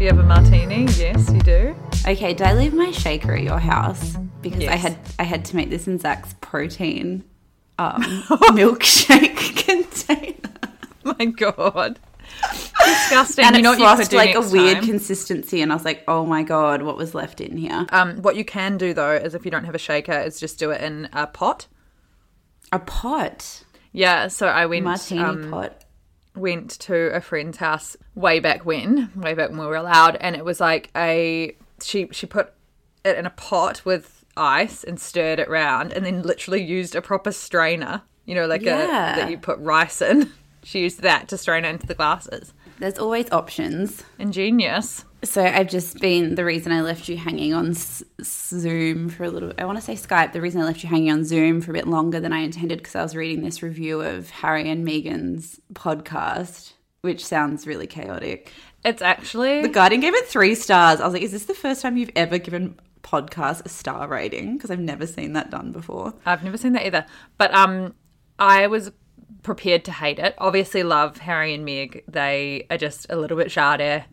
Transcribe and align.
Do 0.00 0.04
you 0.04 0.08
have 0.08 0.18
a 0.18 0.22
martini? 0.22 0.84
Yes, 0.92 1.30
you 1.30 1.40
do. 1.40 1.76
Okay, 2.06 2.32
did 2.32 2.42
I 2.42 2.54
leave 2.54 2.72
my 2.72 2.90
shaker 2.90 3.34
at 3.34 3.42
your 3.42 3.58
house? 3.58 4.16
Because 4.40 4.66
I 4.66 4.76
had 4.76 4.98
I 5.18 5.24
had 5.24 5.44
to 5.46 5.56
make 5.56 5.68
this 5.68 5.86
in 5.86 5.98
Zach's 5.98 6.34
protein 6.40 7.22
um, 7.80 8.02
milkshake 8.52 9.56
container. 9.66 10.36
My 11.02 11.24
God. 11.24 11.98
Disgusting. 12.84 13.44
And 13.44 13.56
you 13.56 13.60
it 13.60 13.62
know 13.62 13.76
could 13.76 13.96
frothed 13.96 14.12
like 14.12 14.34
a 14.34 14.40
weird 14.40 14.76
time? 14.76 14.84
consistency, 14.84 15.62
and 15.62 15.72
I 15.72 15.74
was 15.74 15.84
like, 15.84 16.04
"Oh 16.06 16.24
my 16.24 16.42
god, 16.42 16.82
what 16.82 16.96
was 16.96 17.14
left 17.14 17.40
in 17.40 17.56
here?" 17.56 17.86
um, 17.90 18.22
what 18.22 18.36
you 18.36 18.44
can 18.44 18.78
do 18.78 18.94
though 18.94 19.12
is 19.12 19.34
if 19.34 19.44
you 19.44 19.50
don't 19.50 19.64
have 19.64 19.74
a 19.74 19.78
shaker, 19.78 20.12
is 20.12 20.38
just 20.38 20.58
do 20.58 20.70
it 20.70 20.80
in 20.80 21.08
a 21.12 21.26
pot. 21.26 21.66
A 22.72 22.78
pot, 22.78 23.64
Yeah. 23.92 24.28
So 24.28 24.46
I 24.46 24.66
went 24.66 24.84
martini 24.84 25.20
um, 25.22 25.50
pot. 25.50 25.84
went 26.36 26.70
to 26.80 26.94
a 27.14 27.20
friend's 27.20 27.58
house 27.58 27.96
way 28.14 28.38
back 28.38 28.64
when, 28.64 29.10
way 29.16 29.34
back 29.34 29.50
when 29.50 29.58
we 29.58 29.66
were 29.66 29.74
allowed, 29.76 30.16
and 30.16 30.36
it 30.36 30.44
was 30.44 30.60
like 30.60 30.90
a 30.96 31.56
she 31.82 32.08
she 32.12 32.26
put 32.26 32.52
it 33.04 33.16
in 33.18 33.26
a 33.26 33.30
pot 33.30 33.84
with 33.84 34.19
ice 34.40 34.82
and 34.84 34.98
stirred 35.00 35.38
it 35.38 35.48
round, 35.50 35.92
and 35.92 36.04
then 36.06 36.22
literally 36.22 36.62
used 36.62 36.94
a 36.96 37.02
proper 37.02 37.30
strainer, 37.32 38.02
you 38.24 38.34
know, 38.34 38.46
like 38.46 38.62
Yeah. 38.62 39.12
a 39.14 39.16
that 39.20 39.30
you 39.30 39.38
put 39.38 39.58
rice 39.60 40.00
in. 40.02 40.32
She 40.62 40.80
used 40.80 41.00
that 41.00 41.26
to 41.28 41.38
strain 41.38 41.64
it 41.64 41.70
into 41.70 41.86
the 41.86 41.94
glasses. 41.94 42.52
There's 42.80 42.98
always 42.98 43.30
options. 43.32 44.04
Ingenious. 44.18 45.06
So 45.24 45.42
I've 45.42 45.70
just 45.70 45.98
been 46.00 46.34
the 46.34 46.44
reason 46.44 46.70
I 46.70 46.82
left 46.82 47.08
you 47.08 47.16
hanging 47.16 47.54
on 47.54 47.70
S- 47.70 48.02
Zoom 48.22 49.08
for 49.08 49.24
a 49.24 49.30
little. 49.30 49.54
I 49.56 49.64
want 49.64 49.78
to 49.78 49.82
say 49.84 49.94
Skype. 49.94 50.34
The 50.34 50.40
reason 50.42 50.60
I 50.60 50.64
left 50.66 50.82
you 50.82 50.90
hanging 50.90 51.10
on 51.12 51.24
Zoom 51.24 51.62
for 51.62 51.70
a 51.70 51.74
bit 51.74 51.86
longer 51.86 52.20
than 52.20 52.34
I 52.34 52.40
intended 52.40 52.76
because 52.78 52.94
I 52.94 53.02
was 53.02 53.16
reading 53.16 53.42
this 53.42 53.62
review 53.62 54.02
of 54.02 54.28
Harry 54.28 54.68
and 54.70 54.86
Meghan's 54.86 55.58
podcast, 55.72 56.72
which 57.00 57.24
sounds 57.24 57.66
really 57.66 57.86
chaotic. 57.86 58.52
It's 58.84 59.00
actually 59.00 59.62
The 59.62 59.68
Guardian 59.68 60.02
gave 60.02 60.14
it 60.14 60.26
three 60.26 60.54
stars. 60.54 61.00
I 61.00 61.04
was 61.04 61.14
like, 61.14 61.22
is 61.22 61.32
this 61.32 61.46
the 61.46 61.54
first 61.54 61.80
time 61.80 61.96
you've 61.96 62.10
ever 62.16 62.36
given 62.36 62.78
podcast 63.02 63.64
a 63.64 63.68
star 63.68 64.08
rating? 64.08 64.56
Because 64.56 64.70
I've 64.70 64.80
never 64.80 65.06
seen 65.06 65.32
that 65.34 65.50
done 65.50 65.72
before. 65.72 66.14
I've 66.26 66.44
never 66.44 66.56
seen 66.56 66.72
that 66.72 66.86
either. 66.86 67.06
But 67.38 67.54
um, 67.54 67.94
I 68.38 68.66
was 68.66 68.92
prepared 69.42 69.84
to 69.86 69.92
hate 69.92 70.18
it. 70.18 70.34
Obviously, 70.38 70.82
love 70.82 71.18
Harry 71.18 71.54
and 71.54 71.64
Meg. 71.64 72.04
They 72.08 72.66
are 72.70 72.78
just 72.78 73.06
a 73.10 73.16
little 73.16 73.36
bit 73.36 73.48
shardy. 73.48 74.04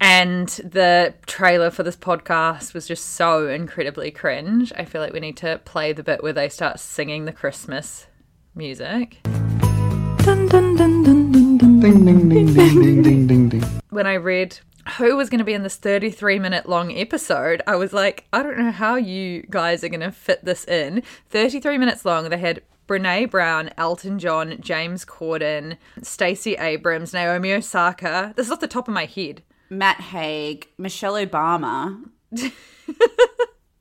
And 0.00 0.48
the 0.48 1.14
trailer 1.26 1.70
for 1.70 1.82
this 1.82 1.96
podcast 1.96 2.72
was 2.72 2.86
just 2.86 3.04
so 3.04 3.48
incredibly 3.48 4.12
cringe. 4.12 4.72
I 4.76 4.84
feel 4.84 5.00
like 5.00 5.12
we 5.12 5.20
need 5.20 5.36
to 5.38 5.60
play 5.64 5.92
the 5.92 6.04
bit 6.04 6.22
where 6.22 6.32
they 6.32 6.48
start 6.48 6.78
singing 6.78 7.24
the 7.24 7.32
Christmas 7.32 8.06
music. 8.54 9.18
Dun, 9.24 10.46
dun, 10.46 10.76
dun, 10.76 11.02
ding, 11.02 11.32
ding, 11.32 11.58
ding, 11.58 12.28
ding, 12.28 13.02
ding, 13.02 13.26
ding, 13.26 13.48
ding. 13.48 13.64
When 13.90 14.06
I 14.06 14.14
read 14.14 14.58
who 14.96 15.16
was 15.16 15.28
going 15.28 15.38
to 15.38 15.44
be 15.44 15.54
in 15.54 15.62
this 15.62 15.76
33 15.76 16.38
minute 16.38 16.68
long 16.68 16.96
episode, 16.96 17.62
I 17.66 17.76
was 17.76 17.92
like, 17.92 18.26
I 18.32 18.42
don't 18.42 18.58
know 18.58 18.70
how 18.70 18.96
you 18.96 19.42
guys 19.50 19.84
are 19.84 19.88
going 19.88 20.00
to 20.00 20.12
fit 20.12 20.44
this 20.44 20.64
in. 20.66 21.02
33 21.30 21.78
minutes 21.78 22.04
long. 22.04 22.28
They 22.28 22.38
had 22.38 22.62
Brene 22.88 23.30
Brown, 23.30 23.70
Elton 23.76 24.18
John, 24.18 24.56
James 24.60 25.04
Corden, 25.04 25.76
Stacey 26.02 26.54
Abrams, 26.54 27.12
Naomi 27.12 27.52
Osaka. 27.52 28.32
This 28.36 28.46
is 28.46 28.52
off 28.52 28.60
the 28.60 28.66
top 28.66 28.88
of 28.88 28.94
my 28.94 29.04
head. 29.04 29.42
Matt 29.70 30.00
Haig, 30.00 30.68
Michelle 30.78 31.14
Obama. 31.14 32.02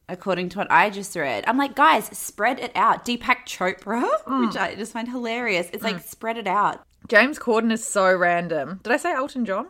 According 0.10 0.50
to 0.50 0.60
what 0.60 0.72
I 0.72 0.90
just 0.90 1.16
read, 1.16 1.46
I'm 1.48 1.58
like, 1.58 1.76
guys, 1.76 2.06
spread 2.18 2.60
it 2.60 2.72
out. 2.76 3.06
Deepak 3.06 3.46
Chopra, 3.46 4.02
which 4.42 4.56
mm. 4.56 4.62
I 4.62 4.76
just 4.76 4.94
find 4.94 5.08
hilarious. 5.10 5.70
It's 5.72 5.84
like, 5.84 5.98
mm. 5.98 6.04
spread 6.04 6.38
it 6.38 6.48
out. 6.48 6.84
James 7.08 7.40
Corden 7.40 7.72
is 7.72 7.86
so 7.86 8.14
random. 8.14 8.82
Did 8.84 8.92
I 8.92 8.98
say 8.98 9.14
Elton 9.14 9.46
John? 9.46 9.68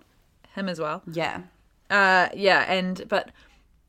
Him 0.58 0.70
as 0.70 0.80
well. 0.80 1.04
Yeah. 1.12 1.42
Uh, 1.90 2.30
yeah, 2.34 2.66
and 2.72 3.08
but 3.08 3.32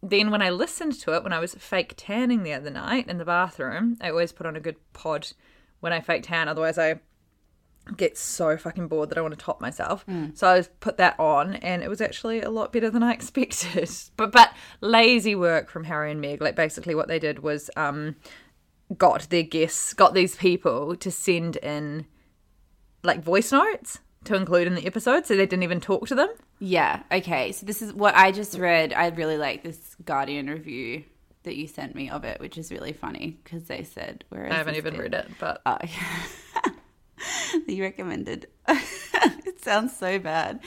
then 0.02 0.30
when 0.30 0.42
I 0.42 0.50
listened 0.50 1.00
to 1.00 1.14
it 1.14 1.24
when 1.24 1.32
I 1.32 1.40
was 1.40 1.54
fake 1.54 1.94
tanning 1.96 2.42
the 2.42 2.52
other 2.52 2.70
night 2.70 3.08
in 3.08 3.18
the 3.18 3.24
bathroom, 3.24 3.96
I 4.00 4.10
always 4.10 4.32
put 4.32 4.46
on 4.46 4.54
a 4.54 4.60
good 4.60 4.76
pod 4.92 5.32
when 5.80 5.92
I 5.92 6.00
fake 6.00 6.24
tan. 6.24 6.48
Otherwise, 6.48 6.78
I 6.78 7.00
get 7.96 8.18
so 8.18 8.56
fucking 8.56 8.88
bored 8.88 9.08
that 9.08 9.18
I 9.18 9.22
want 9.22 9.36
to 9.36 9.42
top 9.44 9.60
myself. 9.60 10.04
So 10.34 10.46
I 10.46 10.62
put 10.80 10.98
that 10.98 11.18
on, 11.18 11.54
and 11.54 11.82
it 11.82 11.88
was 11.88 12.00
actually 12.00 12.42
a 12.42 12.50
lot 12.50 12.72
better 12.72 12.90
than 12.90 13.02
I 13.02 13.12
expected. 13.14 13.90
But 14.16 14.30
but 14.30 14.52
lazy 14.80 15.34
work 15.34 15.70
from 15.70 15.84
Harry 15.84 16.10
and 16.12 16.20
Meg. 16.20 16.40
Like 16.40 16.54
basically, 16.54 16.94
what 16.94 17.08
they 17.08 17.18
did 17.18 17.40
was 17.40 17.70
um 17.76 18.16
got 18.96 19.28
their 19.30 19.42
guests, 19.42 19.94
got 19.94 20.14
these 20.14 20.36
people 20.36 20.94
to 20.96 21.10
send 21.10 21.56
in 21.56 22.06
like 23.02 23.22
voice 23.22 23.52
notes 23.52 24.00
to 24.24 24.34
include 24.34 24.66
in 24.66 24.74
the 24.74 24.86
episode, 24.86 25.26
so 25.26 25.36
they 25.36 25.46
didn't 25.46 25.62
even 25.62 25.80
talk 25.80 26.06
to 26.08 26.14
them. 26.14 26.28
Yeah. 26.58 27.02
Okay. 27.12 27.52
So 27.52 27.66
this 27.66 27.82
is 27.82 27.92
what 27.92 28.14
I 28.14 28.32
just 28.32 28.58
read. 28.58 28.92
I 28.92 29.08
really 29.08 29.36
like 29.38 29.62
this 29.62 29.96
Guardian 30.04 30.48
review 30.48 31.04
that 31.44 31.56
you 31.56 31.66
sent 31.66 31.94
me 31.94 32.10
of 32.10 32.24
it, 32.24 32.40
which 32.40 32.58
is 32.58 32.70
really 32.72 32.92
funny 32.92 33.38
because 33.44 33.64
they 33.64 33.84
said, 33.84 34.24
"Where 34.28 34.46
is 34.46 34.52
I 34.52 34.56
haven't 34.56 34.76
even 34.76 34.94
bit? 34.94 35.02
read 35.02 35.14
it, 35.14 35.28
but 35.38 35.62
Oh, 35.64 35.78
yeah. 35.84 36.72
you 37.66 37.82
recommended. 37.82 38.48
it 38.68 39.60
sounds 39.62 39.96
so 39.96 40.18
bad. 40.18 40.60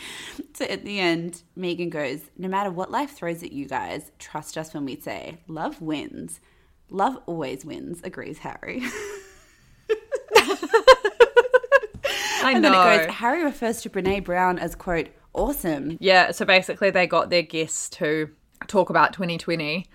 So 0.54 0.66
at 0.66 0.84
the 0.86 1.00
end, 1.00 1.44
Meghan 1.58 1.90
goes, 1.90 2.22
No 2.38 2.48
matter 2.48 2.72
what 2.72 2.90
life 2.92 3.12
throws 3.12 3.44
at 3.44 3.52
you 3.52 3.68
guys, 3.68 4.12
trust 4.20 4.58
us 4.58 4.74
when 4.74 4.86
we 4.86 4.96
say, 5.00 5.38
love 5.48 5.82
wins. 5.82 6.40
Love 6.90 7.18
always 7.26 7.64
wins, 7.64 8.02
agrees 8.04 8.40
Harry. 8.40 8.84
I 12.46 12.52
and 12.54 12.64
then 12.64 12.74
it 12.74 13.06
goes, 13.06 13.16
Harry 13.16 13.44
refers 13.44 13.82
to 13.82 13.90
Brene 13.90 14.24
Brown 14.24 14.60
as, 14.60 14.76
quote, 14.76 15.10
awesome. 15.34 15.98
Yeah, 16.00 16.32
so 16.32 16.46
basically 16.46 16.90
they 16.90 17.08
got 17.08 17.30
their 17.30 17.42
guests 17.42 17.90
to 17.92 18.30
talk 18.68 18.90
about 18.90 19.14
2020. 19.14 19.88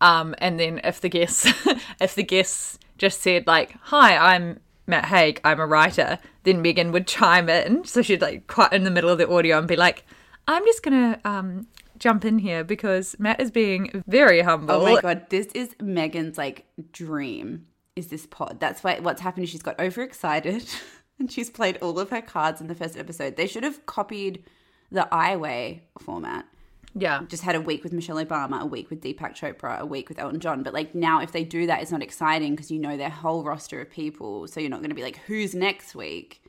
Um, 0.00 0.34
and 0.38 0.58
then 0.58 0.80
if 0.84 1.00
the 1.00 1.08
guests 1.08 1.46
if 2.00 2.14
the 2.14 2.22
guests 2.22 2.78
just 2.98 3.20
said 3.20 3.46
like, 3.46 3.76
"Hi, 3.82 4.34
I'm 4.34 4.60
Matt 4.86 5.06
Haig, 5.06 5.40
I'm 5.44 5.60
a 5.60 5.66
writer," 5.66 6.18
then 6.42 6.62
Meghan 6.62 6.92
would 6.92 7.06
chime 7.06 7.48
in. 7.48 7.84
So 7.84 8.02
she'd 8.02 8.20
like 8.20 8.46
quite 8.46 8.72
in 8.72 8.84
the 8.84 8.90
middle 8.90 9.10
of 9.10 9.18
the 9.18 9.28
audio 9.28 9.58
and 9.58 9.68
be 9.68 9.76
like, 9.76 10.04
"I'm 10.46 10.64
just 10.64 10.82
going 10.82 11.14
to 11.14 11.20
um 11.28 11.68
jump 11.98 12.24
in 12.24 12.38
here 12.38 12.64
because 12.64 13.16
Matt 13.18 13.40
is 13.40 13.50
being 13.50 14.02
very 14.06 14.42
humble." 14.42 14.74
Oh 14.74 14.82
my 14.82 15.00
god, 15.00 15.30
this 15.30 15.46
is 15.54 15.74
Meghan's 15.76 16.36
like 16.36 16.66
dream. 16.92 17.66
Is 17.96 18.08
this 18.08 18.26
pod? 18.26 18.58
That's 18.58 18.82
why 18.82 18.98
what's 18.98 19.20
happened 19.20 19.44
is 19.44 19.50
she's 19.50 19.62
got 19.62 19.78
overexcited 19.78 20.66
and 21.18 21.30
she's 21.30 21.50
played 21.50 21.78
all 21.78 21.98
of 21.98 22.10
her 22.10 22.22
cards 22.22 22.60
in 22.60 22.66
the 22.66 22.74
first 22.74 22.96
episode. 22.96 23.36
They 23.36 23.46
should 23.46 23.64
have 23.64 23.86
copied 23.86 24.44
the 24.90 25.12
I 25.12 25.36
Way 25.36 25.84
format. 25.98 26.46
Yeah. 26.94 27.22
Just 27.28 27.42
had 27.42 27.56
a 27.56 27.60
week 27.60 27.82
with 27.82 27.92
Michelle 27.92 28.24
Obama, 28.24 28.60
a 28.60 28.66
week 28.66 28.88
with 28.88 29.02
Deepak 29.02 29.34
Chopra, 29.34 29.80
a 29.80 29.86
week 29.86 30.08
with 30.08 30.18
Elton 30.18 30.38
John. 30.38 30.62
But 30.62 30.74
like 30.74 30.94
now, 30.94 31.20
if 31.20 31.32
they 31.32 31.42
do 31.42 31.66
that, 31.66 31.82
it's 31.82 31.90
not 31.90 32.02
exciting 32.02 32.54
because 32.54 32.70
you 32.70 32.78
know 32.78 32.96
their 32.96 33.10
whole 33.10 33.42
roster 33.42 33.80
of 33.80 33.90
people. 33.90 34.46
So 34.46 34.60
you're 34.60 34.70
not 34.70 34.80
going 34.80 34.90
to 34.90 34.96
be 34.96 35.02
like, 35.02 35.16
who's 35.26 35.54
next 35.54 35.94
week? 35.94 36.40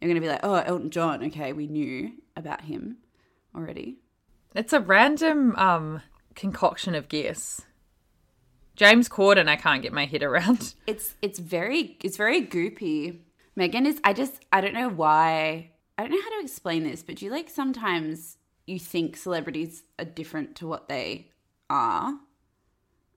You're 0.00 0.08
going 0.08 0.20
to 0.20 0.24
be 0.24 0.28
like, 0.28 0.40
oh, 0.44 0.54
Elton 0.54 0.90
John. 0.90 1.24
Okay, 1.24 1.52
we 1.52 1.66
knew 1.66 2.12
about 2.36 2.62
him 2.62 2.98
already. 3.54 3.96
It's 4.54 4.72
a 4.72 4.80
random 4.80 5.56
um 5.56 6.02
concoction 6.34 6.94
of 6.94 7.08
guests. 7.08 7.62
James 8.76 9.08
Corden, 9.08 9.48
I 9.48 9.56
can't 9.56 9.82
get 9.82 9.92
my 9.92 10.04
head 10.04 10.22
around. 10.22 10.74
it's 10.86 11.14
it's 11.22 11.40
very 11.40 11.96
it's 12.04 12.16
very 12.16 12.46
goopy. 12.46 13.18
Meghan 13.58 13.86
is 13.86 14.00
I 14.04 14.12
just 14.12 14.44
I 14.52 14.60
don't 14.60 14.74
know 14.74 14.88
why 14.88 15.70
I 15.98 16.02
don't 16.02 16.10
know 16.10 16.22
how 16.22 16.38
to 16.38 16.44
explain 16.44 16.84
this, 16.84 17.02
but 17.02 17.16
do 17.16 17.24
you 17.24 17.30
like 17.30 17.48
sometimes 17.48 18.36
you 18.66 18.78
think 18.78 19.16
celebrities 19.16 19.82
are 19.98 20.04
different 20.04 20.56
to 20.56 20.66
what 20.66 20.88
they 20.88 21.30
are? 21.70 22.18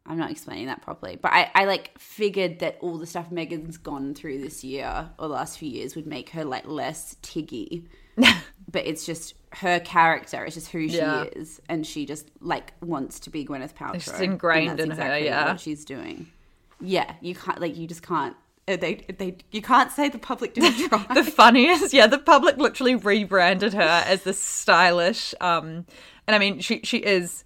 I'm 0.05 0.17
not 0.17 0.31
explaining 0.31 0.65
that 0.67 0.81
properly, 0.81 1.17
but 1.21 1.31
I, 1.33 1.51
I 1.53 1.65
like 1.65 1.97
figured 1.99 2.59
that 2.59 2.77
all 2.81 2.97
the 2.97 3.05
stuff 3.05 3.29
Meghan's 3.29 3.77
gone 3.77 4.15
through 4.15 4.41
this 4.41 4.63
year 4.63 5.09
or 5.19 5.27
the 5.27 5.33
last 5.35 5.59
few 5.59 5.69
years 5.69 5.95
would 5.95 6.07
make 6.07 6.29
her 6.31 6.43
like 6.43 6.65
less 6.65 7.15
tiggy. 7.21 7.85
but 8.17 8.87
it's 8.87 9.05
just 9.05 9.35
her 9.53 9.79
character. 9.79 10.43
It's 10.45 10.55
just 10.55 10.71
who 10.71 10.87
she 10.89 10.97
Yeah. 10.97 11.25
is, 11.35 11.61
and 11.69 11.85
she 11.85 12.05
just 12.05 12.29
like 12.39 12.73
wants 12.81 13.19
to 13.21 13.29
be 13.29 13.45
Gwyneth 13.45 13.73
Paltrow. 13.75 13.95
It's 13.95 14.19
ingrained 14.19 14.79
that's 14.79 14.83
in 14.83 14.89
her, 14.89 14.93
exactly 14.95 15.25
yeah. 15.25 15.51
what 15.51 15.59
she's 15.59 15.85
doing. 15.85 16.27
Yeah, 16.81 17.13
you 17.21 17.35
can't 17.35 17.59
like 17.61 17.77
you 17.77 17.85
just 17.87 18.01
can't. 18.01 18.35
Uh, 18.69 18.75
They 18.77 18.95
they 19.17 19.37
you 19.51 19.61
can't 19.61 19.91
say 19.91 20.09
the 20.09 20.19
public 20.19 20.53
didn't 20.53 20.87
try. 20.89 21.05
the 21.13 21.23
funniest 21.23 21.93
yeah 21.93 22.07
the 22.07 22.17
public 22.19 22.57
literally 22.57 22.95
rebranded 22.95 23.73
her 23.73 23.81
as 24.05 24.23
this 24.23 24.41
stylish 24.41 25.33
um 25.41 25.85
and 26.27 26.35
i 26.35 26.39
mean 26.39 26.59
she 26.59 26.81
she 26.83 26.97
is 26.99 27.43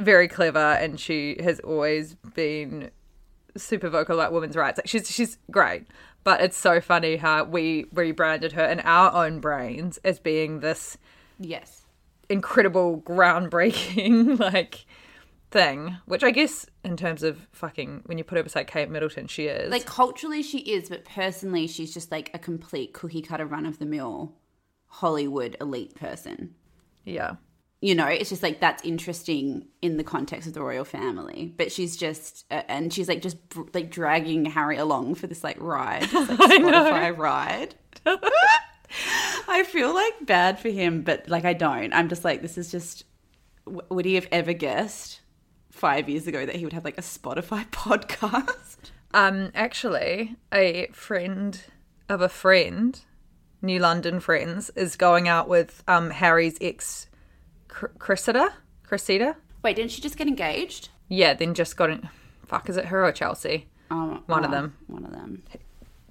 very 0.00 0.28
clever 0.28 0.58
and 0.58 0.98
she 0.98 1.36
has 1.42 1.60
always 1.60 2.14
been 2.34 2.90
super 3.56 3.88
vocal 3.88 4.18
about 4.18 4.32
women's 4.32 4.56
rights 4.56 4.78
like 4.78 4.88
she's 4.88 5.08
she's 5.10 5.38
great 5.50 5.84
but 6.24 6.40
it's 6.40 6.56
so 6.56 6.80
funny 6.80 7.16
how 7.16 7.44
we 7.44 7.84
rebranded 7.92 8.52
her 8.52 8.64
in 8.64 8.80
our 8.80 9.12
own 9.26 9.40
brains 9.40 9.98
as 10.04 10.18
being 10.18 10.60
this 10.60 10.96
yes, 11.38 11.84
incredible 12.30 13.02
groundbreaking 13.04 14.38
like 14.52 14.86
thing 15.54 15.96
which 16.06 16.24
i 16.24 16.32
guess 16.32 16.66
in 16.84 16.96
terms 16.96 17.22
of 17.22 17.46
fucking 17.52 18.02
when 18.06 18.18
you 18.18 18.24
put 18.24 18.36
her 18.36 18.42
beside 18.42 18.66
kate 18.66 18.90
middleton 18.90 19.28
she 19.28 19.44
is. 19.46 19.70
Like 19.70 19.86
culturally 19.86 20.42
she 20.42 20.58
is, 20.58 20.88
but 20.88 21.04
personally 21.04 21.68
she's 21.68 21.94
just 21.94 22.10
like 22.10 22.30
a 22.34 22.40
complete 22.40 22.92
cookie 22.92 23.22
cutter, 23.22 23.46
run 23.46 23.64
of 23.64 23.78
the 23.78 23.86
mill 23.86 24.34
Hollywood 24.86 25.56
elite 25.60 25.94
person. 25.94 26.54
yeah. 27.04 27.36
You 27.80 27.94
know 27.94 28.06
it's 28.06 28.30
just 28.30 28.42
like 28.42 28.60
that's 28.60 28.82
interesting 28.84 29.68
in 29.80 29.96
the 29.96 30.04
context 30.04 30.48
of 30.48 30.54
the 30.54 30.62
royal 30.62 30.84
family. 30.84 31.54
But 31.56 31.70
she's 31.70 31.96
just 31.96 32.46
uh, 32.50 32.62
and 32.66 32.92
she's 32.92 33.08
like 33.08 33.22
just 33.22 33.48
br- 33.50 33.68
like 33.74 33.90
dragging 33.90 34.46
harry 34.46 34.76
along 34.78 35.14
for 35.16 35.26
this 35.28 35.44
like 35.44 35.60
ride 35.60 36.02
this, 36.02 36.28
like 36.30 36.38
spotify 36.62 37.16
ride. 37.16 37.74
I 39.48 39.64
feel 39.64 39.94
like 39.94 40.26
bad 40.26 40.58
for 40.58 40.70
him 40.70 41.02
but 41.02 41.28
like 41.28 41.44
i 41.44 41.52
don't. 41.52 41.92
I'm 41.92 42.08
just 42.08 42.24
like 42.24 42.42
this 42.42 42.58
is 42.58 42.70
just 42.72 43.04
would 43.66 44.04
he 44.04 44.14
have 44.16 44.28
ever 44.32 44.52
guessed 44.52 45.20
five 45.74 46.08
years 46.08 46.26
ago 46.26 46.46
that 46.46 46.54
he 46.56 46.64
would 46.64 46.72
have 46.72 46.84
like 46.84 46.96
a 46.98 47.02
spotify 47.02 47.68
podcast 47.70 48.76
Um, 49.12 49.50
actually, 49.54 50.36
a 50.52 50.88
friend 50.92 51.60
of 52.08 52.20
a 52.20 52.28
friend, 52.28 53.00
New 53.62 53.78
London 53.78 54.18
friends, 54.20 54.70
is 54.76 54.96
going 54.96 55.28
out 55.28 55.48
with 55.48 55.82
um 55.88 56.10
Harry's 56.10 56.56
ex, 56.60 57.08
Cr- 57.68 57.86
Cressida. 57.98 58.50
Cressida. 58.84 59.36
wait 59.62 59.76
didn't 59.76 59.90
she 59.90 60.00
just 60.00 60.16
get 60.16 60.28
engaged 60.28 60.88
Yeah, 61.08 61.34
then 61.34 61.54
just 61.54 61.76
got 61.76 61.90
in. 61.90 62.08
Fuck, 62.46 62.68
is 62.68 62.76
it 62.76 62.86
her 62.86 63.04
or 63.04 63.12
Chelsea? 63.12 63.66
um, 63.90 64.22
One 64.26 64.44
of 64.44 64.50
oh, 64.50 64.54
them. 64.54 64.76
one 64.86 65.04
of 65.04 65.12
them 65.12 65.42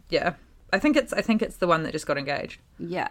Yeah, 0.10 0.33
I 0.71 0.80
think 0.80 0.95
it's. 0.98 1.13
I 1.13 1.21
think 1.21 1.42
it's 1.42 1.57
the 1.57 1.68
one 1.68 1.83
that 1.83 1.92
just 1.92 2.07
got 2.07 2.18
engaged. 2.18 2.60
Yeah. 2.80 3.10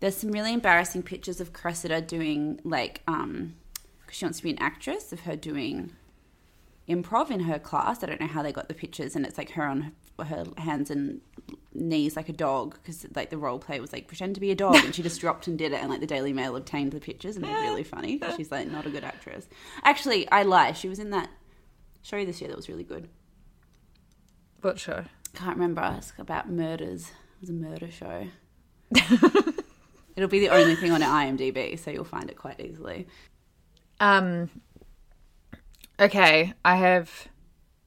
There's 0.00 0.16
some 0.16 0.30
really 0.32 0.52
embarrassing 0.54 1.02
pictures 1.02 1.40
of 1.40 1.52
Cressida 1.52 2.00
doing 2.00 2.58
like 2.64 3.02
um 3.06 3.54
because 4.10 4.18
she 4.18 4.24
wants 4.24 4.38
to 4.38 4.42
be 4.42 4.50
an 4.50 4.58
actress 4.58 5.12
of 5.12 5.20
her 5.20 5.36
doing 5.36 5.92
improv 6.88 7.30
in 7.30 7.38
her 7.40 7.60
class. 7.60 8.02
I 8.02 8.06
don't 8.06 8.20
know 8.20 8.26
how 8.26 8.42
they 8.42 8.50
got 8.50 8.66
the 8.66 8.74
pictures 8.74 9.14
and 9.14 9.24
it's 9.24 9.38
like 9.38 9.50
her 9.52 9.62
on 9.62 9.92
her, 10.18 10.24
her 10.24 10.44
hands 10.58 10.90
and 10.90 11.20
knees 11.72 12.16
like 12.16 12.28
a 12.28 12.32
dog 12.32 12.74
because 12.74 13.06
like 13.14 13.30
the 13.30 13.38
role 13.38 13.60
play 13.60 13.78
was 13.78 13.92
like 13.92 14.08
pretend 14.08 14.34
to 14.34 14.40
be 14.40 14.50
a 14.50 14.56
dog 14.56 14.74
and 14.74 14.92
she 14.92 15.04
just 15.04 15.20
dropped 15.20 15.46
and 15.46 15.56
did 15.56 15.70
it 15.70 15.80
and 15.80 15.88
like 15.88 16.00
the 16.00 16.08
Daily 16.08 16.32
Mail 16.32 16.56
obtained 16.56 16.90
the 16.90 16.98
pictures 16.98 17.36
and 17.36 17.44
they're 17.44 17.62
really 17.62 17.84
funny. 17.84 18.20
She's 18.36 18.50
like 18.50 18.68
not 18.68 18.84
a 18.84 18.90
good 18.90 19.04
actress. 19.04 19.48
Actually, 19.84 20.28
I 20.32 20.42
lie. 20.42 20.72
She 20.72 20.88
was 20.88 20.98
in 20.98 21.10
that 21.10 21.30
show 22.02 22.24
this 22.24 22.40
year 22.40 22.48
that 22.48 22.56
was 22.56 22.68
really 22.68 22.82
good. 22.82 23.08
What 24.60 24.80
show? 24.80 25.04
Can't 25.34 25.56
remember. 25.56 25.94
It's 25.98 26.12
about 26.18 26.50
murders. 26.50 27.12
It 27.36 27.42
was 27.42 27.50
a 27.50 27.52
murder 27.52 27.88
show. 27.92 28.26
It'll 30.16 30.28
be 30.28 30.40
the 30.40 30.48
only 30.48 30.74
thing 30.74 30.90
on 30.90 31.00
IMDb, 31.00 31.78
so 31.78 31.92
you'll 31.92 32.02
find 32.02 32.28
it 32.28 32.36
quite 32.36 32.58
easily. 32.60 33.06
Um. 34.00 34.50
Okay, 36.00 36.54
I 36.64 36.76
have 36.76 37.28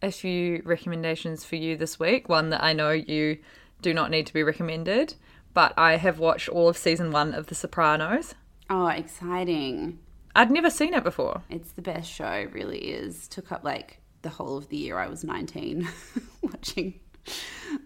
a 0.04 0.12
few 0.12 0.62
recommendations 0.66 1.44
for 1.44 1.56
you 1.56 1.76
this 1.76 2.00
week. 2.00 2.30
One 2.30 2.50
that 2.52 2.64
I 2.64 2.74
know 2.74 2.92
you 2.92 3.40
do 3.82 3.94
not 3.94 4.12
need 4.12 4.28
to 4.28 4.34
be 4.34 4.44
recommended, 4.44 5.16
but 5.54 5.74
I 5.78 5.98
have 5.98 6.20
watched 6.20 6.50
all 6.50 6.70
of 6.70 6.78
season 6.78 7.12
one 7.12 7.34
of 7.34 7.48
The 7.48 7.56
Sopranos. 7.56 8.36
Oh, 8.70 8.88
exciting. 8.88 10.00
I'd 10.36 10.52
never 10.52 10.70
seen 10.70 10.94
it 10.94 11.04
before. 11.04 11.44
It's 11.50 11.72
the 11.72 11.82
best 11.82 12.12
show, 12.12 12.32
it 12.32 12.54
really 12.54 12.80
is. 12.80 13.28
Took 13.28 13.52
up 13.52 13.64
like 13.64 14.02
the 14.22 14.30
whole 14.30 14.58
of 14.58 14.70
the 14.70 14.78
year 14.78 14.98
I 14.98 15.08
was 15.08 15.24
19 15.24 15.88
watching 16.42 17.00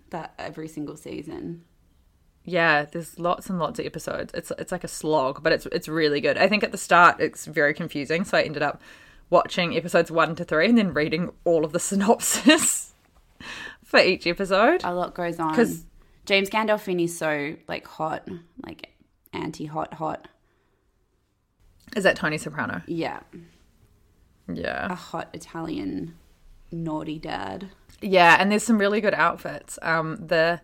that 0.10 0.34
every 0.40 0.68
single 0.68 0.96
season. 0.96 1.64
Yeah, 2.50 2.86
there's 2.86 3.20
lots 3.20 3.50
and 3.50 3.60
lots 3.60 3.78
of 3.78 3.86
episodes. 3.86 4.32
It's 4.34 4.52
it's 4.58 4.72
like 4.72 4.86
a 4.86 4.88
slog, 4.88 5.44
but 5.44 5.52
it's 5.52 5.66
it's 5.68 5.90
really 5.90 6.22
good. 6.22 6.38
I 6.38 6.48
think 6.48 6.64
at 6.64 6.72
the 6.72 6.78
start 6.78 7.20
it's 7.20 7.46
very 7.46 7.74
confusing, 7.74 8.24
so 8.24 8.38
I 8.38 8.44
ended 8.44 8.64
up 8.64 8.82
watching 9.30 9.76
episodes 9.76 10.10
1 10.10 10.36
to 10.38 10.46
3 10.46 10.70
and 10.70 10.78
then 10.78 10.94
reading 10.94 11.30
all 11.44 11.66
of 11.66 11.74
the 11.74 11.80
synopsis 11.90 12.94
for 13.84 14.00
each 14.00 14.26
episode. 14.26 14.82
A 14.86 14.94
lot 14.94 15.14
goes 15.14 15.40
on. 15.40 15.54
'Cause- 15.54 15.84
James 16.26 16.50
Gandolfini's 16.50 17.18
so 17.18 17.56
like 17.68 17.86
hot, 17.86 18.28
like 18.66 18.94
anti-hot 19.34 19.94
hot. 19.96 20.28
Is 21.96 22.04
that 22.04 22.16
Tony 22.16 22.38
Soprano? 22.38 22.82
Yeah, 22.88 23.20
Yeah. 24.54 24.88
a 24.92 24.96
hot 24.96 25.30
Italian 25.34 26.16
naughty 26.72 27.18
dad. 27.20 27.70
Yeah, 28.02 28.36
and 28.40 28.52
there's 28.52 28.64
some 28.64 28.78
really 28.78 29.02
good 29.02 29.14
outfits. 29.14 29.80
Um 29.82 30.16
the 30.28 30.60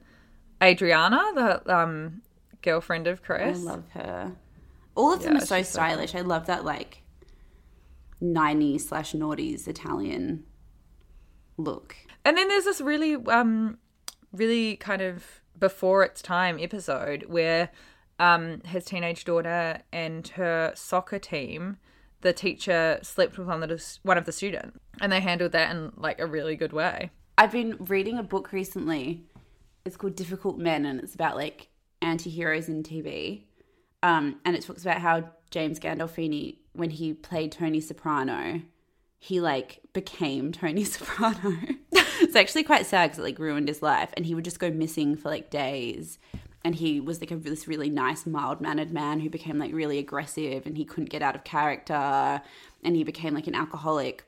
Adriana, 0.64 1.22
the 1.36 1.76
um 1.76 2.22
girlfriend 2.62 3.08
of 3.08 3.22
Chris. 3.22 3.60
I 3.60 3.62
love 3.62 3.84
her. 3.94 4.32
All 4.96 5.14
of 5.14 5.22
them 5.24 5.34
Yeah, 5.34 5.44
are 5.44 5.46
so 5.46 5.58
she's 5.58 5.68
so 5.68 5.74
stylish. 5.74 6.16
I 6.16 6.22
love 6.22 6.46
that 6.48 6.64
like 6.64 7.04
90s 8.22 8.82
slash 8.82 9.14
noughties 9.14 9.68
Italian 9.68 10.46
look. 11.58 11.96
And 12.26 12.38
then 12.38 12.48
there's 12.48 12.64
this 12.66 12.80
really, 12.80 13.16
um, 13.16 13.78
really 14.32 14.78
kind 14.78 15.02
of 15.02 15.42
before 15.60 16.04
its 16.04 16.22
time 16.22 16.58
episode 16.60 17.26
where 17.28 17.70
um, 18.20 18.62
his 18.66 18.86
teenage 18.86 19.26
daughter 19.26 19.80
and 19.92 20.28
her 20.30 20.72
soccer 20.76 21.20
team, 21.20 21.78
the 22.22 22.32
teacher 22.34 23.00
slept 23.02 23.38
with 23.38 23.48
one 23.48 23.64
of 23.64 23.70
the 23.70 23.98
one 24.04 24.18
of 24.18 24.26
the 24.26 24.32
students, 24.32 24.80
and 25.02 25.12
they 25.12 25.20
handled 25.20 25.52
that 25.52 25.72
in 25.72 25.92
like 25.98 26.20
a 26.20 26.26
really 26.26 26.56
good 26.56 26.72
way. 26.72 27.12
I've 27.38 27.52
been 27.52 27.76
reading 27.80 28.18
a 28.18 28.24
book 28.24 28.54
recently. 28.54 29.24
It's 29.86 29.98
called 29.98 30.16
Difficult 30.16 30.58
Men, 30.58 30.86
and 30.86 31.00
it's 31.02 31.14
about 31.14 31.36
like 31.36 31.68
anti-heroes 32.02 32.70
in 32.70 32.84
TV. 32.84 33.44
Um, 34.02 34.40
and 34.46 34.56
it 34.56 34.64
talks 34.64 34.82
about 34.82 35.02
how 35.02 35.30
James 35.52 35.80
Gandolfini, 35.80 36.58
when 36.74 36.90
he 36.90 37.14
played 37.14 37.52
Tony 37.52 37.82
Soprano, 37.82 38.62
he 39.20 39.42
like 39.42 39.82
became 39.94 40.52
Tony 40.54 40.86
Soprano. 40.86 41.58
it's 41.92 42.36
actually 42.36 42.64
quite 42.64 42.86
sad 42.86 43.08
because 43.08 43.20
it 43.20 43.24
like 43.24 43.40
ruined 43.40 43.68
his 43.68 43.82
life, 43.82 44.12
and 44.16 44.26
he 44.26 44.36
would 44.36 44.46
just 44.46 44.60
go 44.60 44.72
missing 44.72 45.18
for 45.18 45.30
like 45.30 45.50
days. 45.50 46.18
And 46.66 46.76
he 46.76 47.02
was 47.02 47.20
like 47.20 47.32
a, 47.32 47.36
this 47.36 47.68
really 47.68 47.90
nice, 47.90 48.26
mild 48.26 48.62
mannered 48.62 48.92
man 48.92 49.20
who 49.20 49.30
became 49.30 49.60
like 49.60 49.74
really 49.74 49.98
aggressive, 50.00 50.66
and 50.66 50.78
he 50.78 50.86
couldn't 50.86 51.10
get 51.10 51.22
out 51.22 51.36
of 51.36 51.44
character, 51.44 52.42
and 52.84 52.96
he 52.96 53.04
became 53.04 53.34
like 53.34 53.48
an 53.48 53.56
alcoholic. 53.56 54.24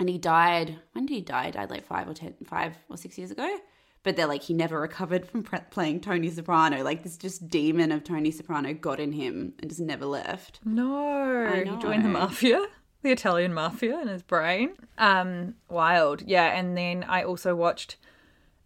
And 0.00 0.08
he 0.08 0.18
died. 0.18 0.80
When 0.90 1.06
did 1.06 1.14
he 1.14 1.20
die? 1.20 1.46
He 1.46 1.52
died 1.52 1.70
like 1.70 1.86
five 1.86 2.08
or 2.08 2.14
ten, 2.14 2.34
five 2.44 2.74
or 2.90 2.96
six 2.96 3.16
years 3.16 3.30
ago. 3.30 3.58
But 4.02 4.16
they're 4.16 4.26
like 4.26 4.42
he 4.42 4.54
never 4.54 4.80
recovered 4.80 5.28
from 5.28 5.44
pre- 5.44 5.60
playing 5.70 6.00
Tony 6.00 6.28
Soprano. 6.30 6.82
Like 6.82 7.02
this 7.04 7.16
just 7.16 7.48
demon 7.48 7.92
of 7.92 8.02
Tony 8.02 8.30
Soprano 8.30 8.74
got 8.74 8.98
in 8.98 9.12
him 9.12 9.54
and 9.60 9.70
just 9.70 9.80
never 9.80 10.06
left. 10.06 10.60
No, 10.64 11.50
he 11.64 11.76
joined 11.76 12.04
the 12.04 12.08
mafia, 12.08 12.66
the 13.02 13.12
Italian 13.12 13.54
mafia 13.54 14.00
in 14.00 14.08
his 14.08 14.22
brain. 14.22 14.74
Um, 14.98 15.54
wild, 15.68 16.22
yeah. 16.22 16.58
And 16.58 16.76
then 16.76 17.04
I 17.04 17.22
also 17.22 17.54
watched 17.54 17.96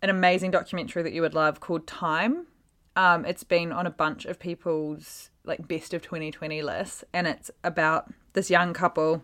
an 0.02 0.11
amazing 0.11 0.50
documentary 0.52 1.02
that 1.02 1.12
you 1.12 1.21
would 1.23 1.35
love 1.35 1.61
called 1.61 1.87
Time. 1.87 2.47
Um, 2.95 3.26
it's 3.26 3.45
been 3.45 3.73
on 3.73 3.87
a 3.87 3.90
bunch 3.90 4.25
of 4.25 4.38
people's 4.38 5.31
like 5.45 5.69
best 5.69 5.93
of 5.95 6.02
2020 6.02 6.62
lists, 6.62 7.05
and 7.12 7.26
it's 7.26 7.50
about 7.62 8.12
this 8.33 8.50
young 8.50 8.73
couple, 8.73 9.23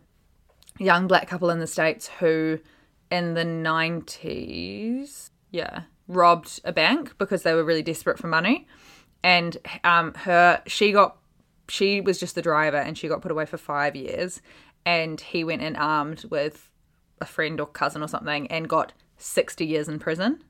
young 0.79 1.07
black 1.07 1.27
couple 1.27 1.51
in 1.51 1.59
the 1.59 1.67
states 1.67 2.09
who, 2.21 2.59
in 3.11 3.35
the 3.35 3.45
90s, 3.45 5.31
yeah, 5.51 5.83
robbed 6.15 6.61
a 6.65 6.73
bank 6.73 7.17
because 7.19 7.43
they 7.43 7.55
were 7.55 7.65
really 7.65 7.83
desperate 7.83 8.19
for 8.19 8.27
money, 8.29 8.67
and 9.23 9.57
um, 9.85 10.15
her 10.15 10.63
she 10.67 10.93
got 10.93 11.17
she 11.69 12.01
was 12.01 12.19
just 12.19 12.35
the 12.35 12.43
driver 12.43 12.77
and 12.77 12.99
she 12.99 13.09
got 13.09 13.23
put 13.23 13.31
away 13.31 13.47
for 13.47 13.57
five 13.57 13.95
years 13.97 14.43
and 14.85 15.21
he 15.21 15.45
went 15.45 15.63
in 15.63 15.77
armed 15.77 16.25
with 16.29 16.69
a 17.21 17.25
friend 17.25 17.61
or 17.61 17.67
cousin 17.67 18.03
or 18.03 18.09
something 18.09 18.47
and 18.49 18.69
got 18.69 18.93
60 19.17 19.65
years 19.65 19.89
in 19.89 19.99
prison 19.99 20.43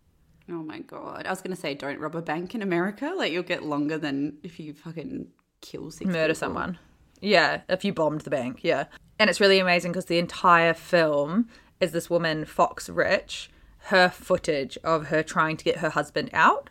Oh 0.50 0.62
my 0.64 0.80
god! 0.80 1.24
I 1.24 1.30
was 1.30 1.40
gonna 1.40 1.54
say, 1.54 1.72
don't 1.74 2.00
rob 2.00 2.16
a 2.16 2.20
bank 2.20 2.54
in 2.54 2.62
America. 2.62 3.12
Like 3.16 3.30
you'll 3.32 3.44
get 3.44 3.62
longer 3.62 3.96
than 3.96 4.38
if 4.42 4.58
you 4.58 4.74
fucking 4.74 5.28
kill 5.62 5.90
six. 5.90 6.04
murder 6.06 6.34
people. 6.34 6.34
someone 6.34 6.78
yeah 7.22 7.60
if 7.68 7.84
you 7.84 7.92
bombed 7.92 8.20
the 8.22 8.30
bank 8.30 8.58
yeah 8.62 8.84
and 9.18 9.30
it's 9.30 9.40
really 9.40 9.60
amazing 9.60 9.92
because 9.92 10.06
the 10.06 10.18
entire 10.18 10.74
film 10.74 11.48
is 11.80 11.92
this 11.92 12.10
woman 12.10 12.44
fox 12.44 12.88
rich 12.90 13.48
her 13.86 14.08
footage 14.08 14.78
of 14.84 15.08
her 15.08 15.22
trying 15.22 15.56
to 15.56 15.64
get 15.64 15.78
her 15.78 15.90
husband 15.90 16.30
out 16.32 16.70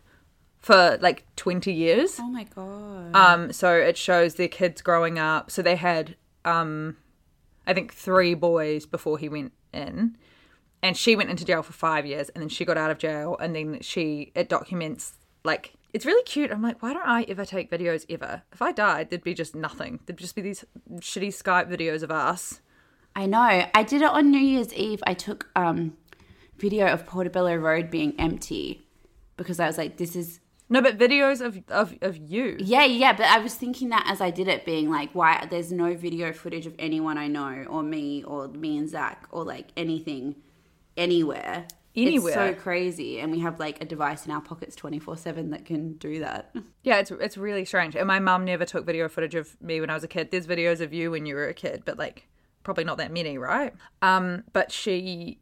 for 0.60 0.98
like 1.02 1.26
20 1.36 1.74
years 1.74 2.18
Oh 2.20 2.28
my 2.30 2.44
god! 2.44 3.16
Um, 3.16 3.52
so 3.52 3.76
it 3.76 3.98
shows 3.98 4.36
their 4.36 4.48
kids 4.48 4.82
growing 4.82 5.18
up. 5.20 5.50
So 5.52 5.62
they 5.62 5.76
had, 5.76 6.16
um, 6.46 6.98
I 7.66 7.74
think 7.74 7.94
three 7.94 8.34
boys 8.36 8.86
before 8.86 9.18
he 9.18 9.28
went 9.28 9.54
in, 9.74 10.18
and 10.84 10.96
she 10.96 11.16
went 11.16 11.30
into 11.30 11.46
jail 11.46 11.64
for 11.64 11.74
five 11.74 12.06
years, 12.06 12.30
and 12.30 12.42
then 12.42 12.50
she 12.50 12.64
got 12.64 12.78
out 12.78 12.92
of 12.92 13.00
jail, 13.00 13.36
and 13.40 13.56
then 13.56 13.80
she 13.82 14.32
it 14.36 14.50
documents 14.50 15.14
like 15.44 15.74
it's 15.94 16.06
really 16.06 16.24
cute. 16.24 16.52
I'm 16.52 16.62
like, 16.62 16.82
why 16.82 16.94
don't 16.94 17.08
I 17.08 17.24
ever 17.24 17.44
take 17.44 17.70
videos 17.72 18.06
ever? 18.10 18.44
If 18.54 18.62
I 18.62 18.72
died, 18.72 19.10
there'd 19.10 19.24
be 19.24 19.34
just 19.34 19.56
nothing. 19.56 20.00
There'd 20.06 20.20
just 20.20 20.36
be 20.36 20.42
these 20.42 20.64
shitty 21.00 21.30
Skype 21.30 21.70
videos 21.70 22.04
of 22.04 22.12
us. 22.12 22.62
I 23.16 23.26
know. 23.26 23.66
I 23.74 23.84
did 23.84 24.02
it 24.02 24.10
on 24.10 24.32
New 24.32 24.40
Year's 24.40 24.74
Eve. 24.74 25.02
I 25.06 25.16
took 25.16 25.50
um 25.56 25.98
video 26.62 26.88
of 26.88 27.06
Portobello 27.06 27.56
Road 27.56 27.90
being 27.90 28.14
empty 28.20 28.88
because 29.38 29.60
I 29.60 29.68
was 29.68 29.78
like, 29.78 29.98
this 29.98 30.16
is 30.16 30.40
No, 30.70 30.82
but 30.82 30.98
videos 30.98 31.42
of 31.42 31.62
of 31.68 31.96
of 32.02 32.16
you. 32.18 32.56
yeah, 32.60 32.86
yeah. 32.86 33.14
But 33.14 33.26
I 33.26 33.40
was 33.40 33.56
thinking 33.56 33.90
that 33.90 34.06
as 34.08 34.22
I 34.22 34.30
did 34.30 34.48
it, 34.48 34.64
being 34.66 34.90
like, 34.90 35.10
why 35.14 35.48
there's 35.50 35.72
no 35.72 35.96
video 35.96 36.32
footage 36.32 36.66
of 36.68 36.76
anyone 36.80 37.18
I 37.18 37.28
know 37.28 37.66
or 37.70 37.84
me 37.84 38.24
or 38.24 38.48
me 38.48 38.78
and 38.78 38.88
Zach 38.90 39.28
or 39.32 39.44
like 39.44 39.68
anything 39.76 40.36
anywhere. 40.96 41.66
Anywhere. 41.94 42.32
It's 42.52 42.58
so 42.58 42.62
crazy, 42.62 43.20
and 43.20 43.34
we 43.34 43.40
have 43.40 43.60
like 43.60 43.82
a 43.82 43.86
device 43.86 44.26
in 44.26 44.32
our 44.32 44.40
pockets 44.40 44.78
twenty 44.78 44.98
four 44.98 45.18
seven 45.18 45.50
that 45.50 45.66
can 45.66 45.94
do 45.98 46.20
that. 46.20 46.56
Yeah, 46.84 47.00
it's 47.00 47.12
it's 47.12 47.38
really 47.38 47.66
strange. 47.66 47.98
And 47.98 48.08
my 48.08 48.20
mum 48.20 48.46
never 48.46 48.64
took 48.64 48.86
video 48.86 49.10
footage 49.10 49.36
of 49.36 49.62
me 49.62 49.82
when 49.82 49.90
I 49.90 49.94
was 49.94 50.06
a 50.06 50.08
kid. 50.08 50.32
There's 50.32 50.48
videos 50.48 50.80
of 50.80 50.94
you 50.94 51.12
when 51.12 51.26
you 51.26 51.36
were 51.36 51.50
a 51.50 51.54
kid, 51.54 51.84
but 51.84 51.98
like 51.98 52.30
probably 52.64 52.86
not 52.86 52.98
that 53.00 53.12
many, 53.12 53.38
right? 53.38 53.74
Um, 54.02 54.46
but 54.54 54.72
she 54.72 55.41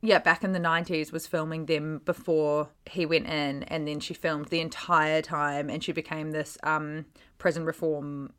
yeah, 0.00 0.18
back 0.18 0.44
in 0.44 0.52
the 0.52 0.60
90s 0.60 1.12
was 1.12 1.26
filming 1.26 1.66
them 1.66 2.00
before 2.04 2.68
he 2.86 3.04
went 3.04 3.26
in 3.26 3.64
and 3.64 3.86
then 3.88 4.00
she 4.00 4.14
filmed 4.14 4.46
the 4.46 4.60
entire 4.60 5.22
time 5.22 5.68
and 5.68 5.82
she 5.82 5.92
became 5.92 6.30
this 6.30 6.56
um 6.62 7.06
prison 7.38 7.64
reform 7.64 8.32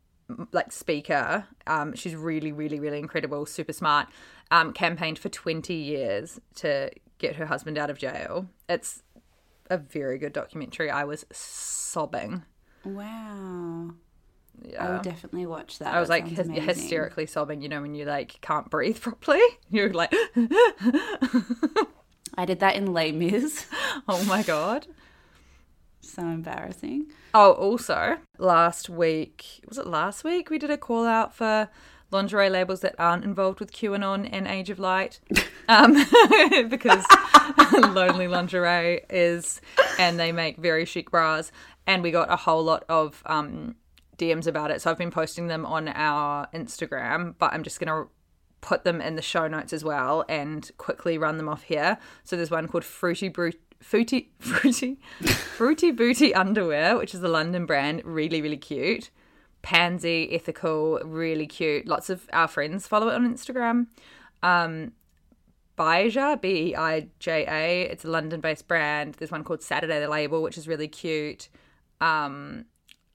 like 0.52 0.72
speaker. 0.72 1.46
Um 1.66 1.94
she's 1.94 2.14
really 2.14 2.52
really 2.52 2.80
really 2.80 2.98
incredible, 2.98 3.44
super 3.46 3.72
smart. 3.72 4.08
Um 4.50 4.72
campaigned 4.72 5.18
for 5.18 5.28
20 5.28 5.74
years 5.74 6.40
to 6.56 6.90
get 7.18 7.36
her 7.36 7.46
husband 7.46 7.76
out 7.76 7.90
of 7.90 7.98
jail. 7.98 8.48
It's 8.68 9.02
a 9.68 9.76
very 9.76 10.18
good 10.18 10.32
documentary. 10.32 10.90
I 10.90 11.04
was 11.04 11.26
sobbing. 11.30 12.44
Wow. 12.84 13.90
I 14.64 14.68
Yeah. 14.72 14.92
would 14.94 15.02
definitely 15.02 15.46
watch 15.46 15.78
that. 15.78 15.94
I 15.94 16.00
was 16.00 16.08
That 16.08 16.14
like 16.24 16.24
amazing. 16.32 16.54
hysterically 16.62 17.26
sobbing, 17.26 17.62
you 17.62 17.68
know, 17.68 17.80
when 17.82 17.94
you 17.94 18.04
like 18.04 18.40
can't 18.40 18.68
breathe 18.70 19.00
properly. 19.00 19.40
You're 19.70 19.92
like, 19.92 20.12
I 22.36 22.44
did 22.46 22.60
that 22.60 22.76
in 22.76 22.92
Les 22.92 23.12
Mis. 23.12 23.66
oh 24.08 24.24
my 24.24 24.42
god. 24.42 24.86
so 26.00 26.22
embarrassing. 26.22 27.06
Oh, 27.34 27.52
also, 27.52 28.18
last 28.38 28.88
week, 28.88 29.60
was 29.68 29.78
it 29.78 29.86
last 29.86 30.24
week? 30.24 30.50
We 30.50 30.58
did 30.58 30.70
a 30.70 30.76
call 30.78 31.06
out 31.06 31.34
for 31.34 31.68
lingerie 32.10 32.50
labels 32.50 32.80
that 32.80 32.94
aren't 32.98 33.24
involved 33.24 33.60
with 33.60 33.72
QAnon 33.72 34.28
and 34.32 34.46
Age 34.48 34.70
of 34.70 34.78
Light. 34.80 35.20
Um, 35.68 35.94
because 36.68 37.04
Lonely 37.72 38.26
Lingerie 38.26 39.02
is, 39.08 39.60
and 39.98 40.18
they 40.18 40.32
make 40.32 40.56
very 40.56 40.84
chic 40.84 41.10
bras. 41.12 41.52
And 41.86 42.02
we 42.02 42.10
got 42.10 42.30
a 42.32 42.36
whole 42.36 42.64
lot 42.64 42.84
of 42.88 43.22
um, 43.26 43.76
DMs 44.20 44.46
about 44.46 44.70
it. 44.70 44.82
So 44.82 44.90
I've 44.90 44.98
been 44.98 45.10
posting 45.10 45.46
them 45.46 45.64
on 45.64 45.88
our 45.88 46.46
Instagram, 46.54 47.34
but 47.38 47.52
I'm 47.52 47.62
just 47.62 47.80
going 47.80 47.88
to 47.88 48.10
put 48.60 48.84
them 48.84 49.00
in 49.00 49.16
the 49.16 49.22
show 49.22 49.48
notes 49.48 49.72
as 49.72 49.82
well 49.82 50.24
and 50.28 50.70
quickly 50.76 51.18
run 51.18 51.38
them 51.38 51.48
off 51.48 51.62
here. 51.62 51.98
So 52.24 52.36
there's 52.36 52.50
one 52.50 52.68
called 52.68 52.84
Fruity 52.84 53.28
Brute. 53.28 53.60
Fruity, 53.80 54.30
fruity, 54.38 54.98
fruity 55.22 55.90
booty 55.90 56.34
underwear, 56.34 56.98
which 56.98 57.14
is 57.14 57.22
a 57.22 57.28
London 57.28 57.64
brand, 57.64 58.02
really, 58.04 58.42
really 58.42 58.58
cute. 58.58 59.08
Pansy, 59.62 60.28
ethical, 60.34 61.00
really 61.02 61.46
cute. 61.46 61.86
Lots 61.86 62.10
of 62.10 62.28
our 62.34 62.46
friends 62.46 62.86
follow 62.86 63.08
it 63.08 63.14
on 63.14 63.34
Instagram. 63.34 63.86
Um, 64.42 64.92
Beija, 65.78 66.38
B 66.38 66.72
E 66.72 66.76
I 66.76 67.08
J 67.20 67.46
A. 67.48 67.90
It's 67.90 68.04
a 68.04 68.08
London 68.08 68.42
based 68.42 68.68
brand. 68.68 69.14
There's 69.14 69.30
one 69.30 69.44
called 69.44 69.62
Saturday 69.62 69.98
the 69.98 70.08
Label, 70.08 70.42
which 70.42 70.58
is 70.58 70.68
really 70.68 70.88
cute. 70.88 71.48
Um, 72.02 72.66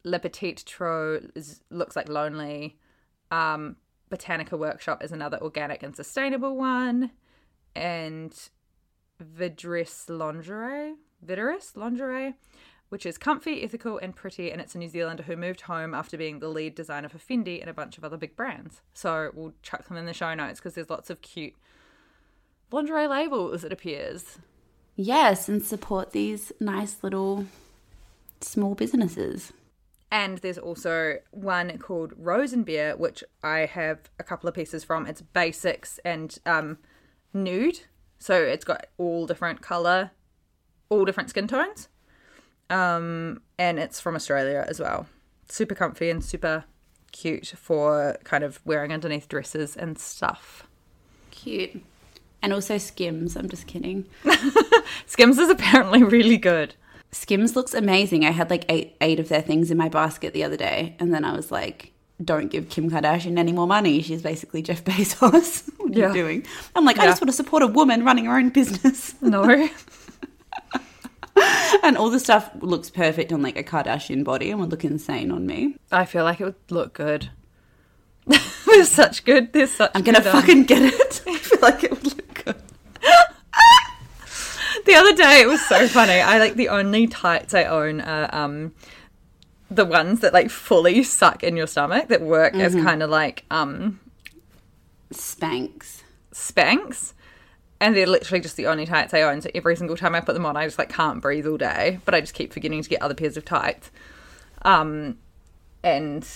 Le 0.06 0.20
Petit 0.20 0.54
Trou 0.64 1.20
is, 1.36 1.62
looks 1.72 1.96
like 1.96 2.08
lonely. 2.08 2.78
Um, 3.32 3.76
Botanica 4.12 4.58
Workshop 4.58 5.04
is 5.04 5.12
another 5.12 5.40
organic 5.42 5.82
and 5.82 5.96
sustainable 5.96 6.56
one. 6.56 7.12
And 7.76 8.32
Videris 9.22 10.08
Lingerie, 10.08 10.94
Videris 11.26 11.76
Lingerie, 11.76 12.36
which 12.90 13.06
is 13.06 13.18
comfy, 13.18 13.64
ethical, 13.64 13.98
and 13.98 14.16
pretty. 14.16 14.52
And 14.52 14.62
it's 14.62 14.76
a 14.76 14.78
New 14.78 14.88
Zealander 14.88 15.24
who 15.24 15.36
moved 15.36 15.62
home 15.62 15.96
after 15.96 16.18
being 16.18 16.40
the 16.40 16.50
lead 16.50 16.76
designer 16.76 17.10
for 17.10 17.18
Fendi 17.18 17.60
and 17.60 17.70
a 17.70 17.74
bunch 17.74 17.98
of 17.98 18.04
other 18.04 18.16
big 18.16 18.36
brands. 18.36 18.82
So 18.94 19.32
we'll 19.34 19.54
chuck 19.64 19.88
them 19.88 19.98
in 19.98 20.06
the 20.06 20.14
show 20.14 20.36
notes 20.36 20.60
because 20.60 20.76
there's 20.76 20.90
lots 20.90 21.10
of 21.10 21.22
cute 21.22 21.56
lingerie 22.72 23.08
labels, 23.08 23.64
it 23.64 23.74
appears. 23.74 24.38
Yes, 24.96 25.50
and 25.50 25.64
support 25.64 26.12
these 26.12 26.52
nice 26.60 27.04
little 27.04 27.48
small 28.40 28.76
businesses. 28.76 29.52
And 30.12 30.38
there's 30.40 30.58
also 30.58 31.18
one 31.32 31.78
called 31.78 32.14
Rosenbeer, 32.14 32.98
which 32.98 33.24
I 33.44 33.60
have 33.60 34.10
a 34.20 34.24
couple 34.24 34.48
of 34.48 34.56
pieces 34.56 34.84
from. 34.84 35.08
It's 35.08 35.22
basics 35.22 36.00
and 36.06 36.38
um, 36.46 36.78
nude. 37.34 37.82
So 38.20 38.42
it's 38.42 38.66
got 38.66 38.88
all 38.98 39.26
different 39.26 39.62
colour, 39.62 40.12
all 40.90 41.06
different 41.06 41.30
skin 41.30 41.48
tones. 41.48 41.90
Um, 42.70 43.42
and 43.58 43.78
it's 43.78 44.00
from 44.00 44.16
Australia 44.16 44.66
as 44.68 44.80
well. 44.80 45.08
Super 45.50 45.76
comfy 45.76 46.10
and 46.10 46.24
super 46.24 46.66
cute 47.12 47.54
for 47.56 48.18
kind 48.24 48.44
of 48.44 48.60
wearing 48.66 48.92
underneath 48.92 49.28
dresses 49.28 49.76
and 49.76 49.98
stuff. 49.98 50.68
Cute. 51.32 51.84
And 52.42 52.54
also 52.54 52.78
Skims. 52.78 53.36
I'm 53.36 53.50
just 53.50 53.68
kidding. 53.68 54.06
Skims 55.06 55.40
is 55.40 55.50
apparently 55.50 56.04
really 56.04 56.38
good. 56.38 56.76
Skims 57.16 57.56
looks 57.56 57.74
amazing. 57.74 58.26
I 58.26 58.32
had 58.32 58.50
like 58.50 58.66
eight 58.70 58.98
eight 59.02 59.20
of 59.22 59.30
their 59.30 59.42
things 59.42 59.72
in 59.72 59.78
my 59.78 59.88
basket 59.90 60.34
the 60.34 60.44
other 60.44 60.58
day, 60.58 60.96
and 61.00 61.14
then 61.14 61.24
I 61.24 61.34
was 61.34 61.50
like, 61.50 61.94
"Don't 62.24 62.50
give 62.50 62.68
Kim 62.70 62.90
Kardashian 62.92 63.38
any 63.40 63.54
more 63.54 63.66
money. 63.68 64.02
She's 64.02 64.22
basically 64.22 64.62
Jeff 64.62 64.84
Bezos. 64.90 65.70
what 65.78 65.96
are 65.96 66.00
Yeah. 66.00 66.08
you 66.10 66.14
doing?" 66.14 66.46
I'm 66.76 66.84
like, 66.84 67.00
I 67.00 67.06
just 67.06 67.22
want 67.22 67.30
to 67.30 67.36
support 67.36 67.64
a 67.64 67.68
woman 67.68 68.04
running 68.04 68.26
her 68.26 68.38
own 68.38 68.50
business, 68.50 69.16
No. 69.22 69.44
and 71.84 71.98
all 71.98 72.10
the 72.10 72.20
stuff 72.20 72.50
looks 72.60 72.90
perfect 72.90 73.32
on 73.32 73.42
like 73.42 73.58
a 73.58 73.64
Kardashian 73.64 74.24
body 74.24 74.52
and 74.52 74.60
would 74.60 74.72
look 74.72 74.84
insane 74.86 75.32
on 75.32 75.46
me. 75.46 75.76
I 75.92 76.06
feel 76.06 76.24
like 76.26 76.42
it 76.42 76.46
would 76.46 76.56
look 76.70 76.94
good. 76.94 77.30
there's 78.66 78.90
such 78.90 79.24
good. 79.24 79.54
There's 79.54 79.72
such. 79.72 79.92
I'm 79.96 80.02
gonna 80.04 80.18
um, 80.20 80.24
fucking 80.26 80.64
get 80.66 80.82
it. 80.84 81.22
I 81.28 81.38
feel 81.38 81.60
like 81.62 81.84
it 81.84 81.92
would 81.92 82.04
look. 82.18 82.25
The 84.86 84.96
other 84.96 85.14
day 85.14 85.42
it 85.42 85.48
was 85.48 85.66
so 85.66 85.88
funny. 85.88 86.14
I 86.14 86.40
like 86.40 86.56
the 86.56 86.70
only 86.70 87.08
tights 87.08 87.54
I 87.54 87.66
own 87.66 88.02
are 88.02 88.34
um 88.34 88.74
the 89.70 89.86
ones 89.86 90.20
that 90.22 90.34
like 90.34 90.50
fully 90.50 91.04
suck 91.04 91.44
in 91.44 91.58
your 91.58 91.68
stomach 91.68 92.08
that 92.10 92.22
work 92.22 92.54
as 92.56 92.76
kind 92.76 93.02
of 93.04 93.10
like 93.10 93.46
um 93.52 94.00
Spanx. 95.12 96.04
Spanx. 96.32 97.14
And 97.82 97.96
they're 97.96 98.08
literally 98.08 98.42
just 98.42 98.56
the 98.56 98.68
only 98.68 98.86
tights 98.86 99.14
I 99.14 99.22
own. 99.22 99.42
So 99.42 99.50
every 99.54 99.76
single 99.76 99.98
time 99.98 100.16
I 100.16 100.22
put 100.22 100.34
them 100.34 100.46
on, 100.46 100.56
I 100.56 100.66
just 100.66 100.80
like 100.80 100.90
can't 100.90 101.22
breathe 101.22 101.46
all 101.46 101.58
day. 101.58 102.00
But 102.06 102.16
I 102.16 102.22
just 102.22 102.34
keep 102.34 102.54
forgetting 102.54 102.82
to 102.82 102.90
get 102.90 103.02
other 103.02 103.14
pairs 103.14 103.38
of 103.38 103.46
tights. 103.46 103.92
Um, 104.64 105.18
and 105.84 106.28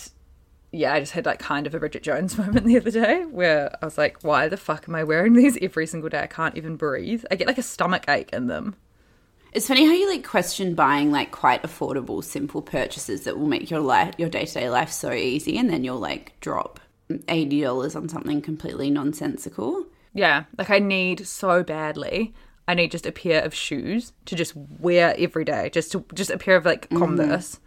yeah, 0.72 0.94
I 0.94 1.00
just 1.00 1.14
had 1.14 1.26
like 1.26 1.40
kind 1.40 1.66
of 1.68 1.74
a 1.74 1.80
Bridget 1.80 2.04
Jones 2.04 2.38
moment 2.38 2.66
the 2.66 2.78
other 2.78 2.92
day 2.92 3.26
where 3.26 3.76
I 3.82 3.86
was 3.86 3.98
like, 3.98 4.22
why 4.22 4.48
the 4.48 4.58
fuck 4.58 4.88
am 4.88 4.96
I 4.96 5.04
wearing 5.04 5.34
these 5.34 5.58
every 5.62 5.88
single 5.88 6.10
day? 6.10 6.22
I 6.22 6.28
can't 6.28 6.56
even 6.58 6.76
breathe. 6.76 7.26
I 7.32 7.36
get 7.36 7.48
like 7.48 7.58
a 7.58 7.64
stomach 7.64 8.06
ache 8.08 8.30
in 8.32 8.48
them. 8.48 8.76
It's 9.52 9.68
funny 9.68 9.86
how 9.86 9.94
you 9.94 10.08
like 10.08 10.24
question 10.24 10.76
buying 10.76 11.12
like 11.12 11.32
quite 11.32 11.64
affordable, 11.64 12.24
simple 12.24 12.62
purchases 12.62 13.24
that 13.24 13.38
will 13.38 13.48
make 13.48 13.72
your 13.72 13.80
life, 13.80 14.14
your 14.20 14.30
day 14.30 14.46
to 14.46 14.54
day 14.54 14.70
life 14.70 14.92
so 14.92 15.12
easy, 15.12 15.58
and 15.58 15.70
then 15.70 15.84
you'll 15.84 15.98
like 15.98 16.40
drop 16.40 16.80
eighty 17.28 17.62
dollars 17.62 17.96
on 17.96 18.08
something 18.10 18.42
completely 18.42 18.92
nonsensical. 18.92 19.88
Yeah, 20.14 20.44
like 20.60 20.70
I 20.70 20.78
need 20.78 21.26
so 21.26 21.64
badly. 21.64 22.36
I 22.68 22.76
need 22.76 22.92
just 22.92 23.08
a 23.08 23.12
pair 23.12 23.44
of 23.44 23.56
shoes 23.56 24.14
to 24.26 24.36
just 24.36 24.56
wear 24.56 25.16
every 25.18 25.46
day, 25.46 25.72
just 25.72 25.92
to 25.94 26.06
just 26.14 26.30
a 26.30 26.38
pair 26.38 26.56
of 26.56 26.66
like 26.66 26.88
mm-hmm. 26.88 27.00
Converse 27.00 27.60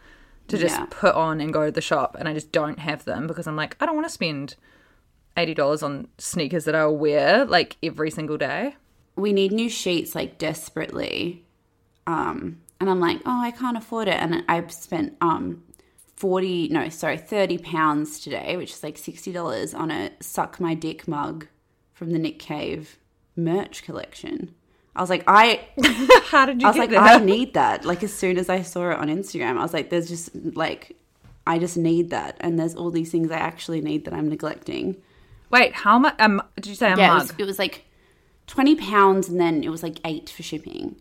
to 0.52 0.58
just 0.58 0.78
Yeah. 0.78 0.86
put 0.90 1.14
on 1.14 1.40
and 1.40 1.52
go 1.52 1.64
to 1.66 1.70
the 1.72 1.80
shop, 1.80 2.16
and 2.18 2.28
I 2.28 2.32
just 2.34 2.52
don't 2.52 2.78
have 2.78 3.04
them 3.04 3.26
because 3.26 3.46
I'm 3.46 3.56
like 3.56 3.76
I 3.80 3.86
don't 3.86 3.96
want 3.96 4.06
to 4.06 4.12
spend 4.12 4.54
eighty 5.36 5.54
dollars 5.54 5.82
on 5.82 6.08
sneakers 6.18 6.64
that 6.66 6.74
I'll 6.74 6.96
wear 6.96 7.44
like 7.44 7.76
every 7.82 8.10
single 8.10 8.38
day. 8.38 8.76
we 9.16 9.32
need 9.32 9.52
new 9.52 9.68
sheets 9.68 10.14
like 10.14 10.38
desperately 10.38 11.44
um 12.06 12.58
and 12.80 12.88
i'm 12.90 12.98
like 12.98 13.20
oh 13.26 13.40
i 13.42 13.50
can't 13.50 13.76
afford 13.76 14.08
it 14.08 14.14
and 14.20 14.42
i've 14.48 14.72
spent 14.72 15.14
um 15.20 15.62
40 16.16 16.68
no 16.68 16.88
sorry 16.88 17.18
30 17.18 17.58
pounds 17.58 18.18
today 18.20 18.56
which 18.56 18.72
is 18.72 18.82
like 18.82 18.96
$60 18.96 19.78
on 19.78 19.90
a 19.90 20.10
suck 20.20 20.58
my 20.60 20.74
dick 20.74 21.06
mug 21.06 21.46
from 21.92 22.10
the 22.10 22.18
nick 22.18 22.38
cave 22.38 22.98
merch 23.36 23.82
collection 23.84 24.54
i 24.96 25.00
was 25.00 25.10
like 25.10 25.24
i 25.26 25.60
How 26.24 26.46
did 26.46 26.60
you 26.60 26.66
i 26.66 26.70
was 26.70 26.76
get 26.76 26.80
like 26.80 26.90
that? 26.90 27.20
i 27.20 27.24
need 27.24 27.54
that 27.54 27.84
like 27.84 28.02
as 28.02 28.12
soon 28.12 28.38
as 28.38 28.48
i 28.48 28.62
saw 28.62 28.90
it 28.90 28.98
on 28.98 29.08
instagram 29.08 29.58
i 29.58 29.62
was 29.62 29.72
like 29.72 29.90
there's 29.90 30.08
just 30.08 30.30
like 30.54 30.96
i 31.46 31.58
just 31.58 31.76
need 31.76 32.10
that 32.10 32.36
and 32.40 32.58
there's 32.58 32.74
all 32.74 32.90
these 32.90 33.10
things 33.10 33.30
i 33.30 33.36
actually 33.36 33.80
need 33.80 34.04
that 34.04 34.14
i'm 34.14 34.28
neglecting 34.28 34.96
Wait, 35.52 35.74
how 35.74 35.98
much? 35.98 36.14
Um, 36.18 36.42
did 36.56 36.66
you 36.68 36.74
say 36.74 36.90
a 36.90 36.96
yeah, 36.96 37.10
it 37.10 37.14
mug? 37.14 37.20
was, 37.20 37.34
it 37.38 37.44
was 37.44 37.58
like 37.58 37.84
20 38.46 38.74
pounds 38.76 39.28
and 39.28 39.38
then 39.38 39.62
it 39.62 39.68
was 39.68 39.82
like 39.82 39.98
eight 40.04 40.30
for 40.30 40.42
shipping. 40.42 40.96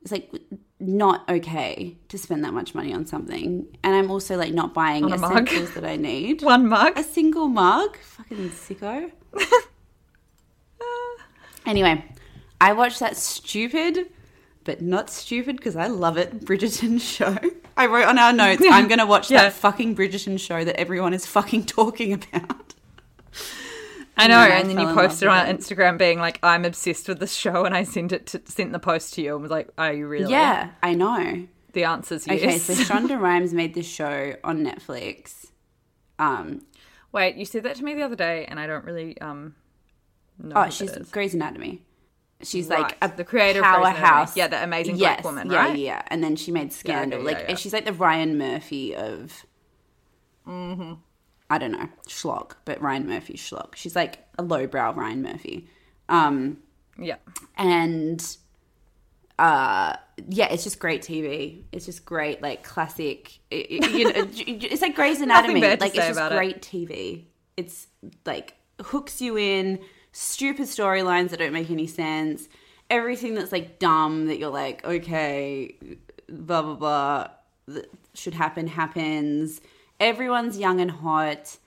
It's 0.00 0.12
like 0.12 0.30
not 0.78 1.28
okay 1.28 1.96
to 2.08 2.16
spend 2.16 2.44
that 2.44 2.54
much 2.54 2.72
money 2.72 2.94
on 2.94 3.04
something. 3.04 3.66
And 3.82 3.94
I'm 3.96 4.08
also 4.08 4.36
like 4.36 4.54
not 4.54 4.72
buying 4.72 5.04
On 5.04 5.12
essentials 5.12 5.74
that 5.74 5.84
I 5.84 5.96
need. 5.96 6.42
One 6.54 6.68
mug. 6.68 6.96
A 6.96 7.02
single 7.02 7.48
mug? 7.48 7.96
Fucking 7.96 8.50
sicko. 8.50 9.10
anyway, 11.66 12.04
I 12.60 12.72
watched 12.72 13.00
that 13.00 13.16
stupid, 13.16 14.10
but 14.64 14.80
not 14.80 15.10
stupid 15.10 15.56
because 15.56 15.76
I 15.76 15.86
love 15.88 16.16
it, 16.16 16.44
Bridgerton 16.44 17.00
show. 17.16 17.36
I 17.76 17.86
wrote 17.86 18.06
on 18.06 18.18
our 18.18 18.32
notes, 18.32 18.62
I'm 18.70 18.88
going 18.88 18.98
to 18.98 19.06
watch 19.06 19.30
Yeah. 19.30 19.44
that 19.44 19.52
fucking 19.52 19.94
Bridgerton 19.96 20.40
show 20.40 20.64
that 20.64 20.78
everyone 20.80 21.12
is 21.14 21.26
fucking 21.26 21.64
talking 21.66 22.12
about. 22.12 22.74
I 24.18 24.28
know, 24.28 24.38
I 24.38 24.48
and 24.48 24.70
then 24.70 24.78
you 24.78 24.94
posted 24.94 25.28
on. 25.28 25.46
Instagram 25.46 25.98
being 25.98 26.18
like, 26.18 26.38
"I'm 26.42 26.64
obsessed 26.64 27.06
with 27.06 27.18
this 27.20 27.34
show," 27.34 27.66
and 27.66 27.76
I 27.76 27.82
sent 27.82 28.12
it 28.12 28.26
to 28.28 28.40
sent 28.46 28.72
the 28.72 28.78
post 28.78 29.12
to 29.14 29.22
you 29.22 29.34
and 29.34 29.42
was 29.42 29.50
like, 29.50 29.68
"Are 29.76 29.92
you 29.92 30.08
really?" 30.08 30.30
Yeah, 30.30 30.70
I 30.82 30.94
know. 30.94 31.46
The 31.74 31.84
answer's 31.84 32.26
yes. 32.26 32.40
Okay, 32.40 32.56
so 32.56 32.72
Shonda 32.72 33.20
Rhimes 33.20 33.52
made 33.52 33.74
this 33.74 33.86
show 33.86 34.34
on 34.42 34.64
Netflix. 34.64 35.48
Um, 36.18 36.62
Wait, 37.12 37.36
you 37.36 37.44
said 37.44 37.62
that 37.64 37.76
to 37.76 37.84
me 37.84 37.92
the 37.92 38.02
other 38.02 38.16
day, 38.16 38.46
and 38.46 38.58
I 38.58 38.66
don't 38.66 38.86
really 38.86 39.20
um. 39.20 39.54
Know 40.38 40.54
oh, 40.56 40.70
she's. 40.70 40.90
Grey's 41.10 41.34
Anatomy. 41.34 41.82
She's 42.42 42.68
Right, 42.68 42.80
like 42.82 42.96
a 43.00 43.16
the 43.16 43.24
creator 43.24 43.60
of 43.60 43.64
powerhouse. 43.64 44.36
Yeah, 44.36 44.48
the 44.48 44.62
amazing 44.62 44.98
black 44.98 45.18
yes, 45.18 45.24
woman, 45.24 45.50
yeah, 45.50 45.56
right? 45.56 45.78
Yeah, 45.78 46.02
and 46.08 46.22
then 46.22 46.36
she 46.36 46.52
made 46.52 46.72
Scandal. 46.72 47.20
yeah, 47.20 47.24
like 47.24 47.44
yeah. 47.48 47.54
she's 47.56 47.72
like 47.72 47.84
the 47.86 47.92
Ryan 47.94 48.36
Murphy 48.38 48.94
of. 48.94 49.46
Mm-hmm. 50.46 50.94
I 51.48 51.58
don't 51.58 51.72
know 51.72 51.88
schlock, 52.08 52.52
but 52.64 52.80
Ryan 52.80 53.06
Murphy 53.06 53.34
schlock. 53.34 53.74
She's 53.76 53.96
like 53.96 54.18
a 54.38 54.42
lowbrow 54.42 54.92
Ryan 54.94 55.22
Murphy. 55.22 55.68
Um, 56.08 56.58
Yeah. 56.98 57.16
and 57.56 58.24
uh 59.38 59.94
yeah 60.28 60.46
it's 60.50 60.64
just 60.64 60.78
great 60.78 61.02
tv 61.02 61.62
it's 61.70 61.84
just 61.84 62.06
great 62.06 62.40
like 62.40 62.62
classic 62.64 63.38
it- 63.50 63.66
it- 63.70 63.90
you 63.90 64.04
know, 64.04 64.12
it's 64.34 64.80
like 64.80 64.94
Grey's 64.96 65.20
Anatomy 65.20 65.60
like 65.60 65.82
it's 65.82 65.94
just 65.94 66.10
about 66.12 66.32
it. 66.32 66.36
great 66.36 66.62
tv 66.62 67.24
it's 67.58 67.86
like 68.24 68.54
hooks 68.80 69.20
you 69.20 69.36
in 69.36 69.78
stupid 70.18 70.66
storylines 70.66 71.28
that 71.28 71.38
don't 71.38 71.52
make 71.52 71.70
any 71.70 71.86
sense 71.86 72.48
everything 72.88 73.34
that's 73.34 73.52
like 73.52 73.78
dumb 73.78 74.28
that 74.28 74.38
you're 74.38 74.48
like 74.48 74.82
okay 74.82 75.76
blah 76.26 76.62
blah 76.62 76.74
blah 76.74 77.28
that 77.68 77.90
should 78.14 78.32
happen 78.32 78.66
happens 78.66 79.60
everyone's 80.00 80.58
young 80.58 80.80
and 80.80 80.90
hot 80.90 81.58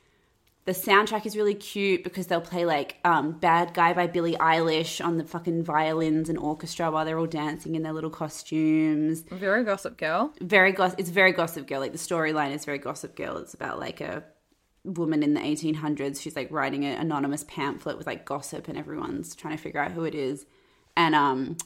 the 0.66 0.72
soundtrack 0.72 1.28
is 1.28 1.36
really 1.36 1.54
cute 1.54 2.04
because 2.04 2.28
they'll 2.28 2.42
play 2.42 2.64
like 2.64 2.98
um, 3.04 3.32
"Bad 3.32 3.74
Guy" 3.74 3.94
by 3.94 4.06
Billie 4.06 4.36
Eilish 4.36 5.04
on 5.04 5.18
the 5.18 5.24
fucking 5.24 5.64
violins 5.64 6.30
and 6.30 6.38
orchestra 6.38 6.92
while 6.92 7.06
they're 7.06 7.18
all 7.18 7.26
dancing 7.26 7.74
in 7.74 7.82
their 7.82 7.94
little 7.94 8.12
costumes. 8.12 9.22
Very 9.32 9.64
gossip 9.64 9.98
girl. 9.98 10.32
Very 10.42 10.72
goss. 10.72 10.94
It's 11.00 11.10
very 11.10 11.32
Gossip 11.32 11.66
Girl. 11.66 11.80
Like 11.80 11.94
the 11.94 11.98
storyline 11.98 12.54
is 12.54 12.66
very 12.66 12.78
Gossip 12.78 13.16
Girl. 13.16 13.38
It's 13.38 13.56
about 13.56 13.80
like 13.80 14.00
a 14.00 14.24
woman 14.84 15.24
in 15.24 15.34
the 15.34 15.42
1800s. 15.42 16.22
She's 16.22 16.36
like 16.36 16.52
writing 16.52 16.86
an 16.86 17.00
anonymous 17.00 17.44
pamphlet 17.48 17.98
with 17.98 18.08
like 18.08 18.26
gossip, 18.26 18.68
and 18.68 18.78
everyone's 18.78 19.36
trying 19.36 19.56
to 19.56 19.62
figure 19.62 19.82
out 19.82 19.92
who 19.92 20.04
it 20.04 20.16
is. 20.16 20.46
And 20.96 21.16
um, 21.16 21.58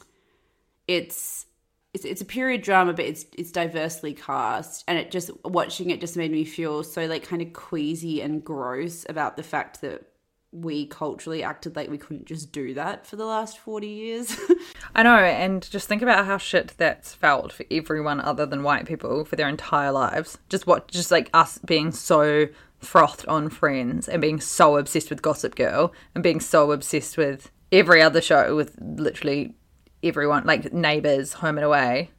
it's 0.86 1.46
it's, 1.94 2.04
it's 2.04 2.20
a 2.20 2.24
period 2.24 2.62
drama, 2.62 2.92
but 2.92 3.04
it's 3.04 3.24
it's 3.38 3.52
diversely 3.52 4.14
cast, 4.14 4.84
and 4.88 4.98
it 4.98 5.12
just 5.12 5.30
watching 5.44 5.90
it 5.90 6.00
just 6.00 6.16
made 6.16 6.32
me 6.32 6.44
feel 6.44 6.82
so 6.82 7.06
like 7.06 7.22
kind 7.22 7.40
of 7.40 7.52
queasy 7.52 8.20
and 8.20 8.44
gross 8.44 9.06
about 9.08 9.36
the 9.36 9.44
fact 9.44 9.80
that 9.80 10.08
we 10.50 10.86
culturally 10.86 11.42
acted 11.42 11.74
like 11.74 11.90
we 11.90 11.98
couldn't 11.98 12.26
just 12.26 12.52
do 12.52 12.74
that 12.74 13.06
for 13.06 13.14
the 13.14 13.24
last 13.24 13.58
forty 13.58 13.86
years. 13.86 14.36
I 14.94 15.04
know, 15.04 15.16
and 15.16 15.68
just 15.70 15.86
think 15.86 16.02
about 16.02 16.26
how 16.26 16.36
shit 16.36 16.74
that's 16.78 17.14
felt 17.14 17.52
for 17.52 17.64
everyone 17.70 18.20
other 18.20 18.44
than 18.44 18.64
white 18.64 18.86
people 18.86 19.24
for 19.24 19.36
their 19.36 19.48
entire 19.48 19.92
lives. 19.92 20.36
Just 20.48 20.66
what, 20.66 20.88
just 20.88 21.12
like 21.12 21.30
us 21.32 21.58
being 21.58 21.92
so 21.92 22.48
frothed 22.84 23.26
on 23.26 23.48
Friends 23.48 24.08
and 24.08 24.20
being 24.20 24.40
so 24.40 24.76
obsessed 24.76 25.10
with 25.10 25.22
Gossip 25.22 25.54
Girl 25.54 25.92
and 26.14 26.22
being 26.22 26.40
so 26.40 26.72
obsessed 26.72 27.16
with 27.16 27.50
every 27.72 28.00
other 28.00 28.20
show 28.20 28.54
with 28.54 28.76
literally 28.80 29.54
everyone, 30.02 30.44
like 30.44 30.72
Neighbours, 30.72 31.34
Home 31.34 31.58
and 31.58 31.64
Away, 31.64 32.10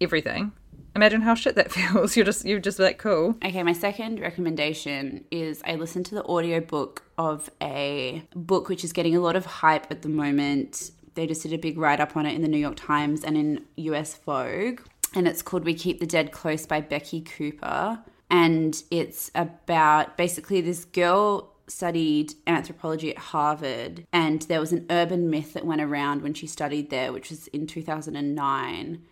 everything. 0.00 0.52
Imagine 0.94 1.22
how 1.22 1.34
shit 1.34 1.54
that 1.56 1.72
feels. 1.72 2.16
You're 2.16 2.26
just, 2.26 2.44
you're 2.44 2.60
just 2.60 2.78
like 2.78 2.98
cool. 2.98 3.36
Okay, 3.44 3.62
my 3.62 3.72
second 3.72 4.20
recommendation 4.20 5.24
is 5.30 5.62
I 5.66 5.76
listened 5.76 6.06
to 6.06 6.14
the 6.14 6.24
audiobook 6.24 7.04
of 7.18 7.50
a 7.62 8.22
book 8.34 8.68
which 8.68 8.84
is 8.84 8.92
getting 8.92 9.16
a 9.16 9.20
lot 9.20 9.36
of 9.36 9.46
hype 9.46 9.90
at 9.90 10.02
the 10.02 10.08
moment. 10.08 10.90
They 11.14 11.26
just 11.26 11.42
did 11.42 11.52
a 11.52 11.58
big 11.58 11.78
write 11.78 12.00
up 12.00 12.16
on 12.16 12.26
it 12.26 12.34
in 12.34 12.42
the 12.42 12.48
New 12.48 12.58
York 12.58 12.76
Times 12.76 13.24
and 13.24 13.36
in 13.36 13.64
US 13.76 14.16
Vogue. 14.16 14.80
And 15.14 15.28
it's 15.28 15.42
called 15.42 15.64
We 15.64 15.74
Keep 15.74 16.00
the 16.00 16.06
Dead 16.06 16.32
Close 16.32 16.64
by 16.64 16.80
Becky 16.80 17.20
Cooper. 17.20 18.02
And 18.32 18.82
it's 18.90 19.30
about 19.34 20.16
basically 20.16 20.62
this 20.62 20.86
girl 20.86 21.52
studied 21.68 22.32
anthropology 22.46 23.10
at 23.10 23.18
Harvard, 23.18 24.06
and 24.12 24.42
there 24.42 24.58
was 24.58 24.72
an 24.72 24.86
urban 24.90 25.30
myth 25.30 25.52
that 25.52 25.64
went 25.66 25.80
around 25.82 26.22
when 26.22 26.34
she 26.34 26.46
studied 26.46 26.90
there, 26.90 27.12
which 27.12 27.30
was 27.30 27.46
in 27.48 27.66
2009 27.66 29.02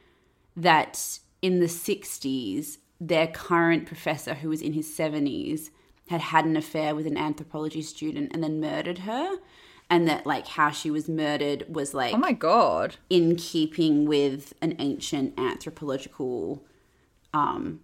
that 0.57 1.19
in 1.43 1.61
the 1.61 1.67
60s, 1.67 2.79
their 3.01 3.27
current 3.27 3.87
professor, 3.87 4.35
who 4.35 4.49
was 4.49 4.61
in 4.63 4.73
his 4.73 4.89
70s, 4.89 5.71
had 6.09 6.21
had 6.21 6.45
an 6.45 6.57
affair 6.57 6.95
with 6.95 7.07
an 7.07 7.17
anthropology 7.17 7.83
student 7.83 8.31
and 8.33 8.43
then 8.43 8.61
murdered 8.61 8.99
her. 9.01 9.37
And 9.89 10.07
that, 10.09 10.25
like, 10.27 10.47
how 10.47 10.71
she 10.71 10.91
was 10.91 11.09
murdered 11.09 11.65
was 11.69 11.95
like 11.95 12.15
Oh 12.15 12.19
my 12.19 12.33
god. 12.33 12.97
in 13.09 13.37
keeping 13.37 14.07
with 14.07 14.55
an 14.63 14.77
ancient 14.79 15.39
anthropological 15.39 16.65
um, 17.35 17.81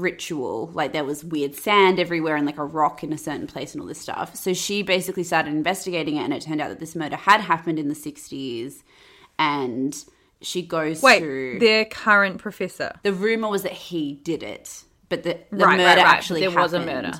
ritual. 0.00 0.70
Like 0.72 0.92
there 0.92 1.04
was 1.04 1.24
weird 1.24 1.54
sand 1.54 1.98
everywhere 1.98 2.36
and 2.36 2.46
like 2.46 2.58
a 2.58 2.64
rock 2.64 3.04
in 3.04 3.12
a 3.12 3.18
certain 3.18 3.46
place 3.46 3.72
and 3.74 3.80
all 3.80 3.86
this 3.86 4.00
stuff. 4.00 4.34
So 4.34 4.52
she 4.54 4.82
basically 4.82 5.24
started 5.24 5.52
investigating 5.52 6.16
it, 6.16 6.24
and 6.24 6.32
it 6.34 6.42
turned 6.42 6.60
out 6.60 6.68
that 6.68 6.80
this 6.80 6.96
murder 6.96 7.16
had 7.16 7.40
happened 7.40 7.78
in 7.78 7.88
the 7.88 7.94
60s. 7.94 8.82
And 9.38 9.96
she 10.42 10.62
goes 10.62 11.02
Wait, 11.02 11.20
through. 11.20 11.58
their 11.60 11.84
current 11.84 12.38
professor. 12.38 12.92
The 13.02 13.12
rumor 13.12 13.48
was 13.48 13.62
that 13.62 13.72
he 13.72 14.14
did 14.14 14.42
it, 14.42 14.84
but 15.08 15.22
the, 15.22 15.38
the 15.50 15.56
Right, 15.56 15.66
right, 15.66 15.76
murder 15.76 15.86
right, 15.86 15.96
but 15.96 16.06
actually 16.06 16.40
there 16.40 16.50
was 16.50 16.72
a 16.72 16.80
murder. 16.80 17.12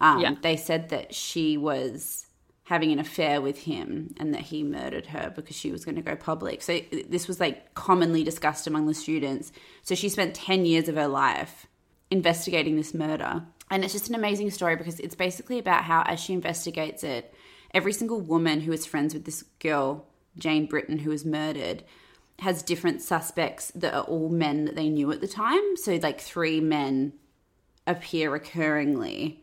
Um, 0.00 0.20
Yeah. 0.20 0.34
They 0.42 0.56
said 0.56 0.88
that 0.90 1.14
she 1.14 1.56
was 1.56 2.26
having 2.64 2.90
an 2.92 2.98
affair 2.98 3.40
with 3.40 3.58
him 3.58 4.14
and 4.18 4.32
that 4.32 4.40
he 4.40 4.62
murdered 4.62 5.06
her 5.06 5.30
because 5.34 5.54
she 5.54 5.70
was 5.70 5.84
going 5.84 5.96
to 5.96 6.02
go 6.02 6.16
public. 6.16 6.62
So 6.62 6.80
this 7.08 7.28
was 7.28 7.38
like 7.38 7.74
commonly 7.74 8.24
discussed 8.24 8.66
among 8.66 8.86
the 8.86 8.94
students. 8.94 9.52
So 9.82 9.94
she 9.94 10.08
spent 10.08 10.34
10 10.34 10.64
years 10.64 10.88
of 10.88 10.96
her 10.96 11.06
life 11.08 11.66
investigating 12.10 12.76
this 12.76 12.94
murder. 12.94 13.44
And 13.70 13.84
it's 13.84 13.92
just 13.92 14.08
an 14.08 14.14
amazing 14.14 14.50
story 14.50 14.76
because 14.76 15.00
it's 15.00 15.14
basically 15.14 15.58
about 15.58 15.84
how, 15.84 16.02
as 16.02 16.20
she 16.20 16.32
investigates 16.32 17.02
it, 17.02 17.34
every 17.72 17.92
single 17.92 18.20
woman 18.20 18.60
who 18.60 18.72
is 18.72 18.86
friends 18.86 19.14
with 19.14 19.24
this 19.24 19.42
girl, 19.58 20.06
Jane 20.38 20.66
Britton, 20.66 20.98
who 20.98 21.10
was 21.10 21.24
murdered, 21.24 21.82
has 22.40 22.62
different 22.62 23.00
suspects 23.00 23.70
that 23.74 23.94
are 23.94 24.04
all 24.04 24.28
men 24.28 24.64
that 24.64 24.74
they 24.74 24.88
knew 24.88 25.10
at 25.12 25.20
the 25.20 25.28
time. 25.28 25.76
So, 25.76 25.94
like, 25.96 26.20
three 26.20 26.60
men 26.60 27.14
appear 27.86 28.30
recurringly. 28.30 29.38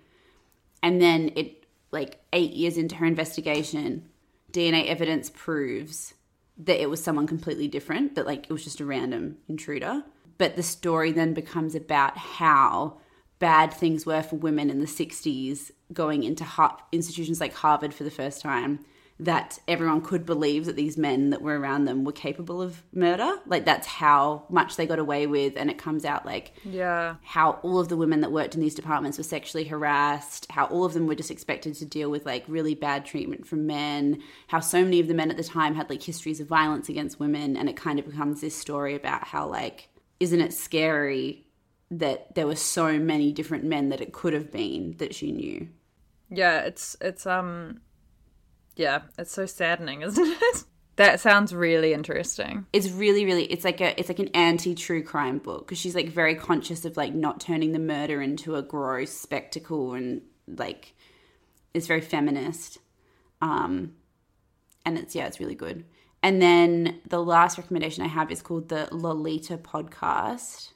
And 0.84 1.02
then 1.02 1.32
it 1.36 1.62
like 1.91 2.19
eight 2.34 2.52
years 2.52 2.78
into 2.78 2.95
her 2.95 3.06
investigation, 3.06 4.10
DNA 4.52 4.88
evidence 4.88 5.30
proves 5.30 6.13
that 6.58 6.82
it 6.82 6.89
was 6.89 7.04
someone 7.04 7.28
completely 7.28 7.67
different, 7.67 8.15
that 8.15 8.26
like 8.26 8.45
it 8.45 8.54
was 8.54 8.63
just 8.63 8.80
a 8.80 8.86
random 8.86 9.38
intruder. 9.47 10.04
But 10.41 10.56
the 10.56 10.63
story 10.63 11.12
then 11.12 11.36
becomes 11.36 11.75
about 11.75 12.17
how 12.17 12.97
bad 13.38 13.71
things 13.71 14.08
were 14.08 14.23
for 14.23 14.38
women 14.38 14.71
in 14.71 14.80
the 14.80 14.88
60s 14.88 15.69
going 15.93 16.23
into 16.23 16.43
institutions 16.91 17.39
like 17.39 17.54
Harvard 17.54 17.93
for 17.93 18.04
the 18.04 18.10
first 18.10 18.41
time 18.41 18.80
that 19.19 19.60
everyone 19.67 20.01
could 20.01 20.25
believe 20.25 20.65
that 20.65 20.75
these 20.75 20.97
men 20.97 21.30
that 21.30 21.43
were 21.43 21.60
around 21.60 21.86
them 21.86 22.06
were 22.06 22.12
capable 22.12 22.60
of 22.60 22.82
murder. 22.91 23.36
Like 23.45 23.65
that's 23.65 23.86
how 23.86 24.45
much 24.49 24.77
they 24.77 24.88
got 24.88 24.97
away 24.97 25.27
with, 25.27 25.54
and 25.58 25.69
it 25.69 25.77
comes 25.77 26.06
out 26.06 26.25
like 26.25 26.54
yeah, 26.65 27.17
how 27.21 27.60
all 27.62 27.80
of 27.80 27.89
the 27.89 27.97
women 27.97 28.21
that 28.21 28.32
worked 28.32 28.56
in 28.56 28.62
these 28.62 28.73
departments 28.73 29.19
were 29.19 29.23
sexually 29.23 29.65
harassed, 29.65 30.47
how 30.49 30.65
all 30.65 30.86
of 30.86 30.95
them 30.95 31.06
were 31.06 31.13
just 31.13 31.30
expected 31.30 31.75
to 31.75 31.86
deal 31.86 32.10
with 32.10 32.25
like 32.25 32.43
really 32.47 32.73
bad 32.73 33.06
treatment 33.06 33.45
from 33.45 33.67
men, 33.67 34.23
how 34.47 34.60
so 34.60 34.84
many 34.84 34.99
of 34.99 35.08
the 35.08 35.13
men 35.13 35.30
at 35.30 35.38
the 35.38 35.43
time 35.43 35.75
had 35.75 35.88
like 35.88 36.01
histories 36.01 36.39
of 36.39 36.47
violence 36.47 36.89
against 36.89 37.19
women, 37.19 37.56
and 37.56 37.69
it 37.69 37.77
kind 37.77 37.99
of 37.99 38.08
becomes 38.08 38.41
this 38.41 38.58
story 38.58 38.95
about 38.95 39.27
how 39.27 39.45
like 39.47 39.89
isn't 40.22 40.40
it 40.40 40.54
scary 40.54 41.48
that 41.90 42.36
there 42.36 42.48
were 42.48 42.56
so 42.56 43.00
many 43.00 43.34
different 43.34 43.66
men 43.66 43.90
that 43.90 44.00
it 44.00 44.14
could 44.14 44.34
have 44.34 44.52
been 44.52 44.96
that 45.00 45.14
she 45.14 45.32
knew. 45.32 45.68
Yeah, 46.30 46.62
it's 46.62 46.96
it's 47.02 47.26
um 47.26 47.82
yeah, 48.76 49.02
it's 49.18 49.32
so 49.32 49.46
saddening, 49.46 50.02
isn't 50.04 50.38
it? 50.42 50.64
That 50.98 51.20
sounds 51.20 51.56
really 51.56 51.94
interesting. 51.94 52.68
It's 52.72 52.92
really, 52.92 53.26
really. 53.26 53.46
It's 53.46 53.66
like 53.66 53.82
a, 53.82 54.00
it's 54.00 54.10
like 54.10 54.20
an 54.20 54.30
anti 54.30 54.76
true 54.76 55.04
crime 55.04 55.40
book 55.40 55.66
because 55.66 55.80
she's 55.80 55.96
like 55.96 56.10
very 56.10 56.36
conscious 56.36 56.86
of 56.86 56.96
like 56.96 57.14
not 57.14 57.40
turning 57.40 57.72
the 57.72 57.80
murder 57.80 58.22
into 58.22 58.56
a 58.56 58.62
gross 58.62 59.12
spectacle 59.12 59.94
and 59.94 60.22
like, 60.48 60.94
it's 61.74 61.88
very 61.88 62.02
feminist. 62.02 62.78
Um, 63.42 63.94
and 64.86 64.98
it's 64.98 65.16
yeah, 65.16 65.26
it's 65.26 65.40
really 65.40 65.56
good. 65.56 65.86
And 66.24 66.42
then 66.42 67.00
the 67.08 67.24
last 67.24 67.58
recommendation 67.58 68.04
I 68.04 68.08
have 68.08 68.32
is 68.32 68.42
called 68.42 68.70
the 68.70 68.88
Lolita 68.92 69.58
podcast. 69.58 70.72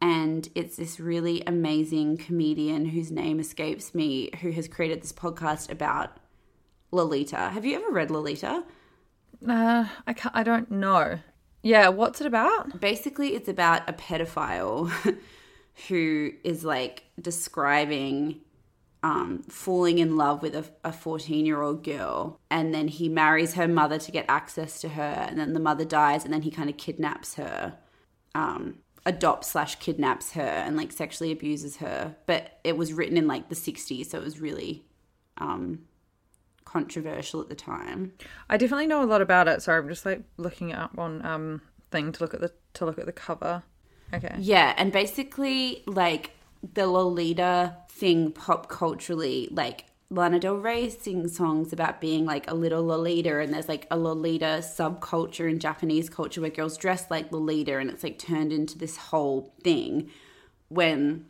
And 0.00 0.48
it's 0.54 0.76
this 0.76 1.00
really 1.00 1.42
amazing 1.46 2.16
comedian 2.18 2.86
whose 2.86 3.10
name 3.10 3.40
escapes 3.40 3.94
me 3.94 4.30
who 4.40 4.50
has 4.52 4.68
created 4.68 5.02
this 5.02 5.12
podcast 5.12 5.70
about 5.70 6.18
Lolita. 6.92 7.50
Have 7.50 7.64
you 7.64 7.76
ever 7.76 7.90
read 7.90 8.10
Lolita? 8.10 8.64
Uh, 9.46 9.86
I 10.06 10.12
can't, 10.14 10.34
I 10.34 10.42
don't 10.42 10.70
know. 10.70 11.18
Yeah, 11.62 11.88
what's 11.88 12.20
it 12.20 12.26
about? 12.26 12.80
Basically, 12.80 13.34
it's 13.34 13.48
about 13.48 13.88
a 13.88 13.92
pedophile 13.92 14.90
who 15.88 16.32
is 16.44 16.64
like 16.64 17.04
describing 17.20 18.40
um, 19.02 19.42
falling 19.48 19.98
in 19.98 20.16
love 20.16 20.42
with 20.42 20.72
a 20.84 20.92
14 20.92 21.46
year 21.46 21.62
old 21.62 21.84
girl. 21.84 22.40
And 22.50 22.74
then 22.74 22.88
he 22.88 23.08
marries 23.08 23.54
her 23.54 23.68
mother 23.68 23.98
to 23.98 24.10
get 24.10 24.24
access 24.28 24.80
to 24.80 24.90
her. 24.90 25.26
And 25.28 25.38
then 25.38 25.52
the 25.52 25.60
mother 25.60 25.84
dies. 25.84 26.24
And 26.24 26.32
then 26.32 26.42
he 26.42 26.50
kind 26.50 26.68
of 26.68 26.76
kidnaps 26.76 27.34
her, 27.34 27.78
um, 28.34 28.78
adopts 29.06 29.48
slash 29.48 29.76
kidnaps 29.76 30.32
her, 30.32 30.42
and 30.42 30.76
like 30.76 30.92
sexually 30.92 31.32
abuses 31.32 31.76
her. 31.76 32.16
But 32.26 32.58
it 32.64 32.76
was 32.76 32.92
written 32.92 33.16
in 33.16 33.26
like 33.26 33.48
the 33.48 33.54
60s. 33.54 34.06
So 34.06 34.18
it 34.18 34.24
was 34.24 34.40
really 34.40 34.84
um, 35.38 35.80
controversial 36.64 37.40
at 37.40 37.48
the 37.48 37.54
time. 37.54 38.12
I 38.50 38.56
definitely 38.56 38.88
know 38.88 39.02
a 39.02 39.06
lot 39.06 39.22
about 39.22 39.48
it. 39.48 39.62
Sorry, 39.62 39.78
I'm 39.78 39.88
just 39.88 40.04
like 40.04 40.22
looking 40.36 40.72
up 40.72 40.98
on 40.98 41.24
um 41.24 41.62
thing 41.90 42.12
to 42.12 42.22
look 42.22 42.34
at 42.34 42.40
the 42.40 42.52
to 42.74 42.84
look 42.84 42.98
at 42.98 43.06
the 43.06 43.12
cover. 43.12 43.62
Okay. 44.12 44.34
Yeah, 44.38 44.74
and 44.76 44.92
basically 44.92 45.82
like 45.86 46.32
the 46.74 46.86
Lolita 46.86 47.76
thing 47.88 48.32
pop 48.32 48.68
culturally, 48.68 49.48
like 49.50 49.86
Lana 50.10 50.38
Del 50.40 50.56
Rey 50.56 50.88
sings 50.88 51.36
songs 51.36 51.72
about 51.72 52.00
being 52.00 52.24
like 52.24 52.50
a 52.50 52.54
little 52.54 52.84
Lolita, 52.84 53.40
and 53.40 53.52
there's 53.52 53.68
like 53.68 53.86
a 53.90 53.98
Lolita 53.98 54.60
subculture 54.62 55.50
in 55.50 55.58
Japanese 55.58 56.08
culture 56.08 56.40
where 56.40 56.50
girls 56.50 56.78
dress 56.78 57.10
like 57.10 57.30
Lolita, 57.30 57.78
and 57.78 57.90
it's 57.90 58.02
like 58.02 58.18
turned 58.18 58.52
into 58.52 58.78
this 58.78 58.96
whole 58.96 59.52
thing. 59.62 60.10
When 60.68 61.26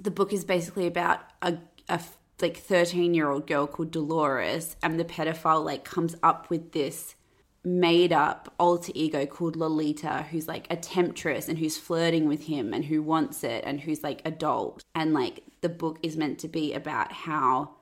the 0.00 0.10
book 0.10 0.32
is 0.32 0.44
basically 0.44 0.86
about 0.86 1.20
a, 1.42 1.58
a 1.88 2.00
like 2.40 2.56
13 2.56 3.14
year 3.14 3.30
old 3.30 3.46
girl 3.46 3.66
called 3.66 3.90
Dolores, 3.90 4.76
and 4.82 5.00
the 5.00 5.04
pedophile 5.04 5.64
like 5.64 5.84
comes 5.84 6.14
up 6.22 6.50
with 6.50 6.72
this 6.72 7.14
made 7.68 8.12
up 8.12 8.52
alter 8.58 8.92
ego 8.94 9.26
called 9.26 9.56
Lolita, 9.56 10.26
who's 10.30 10.48
like 10.48 10.66
a 10.70 10.76
temptress 10.76 11.48
and 11.48 11.58
who's 11.58 11.76
flirting 11.76 12.26
with 12.26 12.46
him 12.46 12.72
and 12.72 12.84
who 12.86 13.02
wants 13.02 13.44
it 13.44 13.62
and 13.66 13.80
who's 13.80 14.02
like 14.02 14.22
adult. 14.24 14.82
And 14.94 15.12
like 15.12 15.42
the 15.60 15.68
book 15.68 15.98
is 16.02 16.16
meant 16.16 16.38
to 16.40 16.48
be 16.48 16.72
about 16.72 17.12
how 17.12 17.74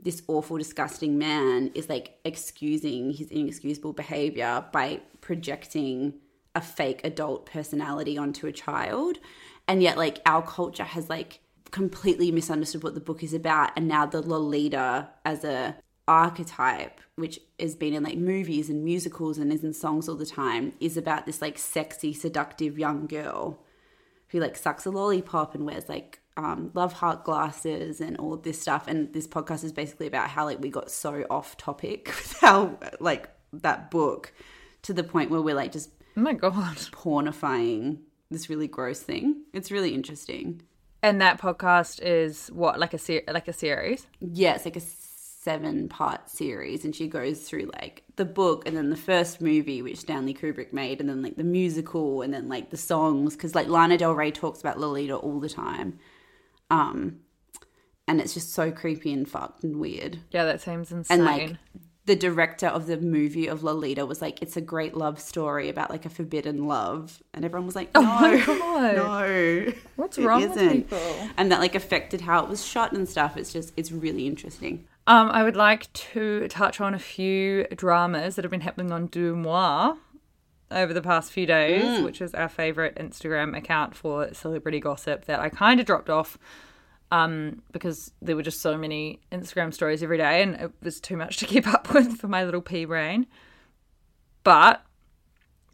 this 0.00 0.22
awful, 0.28 0.58
disgusting 0.58 1.18
man 1.18 1.70
is 1.74 1.88
like 1.88 2.18
excusing 2.24 3.12
his 3.12 3.30
inexcusable 3.30 3.92
behavior 3.92 4.64
by 4.72 5.00
projecting 5.20 6.14
a 6.54 6.60
fake 6.60 7.00
adult 7.04 7.46
personality 7.46 8.18
onto 8.18 8.46
a 8.46 8.52
child. 8.52 9.18
And 9.68 9.82
yet, 9.82 9.96
like, 9.96 10.20
our 10.26 10.42
culture 10.42 10.84
has 10.84 11.08
like 11.08 11.40
completely 11.70 12.30
misunderstood 12.30 12.82
what 12.82 12.94
the 12.94 13.00
book 13.00 13.22
is 13.22 13.32
about 13.32 13.70
and 13.76 13.88
now 13.88 14.04
the 14.04 14.20
Lolita 14.20 15.08
as 15.24 15.42
a 15.44 15.76
archetype 16.12 17.00
which 17.16 17.40
has 17.58 17.74
been 17.74 17.94
in 17.94 18.02
like 18.02 18.16
movies 18.16 18.68
and 18.68 18.84
musicals 18.84 19.38
and 19.38 19.52
is 19.52 19.64
in 19.64 19.72
songs 19.72 20.08
all 20.08 20.16
the 20.16 20.26
time 20.26 20.72
is 20.80 20.96
about 20.96 21.26
this 21.26 21.42
like 21.42 21.58
sexy 21.58 22.12
seductive 22.12 22.78
young 22.78 23.06
girl 23.06 23.62
who 24.28 24.40
like 24.40 24.56
sucks 24.56 24.86
a 24.86 24.90
lollipop 24.90 25.54
and 25.54 25.66
wears 25.66 25.88
like 25.88 26.22
um, 26.36 26.70
love 26.74 26.94
heart 26.94 27.24
glasses 27.24 28.00
and 28.00 28.16
all 28.16 28.32
of 28.32 28.42
this 28.42 28.60
stuff. 28.60 28.86
And 28.88 29.12
this 29.12 29.26
podcast 29.26 29.64
is 29.64 29.72
basically 29.72 30.06
about 30.06 30.30
how 30.30 30.46
like 30.46 30.60
we 30.60 30.70
got 30.70 30.90
so 30.90 31.26
off 31.30 31.56
topic 31.56 32.06
with 32.06 32.36
how 32.40 32.78
like 33.00 33.28
that 33.52 33.90
book 33.90 34.32
to 34.82 34.92
the 34.92 35.04
point 35.04 35.30
where 35.30 35.42
we're 35.42 35.54
like 35.54 35.72
just 35.72 35.90
oh 36.16 36.20
my 36.20 36.32
god. 36.32 36.78
pornifying 36.92 38.00
this 38.30 38.48
really 38.48 38.68
gross 38.68 39.00
thing. 39.00 39.42
It's 39.52 39.70
really 39.70 39.94
interesting. 39.94 40.62
And 41.02 41.20
that 41.20 41.40
podcast 41.40 42.00
is 42.00 42.48
what 42.48 42.78
like 42.78 42.94
a 42.94 42.98
ser- 42.98 43.24
like 43.28 43.48
a 43.48 43.52
series. 43.52 44.06
Yeah, 44.20 44.54
it's 44.54 44.64
like 44.64 44.76
a 44.76 44.80
seven 45.42 45.88
part 45.88 46.30
series, 46.30 46.84
and 46.84 46.94
she 46.94 47.08
goes 47.08 47.40
through 47.40 47.70
like 47.80 48.04
the 48.16 48.24
book 48.24 48.66
and 48.66 48.76
then 48.76 48.90
the 48.90 48.96
first 48.96 49.40
movie 49.40 49.82
which 49.82 49.98
Stanley 49.98 50.34
Kubrick 50.34 50.72
made, 50.72 51.00
and 51.00 51.08
then 51.08 51.22
like 51.22 51.36
the 51.36 51.44
musical, 51.44 52.22
and 52.22 52.32
then 52.32 52.48
like 52.48 52.70
the 52.70 52.76
songs 52.76 53.34
because 53.34 53.54
like 53.54 53.68
Lana 53.68 53.98
Del 53.98 54.14
Rey 54.14 54.30
talks 54.30 54.60
about 54.60 54.78
Lolita 54.78 55.16
all 55.16 55.40
the 55.40 55.48
time. 55.48 55.98
Um, 56.70 57.20
and 58.08 58.20
it's 58.20 58.34
just 58.34 58.52
so 58.52 58.70
creepy 58.70 59.12
and 59.12 59.28
fucked 59.28 59.64
and 59.64 59.76
weird. 59.76 60.18
Yeah, 60.30 60.44
that 60.44 60.60
seems 60.60 60.92
insane. 60.92 61.20
And 61.20 61.24
like 61.26 61.56
the 62.04 62.16
director 62.16 62.66
of 62.66 62.86
the 62.86 62.96
movie 62.96 63.46
of 63.46 63.62
Lolita 63.62 64.04
was 64.04 64.20
like, 64.20 64.42
it's 64.42 64.56
a 64.56 64.60
great 64.60 64.96
love 64.96 65.20
story 65.20 65.68
about 65.68 65.90
like 65.90 66.04
a 66.04 66.08
forbidden 66.08 66.66
love. 66.66 67.22
And 67.32 67.44
everyone 67.44 67.66
was 67.66 67.76
like, 67.76 67.90
oh 67.94 68.00
no, 68.00 68.44
oh 68.48 68.92
no. 68.96 69.72
What's 69.96 70.18
wrong 70.18 70.42
isn't. 70.42 70.56
with 70.56 70.72
people? 70.72 71.28
And 71.36 71.52
that 71.52 71.60
like 71.60 71.76
affected 71.76 72.22
how 72.22 72.42
it 72.42 72.48
was 72.48 72.64
shot 72.64 72.92
and 72.92 73.08
stuff. 73.08 73.36
It's 73.36 73.52
just, 73.52 73.72
it's 73.76 73.92
really 73.92 74.26
interesting. 74.26 74.86
Um, 75.06 75.30
I 75.30 75.44
would 75.44 75.56
like 75.56 75.92
to 75.92 76.48
touch 76.48 76.80
on 76.80 76.94
a 76.94 76.98
few 76.98 77.66
dramas 77.74 78.36
that 78.36 78.44
have 78.44 78.50
been 78.50 78.60
happening 78.60 78.92
on 78.92 79.08
DeuxMoi 79.08 79.96
over 80.70 80.94
the 80.94 81.02
past 81.02 81.32
few 81.32 81.46
days, 81.46 81.84
mm. 81.84 82.04
which 82.04 82.20
is 82.20 82.34
our 82.34 82.48
favorite 82.48 82.96
Instagram 82.96 83.56
account 83.56 83.94
for 83.94 84.32
celebrity 84.32 84.80
gossip 84.80 85.26
that 85.26 85.38
I 85.38 85.48
kind 85.48 85.78
of 85.80 85.86
dropped 85.86 86.10
off 86.10 86.38
um, 87.12 87.60
because 87.72 88.10
there 88.22 88.34
were 88.34 88.42
just 88.42 88.62
so 88.62 88.76
many 88.76 89.20
Instagram 89.30 89.72
stories 89.72 90.02
every 90.02 90.16
day 90.16 90.42
and 90.42 90.54
it 90.54 90.72
was 90.82 90.98
too 90.98 91.16
much 91.16 91.36
to 91.36 91.44
keep 91.44 91.66
up 91.72 91.92
with 91.92 92.16
for 92.16 92.26
my 92.26 92.42
little 92.42 92.62
pea 92.62 92.86
brain. 92.86 93.26
But 94.42 94.84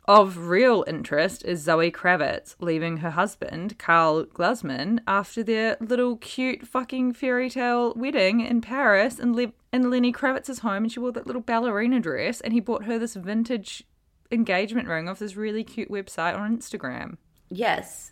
of 0.06 0.48
real 0.48 0.84
interest 0.88 1.44
is 1.44 1.62
Zoe 1.62 1.92
Kravitz 1.92 2.56
leaving 2.58 2.98
her 2.98 3.10
husband, 3.10 3.78
Karl 3.78 4.24
Glusman, 4.24 4.98
after 5.06 5.44
their 5.44 5.76
little 5.80 6.16
cute 6.16 6.66
fucking 6.66 7.12
fairy 7.12 7.48
tale 7.48 7.94
wedding 7.94 8.40
in 8.40 8.60
Paris 8.60 9.20
and 9.20 9.36
lived 9.36 9.52
in 9.72 9.90
Lenny 9.90 10.12
Kravitz's 10.12 10.58
home 10.58 10.84
and 10.84 10.92
she 10.92 10.98
wore 10.98 11.12
that 11.12 11.26
little 11.26 11.42
ballerina 11.42 12.00
dress 12.00 12.40
and 12.40 12.52
he 12.52 12.58
bought 12.58 12.84
her 12.84 12.98
this 12.98 13.14
vintage 13.14 13.84
engagement 14.32 14.88
ring 14.88 15.08
off 15.08 15.20
this 15.20 15.36
really 15.36 15.62
cute 15.62 15.88
website 15.88 16.36
on 16.36 16.58
Instagram. 16.58 17.16
Yes. 17.48 18.10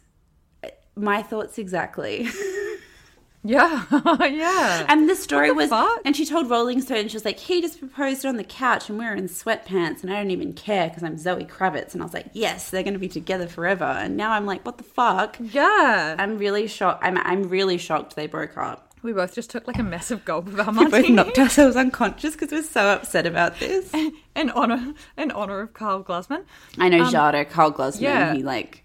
My 0.95 1.23
thoughts 1.23 1.59
exactly. 1.59 2.29
Yeah, 3.47 3.85
yeah. 4.27 4.87
And 4.89 5.09
the 5.09 5.15
story 5.15 5.49
the 5.49 5.55
was, 5.55 5.71
fuck? 5.71 6.01
and 6.05 6.17
she 6.17 6.27
told 6.27 6.51
Rolling 6.51 6.81
Stone, 6.81 7.09
she 7.09 7.17
was 7.17 7.25
like, 7.25 7.39
he 7.39 7.61
just 7.61 7.79
proposed 7.79 8.27
on 8.27 8.37
the 8.37 8.45
couch 8.45 8.89
and 8.89 8.99
we 8.99 9.05
were 9.05 9.15
in 9.15 9.29
sweatpants 9.29 10.03
and 10.03 10.13
I 10.13 10.17
don't 10.17 10.31
even 10.31 10.53
care 10.53 10.89
because 10.89 11.03
I'm 11.03 11.17
Zoe 11.17 11.45
Kravitz. 11.45 11.93
And 11.93 12.03
I 12.03 12.05
was 12.05 12.15
like, 12.15 12.27
yes, 12.33 12.71
they're 12.71 12.83
going 12.83 12.95
to 12.95 12.99
be 13.01 13.09
together 13.09 13.47
forever. 13.47 13.85
And 13.85 14.17
now 14.17 14.33
I'm 14.33 14.47
like, 14.47 14.65
what 14.65 14.79
the 14.79 14.85
fuck? 14.85 15.37
yeah. 15.41 16.17
I'm 16.19 16.39
really 16.39 16.67
shocked. 16.67 17.05
I'm, 17.05 17.19
I'm 17.19 17.49
really 17.49 17.79
shocked 17.79 18.17
they 18.17 18.27
broke 18.27 18.57
up. 18.57 18.95
we 19.03 19.13
both 19.13 19.35
just 19.35 19.51
took 19.51 19.67
like 19.67 19.79
a 19.79 19.83
massive 19.85 20.25
gulp 20.25 20.49
of 20.49 20.59
our 20.59 20.73
We 20.73 20.89
both 20.89 21.09
knocked 21.09 21.39
ourselves 21.39 21.77
unconscious 21.77 22.33
because 22.33 22.51
we're 22.51 22.63
so 22.63 22.89
upset 22.89 23.27
about 23.27 23.59
this. 23.61 23.93
in 24.37 24.51
honor 24.51 24.95
in 25.17 25.31
honor 25.31 25.61
of 25.61 25.73
Karl 25.73 26.03
Glusman. 26.03 26.45
I 26.79 26.89
know 26.89 27.05
um, 27.05 27.13
Jada, 27.13 27.49
Karl 27.49 27.73
Glusman, 27.73 28.01
yeah. 28.01 28.35
he 28.35 28.43
like, 28.43 28.83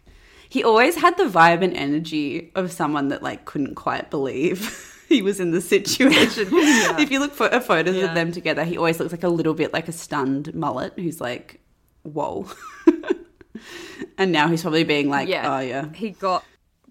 he 0.52 0.66
always 0.66 0.96
had 0.98 1.16
the 1.18 1.24
vibe 1.24 1.64
and 1.64 1.74
energy 1.74 2.52
of 2.56 2.74
someone 2.74 3.08
that 3.08 3.24
like 3.24 3.46
couldn't 3.46 3.76
quite 3.76 4.10
believe 4.12 4.60
he 5.08 5.22
was 5.22 5.40
in 5.40 5.52
the 5.52 5.62
situation. 5.62 6.50
If 7.00 7.10
you 7.10 7.20
look 7.22 7.34
for 7.34 7.46
uh, 7.54 7.62
photos 7.62 7.96
Yeah. 7.96 8.06
of 8.10 8.16
them 8.16 8.34
together, 8.34 8.66
he 8.66 8.76
always 8.78 9.00
looks 9.00 9.14
like 9.14 9.24
a 9.24 9.30
little 9.30 9.54
bit 9.54 9.72
like 9.72 9.88
a 9.88 9.94
stunned 9.94 10.54
mullet 10.54 10.94
who's 10.98 11.22
like, 11.22 11.62
whoa. 12.04 12.48
and 14.18 14.32
now 14.34 14.48
he's 14.50 14.62
probably 14.62 14.84
being 14.84 15.10
like, 15.10 15.30
Yeah. 15.30 15.56
oh 15.56 15.60
yeah. 15.60 15.92
He 15.94 16.10
got 16.10 16.44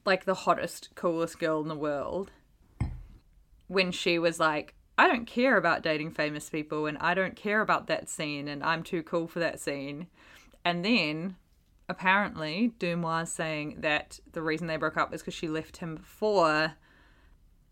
like 0.06 0.24
the 0.24 0.34
hottest, 0.34 0.88
coolest 0.94 1.38
girl 1.38 1.60
in 1.60 1.68
the 1.68 1.74
world 1.76 2.30
when 3.68 3.92
she 3.92 4.18
was 4.18 4.40
like, 4.40 4.74
I 4.96 5.06
don't 5.06 5.26
care 5.26 5.56
about 5.58 5.82
dating 5.82 6.12
famous 6.12 6.48
people 6.48 6.86
and 6.86 6.96
I 6.98 7.12
don't 7.14 7.36
care 7.36 7.60
about 7.60 7.86
that 7.88 8.08
scene 8.08 8.48
and 8.48 8.62
I'm 8.64 8.82
too 8.82 9.02
cool 9.02 9.28
for 9.28 9.38
that 9.40 9.60
scene. 9.60 10.06
And 10.64 10.82
then 10.84 11.36
apparently 11.90 12.72
DeuxMoi 12.78 13.26
saying 13.26 13.76
that 13.80 14.20
the 14.32 14.42
reason 14.42 14.68
they 14.68 14.76
broke 14.76 14.96
up 14.96 15.12
is 15.12 15.20
because 15.20 15.34
she 15.34 15.48
left 15.48 15.78
him 15.78 15.98
for 15.98 16.74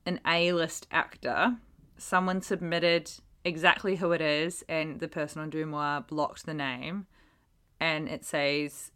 an 0.04 0.20
A-list 0.26 0.88
actor. 0.90 1.56
Someone 1.96 2.42
submitted 2.42 3.12
exactly 3.44 3.96
who 3.96 4.10
it 4.12 4.20
is 4.20 4.64
and 4.68 4.98
the 4.98 5.08
person 5.08 5.40
on 5.40 5.50
DeuxMoi 5.50 6.06
blocked 6.08 6.44
the 6.44 6.52
name 6.52 7.06
and 7.80 8.08
it 8.08 8.24
says 8.24 8.90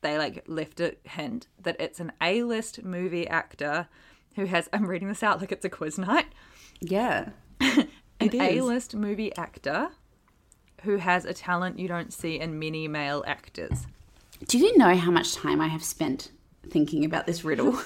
they 0.00 0.16
like 0.16 0.42
left 0.46 0.80
a 0.80 0.96
hint 1.04 1.48
that 1.62 1.76
it's 1.78 2.00
an 2.00 2.12
A-list 2.22 2.82
movie 2.82 3.28
actor 3.28 3.88
who 4.36 4.46
has 4.46 4.68
I'm 4.72 4.86
reading 4.86 5.08
this 5.08 5.22
out 5.22 5.40
like 5.40 5.52
it's 5.52 5.64
a 5.64 5.70
quiz 5.70 5.98
night. 5.98 6.28
Yeah. 6.80 7.30
An 7.60 7.88
It 8.18 8.34
is. 8.34 8.40
A-list 8.40 8.96
movie 8.96 9.36
actor 9.36 9.90
who 10.82 10.96
has 10.96 11.24
a 11.26 11.34
talent 11.34 11.78
you 11.78 11.88
don't 11.88 12.12
see 12.12 12.40
in 12.40 12.58
many 12.58 12.88
male 12.88 13.22
actors. 13.26 13.86
Do 14.46 14.58
you 14.58 14.76
know 14.76 14.94
how 14.96 15.10
much 15.10 15.34
time 15.34 15.60
I 15.60 15.68
have 15.68 15.82
spent 15.82 16.30
thinking 16.68 17.04
about 17.04 17.26
this 17.26 17.44
riddle? 17.44 17.78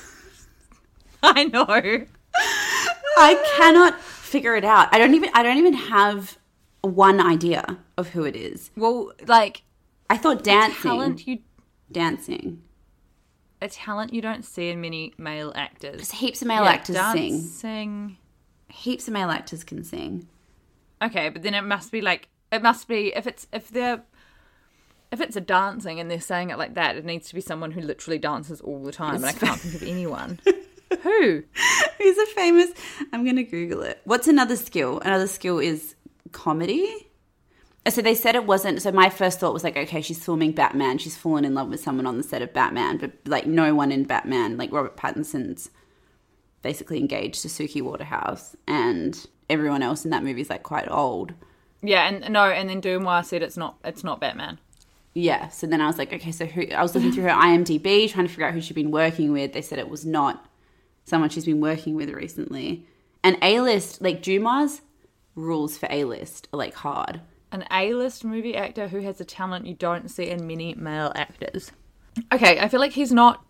I 1.22 1.44
know. 1.44 1.66
I 3.16 3.54
cannot 3.56 4.00
figure 4.00 4.56
it 4.56 4.64
out. 4.64 4.88
I 4.92 4.98
don't 4.98 5.14
even 5.14 5.30
I 5.34 5.42
don't 5.42 5.58
even 5.58 5.74
have 5.74 6.38
one 6.82 7.20
idea 7.20 7.78
of 7.98 8.08
who 8.08 8.24
it 8.24 8.34
is. 8.36 8.70
Well, 8.76 9.12
like 9.26 9.62
I 10.08 10.16
thought 10.16 10.42
dancing. 10.42 10.82
talent 10.82 11.26
you 11.26 11.38
Dancing. 11.92 12.62
a 13.60 13.68
talent 13.68 14.14
you 14.14 14.22
don't 14.22 14.44
see 14.44 14.68
in 14.70 14.80
many 14.80 15.12
male 15.18 15.52
actors. 15.56 15.92
Because 15.92 16.12
heaps 16.12 16.40
of 16.40 16.48
male 16.48 16.62
Yeah, 16.64 16.70
actors 16.70 16.96
sing. 17.12 17.32
dancing. 17.32 18.16
Heaps 18.68 19.08
of 19.08 19.14
male 19.14 19.30
actors 19.30 19.64
can 19.64 19.82
sing. 19.84 20.28
Okay, 21.02 21.28
but 21.30 21.42
then 21.42 21.54
it 21.54 21.62
must 21.62 21.90
be 21.92 22.00
like 22.00 22.28
it 22.52 22.62
must 22.62 22.88
be 22.88 23.12
if 23.14 23.26
it's 23.26 23.46
if 23.52 23.68
they're 23.68 24.02
if 25.12 25.20
it's 25.20 25.36
a 25.36 25.40
dancing 25.40 25.98
and 26.00 26.10
they're 26.10 26.20
saying 26.20 26.50
it 26.50 26.58
like 26.58 26.74
that, 26.74 26.96
it 26.96 27.04
needs 27.04 27.28
to 27.28 27.34
be 27.34 27.40
someone 27.40 27.70
who 27.72 27.80
literally 27.80 28.18
dances 28.18 28.60
all 28.60 28.82
the 28.82 28.92
time, 28.92 29.16
and 29.16 29.26
I 29.26 29.32
can't 29.32 29.58
think 29.60 29.74
of 29.74 29.82
anyone. 29.88 30.38
who? 31.02 31.42
Who's 31.98 32.18
a 32.18 32.26
famous? 32.26 32.70
I'm 33.12 33.24
going 33.24 33.36
to 33.36 33.42
Google 33.44 33.82
it. 33.82 34.00
What's 34.04 34.28
another 34.28 34.56
skill? 34.56 35.00
Another 35.00 35.26
skill 35.26 35.58
is 35.58 35.94
comedy. 36.32 37.06
Uh, 37.86 37.90
So 37.90 38.02
they 38.02 38.14
said 38.14 38.34
it 38.34 38.44
wasn't. 38.46 38.82
So 38.82 38.92
my 38.92 39.08
first 39.10 39.40
thought 39.40 39.52
was 39.52 39.64
like, 39.64 39.76
okay, 39.76 40.00
she's 40.02 40.22
filming 40.24 40.52
Batman. 40.52 40.98
She's 40.98 41.16
fallen 41.16 41.44
in 41.44 41.54
love 41.54 41.68
with 41.68 41.80
someone 41.80 42.06
on 42.06 42.16
the 42.16 42.22
set 42.22 42.42
of 42.42 42.52
Batman, 42.52 42.98
but 42.98 43.12
like 43.26 43.46
no 43.46 43.74
one 43.74 43.90
in 43.92 44.04
Batman, 44.04 44.56
like 44.58 44.70
Robert 44.72 44.96
Pattinson's 44.96 45.70
basically 46.62 46.98
engaged 46.98 47.40
to 47.42 47.48
Suki 47.48 47.80
Waterhouse, 47.82 48.54
and 48.68 49.26
everyone 49.48 49.82
else 49.82 50.04
in 50.04 50.10
that 50.10 50.22
movie 50.22 50.42
is 50.42 50.50
like 50.50 50.62
quite 50.62 50.88
old. 50.90 51.32
Yeah, 51.82 52.06
and 52.06 52.30
no, 52.32 52.44
and 52.44 52.68
then 52.68 52.82
DeuxMoi 52.82 53.24
said 53.24 53.42
it's 53.42 53.56
not 53.56 53.76
it's 53.84 54.04
not 54.04 54.20
Batman. 54.20 54.58
Yeah. 55.14 55.48
So 55.48 55.66
then 55.66 55.80
I 55.80 55.86
was 55.86 55.98
like, 55.98 56.12
okay, 56.12 56.32
so 56.32 56.46
who? 56.46 56.66
I 56.72 56.82
was 56.82 56.94
looking 56.94 57.12
through 57.12 57.24
her 57.24 57.30
IMDb, 57.30 58.10
trying 58.10 58.26
to 58.26 58.30
figure 58.30 58.46
out 58.46 58.54
who 58.54 58.60
she'd 58.60 58.74
been 58.74 58.90
working 58.90 59.32
with. 59.32 59.52
They 59.52 59.62
said 59.62 59.78
it 59.78 59.88
was 59.88 60.06
not 60.06 60.46
someone 61.04 61.30
she's 61.30 61.46
been 61.46 61.60
working 61.60 61.94
with 61.94 62.10
recently. 62.10 62.86
And 63.22 63.36
A 63.42 63.60
list, 63.60 64.00
like 64.00 64.22
DeuxMoi's, 64.22 64.82
rules 65.34 65.76
for 65.78 65.88
A 65.90 66.04
list 66.04 66.48
are 66.52 66.58
like 66.58 66.74
hard. 66.74 67.20
An 67.52 67.64
A-list 67.70 68.24
movie 68.24 68.56
actor 68.56 68.88
who 68.88 69.00
has 69.00 69.20
a 69.20 69.24
talent 69.24 69.66
you 69.66 69.74
don't 69.74 70.08
see 70.08 70.28
in 70.28 70.46
many 70.46 70.74
male 70.74 71.10
actors. 71.16 71.72
Okay, 72.32 72.60
I 72.60 72.68
feel 72.68 72.78
like 72.78 72.92
he's 72.92 73.12
not. 73.12 73.44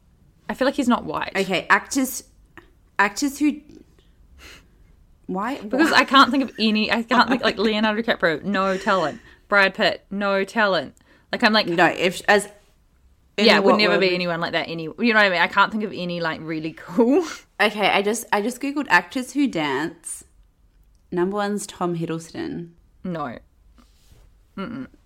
I 0.49 0.55
feel 0.55 0.67
like 0.67 0.75
he's 0.75 0.89
not 0.89 1.05
white. 1.05 1.33
Okay, 1.37 1.67
actors, 1.69 2.25
actors 2.99 3.39
who. 3.39 3.61
Why? 5.27 5.61
Because 5.61 5.93
I 5.93 6.05
can't 6.05 6.31
think 6.31 6.43
of 6.43 6.53
any. 6.59 6.91
I 6.91 7.03
can't 7.03 7.29
think 7.29 7.45
like 7.45 7.59
Leonardo 7.59 8.01
DiCaprio, 8.01 8.43
no 8.43 8.79
talent. 8.79 9.21
Brad 9.49 9.75
Pitt, 9.75 10.07
no 10.11 10.45
talent. 10.45 10.95
Like 11.33 11.43
I'm 11.43 11.53
like, 11.53 11.67
no, 11.67 11.87
if 11.87 12.23
as 12.29 12.49
yeah, 13.39 13.57
it 13.57 13.65
would 13.65 13.77
never 13.77 13.99
be 13.99 14.15
anyone 14.15 14.41
like 14.41 14.53
that. 14.53 14.69
Any, 14.69 14.85
you 14.85 14.95
know 14.99 15.15
what 15.15 15.17
I 15.17 15.31
mean? 15.31 15.41
I 15.41 15.47
can't 15.47 15.73
think 15.73 15.85
of 15.85 15.93
any 15.93 16.21
like 16.21 16.41
really 16.43 16.73
cool. 16.73 17.27
Okay, 17.61 17.91
I 17.91 18.01
just 18.01 18.25
I 18.33 18.41
just 18.41 18.59
googled 18.63 18.87
actors 18.89 19.35
who 19.35 19.47
dance. 19.47 20.25
Number 21.13 21.37
one's 21.37 21.67
Tom 21.67 21.95
Hiddleston. 21.95 22.71
no, 23.05 23.37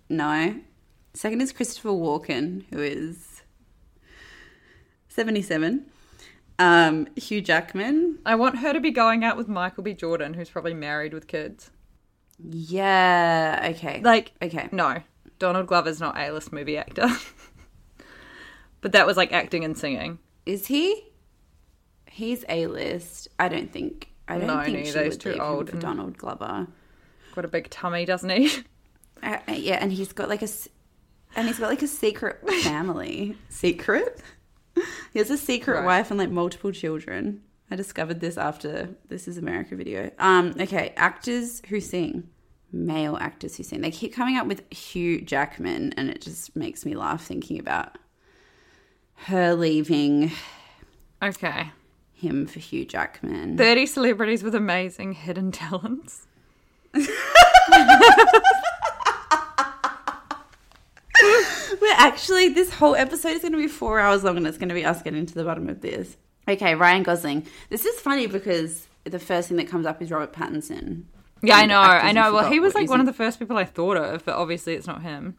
No. 0.07 0.55
Second 1.13 1.41
is 1.41 1.51
Christopher 1.51 1.89
Walken, 1.89 2.63
who 2.69 2.79
is 2.79 3.41
77. 5.09 5.85
Um, 6.59 7.07
Hugh 7.17 7.41
Jackman. 7.41 8.19
I 8.25 8.35
want 8.35 8.59
her 8.59 8.71
to 8.71 8.79
be 8.79 8.91
going 8.91 9.25
out 9.25 9.35
with 9.35 9.49
Michael 9.49 9.83
B. 9.83 9.93
Jordan, 9.93 10.33
who's 10.33 10.49
probably 10.49 10.73
married 10.73 11.13
with 11.13 11.27
kids. 11.27 11.71
Yeah, 12.41 13.71
okay. 13.75 14.01
Like, 14.01 14.31
okay. 14.41 14.69
no, 14.71 15.01
Donald 15.39 15.67
Glover's 15.67 15.99
not 15.99 16.17
A-list 16.17 16.51
movie 16.53 16.77
actor. 16.77 17.07
but 18.81 18.91
that 18.93 19.05
was 19.07 19.17
like 19.17 19.31
acting 19.33 19.63
and 19.63 19.77
singing. 19.77 20.19
Is 20.45 20.67
he? 20.67 21.03
He's 22.09 22.45
A 22.49 22.67
list. 22.67 23.27
I 23.39 23.49
don't 23.49 23.71
think. 23.71 24.09
I 24.27 24.37
don't 24.37 24.47
No, 24.47 24.61
think 24.63 24.77
neither. 24.77 24.99
she 24.99 25.03
He's 25.05 25.13
would 25.13 25.21
too 25.21 25.31
leave 25.33 25.41
old 25.41 25.69
for 25.69 25.77
Donald 25.77 26.17
Glover. 26.17 26.67
Got 27.33 27.45
a 27.45 27.49
big 27.49 27.69
tummy, 27.69 28.05
doesn't 28.05 28.29
he? 28.29 28.49
Uh, 29.23 29.37
uh, 29.47 29.53
yeah, 29.53 29.75
and 29.75 29.93
he's 29.93 30.11
got 30.11 30.27
like 30.27 30.41
a, 30.41 30.43
s- 30.43 30.67
and 31.37 31.47
he's 31.47 31.57
got 31.57 31.69
like 31.69 31.81
a 31.81 31.87
secret 31.87 32.37
family. 32.63 33.35
secret. 33.47 34.21
He 35.13 35.19
has 35.19 35.31
a 35.31 35.37
secret 35.37 35.75
Right. 35.77 35.85
wife 35.85 36.11
and 36.11 36.19
like 36.19 36.29
multiple 36.29 36.71
children. 36.73 37.41
I 37.71 37.77
discovered 37.77 38.19
this 38.19 38.37
after 38.37 38.89
This 39.07 39.27
Is 39.29 39.37
America 39.37 39.75
video. 39.77 40.11
Um, 40.19 40.53
okay, 40.59 40.93
actors 40.97 41.61
who 41.69 41.79
sing, 41.79 42.29
male 42.75 43.17
actors 43.19 43.55
who 43.57 43.63
sing. 43.63 43.81
They 43.81 43.91
keep 43.91 44.13
coming 44.13 44.37
up 44.37 44.45
with 44.47 44.71
Hugh 44.71 45.21
Jackman, 45.21 45.93
and 45.97 46.09
it 46.09 46.21
just 46.21 46.55
makes 46.55 46.85
me 46.85 46.95
laugh 46.95 47.23
thinking 47.23 47.59
about 47.59 47.97
her 49.15 49.55
leaving 49.55 50.31
okay. 51.23 51.71
him 52.13 52.45
for 52.45 52.59
Hugh 52.59 52.85
Jackman. 52.85 53.57
30 53.57 53.85
celebrities 53.85 54.43
with 54.43 54.53
amazing 54.53 55.13
hidden 55.13 55.51
talents. 55.51 56.27
We're 56.93 57.07
actually, 61.93 62.49
this 62.49 62.73
whole 62.73 62.95
episode 62.95 63.29
is 63.29 63.41
going 63.41 63.53
to 63.53 63.57
be 63.57 63.67
four 63.67 63.99
hours 63.99 64.23
long 64.23 64.37
and 64.37 64.45
it's 64.45 64.57
going 64.57 64.69
to 64.69 64.75
be 64.75 64.85
us 64.85 65.01
getting 65.01 65.25
to 65.25 65.33
the 65.33 65.43
bottom 65.43 65.69
of 65.69 65.81
this. 65.81 66.17
Okay, 66.47 66.75
Ryan 66.75 67.03
Gosling. 67.03 67.45
This 67.69 67.85
is 67.85 67.99
funny 67.99 68.27
because 68.27 68.87
the 69.03 69.19
first 69.19 69.47
thing 69.47 69.57
that 69.57 69.67
comes 69.67 69.85
up 69.85 70.01
is 70.01 70.11
Robert 70.11 70.33
Pattinson. 70.33 71.03
Yeah, 71.41 71.57
I 71.57 71.65
know, 71.65 71.79
I 71.79 72.11
know. 72.11 72.33
Well, 72.33 72.51
he 72.51 72.59
was 72.59 72.75
like 72.75 72.89
one 72.89 72.99
of 72.99 73.05
the 73.05 73.13
first 73.13 73.39
people 73.39 73.57
I 73.57 73.65
thought 73.65 73.97
of, 73.97 74.25
but 74.25 74.35
obviously 74.35 74.73
it's 74.73 74.87
not 74.87 75.01
him. 75.01 75.35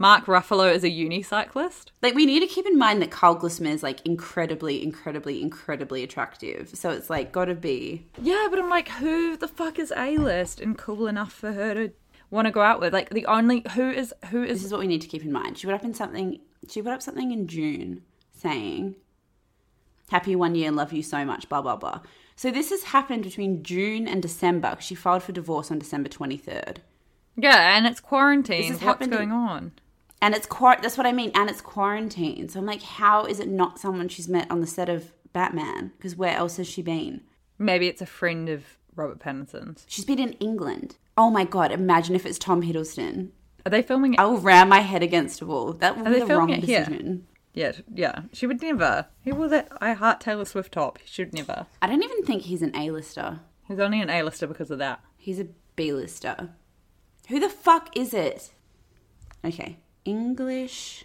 Mark 0.00 0.24
Ruffalo 0.24 0.72
is 0.74 0.82
a 0.82 0.88
unicyclist. 0.88 1.88
Like, 2.00 2.14
we 2.14 2.24
need 2.24 2.40
to 2.40 2.46
keep 2.46 2.64
in 2.64 2.78
mind 2.78 3.02
that 3.02 3.10
Karl 3.10 3.38
Glusman 3.38 3.74
is 3.74 3.82
like 3.82 4.00
incredibly, 4.06 4.82
incredibly, 4.82 5.42
incredibly 5.42 6.02
attractive. 6.02 6.70
So 6.72 6.88
it's 6.88 7.10
like, 7.10 7.32
gotta 7.32 7.54
be. 7.54 8.06
Yeah, 8.20 8.46
but 8.48 8.58
I'm 8.58 8.70
like, 8.70 8.88
who 8.88 9.36
the 9.36 9.46
fuck 9.46 9.78
is 9.78 9.92
A 9.94 10.16
list 10.16 10.58
and 10.58 10.78
cool 10.78 11.06
enough 11.06 11.34
for 11.34 11.52
her 11.52 11.74
to 11.74 11.92
want 12.30 12.46
to 12.46 12.50
go 12.50 12.62
out 12.62 12.80
with? 12.80 12.94
Like, 12.94 13.10
the 13.10 13.26
only 13.26 13.62
who 13.74 13.90
is 13.90 14.14
who 14.30 14.42
is 14.42 14.48
This 14.48 14.58
is 14.60 14.64
is 14.66 14.72
what 14.72 14.80
we 14.80 14.86
need 14.86 15.02
to 15.02 15.08
keep 15.08 15.22
in 15.22 15.32
mind. 15.32 15.58
She 15.58 15.66
put 15.66 15.74
up 15.74 15.84
in 15.84 15.92
something, 15.92 16.40
she 16.66 16.80
put 16.80 16.92
up 16.92 17.02
something 17.02 17.30
in 17.30 17.46
June 17.46 18.00
saying, 18.32 18.94
Happy 20.10 20.34
one 20.34 20.54
year, 20.54 20.72
love 20.72 20.94
you 20.94 21.02
so 21.02 21.26
much, 21.26 21.46
blah, 21.50 21.60
blah, 21.60 21.76
blah. 21.76 22.00
So 22.40 22.50
this 22.50 22.70
has 22.70 22.84
happened 22.84 23.22
between 23.22 23.62
June 23.62 24.08
and 24.08 24.22
December. 24.22 24.78
She 24.80 24.94
filed 24.94 25.22
for 25.22 25.30
divorce 25.30 25.70
on 25.70 25.78
December 25.78 26.08
23rd. 26.08 26.78
yeah, 27.36 27.76
and 27.76 27.86
it's 27.86 28.00
quarantine. 28.00 28.78
What's 28.78 29.06
going 29.08 29.30
on? 29.30 29.72
And 30.22 30.34
it's 30.34 30.46
quar- 30.46 30.78
that's 30.80 30.96
what 30.96 31.06
I 31.06 31.12
mean. 31.12 31.32
And 31.34 31.50
it's 31.50 31.60
quarantine. 31.60 32.48
So 32.48 32.58
I'm 32.58 32.64
like, 32.64 32.80
how 32.80 33.26
is 33.26 33.40
it 33.40 33.48
not 33.48 33.78
someone 33.78 34.08
she's 34.08 34.26
met 34.26 34.50
on 34.50 34.62
the 34.62 34.66
set 34.66 34.88
of 34.88 35.12
Batman? 35.34 35.92
Because 35.98 36.16
where 36.16 36.34
else 36.34 36.56
has 36.56 36.66
she 36.66 36.80
been? 36.80 37.20
Maybe 37.58 37.88
it's 37.88 38.00
a 38.00 38.06
friend 38.06 38.48
of 38.48 38.78
Robert 38.96 39.18
Pattinson's. 39.18 39.84
She's 39.86 40.06
been 40.06 40.18
in 40.18 40.32
England. 40.34 40.96
Oh 41.18 41.28
my 41.28 41.44
god! 41.44 41.72
Imagine 41.72 42.16
if 42.16 42.24
it's 42.24 42.38
Tom 42.38 42.62
Hiddleston. 42.62 43.32
Are 43.66 43.70
they 43.70 43.82
filming 43.82 44.14
it? 44.14 44.18
I 44.18 44.24
will 44.24 44.38
ram 44.38 44.70
my 44.70 44.80
head 44.80 45.02
against 45.02 45.42
a 45.42 45.46
wall. 45.46 45.74
That 45.74 45.98
would 45.98 46.06
Are 46.06 46.10
be 46.10 46.20
the 46.20 46.38
wrong 46.38 46.58
decision. 46.58 47.26
Yeah, 47.52 47.72
yeah. 47.92 48.22
She 48.32 48.46
would 48.46 48.62
never. 48.62 49.06
He 49.22 49.32
wore 49.32 49.48
that 49.48 49.68
I 49.80 49.92
Heart 49.92 50.20
Taylor 50.20 50.44
Swift 50.44 50.72
top. 50.72 50.98
He 50.98 51.06
should 51.06 51.32
never. 51.32 51.66
I 51.82 51.88
don't 51.88 52.02
even 52.02 52.24
think 52.24 52.42
he's 52.42 52.62
an 52.62 52.74
A-lister. 52.76 53.40
He's 53.66 53.80
only 53.80 54.00
an 54.00 54.10
A-lister 54.10 54.46
because 54.46 54.70
of 54.70 54.78
that. 54.78 55.00
He's 55.16 55.40
a 55.40 55.48
B-lister. 55.76 56.50
Who 57.28 57.40
the 57.40 57.48
fuck 57.48 57.96
is 57.96 58.14
it? 58.14 58.52
Okay, 59.44 59.78
English 60.04 61.04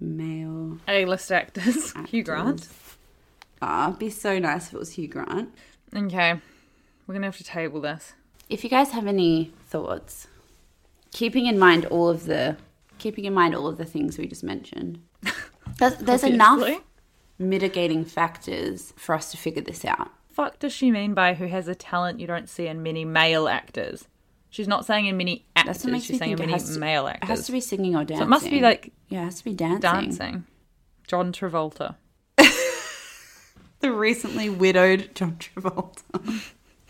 male. 0.00 0.78
A-list 0.88 1.32
actors. 1.32 1.92
Hugh 2.08 2.22
Grant. 2.22 2.68
Ah, 3.60 3.88
it'd 3.88 3.98
be 3.98 4.10
so 4.10 4.38
nice 4.38 4.68
if 4.68 4.74
it 4.74 4.78
was 4.78 4.92
Hugh 4.92 5.08
Grant. 5.08 5.54
Okay. 5.94 6.40
We're 7.06 7.14
gonna 7.14 7.26
have 7.26 7.36
to 7.38 7.44
table 7.44 7.80
this. 7.80 8.14
If 8.48 8.64
you 8.64 8.70
guys 8.70 8.90
have 8.90 9.06
any 9.06 9.52
thoughts, 9.66 10.28
keeping 11.12 11.46
in 11.46 11.58
mind 11.58 11.86
all 11.86 12.08
of 12.08 12.26
the 12.26 12.56
keeping 12.98 13.24
in 13.24 13.34
mind 13.34 13.54
all 13.54 13.66
of 13.66 13.78
the 13.78 13.84
things 13.84 14.18
we 14.18 14.26
just 14.26 14.44
mentioned, 14.44 15.02
there's, 15.78 15.96
there's 15.96 16.24
enough 16.24 16.80
mitigating 17.38 18.04
factors 18.04 18.92
for 18.96 19.14
us 19.14 19.30
to 19.30 19.36
figure 19.36 19.62
this 19.62 19.84
out. 19.84 20.10
Fuck 20.30 20.58
does 20.58 20.72
she 20.72 20.90
mean 20.90 21.14
by 21.14 21.34
who 21.34 21.46
has 21.46 21.66
a 21.68 21.74
talent 21.74 22.20
you 22.20 22.26
don't 22.26 22.48
see 22.48 22.66
in 22.66 22.82
many 22.82 23.04
male 23.04 23.48
actors? 23.48 24.06
She's 24.50 24.68
not 24.68 24.86
saying 24.86 25.06
in 25.06 25.16
many 25.16 25.44
actors. 25.54 25.82
That's 25.82 26.04
She's 26.04 26.18
saying 26.18 26.32
in 26.32 26.38
it 26.38 26.40
many 26.40 26.52
has 26.52 26.74
to, 26.74 26.78
male 26.78 27.06
actors. 27.06 27.28
It 27.28 27.32
has 27.32 27.46
to 27.46 27.52
be 27.52 27.60
singing 27.60 27.96
or 27.96 28.04
dancing. 28.04 28.18
So 28.18 28.24
it 28.24 28.28
must 28.28 28.48
be 28.48 28.60
like 28.60 28.92
yeah, 29.08 29.22
it 29.22 29.24
has 29.24 29.38
to 29.38 29.44
be 29.44 29.54
dancing. 29.54 29.80
dancing. 29.80 30.44
John 31.06 31.32
Travolta. 31.32 31.96
The 33.80 33.92
recently 33.92 34.48
widowed 34.48 35.10
John 35.14 35.36
Travolta. 35.38 36.02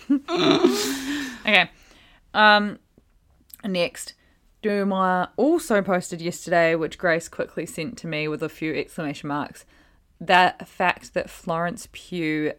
Okay. 1.46 1.70
Um 2.34 2.78
next. 3.64 4.14
DeuxMoi 4.66 5.28
also 5.36 5.82
posted 5.82 6.20
yesterday, 6.20 6.74
which 6.74 6.98
Grace 6.98 7.28
quickly 7.28 7.66
sent 7.66 7.96
to 7.98 8.06
me 8.06 8.28
with 8.28 8.42
a 8.42 8.48
few 8.48 8.74
exclamation 8.74 9.28
marks, 9.28 9.64
that 10.20 10.66
fact 10.66 11.14
that 11.14 11.30
Florence 11.30 11.88
Pugh 11.92 12.52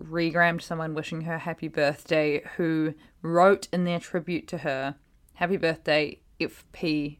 regrammed 0.00 0.62
someone 0.62 0.94
wishing 0.94 1.22
her 1.22 1.38
happy 1.38 1.68
birthday 1.68 2.42
who 2.56 2.94
wrote 3.20 3.68
in 3.72 3.84
their 3.84 4.00
tribute 4.00 4.48
to 4.48 4.58
her, 4.58 4.96
Happy 5.34 5.56
birthday 5.56 6.20
FPB. 6.40 7.16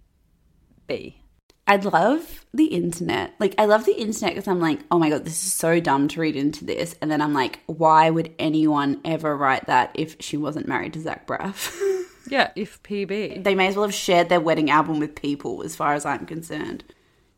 I 1.67 1.77
love 1.77 2.45
the 2.53 2.67
internet. 2.67 3.35
Like, 3.39 3.55
I 3.59 3.65
love 3.65 3.85
the 3.85 3.95
internet 3.95 4.35
because 4.35 4.49
I'm 4.49 4.61
like, 4.61 4.81
oh 4.91 4.99
my 4.99 5.11
God, 5.11 5.25
this 5.25 5.45
is 5.45 5.53
so 5.53 5.81
dumb 5.81 6.09
to 6.09 6.21
read 6.21 6.37
into 6.37 6.65
this. 6.65 6.95
And 7.01 7.11
then 7.11 7.23
I'm 7.23 7.33
like, 7.33 7.61
why 7.67 8.11
would 8.11 8.35
anyone 8.39 9.01
ever 9.05 9.37
write 9.37 9.67
that 9.67 9.93
if 9.95 10.17
she 10.21 10.37
wasn't 10.37 10.69
married 10.69 10.93
to 10.95 11.01
Zach 11.01 11.27
Braff? 11.27 11.77
Yeah, 12.33 12.51
FPB. 12.57 13.45
they 13.45 13.55
may 13.55 13.67
as 13.67 13.77
well 13.77 13.85
have 13.85 13.95
shared 13.95 14.31
their 14.31 14.41
wedding 14.41 14.71
album 14.71 14.99
with 14.99 15.21
people, 15.21 15.63
as 15.63 15.77
far 15.77 15.93
as 15.93 16.07
I'm 16.07 16.25
concerned. 16.25 16.83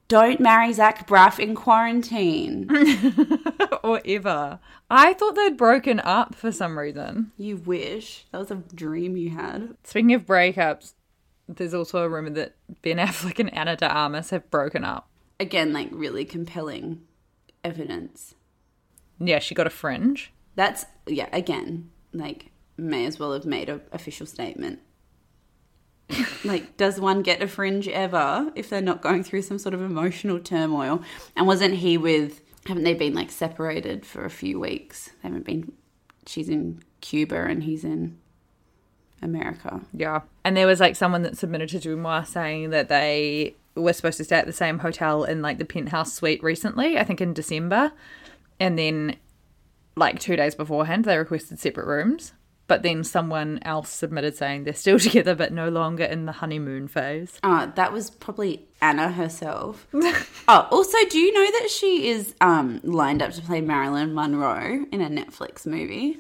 Don't 0.07 0.39
marry 0.39 0.73
Zach 0.73 1.09
Braff 1.09 1.41
in 1.41 1.57
quarantine. 1.57 2.69
or 3.83 4.01
ever. 4.07 4.61
I 4.89 5.15
thought 5.15 5.35
they'd 5.35 5.57
broken 5.57 5.99
up 5.99 6.37
for 6.37 6.53
some 6.53 6.79
reason. 6.79 7.33
you 7.37 7.57
wish. 7.57 8.27
That 8.31 8.39
was 8.39 8.53
a 8.53 8.63
dream 8.73 9.17
you 9.17 9.31
had. 9.31 9.77
Speaking 9.83 10.15
of 10.15 10.27
breakups, 10.27 10.93
there's 11.49 11.75
also 11.75 12.05
a 12.05 12.09
rumor 12.09 12.31
that 12.31 12.55
Ben 12.83 12.99
Affleck 12.99 13.41
and 13.41 13.53
Ana 13.53 13.75
de 13.75 13.89
Armas 13.89 14.31
have 14.31 14.49
broken 14.49 14.85
up. 14.85 15.09
Again, 15.41 15.73
like, 15.73 15.89
really 15.91 16.25
compelling 16.25 17.01
evidence. 17.65 18.37
Yeah, 19.19 19.41
she 19.41 19.57
got 19.57 19.67
a 19.67 19.71
fringe. 19.71 20.33
That's, 20.55 20.87
yeah, 21.09 21.31
again, 21.33 21.91
like, 22.13 22.53
may 22.77 23.07
as 23.07 23.19
well 23.19 23.33
have 23.33 23.47
made 23.47 23.69
an 23.69 23.81
official 23.93 24.27
statement. 24.27 24.81
like, 26.45 26.77
does 26.77 27.01
one 27.01 27.23
get 27.23 27.43
a 27.43 27.49
fringe 27.49 27.89
ever 27.89 28.53
if 28.55 28.69
they're 28.69 28.81
not 28.81 29.01
going 29.01 29.23
through 29.23 29.43
some 29.43 29.59
sort 29.59 29.75
of 29.75 29.83
emotional 29.83 30.39
turmoil? 30.39 31.03
And 31.37 31.47
wasn't 31.47 31.75
he 31.75 31.97
with, 31.97 32.41
haven't 32.67 32.85
they 32.85 32.95
been 32.95 33.15
like 33.15 33.31
separated 33.31 34.05
for 34.05 34.25
a 34.25 34.31
few 34.31 34.61
weeks? 34.61 35.11
They 35.23 35.29
haven't 35.29 35.45
been, 35.45 35.73
she's 36.27 36.49
in 36.49 36.83
Cuba 37.01 37.45
and 37.45 37.63
he's 37.63 37.85
in 37.85 38.19
America. 39.23 39.81
Yeah. 39.93 40.21
And 40.45 40.57
there 40.57 40.67
was 40.67 40.81
like 40.81 40.97
someone 40.97 41.23
that 41.23 41.39
submitted 41.39 41.69
to 41.71 41.79
DeuxMoi 41.79 42.27
saying 42.27 42.71
that 42.71 42.89
they 42.89 43.57
were 43.75 43.93
supposed 43.93 44.19
to 44.19 44.25
stay 44.25 44.37
at 44.37 44.47
the 44.47 44.53
same 44.53 44.79
hotel 44.79 45.25
in 45.25 45.43
like 45.43 45.59
the 45.59 45.65
penthouse 45.65 46.13
suite 46.13 46.43
recently, 46.43 46.99
I 46.99 47.05
think 47.05 47.21
in 47.21 47.33
December. 47.33 47.93
And 48.61 48.79
then 48.79 49.17
like 49.97 50.21
two 50.21 50.37
days 50.37 50.55
beforehand, 50.55 51.05
they 51.05 51.17
requested 51.17 51.59
separate 51.59 51.87
rooms. 51.87 52.33
But 52.67 52.83
then 52.83 53.05
someone 53.05 53.59
else 53.63 53.91
submitted 53.91 54.37
saying 54.37 54.65
they're 54.65 54.73
still 54.73 54.99
together 55.09 55.35
but 55.35 55.53
no 55.53 55.69
longer 55.69 56.05
in 56.05 56.25
the 56.27 56.33
honeymoon 56.33 56.89
phase. 56.89 57.39
Uh, 57.43 57.67
that 57.75 57.93
was 57.93 58.11
probably 58.11 58.67
Ana 58.81 59.13
herself. 59.13 59.87
oh, 60.49 60.69
also, 60.71 60.99
do 61.11 61.19
you 61.19 61.33
know 61.33 61.59
that 61.61 61.71
she 61.71 62.09
is 62.09 62.35
um, 62.41 62.81
lined 62.83 63.21
up 63.23 63.33
to 63.33 63.43
play 63.43 63.61
Marilyn 63.61 64.15
Monroe 64.15 64.87
in 64.91 65.01
a 65.01 65.09
Netflix 65.09 65.67
movie? 65.67 66.19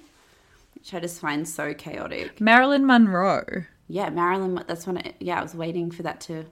Which 0.74 0.92
I 0.92 1.00
just 1.00 1.20
find 1.20 1.48
so 1.48 1.72
chaotic. 1.72 2.40
Marilyn 2.40 2.84
Monroe. 2.86 3.64
Yeah, 3.88 4.10
Marilyn. 4.10 4.62
That's 4.66 4.86
when. 4.86 4.98
I, 4.98 5.14
yeah, 5.20 5.38
I 5.40 5.42
was 5.42 5.54
waiting 5.54 5.90
for 5.90 6.02
that 6.02 6.20
to 6.22 6.44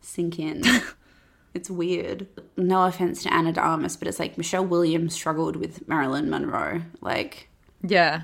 sink 0.00 0.38
in. 0.38 0.62
it's 1.54 1.68
weird. 1.70 2.26
No 2.56 2.84
offense 2.84 3.22
to 3.24 3.32
Ana 3.32 3.52
de 3.52 3.60
Armas, 3.60 3.96
but 3.96 4.08
it's 4.08 4.18
like 4.18 4.38
Michelle 4.38 4.64
Williams 4.64 5.14
struggled 5.14 5.56
with 5.56 5.86
Marilyn 5.88 6.30
Monroe. 6.30 6.82
Like, 7.00 7.48
Yeah. 7.82 8.22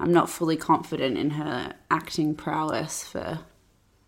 I'm 0.00 0.12
not 0.12 0.30
fully 0.30 0.56
confident 0.56 1.18
in 1.18 1.30
her 1.30 1.74
acting 1.90 2.34
prowess 2.34 3.04
for 3.04 3.40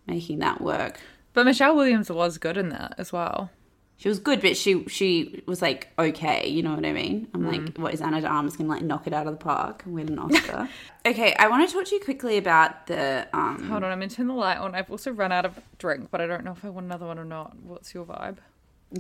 making 0.07 0.39
that 0.39 0.61
work. 0.61 0.99
But 1.35 1.45
Michelle 1.45 1.77
Williams 1.77 2.11
was 2.11 2.39
good 2.39 2.57
in 2.57 2.71
that 2.71 2.95
as 2.99 3.13
well. 3.13 3.51
She 3.99 4.09
was 4.09 4.19
good, 4.19 4.41
but 4.41 4.57
she 4.57 4.85
she 4.89 5.45
was 5.47 5.63
like 5.63 5.89
okay, 5.97 6.49
you 6.49 6.63
know 6.63 6.75
what 6.75 6.85
I 6.85 6.93
mean? 6.93 7.29
I'm 7.33 7.47
like, 7.47 7.77
what 7.77 7.95
is 7.95 8.01
Ana 8.01 8.21
de 8.21 8.27
Armas 8.27 8.57
gonna 8.57 8.69
like 8.69 8.83
knock 8.83 9.07
it 9.07 9.13
out 9.13 9.29
of 9.29 9.35
the 9.35 9.45
park 9.45 9.85
and 9.85 9.95
win 9.95 10.09
an 10.09 10.19
Oscar? 10.19 10.69
okay, 11.07 11.35
I 11.39 11.47
want 11.47 11.69
to 11.69 11.73
talk 11.73 11.85
to 11.87 11.95
you 11.95 12.01
quickly 12.01 12.37
about 12.37 12.89
the 12.89 13.29
um 13.33 13.63
Hold 13.69 13.85
on, 13.85 13.93
I'm 13.93 14.01
to 14.01 14.09
turn 14.09 14.27
the 14.27 14.35
light 14.35 14.59
on. 14.59 14.75
I've 14.75 14.91
also 14.91 15.13
run 15.13 15.31
out 15.31 15.45
of 15.45 15.61
drink, 15.79 16.09
but 16.11 16.21
I 16.21 16.27
don't 16.27 16.43
know 16.45 16.51
if 16.51 16.65
I 16.65 16.71
want 16.71 16.87
another 16.87 17.07
one 17.07 17.19
or 17.19 17.25
not. 17.25 17.57
What's 17.63 17.95
your 17.95 18.05
vibe? 18.05 18.39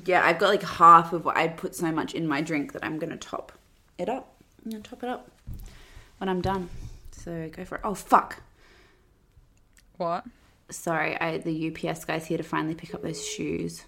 Yeah, 0.04 0.24
I've 0.24 0.38
got 0.38 0.50
like 0.50 0.62
half 0.62 1.12
of 1.12 1.24
what 1.24 1.36
I'd 1.36 1.56
put 1.56 1.74
so 1.74 1.90
much 1.90 2.14
in 2.14 2.28
my 2.28 2.40
drink 2.40 2.72
that 2.74 2.84
I'm 2.84 3.00
gonna 3.00 3.16
top 3.16 3.50
it 3.98 4.08
up. 4.08 4.40
I'm 4.64 4.70
gonna 4.70 4.84
top 4.84 5.02
it 5.02 5.08
up 5.08 5.31
when 6.22 6.28
I'm 6.28 6.40
done. 6.40 6.70
So 7.10 7.50
go 7.50 7.64
for 7.64 7.74
it. 7.74 7.80
Oh 7.82 7.94
fuck. 7.94 8.40
What? 9.96 10.24
Sorry, 10.70 11.20
I 11.20 11.38
the 11.38 11.68
UPS 11.68 12.04
guy's 12.04 12.24
here 12.26 12.38
to 12.38 12.44
finally 12.44 12.76
pick 12.76 12.94
up 12.94 13.02
those 13.02 13.26
shoes. 13.26 13.84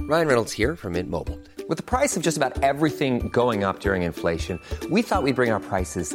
Ryan 0.00 0.28
Reynolds 0.28 0.52
here 0.52 0.76
from 0.76 0.92
Mint 0.92 1.08
Mobile. 1.08 1.38
With 1.68 1.78
the 1.78 1.82
price 1.82 2.18
of 2.18 2.22
just 2.22 2.36
about 2.36 2.62
everything 2.62 3.30
going 3.30 3.64
up 3.64 3.80
during 3.80 4.02
inflation, 4.02 4.60
we 4.90 5.00
thought 5.00 5.22
we'd 5.22 5.36
bring 5.36 5.50
our 5.50 5.60
prices 5.60 6.14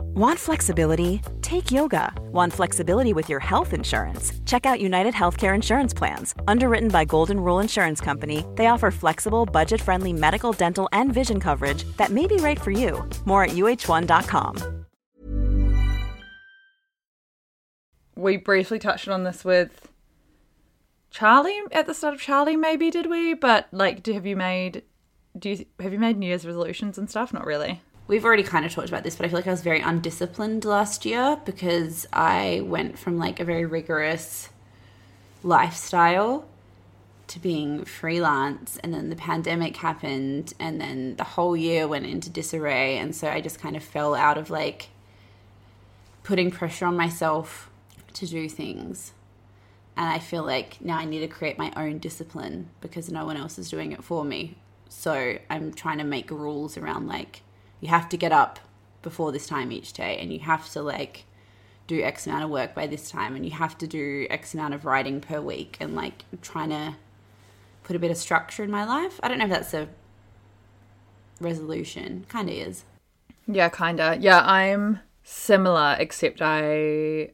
Want 0.00 0.38
flexibility? 0.38 1.20
Take 1.42 1.70
yoga. 1.70 2.12
Want 2.32 2.52
flexibility 2.52 3.12
with 3.12 3.28
your 3.28 3.40
health 3.40 3.72
insurance? 3.72 4.32
Check 4.46 4.66
out 4.66 4.80
United 4.80 5.14
Healthcare 5.14 5.54
Insurance 5.54 5.92
Plans. 5.92 6.34
Underwritten 6.48 6.88
by 6.88 7.04
Golden 7.04 7.38
Rule 7.38 7.60
Insurance 7.60 8.00
Company, 8.00 8.44
they 8.54 8.68
offer 8.68 8.90
flexible, 8.90 9.46
budget 9.46 9.80
friendly 9.80 10.12
medical, 10.12 10.52
dental, 10.52 10.88
and 10.92 11.12
vision 11.12 11.40
coverage 11.40 11.84
that 11.96 12.10
may 12.10 12.26
be 12.26 12.36
right 12.36 12.60
for 12.60 12.70
you. 12.70 13.08
More 13.24 13.44
at 13.44 13.50
uh1.com. 13.50 14.86
We 18.16 18.38
briefly 18.38 18.78
touched 18.78 19.08
on 19.08 19.24
this 19.24 19.44
with 19.44 19.88
Charlie 21.10 21.58
at 21.72 21.86
the 21.86 21.94
start 21.94 22.14
of 22.14 22.20
Charlie, 22.20 22.56
maybe 22.56 22.90
did 22.90 23.08
we? 23.08 23.34
But 23.34 23.68
like, 23.72 24.02
do, 24.02 24.12
have 24.12 24.26
you 24.26 24.36
made? 24.36 24.82
Do 25.38 25.50
you 25.50 25.66
have 25.80 25.92
you 25.92 25.98
made 25.98 26.18
New 26.18 26.26
Year's 26.26 26.46
resolutions 26.46 26.98
and 26.98 27.08
stuff? 27.08 27.32
Not 27.32 27.46
really. 27.46 27.80
We've 28.08 28.24
already 28.24 28.44
kind 28.44 28.64
of 28.64 28.72
talked 28.72 28.88
about 28.88 29.02
this, 29.02 29.16
but 29.16 29.26
I 29.26 29.28
feel 29.28 29.38
like 29.38 29.48
I 29.48 29.50
was 29.50 29.62
very 29.62 29.80
undisciplined 29.80 30.64
last 30.64 31.04
year 31.04 31.40
because 31.44 32.06
I 32.12 32.62
went 32.64 32.98
from 32.98 33.18
like 33.18 33.40
a 33.40 33.44
very 33.44 33.66
rigorous 33.66 34.48
lifestyle 35.42 36.46
to 37.26 37.40
being 37.40 37.84
freelance 37.84 38.76
and 38.78 38.94
then 38.94 39.10
the 39.10 39.16
pandemic 39.16 39.76
happened 39.76 40.54
and 40.60 40.80
then 40.80 41.16
the 41.16 41.24
whole 41.24 41.56
year 41.56 41.88
went 41.88 42.06
into 42.06 42.30
disarray 42.30 42.98
and 42.98 43.16
so 43.16 43.28
I 43.28 43.40
just 43.40 43.58
kind 43.58 43.74
of 43.74 43.82
fell 43.82 44.14
out 44.14 44.38
of 44.38 44.48
like 44.48 44.90
putting 46.22 46.52
pressure 46.52 46.86
on 46.86 46.96
myself 46.96 47.68
to 48.14 48.26
do 48.26 48.48
things. 48.48 49.12
And 49.96 50.08
I 50.08 50.20
feel 50.20 50.44
like 50.44 50.80
now 50.80 50.98
I 50.98 51.06
need 51.06 51.20
to 51.20 51.28
create 51.28 51.58
my 51.58 51.72
own 51.76 51.98
discipline 51.98 52.68
because 52.80 53.10
no 53.10 53.24
one 53.24 53.36
else 53.36 53.58
is 53.58 53.68
doing 53.68 53.90
it 53.90 54.04
for 54.04 54.24
me. 54.24 54.56
So 54.88 55.38
I'm 55.50 55.72
trying 55.72 55.98
to 55.98 56.04
make 56.04 56.30
rules 56.30 56.76
around 56.76 57.08
like 57.08 57.42
you 57.80 57.88
have 57.88 58.08
to 58.08 58.16
get 58.16 58.32
up 58.32 58.58
before 59.02 59.32
this 59.32 59.46
time 59.46 59.70
each 59.70 59.92
day 59.92 60.18
and 60.18 60.32
you 60.32 60.40
have 60.40 60.70
to 60.70 60.82
like 60.82 61.24
do 61.86 62.02
X 62.02 62.26
amount 62.26 62.44
of 62.44 62.50
work 62.50 62.74
by 62.74 62.86
this 62.86 63.10
time 63.10 63.36
and 63.36 63.44
you 63.44 63.52
have 63.52 63.78
to 63.78 63.86
do 63.86 64.26
X 64.30 64.54
amount 64.54 64.74
of 64.74 64.84
writing 64.84 65.20
per 65.20 65.40
week 65.40 65.76
and 65.80 65.94
like 65.94 66.24
trying 66.42 66.70
to 66.70 66.96
put 67.84 67.94
a 67.94 67.98
bit 67.98 68.10
of 68.10 68.16
structure 68.16 68.64
in 68.64 68.70
my 68.70 68.84
life. 68.84 69.20
I 69.22 69.28
don't 69.28 69.38
know 69.38 69.44
if 69.44 69.50
that's 69.50 69.74
a 69.74 69.88
resolution. 71.40 72.26
Kind 72.28 72.48
of 72.48 72.56
is. 72.56 72.84
Yeah, 73.46 73.68
kinda. 73.68 74.18
Yeah, 74.20 74.40
I'm 74.40 75.00
similar, 75.22 75.96
except 75.98 76.40
I 76.42 77.30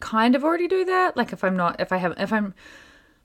kind 0.00 0.34
of 0.34 0.42
already 0.42 0.66
do 0.66 0.84
that. 0.86 1.16
Like 1.16 1.32
if 1.32 1.44
I'm 1.44 1.56
not, 1.56 1.80
if 1.80 1.92
I 1.92 1.98
haven't, 1.98 2.20
if 2.20 2.32
I'm, 2.32 2.54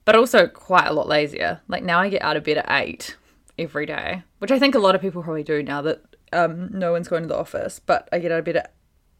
but 0.03 0.15
also 0.15 0.47
quite 0.47 0.85
a 0.85 0.93
lot 0.93 1.07
lazier. 1.07 1.61
Like 1.67 1.83
now 1.83 1.99
I 1.99 2.09
get 2.09 2.21
out 2.21 2.37
of 2.37 2.43
bed 2.43 2.57
at 2.57 2.67
eight 2.69 3.15
every 3.57 3.87
day, 3.87 4.23
which 4.37 4.51
I 4.51 4.59
think 4.59 4.75
a 4.75 4.79
lot 4.79 4.93
of 4.93 5.01
people 5.01 5.23
probably 5.23 5.43
do 5.43 5.63
now 5.63 5.81
that 5.81 6.14
um, 6.33 6.69
no 6.71 6.91
one's 6.91 7.07
going 7.07 7.23
to 7.23 7.29
the 7.29 7.37
office. 7.37 7.79
But 7.79 8.07
I 8.11 8.19
get 8.19 8.31
out 8.31 8.39
of 8.39 8.45
bed 8.45 8.57
at 8.57 8.73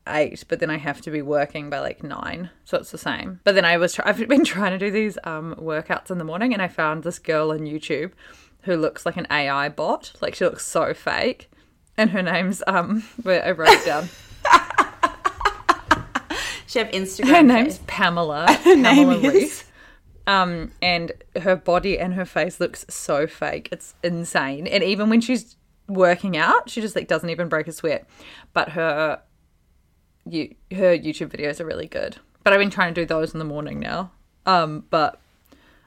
eight, 0.07 0.43
but 0.47 0.59
then 0.59 0.69
I 0.69 0.77
have 0.77 1.01
to 1.01 1.11
be 1.11 1.21
working 1.21 1.69
by 1.69 1.79
like 1.79 2.03
nine, 2.03 2.49
so 2.63 2.77
it's 2.77 2.91
the 2.91 2.97
same. 2.97 3.39
But 3.43 3.55
then 3.55 3.65
I 3.65 3.77
was, 3.77 3.93
try- 3.93 4.07
I've 4.07 4.27
been 4.27 4.45
trying 4.45 4.71
to 4.71 4.77
do 4.77 4.91
these 4.91 5.17
um, 5.23 5.55
workouts 5.57 6.11
in 6.11 6.17
the 6.17 6.23
morning, 6.23 6.53
and 6.53 6.61
I 6.61 6.67
found 6.67 7.03
this 7.03 7.19
girl 7.19 7.51
on 7.51 7.59
YouTube 7.59 8.11
who 8.63 8.75
looks 8.75 9.05
like 9.05 9.17
an 9.17 9.27
AI 9.29 9.69
bot. 9.69 10.13
Like 10.21 10.35
she 10.35 10.45
looks 10.45 10.65
so 10.65 10.93
fake, 10.93 11.49
and 11.97 12.11
her 12.11 12.21
name's 12.21 12.63
um, 12.67 13.01
where 13.23 13.45
I 13.45 13.51
wrote 13.51 13.69
it 13.69 13.85
down. 13.85 14.09
She 16.67 16.79
have 16.79 16.89
Instagram. 16.89 17.27
Her 17.29 17.43
name's 17.43 17.77
face. 17.77 17.85
Pamela. 17.87 18.47
name 18.65 18.83
Pamela 18.83 19.17
is? 19.19 19.33
Reese. 19.33 19.63
Um, 20.27 20.71
and 20.81 21.13
her 21.41 21.55
body 21.55 21.97
and 21.97 22.15
her 22.15 22.25
face 22.25 22.59
looks 22.59 22.85
so 22.89 23.27
fake. 23.27 23.69
It's 23.71 23.93
insane. 24.03 24.67
And 24.67 24.83
even 24.83 25.09
when 25.09 25.21
she's 25.21 25.55
working 25.87 26.37
out, 26.37 26.69
she 26.69 26.81
just 26.81 26.95
like 26.95 27.07
doesn't 27.07 27.29
even 27.29 27.49
break 27.49 27.67
a 27.67 27.71
sweat. 27.71 28.07
But 28.53 28.69
her, 28.69 29.21
you, 30.27 30.55
her 30.71 30.97
YouTube 30.97 31.29
videos 31.29 31.59
are 31.59 31.65
really 31.65 31.87
good. 31.87 32.17
But 32.43 32.53
I've 32.53 32.59
been 32.59 32.69
trying 32.69 32.93
to 32.93 33.01
do 33.01 33.05
those 33.05 33.33
in 33.33 33.39
the 33.39 33.45
morning 33.45 33.79
now. 33.79 34.11
Um, 34.45 34.85
but 34.89 35.19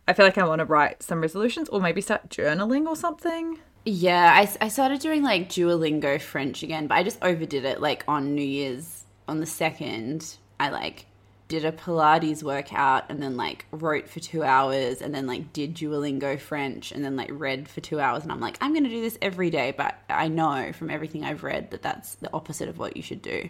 I 0.07 0.13
feel 0.13 0.25
like 0.25 0.39
I 0.39 0.47
want 0.47 0.61
to 0.61 0.65
write 0.65 1.03
some 1.03 1.21
resolutions 1.21 1.69
or 1.69 1.81
maybe 1.81 2.01
start 2.01 2.29
journaling 2.29 2.87
or 2.87 2.97
something. 2.97 3.59
Yeah, 3.85 4.33
I, 4.35 4.65
I 4.65 4.69
started 4.69 5.01
doing 5.01 5.23
like 5.23 5.49
Duolingo 5.49 6.21
French 6.21 6.63
again, 6.63 6.87
but 6.87 6.97
I 6.97 7.03
just 7.03 7.23
overdid 7.23 7.65
it. 7.65 7.81
Like 7.81 8.05
on 8.09 8.35
New 8.35 8.45
Year's, 8.45 9.05
on 9.27 9.41
the 9.41 9.47
second, 9.47 10.37
I 10.59 10.71
like 10.71 11.07
did 11.49 11.65
a 11.65 11.73
Pilates 11.73 12.43
workout 12.43 13.05
and 13.09 13.23
then 13.23 13.37
like 13.37 13.65
wrote 13.73 14.09
for 14.09 14.21
two 14.21 14.45
hours 14.45 15.01
and 15.01 15.15
then 15.15 15.27
like 15.27 15.53
did 15.53 15.75
Duolingo 15.75 16.39
French 16.39 16.93
and 16.93 17.03
then 17.03 17.17
like 17.17 17.31
read 17.33 17.69
for 17.69 17.81
two 17.81 17.99
hours. 17.99 18.23
And 18.23 18.31
I'm 18.31 18.41
like, 18.41 18.59
I'm 18.61 18.73
going 18.73 18.85
to 18.85 18.91
do 18.91 19.01
this 19.01 19.19
every 19.23 19.49
day, 19.49 19.75
but 19.77 19.99
I 20.11 20.29
know 20.29 20.73
from 20.75 20.91
everything 20.91 21.25
I've 21.25 21.43
read 21.43 21.71
that 21.71 21.83
that's 21.83 22.17
the 22.17 22.31
opposite 22.35 22.69
of 22.69 22.79
what 22.79 22.97
you 22.97 23.03
should 23.03 23.23
do 23.23 23.49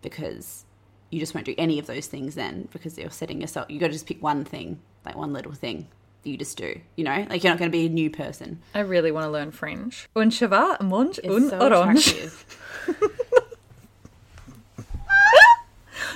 because 0.00 0.64
you 1.10 1.20
just 1.20 1.34
won't 1.34 1.46
do 1.46 1.54
any 1.58 1.78
of 1.78 1.86
those 1.86 2.06
things 2.06 2.34
then 2.34 2.66
because 2.72 2.96
you're 2.96 3.10
setting 3.10 3.40
yourself, 3.42 3.66
you 3.68 3.78
got 3.78 3.88
to 3.88 3.92
just 3.92 4.06
pick 4.06 4.22
one 4.22 4.44
thing, 4.44 4.80
like 5.04 5.14
one 5.14 5.34
little 5.34 5.52
thing 5.52 5.86
that 6.22 6.30
you 6.30 6.38
just 6.38 6.56
do, 6.56 6.80
you 6.96 7.04
know? 7.04 7.26
Like 7.28 7.44
you're 7.44 7.52
not 7.52 7.58
going 7.58 7.70
to 7.70 7.76
be 7.76 7.86
a 7.86 7.90
new 7.90 8.08
person. 8.08 8.62
I 8.74 8.80
really 8.80 9.12
want 9.12 9.26
to 9.26 9.30
learn 9.30 9.50
French. 9.50 10.08
Un 10.16 10.30
cheval, 10.30 10.78
mange 10.80 11.20
un 11.22 11.50
so 11.50 11.58
orange. 11.58 12.14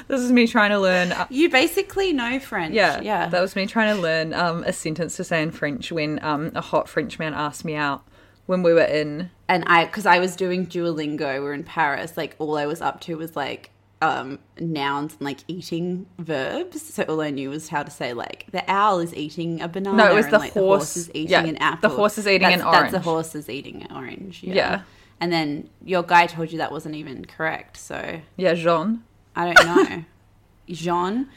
This 0.09 0.20
is 0.20 0.30
me 0.32 0.46
trying 0.46 0.70
to 0.70 0.78
learn. 0.78 1.12
uh, 1.12 1.26
You 1.30 1.50
basically 1.50 2.12
know 2.12 2.38
French. 2.38 2.74
Yeah, 2.74 3.00
yeah. 3.00 3.28
That 3.28 3.40
was 3.40 3.57
me 3.57 3.66
trying 3.66 3.94
to 3.96 4.00
learn 4.00 4.32
um, 4.34 4.62
a 4.64 4.72
sentence 4.72 5.16
to 5.16 5.24
say 5.24 5.42
in 5.42 5.50
French 5.50 5.90
when 5.90 6.22
um, 6.24 6.52
a 6.54 6.61
hot 6.61 6.88
French 6.88 7.18
man 7.18 7.34
asked 7.34 7.64
me 7.64 7.74
out 7.74 8.04
when 8.46 8.62
we 8.62 8.72
were 8.72 8.84
in. 8.84 9.30
and 9.48 9.64
I, 9.66 9.84
because 9.86 10.07
I 10.07 10.18
was 10.20 10.36
doing 10.36 10.66
Duolingo, 10.66 11.34
we 11.34 11.40
were 11.40 11.52
in 11.54 11.64
Paris. 11.64 12.16
Like 12.16 12.36
all 12.38 12.57
I 12.57 12.66
was 12.66 12.80
up 12.80 13.00
to 13.02 13.16
was 13.16 13.34
like 13.36 13.70
um 14.02 14.38
nouns 14.61 15.14
and 15.14 15.22
like 15.22 15.38
eating 15.48 16.07
verbs. 16.18 16.82
So 16.82 17.02
all 17.04 17.20
I 17.22 17.30
knew 17.30 17.48
was 17.50 17.68
how 17.70 17.82
to 17.82 17.90
say 17.90 18.12
like 18.12 18.44
the 18.52 18.62
owl 18.70 19.00
is 19.00 19.14
eating 19.14 19.61
a 19.62 19.68
banana. 19.68 19.96
No, 19.96 20.12
it 20.12 20.14
was 20.14 20.26
and, 20.26 20.34
the 20.34 20.38
like, 20.38 20.52
horse- 20.52 20.62
The 20.62 20.66
horse 20.76 20.96
is 20.98 21.11
eating 21.14 21.30
yeah, 21.30 21.44
an 21.44 21.57
apple. 21.57 21.88
the 21.88 21.96
horse 21.96 22.18
is 22.18 22.26
eating 22.26 22.42
that's, 22.48 22.61
an 22.62 22.66
orange. 22.68 22.92
That's 22.92 22.92
the 23.04 23.11
horse 23.11 23.34
is 23.34 23.48
eating 23.48 23.82
an 23.84 23.96
orange. 23.96 24.42
Yeah. 24.42 24.54
Yeah. 24.54 24.82
And 25.18 25.32
then 25.32 25.70
your 25.82 26.02
guy 26.02 26.26
told 26.26 26.52
you 26.52 26.59
that 26.59 26.70
wasn't 26.70 26.94
even 26.94 27.24
correct. 27.24 27.78
So 27.78 28.20
Yeah, 28.36 28.52
Jean. 28.54 29.02
I 29.37 29.53
don't 29.53 29.66
know. 29.66 30.05
Jean, 30.68 31.28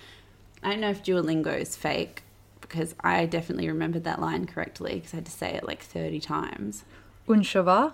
I 0.64 0.72
don't 0.72 0.80
know 0.80 0.89
if 0.89 1.04
Duolingo 1.04 1.56
is 1.56 1.76
fake 1.76 2.24
because 2.62 2.95
I 3.02 3.26
definitely 3.26 3.68
remembered 3.68 4.06
that 4.06 4.22
line 4.22 4.47
correctly 4.47 4.95
because 4.95 5.14
I 5.14 5.18
had 5.18 5.26
to 5.26 5.32
say 5.32 5.50
it 5.54 5.68
like 5.68 5.84
30 5.84 6.20
times. 6.20 6.86
Un 7.28 7.43
cheval, 7.43 7.93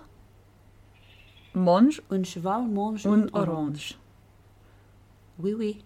mange 1.52 2.00
Un 2.10 2.24
cheval 2.24 2.62
mange 2.62 3.04
un 3.04 3.28
orange. 3.34 3.94
Oui, 5.38 5.52
oui. 5.54 5.82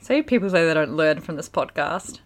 See, 0.00 0.22
people 0.22 0.50
say 0.50 0.66
they 0.66 0.74
don't 0.74 0.96
learn 0.96 1.20
from 1.20 1.36
this 1.36 1.48
podcast. 1.48 2.20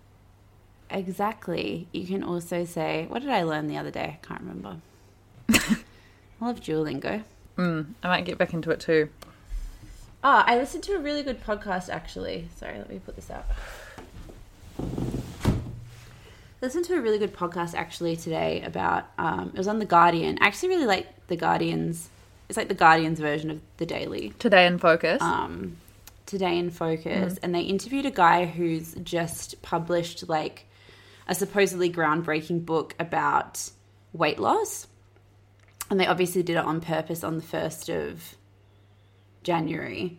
Exactly. 0.90 1.88
You 1.92 2.06
can 2.06 2.22
also 2.22 2.64
say, 2.64 3.06
what 3.08 3.22
did 3.22 3.30
I 3.30 3.42
learn 3.42 3.66
the 3.66 3.76
other 3.76 3.90
day? 3.90 4.18
I 4.22 4.26
can't 4.26 4.40
remember. 4.40 4.76
I 5.50 5.76
love 6.40 6.60
Duolingo. 6.60 7.22
Hmm, 7.56 7.82
I 8.02 8.08
might 8.08 8.24
get 8.24 8.38
back 8.38 8.52
into 8.52 8.70
it 8.70 8.80
too. 8.80 9.08
Oh, 10.26 10.42
I 10.46 10.56
listened 10.56 10.82
to 10.84 10.94
a 10.94 10.98
really 10.98 11.22
good 11.22 11.44
podcast 11.44 11.90
actually. 11.90 12.48
Sorry, 12.56 12.78
let 12.78 12.88
me 12.88 12.98
put 12.98 13.14
this 13.14 13.30
out. 13.30 13.44
Listened 16.62 16.86
to 16.86 16.94
a 16.94 17.00
really 17.02 17.18
good 17.18 17.34
podcast 17.34 17.74
actually 17.74 18.16
today 18.16 18.62
about 18.62 19.04
um, 19.18 19.50
it 19.52 19.58
was 19.58 19.68
on 19.68 19.80
the 19.80 19.84
Guardian. 19.84 20.38
I 20.40 20.46
actually 20.46 20.70
really 20.70 20.86
like 20.86 21.26
the 21.26 21.36
Guardian's. 21.36 22.08
It's 22.48 22.56
like 22.56 22.68
the 22.68 22.74
Guardian's 22.74 23.20
version 23.20 23.50
of 23.50 23.60
the 23.76 23.84
Daily. 23.84 24.32
Today 24.38 24.66
in 24.66 24.78
focus. 24.78 25.20
um, 25.20 25.76
today 26.24 26.56
in 26.58 26.70
focus 26.70 27.38
and 27.42 27.54
they 27.54 27.60
interviewed 27.60 28.06
a 28.06 28.10
guy 28.10 28.46
who's 28.46 28.94
just 29.02 29.60
published 29.60 30.26
like 30.26 30.64
a 31.28 31.34
supposedly 31.34 31.92
groundbreaking 31.92 32.64
book 32.64 32.94
about 32.98 33.70
weight 34.14 34.38
loss 34.38 34.86
and 35.90 36.00
they 36.00 36.06
obviously 36.06 36.42
did 36.42 36.56
it 36.56 36.64
on 36.64 36.80
purpose 36.80 37.22
on 37.22 37.36
the 37.36 37.42
1st 37.42 38.08
of 38.10 38.36
january. 39.44 40.18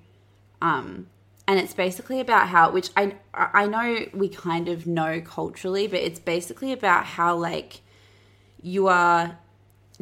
Um, 0.62 1.08
and 1.48 1.60
it's 1.60 1.74
basically 1.74 2.20
about 2.20 2.48
how 2.48 2.72
which 2.72 2.90
i 2.98 3.14
i 3.34 3.68
know 3.68 4.06
we 4.14 4.28
kind 4.28 4.68
of 4.68 4.88
know 4.88 5.22
culturally 5.22 5.86
but 5.86 6.00
it's 6.00 6.18
basically 6.18 6.72
about 6.72 7.06
how 7.06 7.36
like 7.36 7.82
you 8.64 8.88
are 8.88 9.38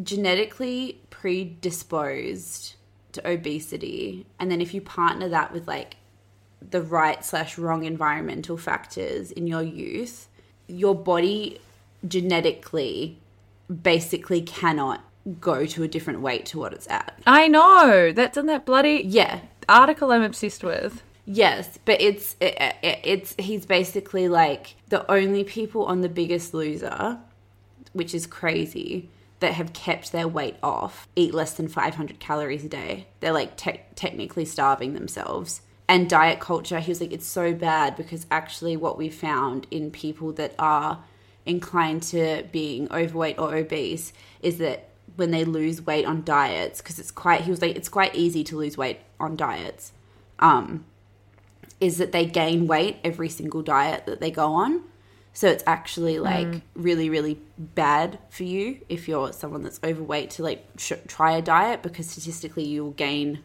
genetically 0.01 1.01
predisposed 1.09 2.76
to 3.13 3.30
obesity. 3.30 4.26
And 4.39 4.51
then 4.51 4.61
if 4.61 4.74
you 4.74 4.82
partner 4.82 5.30
that 5.30 5.53
with 5.53 5.67
like 5.67 5.97
the 6.61 6.82
right 6.82 7.24
slash 7.24 7.57
wrong 7.57 7.84
environmental 7.84 8.57
factors 8.57 9.32
in 9.32 9.47
your 9.47 9.61
youth 9.61 10.30
your 10.67 10.95
body 10.95 11.59
genetically 12.07 13.19
basically 13.82 14.41
cannot 14.41 15.03
go 15.39 15.65
to 15.65 15.84
a 15.84 15.88
different 15.88 16.21
weight 16.21 16.45
to 16.47 16.59
what 16.59 16.74
it's 16.74 16.88
at 16.89 17.17
I 17.26 17.47
know. 17.47 18.11
That's 18.11 18.38
in 18.38 18.45
that 18.47 18.65
bloody 18.65 19.03
yeah 19.05 19.41
article 19.69 20.11
I'm 20.11 20.24
obsessed 20.24 20.63
with. 20.63 21.03
Yes, 21.26 21.80
but 21.86 22.01
it's 22.01 22.36
it, 22.41 22.55
it, 22.59 22.99
it's 23.03 23.36
he's 23.39 23.65
basically 23.65 24.28
like 24.28 24.76
the 24.89 25.09
only 25.09 25.43
people 25.43 25.86
on 25.86 26.01
the 26.01 26.09
Biggest 26.09 26.53
Loser, 26.53 27.19
which 27.93 28.13
is 28.13 28.28
crazy, 28.28 29.09
that 29.39 29.53
have 29.53 29.74
kept 29.74 30.11
their 30.11 30.28
weight 30.28 30.55
off 30.63 31.07
eat 31.15 31.34
less 31.34 31.53
than 31.53 31.67
500 31.67 32.19
calories 32.19 32.65
a 32.65 32.69
day. 32.69 33.07
They're 33.19 33.34
like 33.34 33.57
te- 33.57 33.82
technically 33.95 34.45
starving 34.45 34.93
themselves. 34.93 35.61
And 35.88 36.09
diet 36.09 36.39
culture, 36.39 36.80
he 36.80 36.91
was 36.91 37.01
like, 37.01 37.11
it's 37.11 37.28
so 37.28 37.53
bad 37.53 37.97
because 37.97 38.26
actually 38.32 38.78
what 38.78 38.97
we 38.97 39.09
found 39.09 39.67
in 39.69 39.91
people 39.91 40.32
that 40.34 40.55
are 40.57 41.03
inclined 41.45 42.03
to 42.03 42.45
being 42.53 42.89
overweight 42.91 43.38
or 43.38 43.53
obese 43.53 44.13
is 44.41 44.59
that 44.59 44.89
when 45.16 45.32
they 45.32 45.43
lose 45.45 45.82
weight 45.82 46.05
on 46.05 46.24
diets, 46.24 46.82
because 46.82 46.99
it's 46.99 47.11
quite, 47.11 47.41
he 47.41 47.51
was 47.51 47.61
like, 47.61 47.76
it's 47.76 47.89
quite 47.89 48.16
easy 48.16 48.43
to 48.45 48.57
lose 48.57 48.78
weight 48.78 48.99
on 49.20 49.36
diets. 49.36 49.91
Um, 50.39 50.86
is 51.80 51.97
that 51.97 52.11
they 52.11 52.26
gain 52.26 52.66
weight 52.68 52.97
every 53.03 53.30
single 53.30 53.61
diet 53.61 54.05
that 54.05 54.20
they 54.20 54.32
go 54.32 54.53
on. 54.53 54.84
So 55.34 55.47
it's 55.47 55.64
actually 55.66 56.20
like 56.20 56.61
really, 56.76 57.09
really 57.09 57.39
bad 57.57 58.20
for 58.30 58.43
you 58.43 58.80
if 58.88 59.07
you're 59.07 59.34
someone 59.34 59.64
that's 59.64 59.80
overweight 59.84 60.30
to 60.32 60.43
like 60.43 60.64
sh- 60.78 60.93
try 61.07 61.36
a 61.36 61.41
diet 61.41 61.82
because 61.82 62.07
statistically 62.09 62.66
you'll 62.66 62.91
gain 62.91 63.39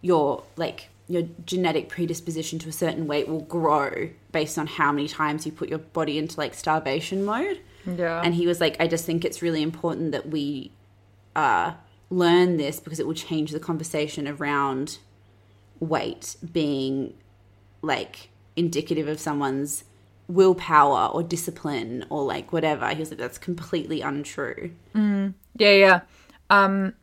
your 0.00 0.42
like 0.56 0.88
your 1.08 1.22
genetic 1.46 1.88
predisposition 1.88 2.58
to 2.58 2.68
a 2.68 2.72
certain 2.72 3.06
weight 3.06 3.28
will 3.28 3.42
grow 3.42 4.10
based 4.32 4.58
on 4.58 4.66
how 4.66 4.90
many 4.90 5.06
times 5.06 5.46
you 5.46 5.52
put 5.52 5.68
your 5.68 5.78
body 5.78 6.18
into 6.18 6.38
like 6.38 6.52
starvation 6.52 7.24
mode. 7.24 7.60
Yeah. 7.86 8.20
And 8.22 8.34
he 8.34 8.46
was 8.46 8.60
like, 8.60 8.76
I 8.80 8.86
just 8.86 9.04
think 9.04 9.24
it's 9.24 9.42
really 9.42 9.62
important 9.62 10.12
that 10.12 10.28
we 10.28 10.72
uh, 11.34 11.74
learn 12.10 12.56
this 12.56 12.80
because 12.80 13.00
it 13.00 13.06
will 13.06 13.14
change 13.14 13.50
the 13.50 13.60
conversation 13.60 14.28
around 14.28 14.98
weight 15.80 16.36
being 16.52 17.14
like 17.82 18.30
indicative 18.54 19.08
of 19.08 19.18
someone's 19.18 19.84
willpower 20.28 21.08
or 21.12 21.22
discipline 21.22 22.04
or 22.08 22.22
like 22.22 22.52
whatever. 22.52 22.88
He 22.90 23.00
was 23.00 23.10
like, 23.10 23.18
that's 23.18 23.38
completely 23.38 24.00
untrue. 24.00 24.72
Yeah, 25.56 25.72
yeah. 25.72 26.00
Um, 26.50 26.94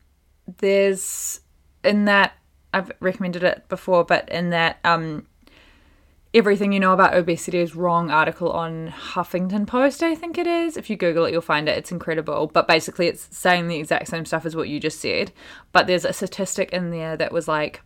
there's 0.58 1.42
in 1.84 2.06
that 2.06 2.34
I've 2.74 2.92
recommended 3.00 3.44
it 3.44 3.68
before, 3.68 4.04
but 4.04 4.30
in 4.30 4.52
that 4.52 4.78
um, 4.84 5.26
everything 6.34 6.72
you 6.72 6.80
know 6.80 6.94
about 6.94 7.16
obesity 7.16 7.60
is 7.60 7.76
wrong 7.76 8.12
article 8.12 8.52
on 8.52 8.90
Huffington 8.90 9.66
Post, 9.66 10.04
I 10.04 10.14
think 10.14 10.38
it 10.38 10.46
is. 10.46 10.78
If 10.78 10.90
you 10.90 10.96
Google 10.96 11.26
it, 11.26 11.32
you'll 11.32 11.42
find 11.42 11.68
it. 11.68 11.78
It's 11.78 11.92
incredible. 11.92 12.48
But 12.48 12.68
basically, 12.68 13.08
it's 13.08 13.36
saying 13.36 13.68
the 13.68 13.78
exact 13.78 14.08
same 14.08 14.26
stuff 14.26 14.46
as 14.46 14.56
what 14.56 14.70
you 14.70 14.80
just 14.80 15.00
said. 15.00 15.32
But 15.72 15.88
there's 15.88 16.06
a 16.06 16.14
statistic 16.14 16.72
in 16.72 16.92
there 16.92 17.18
that 17.18 17.32
was 17.32 17.48
like 17.48 17.82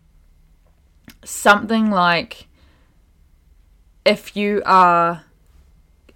something 1.23 1.89
like 1.89 2.47
if 4.05 4.35
you 4.35 4.61
are 4.65 5.23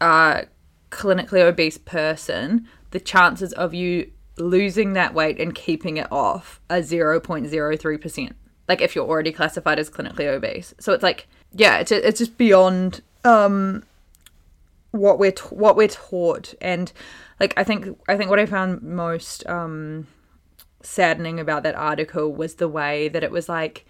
a 0.01 0.45
clinically 0.91 1.39
obese 1.39 1.77
person, 1.77 2.67
the 2.91 2.99
chances 2.99 3.53
of 3.53 3.73
you 3.73 4.11
losing 4.37 4.93
that 4.93 5.13
weight 5.13 5.39
and 5.39 5.55
keeping 5.55 5.97
it 5.97 6.11
off 6.11 6.59
are 6.69 6.79
0.03%. 6.79 8.33
Like 8.67 8.81
if 8.81 8.95
you're 8.95 9.07
already 9.07 9.31
classified 9.31 9.79
as 9.79 9.89
clinically 9.89 10.27
obese. 10.27 10.73
So 10.79 10.91
it's 10.91 11.03
like, 11.03 11.27
yeah, 11.57 11.79
it's, 11.79 11.91
it's 11.91 12.19
just 12.19 12.37
beyond 12.37 13.01
um, 13.23 13.83
what 14.91 15.19
we're 15.19 15.31
t- 15.31 15.43
what 15.49 15.75
we're 15.75 15.87
taught 15.87 16.53
and 16.61 16.91
like 17.39 17.53
I 17.57 17.63
think 17.63 17.99
I 18.07 18.15
think 18.15 18.29
what 18.29 18.39
I 18.39 18.45
found 18.45 18.81
most 18.81 19.45
um 19.47 20.07
saddening 20.81 21.39
about 21.39 21.63
that 21.63 21.75
article 21.75 22.31
was 22.31 22.55
the 22.55 22.67
way 22.67 23.09
that 23.09 23.23
it 23.23 23.31
was 23.31 23.49
like 23.49 23.85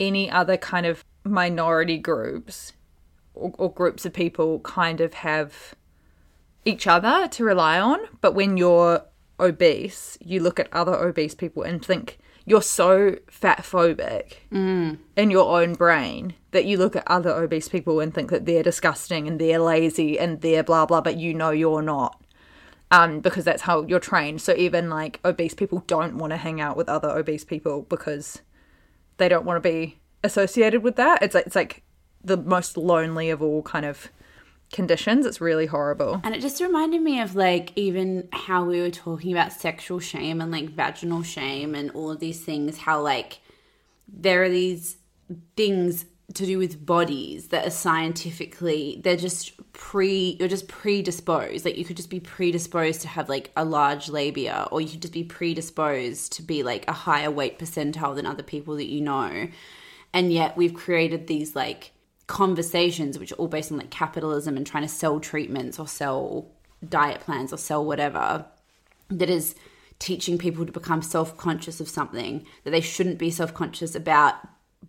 any 0.00 0.30
other 0.30 0.56
kind 0.56 0.86
of 0.86 1.04
minority 1.22 1.98
groups 1.98 2.72
or, 3.34 3.52
or 3.58 3.72
groups 3.72 4.04
of 4.04 4.12
people 4.12 4.60
kind 4.60 5.00
of 5.00 5.14
have 5.14 5.74
each 6.64 6.86
other 6.86 7.28
to 7.28 7.44
rely 7.44 7.78
on. 7.78 8.00
But 8.20 8.34
when 8.34 8.56
you're 8.56 9.04
obese, 9.38 10.18
you 10.20 10.40
look 10.40 10.58
at 10.58 10.72
other 10.72 10.94
obese 10.94 11.34
people 11.34 11.62
and 11.62 11.84
think 11.84 12.18
you're 12.46 12.62
so 12.62 13.16
fat 13.30 13.62
phobic 13.62 14.34
in 15.16 15.30
your 15.30 15.60
own 15.60 15.74
brain 15.74 16.34
that 16.50 16.66
you 16.66 16.76
look 16.76 16.94
at 16.94 17.04
other 17.06 17.30
obese 17.30 17.68
people 17.68 18.00
and 18.00 18.12
think 18.12 18.30
that 18.30 18.44
they're 18.44 18.62
disgusting 18.62 19.26
and 19.26 19.40
they're 19.40 19.58
lazy 19.58 20.18
and 20.18 20.40
they're 20.40 20.62
blah 20.62 20.86
blah, 20.86 21.00
but 21.00 21.16
you 21.16 21.32
know 21.34 21.50
you're 21.50 21.82
not. 21.82 22.20
Um, 22.90 23.20
because 23.20 23.44
that's 23.44 23.62
how 23.62 23.82
you're 23.82 23.98
trained. 23.98 24.40
So 24.40 24.54
even 24.56 24.88
like 24.88 25.18
obese 25.24 25.54
people 25.54 25.82
don't 25.86 26.16
want 26.16 26.32
to 26.32 26.36
hang 26.36 26.60
out 26.60 26.76
with 26.76 26.88
other 26.88 27.08
obese 27.08 27.44
people 27.44 27.82
because 27.88 28.42
they 29.16 29.28
don't 29.28 29.44
want 29.44 29.56
to 29.62 29.68
be 29.68 29.98
associated 30.22 30.82
with 30.82 30.96
that. 30.96 31.22
It's 31.22 31.34
like 31.34 31.46
it's 31.46 31.56
like 31.56 31.82
the 32.22 32.36
most 32.36 32.76
lonely 32.76 33.30
of 33.30 33.42
all 33.42 33.62
kind 33.62 33.86
of 33.86 34.10
conditions. 34.74 35.24
It's 35.24 35.40
really 35.40 35.66
horrible. 35.66 36.20
And 36.24 36.34
it 36.34 36.42
just 36.42 36.60
reminded 36.60 37.00
me 37.00 37.20
of 37.20 37.34
like 37.34 37.72
even 37.76 38.28
how 38.32 38.64
we 38.64 38.80
were 38.80 38.90
talking 38.90 39.32
about 39.32 39.52
sexual 39.52 40.00
shame 40.00 40.42
and 40.42 40.50
like 40.50 40.68
vaginal 40.68 41.22
shame 41.22 41.74
and 41.74 41.90
all 41.92 42.10
of 42.10 42.20
these 42.20 42.44
things, 42.44 42.76
how 42.76 43.00
like 43.00 43.38
there 44.06 44.42
are 44.42 44.50
these 44.50 44.98
things 45.56 46.04
to 46.34 46.46
do 46.46 46.58
with 46.58 46.84
bodies 46.84 47.48
that 47.48 47.66
are 47.66 47.70
scientifically 47.70 48.98
they're 49.04 49.16
just 49.16 49.52
pre 49.74 50.36
you're 50.40 50.48
just 50.48 50.68
predisposed 50.68 51.66
like 51.66 51.76
you 51.76 51.84
could 51.84 51.98
just 51.98 52.08
be 52.08 52.18
predisposed 52.18 53.02
to 53.02 53.08
have 53.08 53.28
like 53.28 53.50
a 53.56 53.64
large 53.64 54.08
labia 54.08 54.66
or 54.72 54.80
you 54.80 54.88
could 54.88 55.02
just 55.02 55.12
be 55.12 55.22
predisposed 55.22 56.32
to 56.32 56.42
be 56.42 56.62
like 56.62 56.88
a 56.88 56.92
higher 56.92 57.30
weight 57.30 57.58
percentile 57.58 58.14
than 58.14 58.24
other 58.24 58.42
people 58.42 58.74
that 58.76 58.86
you 58.86 59.02
know 59.02 59.48
and 60.14 60.32
yet 60.32 60.56
we've 60.56 60.74
created 60.74 61.26
these 61.26 61.54
like 61.54 61.92
conversations 62.26 63.18
which 63.18 63.32
are 63.32 63.36
all 63.36 63.48
based 63.48 63.70
on 63.70 63.78
like 63.78 63.90
capitalism 63.90 64.56
and 64.56 64.66
trying 64.66 64.82
to 64.82 64.88
sell 64.88 65.20
treatments 65.20 65.78
or 65.78 65.86
sell 65.86 66.50
diet 66.88 67.20
plans 67.20 67.52
or 67.52 67.58
sell 67.58 67.84
whatever 67.84 68.46
that 69.08 69.28
is 69.28 69.54
teaching 69.98 70.38
people 70.38 70.64
to 70.64 70.72
become 70.72 71.02
self-conscious 71.02 71.80
of 71.80 71.88
something 71.88 72.44
that 72.64 72.70
they 72.70 72.80
shouldn't 72.80 73.18
be 73.18 73.30
self-conscious 73.30 73.94
about 73.94 74.34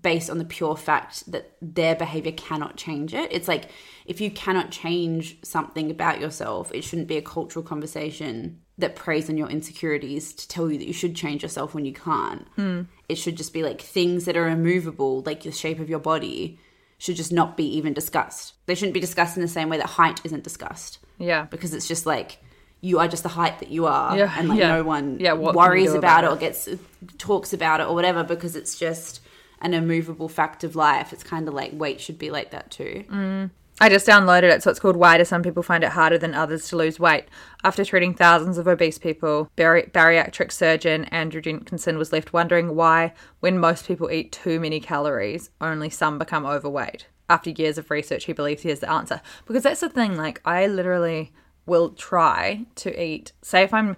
based 0.02 0.30
on 0.30 0.38
the 0.38 0.46
pure 0.46 0.76
fact 0.76 1.30
that 1.32 1.56
their 1.62 1.96
behavior 1.96 2.32
cannot 2.34 2.76
change 2.76 3.14
it. 3.14 3.32
It's 3.32 3.48
like 3.48 3.70
if 4.06 4.20
you 4.20 4.30
cannot 4.30 4.72
change 4.72 5.38
something 5.44 5.90
about 5.92 6.20
yourself 6.20 6.72
it 6.74 6.84
shouldn't 6.84 7.08
be 7.08 7.18
a 7.18 7.22
cultural 7.22 7.64
conversation 7.64 8.62
that 8.78 8.96
preys 8.96 9.30
on 9.30 9.38
your 9.38 9.50
insecurities 9.50 10.34
to 10.34 10.48
tell 10.48 10.70
you 10.70 10.78
that 10.78 10.88
you 10.88 10.94
should 10.94 11.16
change 11.16 11.44
yourself 11.44 11.74
when 11.74 11.86
you 11.86 11.94
can't. 11.94 12.48
Hmm. 12.56 12.82
It 13.08 13.16
should 13.16 13.38
just 13.38 13.54
be 13.54 13.64
like 13.64 13.82
things 13.82 14.26
that 14.26 14.38
are 14.38 14.50
immovable 14.50 15.22
like 15.26 15.44
the 15.44 15.52
shape 15.52 15.80
of 15.80 15.90
your 15.90 16.00
body 16.00 16.60
should 16.98 17.16
just 17.16 17.32
not 17.32 17.58
be 17.58 17.66
even 17.78 17.94
discussed 17.94 18.54
they 18.66 18.76
shouldn't 18.76 18.94
be 18.94 19.00
discussed 19.00 19.36
in 19.38 19.42
the 19.42 19.48
same 19.48 19.70
way 19.70 19.78
that 19.78 19.86
height 19.88 20.20
isn't 20.24 20.44
discussed 20.44 21.00
Yeah. 21.18 21.46
because 21.50 21.74
it's 21.74 21.88
just 21.88 22.06
like 22.06 22.40
you 22.82 23.00
are 23.00 23.08
just 23.08 23.24
the 23.24 23.30
height 23.30 23.60
that 23.60 23.70
you 23.70 23.86
are 23.88 24.16
Yeah, 24.18 24.34
and 24.38 24.48
like 24.50 24.60
yeah. 24.60 24.70
no 24.76 24.84
one 24.84 25.20
Yeah, 25.20 25.34
worries 25.34 25.94
about, 25.94 26.24
about 26.24 26.24
it 26.24 26.28
it? 26.28 26.32
or 26.32 26.36
gets 26.38 26.70
talks 27.18 27.52
about 27.54 27.80
it 27.82 27.88
or 27.88 27.96
whatever 27.96 28.24
because 28.24 28.56
it's 28.56 28.78
just 28.78 29.22
an 29.62 29.74
immovable 29.74 30.30
fact 30.30 30.64
of 30.64 30.76
life 30.76 31.12
it's 31.14 31.24
kind 31.24 31.48
of 31.48 31.54
like 31.54 31.72
weight 31.74 32.00
should 32.02 32.18
be 32.20 32.30
like 32.32 32.52
that 32.52 32.70
too 32.72 33.04
mm. 33.10 33.50
I 33.82 33.90
just 33.90 34.08
downloaded 34.08 34.54
it, 34.54 34.64
so 34.64 34.72
it's 34.72 34.80
called 34.80 34.96
Why 34.96 35.18
Do 35.18 35.26
Some 35.26 35.44
People 35.44 35.62
Find 35.62 35.84
It 35.84 35.90
Harder 35.92 36.18
Than 36.18 36.34
Others 36.34 36.70
to 36.70 36.78
Lose 36.78 36.98
Weight? 36.98 37.26
After 37.62 37.84
treating 37.84 38.14
thousands 38.14 38.58
of 38.58 38.70
obese 38.70 38.98
people, 38.98 39.50
bari- 39.58 39.92
bariatric 39.94 40.54
surgeon 40.54 41.04
Andrew 41.06 41.42
Jenkinson 41.42 41.98
was 41.98 42.14
left 42.14 42.32
wondering 42.32 42.76
why, 42.76 43.14
when 43.42 43.60
most 43.60 43.86
people 43.86 44.10
eat 44.10 44.32
too 44.32 44.62
many 44.62 44.80
calories, 44.80 45.50
only 45.60 45.90
some 45.90 46.18
become 46.18 46.46
overweight. 46.46 47.08
After 47.30 47.50
years 47.50 47.78
of 47.78 47.92
research, 47.92 48.26
he 48.26 48.34
believes 48.34 48.62
he 48.62 48.70
has 48.70 48.80
the 48.80 48.90
answer. 48.90 49.22
Because 49.46 49.64
that's 49.64 49.82
the 49.82 49.90
thing, 49.90 50.16
like, 50.16 50.40
I 50.46 50.68
literally 50.68 51.34
will 51.66 51.90
try 51.90 52.66
to 52.76 53.04
eat, 53.04 53.34
say, 53.42 53.64
if 53.64 53.74
I'm. 53.74 53.98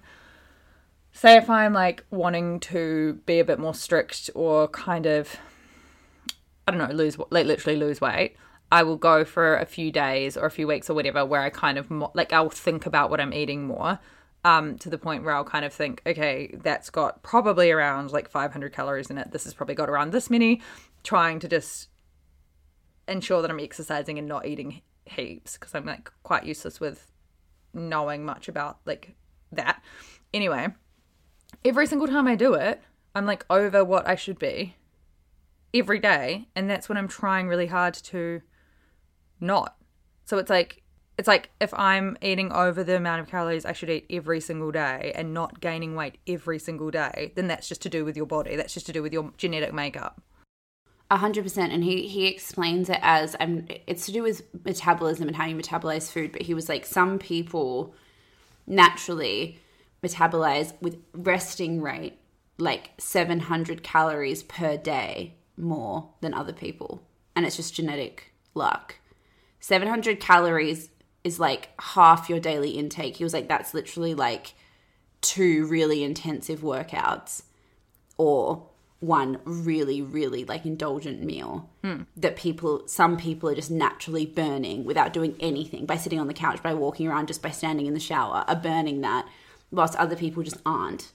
Say 1.12 1.36
if 1.36 1.50
I'm 1.50 1.74
like 1.74 2.06
wanting 2.12 2.60
to 2.60 3.20
be 3.26 3.40
a 3.40 3.44
bit 3.44 3.58
more 3.58 3.74
strict 3.74 4.30
or 4.36 4.68
kind 4.68 5.08
of 5.08 5.36
I 6.68 6.72
don't 6.72 6.78
know, 6.78 6.94
lose 6.94 7.18
like 7.32 7.48
literally 7.48 7.80
lose 7.80 8.00
weight, 8.00 8.36
I 8.72 8.84
will 8.84 8.98
go 8.98 9.24
for 9.24 9.58
a 9.58 9.66
few 9.66 9.92
days 9.92 10.36
or 10.36 10.46
a 10.46 10.52
few 10.52 10.68
weeks 10.68 10.90
or 10.90 10.94
whatever 10.94 11.26
where 11.26 11.42
I 11.42 11.50
kind 11.50 11.78
of 11.78 11.90
mo- 11.90 12.12
like 12.14 12.34
I'll 12.34 12.50
think 12.50 12.86
about 12.86 13.10
what 13.10 13.20
I'm 13.20 13.34
eating 13.34 13.66
more. 13.66 14.00
Um, 14.44 14.78
to 14.78 14.90
the 14.90 14.98
point 14.98 15.26
where 15.26 15.34
I'll 15.34 15.44
kind 15.44 15.66
of 15.66 15.74
think, 15.74 16.02
okay, 16.06 16.56
that's 16.64 16.90
got 16.90 17.22
probably 17.22 17.70
around 17.70 18.12
like 18.12 18.30
500 18.30 18.72
calories 18.72 19.10
in 19.10 19.18
it. 19.18 19.32
This 19.32 19.44
has 19.44 19.54
probably 19.54 19.76
got 19.76 19.90
around 19.90 20.12
this 20.12 20.30
many. 20.30 20.62
Trying 21.04 21.40
to 21.40 21.50
just 21.50 21.90
ensure 23.08 23.42
that 23.42 23.52
I'm 23.52 23.60
exercising 23.60 24.18
and 24.18 24.28
not 24.28 24.46
eating 24.46 24.84
heaps 25.06 25.58
because 25.58 25.76
I'm 25.76 25.86
like 25.86 26.12
quite 26.24 26.46
useless 26.46 26.80
with 26.80 27.12
knowing 27.74 28.24
much 28.24 28.48
about 28.48 28.78
like 28.86 29.16
that. 29.52 29.84
Anyway, 30.34 30.70
every 31.66 31.88
single 31.88 32.08
time 32.08 32.28
I 32.28 32.36
do 32.36 32.54
it, 32.54 32.82
I'm 33.16 33.26
like 33.26 33.46
over 33.50 33.84
what 33.84 34.08
I 34.08 34.16
should 34.16 34.40
be 34.40 34.76
every 35.74 36.00
day 36.00 36.48
and 36.56 36.70
that's 36.70 36.88
when 36.88 36.98
i'm 36.98 37.08
trying 37.08 37.48
really 37.48 37.68
hard 37.68 37.94
to 37.94 38.42
not 39.40 39.76
so 40.26 40.38
it's 40.38 40.50
like 40.50 40.84
it's 41.18 41.28
like 41.28 41.50
if 41.60 41.74
i'm 41.74 42.18
eating 42.22 42.52
over 42.52 42.84
the 42.84 42.96
amount 42.96 43.22
of 43.22 43.28
calories 43.28 43.66
i 43.66 43.74
should 43.74 43.90
eat 43.90 44.06
every 44.10 44.40
single 44.40 44.72
day 44.72 45.12
and 45.16 45.34
not 45.34 45.60
gaining 45.60 45.96
weight 45.96 46.18
every 46.28 46.60
single 46.60 46.92
day 46.92 47.32
then 47.36 47.48
that's 47.48 47.68
just 47.68 47.82
to 47.82 47.90
do 47.90 48.06
with 48.06 48.16
your 48.18 48.26
body 48.26 48.56
that's 48.56 48.74
just 48.74 48.86
to 48.86 48.94
do 48.94 49.02
with 49.02 49.14
your 49.14 49.32
genetic 49.38 49.74
makeup 49.74 50.22
A 51.10 51.18
hundred 51.18 51.44
percent, 51.44 51.72
and 51.72 51.84
he 51.86 52.06
he 52.08 52.28
explains 52.28 52.90
it 52.90 53.00
as 53.02 53.34
um, 53.40 53.66
it's 53.88 54.06
to 54.08 54.12
do 54.12 54.24
with 54.24 54.42
metabolism 54.66 55.28
and 55.30 55.38
how 55.38 55.46
you 55.46 55.56
metabolize 55.56 56.12
food. 56.12 56.34
But 56.34 56.42
he 56.42 56.54
was 56.54 56.68
like, 56.68 56.86
some 56.86 57.18
people 57.18 57.96
naturally 58.66 59.60
metabolize 60.04 60.74
with 60.82 60.98
resting 61.14 61.82
rate 61.82 62.20
like 62.58 62.90
seven 62.98 63.40
hundred 63.40 63.84
calories 63.84 64.44
per 64.44 64.76
day 64.76 65.36
more 65.56 66.10
than 66.20 66.34
other 66.34 66.54
people, 66.54 67.02
and 67.38 67.46
it's 67.46 67.56
just 67.56 67.74
genetic 67.74 68.34
luck. 68.54 68.96
Seven 69.68 69.90
hundred 69.90 70.22
calories 70.22 70.90
is 71.26 71.42
like 71.42 71.72
half 71.78 72.30
your 72.30 72.40
daily 72.40 72.70
intake. 72.70 73.18
He 73.18 73.26
was 73.26 73.34
like, 73.34 73.50
that's 73.50 73.74
literally 73.74 74.16
like 74.16 74.54
two 75.20 75.68
really 75.68 76.06
intensive 76.06 76.62
workouts 76.62 77.42
or 78.18 78.66
one 79.02 79.38
really 79.44 80.02
really 80.02 80.46
like 80.46 80.66
indulgent 80.66 81.22
meal 81.22 81.70
hmm. 81.84 82.04
that 82.16 82.38
people 82.38 82.88
some 82.88 83.18
people 83.18 83.50
are 83.50 83.56
just 83.56 83.70
naturally 83.70 84.26
burning 84.26 84.86
without 84.86 85.12
doing 85.12 85.36
anything 85.42 85.86
by 85.86 85.98
sitting 85.98 86.22
on 86.22 86.28
the 86.28 86.34
couch 86.34 86.64
by 86.64 86.74
walking 86.74 87.06
around 87.06 87.28
just 87.28 87.42
by 87.42 87.52
standing 87.52 87.88
in 87.88 87.94
the 87.94 88.00
shower 88.00 88.46
are 88.48 88.56
burning 88.56 89.02
that 89.02 89.28
whilst 89.70 89.98
other 89.98 90.16
people 90.16 90.44
just 90.44 90.62
aren't. 90.66 91.12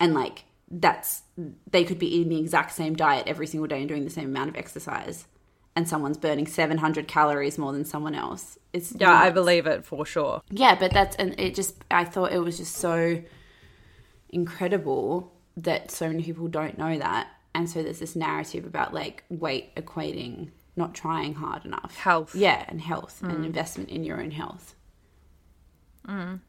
And 0.00 0.14
like 0.14 0.46
that's 0.68 1.22
they 1.70 1.84
could 1.84 2.00
be 2.00 2.12
eating 2.12 2.30
the 2.30 2.40
exact 2.40 2.72
same 2.72 2.96
diet 2.96 3.28
every 3.28 3.46
single 3.46 3.68
day 3.68 3.78
and 3.78 3.88
doing 3.88 4.02
the 4.02 4.10
same 4.10 4.30
amount 4.30 4.48
of 4.48 4.56
exercise 4.56 5.28
and 5.78 5.88
someone's 5.88 6.18
burning 6.18 6.44
700 6.44 7.06
calories 7.06 7.56
more 7.56 7.72
than 7.72 7.84
someone 7.84 8.12
else 8.16 8.58
it's 8.72 8.92
yeah 8.98 9.12
i 9.12 9.30
believe 9.30 9.64
it 9.64 9.84
for 9.84 10.04
sure 10.04 10.42
Yeah, 10.50 10.74
but 10.74 10.92
that's 10.92 11.14
and 11.16 11.38
it 11.38 11.54
just 11.54 11.76
I 11.88 12.04
thought 12.04 12.32
it 12.32 12.40
was 12.40 12.56
just 12.58 12.74
so 12.74 13.22
incredible 14.28 15.32
that 15.56 15.92
so 15.92 16.08
many 16.08 16.24
people 16.24 16.48
don't 16.48 16.78
know 16.78 16.98
that 16.98 17.28
and 17.54 17.70
so 17.70 17.84
there's 17.84 18.00
this 18.00 18.16
narrative 18.16 18.64
about 18.66 18.92
like 18.92 19.22
weight 19.28 19.72
equating 19.76 20.50
not 20.74 20.94
trying 20.94 21.34
hard 21.34 21.64
enough. 21.64 21.96
Health. 21.96 22.34
Yeah, 22.34 22.64
and 22.68 22.80
health 22.80 23.20
and 23.22 23.44
investment 23.44 23.90
in 23.90 24.04
your 24.04 24.20
own 24.20 24.30
health. 24.30 24.74
Mm. 26.06 26.40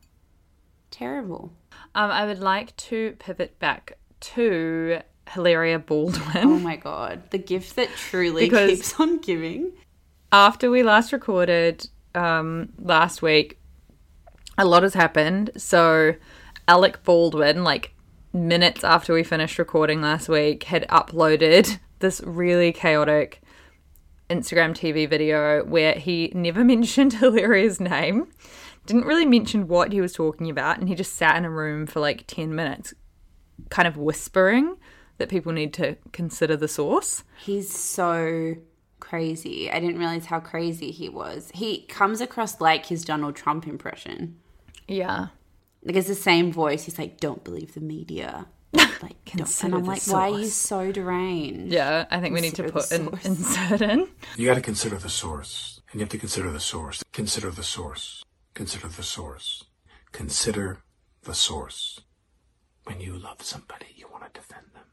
Terrible. 0.91 1.51
Um, 1.95 2.11
I 2.11 2.25
would 2.25 2.39
like 2.39 2.75
to 2.77 3.15
pivot 3.19 3.59
back 3.59 3.97
to 4.19 5.01
Hilaria 5.29 5.79
Baldwin. 5.79 6.43
Oh 6.47 6.59
my 6.59 6.75
god. 6.75 7.29
The 7.31 7.37
gift 7.37 7.75
that 7.75 7.89
truly 7.95 8.45
Because- 8.45 8.69
keeps 8.69 8.99
on 8.99 9.17
giving. 9.19 9.71
after 10.31 10.69
we 10.71 10.83
last 10.83 11.11
recorded 11.13 11.87
um, 12.15 12.69
last 12.79 13.21
week, 13.21 13.59
a 14.57 14.65
lot 14.65 14.83
has 14.83 14.93
happened. 14.93 15.51
So, 15.57 16.15
Alec 16.67 17.03
Baldwin, 17.03 17.63
like 17.63 17.93
minutes 18.33 18.83
after 18.83 19.13
we 19.13 19.23
finished 19.23 19.57
recording 19.59 20.01
last 20.01 20.27
week, 20.29 20.63
had 20.63 20.87
uploaded 20.89 21.79
this 21.99 22.21
really 22.25 22.71
chaotic 22.71 23.41
Instagram 24.29 24.71
TV 24.75 25.09
video 25.09 25.63
where 25.65 25.93
he 25.93 26.31
never 26.35 26.63
mentioned 26.75 27.13
Hilaria's 27.13 27.79
name, 27.79 28.27
didn't 28.85 29.05
really 29.05 29.25
mention 29.25 29.67
what 29.67 29.91
he 29.91 30.01
was 30.01 30.13
talking 30.13 30.49
about, 30.49 30.79
and 30.79 30.89
he 30.89 30.95
just 30.95 31.15
sat 31.15 31.35
in 31.37 31.45
a 31.45 31.49
room 31.49 31.85
for 31.87 31.99
like 31.99 32.25
10 32.27 32.53
minutes, 32.53 32.93
kind 33.69 33.87
of 33.87 33.97
whispering 33.97 34.75
that 35.19 35.29
people 35.29 35.51
need 35.51 35.73
to 35.75 35.95
consider 36.11 36.57
the 36.57 36.67
source. 36.67 37.23
He's 37.37 37.71
so 37.73 38.55
crazy. 38.99 39.71
I 39.71 39.79
didn't 39.79 39.99
realize 39.99 40.25
how 40.25 40.39
crazy 40.39 40.91
he 40.91 41.07
was. 41.09 41.51
He 41.53 41.81
comes 41.83 42.21
across 42.21 42.59
like 42.59 42.87
his 42.87 43.05
Donald 43.05 43.35
Trump 43.35 43.67
impression. 43.67 44.39
Yeah. 44.87 45.27
Like 45.83 45.95
it's 45.95 46.07
the 46.07 46.15
same 46.15 46.51
voice. 46.51 46.85
He's 46.85 46.97
like, 46.99 47.19
"Don't 47.19 47.43
believe 47.43 47.73
the 47.73 47.81
media." 47.81 48.47
Like. 49.01 49.23
Consider 49.25 49.67
and 49.67 49.75
I'm 49.75 49.81
the 49.83 49.87
like, 49.91 50.07
"Why 50.07 50.29
are 50.29 50.39
you 50.39 50.47
so 50.47 50.91
deranged?" 50.91 51.71
Yeah, 51.71 52.05
I 52.11 52.19
think 52.19 52.33
we 52.33 52.41
need 52.41 52.55
to 52.55 52.63
put 52.63 52.89
the 52.89 52.95
an 52.95 53.05
source. 53.07 53.25
insert 53.25 53.81
in. 53.81 54.09
You 54.35 54.45
got 54.47 54.55
to 54.55 54.61
consider 54.61 54.97
the 54.97 55.07
source. 55.09 55.79
And 55.91 55.99
you 55.99 56.03
have 56.03 56.09
to 56.09 56.17
consider 56.17 56.51
the 56.51 56.59
source. 56.59 57.01
Consider 57.13 57.49
the 57.49 57.63
source. 57.63 58.25
Consider 58.53 58.89
the 58.89 59.03
source. 59.03 59.63
Consider 60.11 60.79
the 61.23 61.33
source. 61.33 62.01
When 62.83 62.99
you 62.99 63.17
love 63.17 63.41
somebody, 63.41 63.85
you 63.95 64.07
want 64.11 64.25
to 64.25 64.39
defend 64.39 64.65
them. 64.73 64.83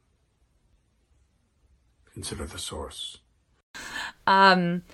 Consider 2.16 2.46
the 2.46 2.56
source. 2.58 3.18
Um, 4.26 4.84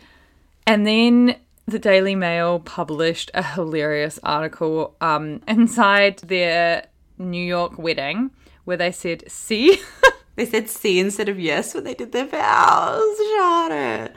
and 0.67 0.85
then 0.85 1.37
the 1.67 1.79
Daily 1.79 2.17
Mail 2.17 2.59
published 2.59 3.31
a 3.33 3.45
hilarious 3.45 4.19
article 4.25 4.97
um, 5.01 5.41
inside 5.47 6.19
their 6.19 6.87
New 7.19 7.45
York 7.45 7.79
wedding 7.79 8.33
where 8.65 8.77
they 8.77 8.91
said, 8.91 9.23
"See." 9.31 9.81
They 10.35 10.47
said 10.47 10.69
"see" 10.69 10.99
instead 10.99 11.29
of 11.29 11.39
"yes" 11.39 11.75
when 11.75 11.85
they 11.85 11.93
did 11.95 12.11
their 12.11 12.25
vows. 12.27 13.17
Charlotte. 13.37 14.15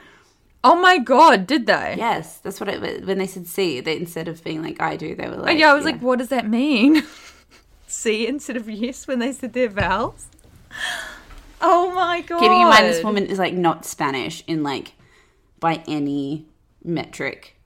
oh 0.64 0.74
my 0.80 0.96
god, 0.98 1.46
did 1.46 1.66
they? 1.66 1.94
Yes, 1.98 2.38
that's 2.38 2.58
what 2.58 2.70
it 2.70 3.04
when 3.06 3.18
they 3.18 3.26
said 3.28 3.46
"see." 3.46 3.80
They 3.80 3.96
instead 3.98 4.26
of 4.26 4.42
being 4.42 4.62
like 4.62 4.80
"I 4.80 4.96
do," 4.96 5.14
they 5.14 5.28
were 5.28 5.34
Oh, 5.34 5.42
like, 5.42 5.58
yeah, 5.58 5.70
I 5.70 5.74
was 5.74 5.84
like, 5.84 6.00
what 6.00 6.18
does 6.18 6.30
that 6.30 6.48
mean? 6.48 7.02
See 7.86 8.26
instead 8.26 8.56
of 8.56 8.68
yes 8.68 9.06
when 9.06 9.18
they 9.20 9.30
said 9.30 9.52
their 9.52 9.68
vows. 9.68 10.26
Oh 11.60 11.92
my 11.92 12.20
god! 12.22 12.40
Keeping 12.40 12.60
in 12.60 12.68
mind, 12.68 12.86
this 12.86 13.04
woman 13.04 13.26
is 13.26 13.38
like 13.38 13.54
not 13.54 13.84
Spanish 13.84 14.44
in 14.46 14.62
like 14.62 14.94
by 15.60 15.82
any 15.88 16.46
metric 16.84 17.56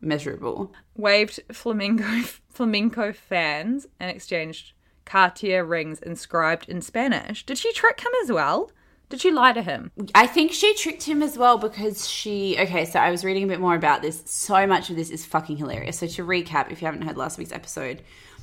measurable. 0.00 0.72
waved 0.96 1.40
flamingo 1.52 2.22
flamenco 2.48 3.12
fans 3.12 3.86
and 4.00 4.10
exchanged 4.10 4.72
Cartier 5.04 5.64
rings 5.64 5.98
inscribed 6.00 6.68
in 6.68 6.80
Spanish. 6.80 7.44
Did 7.44 7.58
she 7.58 7.72
trick 7.72 8.00
him 8.00 8.12
as 8.22 8.30
well? 8.30 8.70
Did 9.08 9.20
she 9.20 9.30
lie 9.30 9.52
to 9.52 9.60
him? 9.60 9.90
I 10.14 10.26
think 10.26 10.52
she 10.52 10.74
tricked 10.74 11.02
him 11.02 11.22
as 11.22 11.36
well 11.36 11.58
because 11.58 12.08
she. 12.08 12.56
Okay, 12.58 12.86
so 12.86 12.98
I 12.98 13.10
was 13.10 13.24
reading 13.24 13.44
a 13.44 13.46
bit 13.46 13.60
more 13.60 13.74
about 13.74 14.00
this. 14.00 14.22
So 14.24 14.66
much 14.66 14.88
of 14.88 14.96
this 14.96 15.10
is 15.10 15.26
fucking 15.26 15.58
hilarious. 15.58 15.98
So 15.98 16.06
to 16.06 16.24
recap, 16.24 16.70
if 16.70 16.80
you 16.80 16.86
haven't 16.86 17.02
heard 17.02 17.18
last 17.18 17.36
week's 17.36 17.52
episode, 17.52 18.02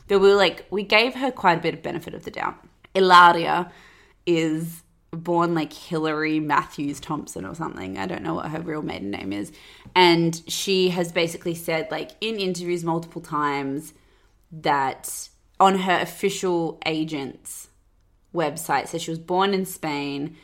there 0.10 0.20
were 0.20 0.36
like 0.36 0.68
we 0.70 0.84
gave 0.84 1.16
her 1.16 1.32
quite 1.32 1.58
a 1.58 1.62
bit 1.62 1.74
of 1.74 1.82
benefit 1.82 2.14
of 2.14 2.24
the 2.24 2.30
doubt. 2.30 2.56
Ilaria 2.94 3.72
is 4.28 4.84
born 5.12 5.56
like 5.56 5.74
Hillary 5.74 6.40
Matthews 6.40 7.00
Thompson 7.00 7.46
or 7.46 7.56
something. 7.56 7.98
I 7.98 8.06
don't 8.06 8.22
know 8.24 8.36
what 8.36 8.50
her 8.50 8.62
real 8.62 8.82
maiden 8.82 9.10
name 9.12 9.34
is, 9.34 9.52
and 9.96 10.42
she 10.48 10.90
has 10.90 11.12
basically 11.12 11.56
said 11.56 11.88
like 11.92 12.12
in 12.22 12.38
interviews 12.40 12.84
multiple 12.84 13.22
times 13.22 13.94
that 14.52 15.30
on 15.60 15.80
her 15.80 16.00
official 16.00 16.80
agent's 16.86 17.68
website 18.34 18.88
says 18.88 19.02
she 19.02 19.12
was 19.12 19.20
born 19.20 19.54
in 19.54 19.66
Spain. 19.66 20.36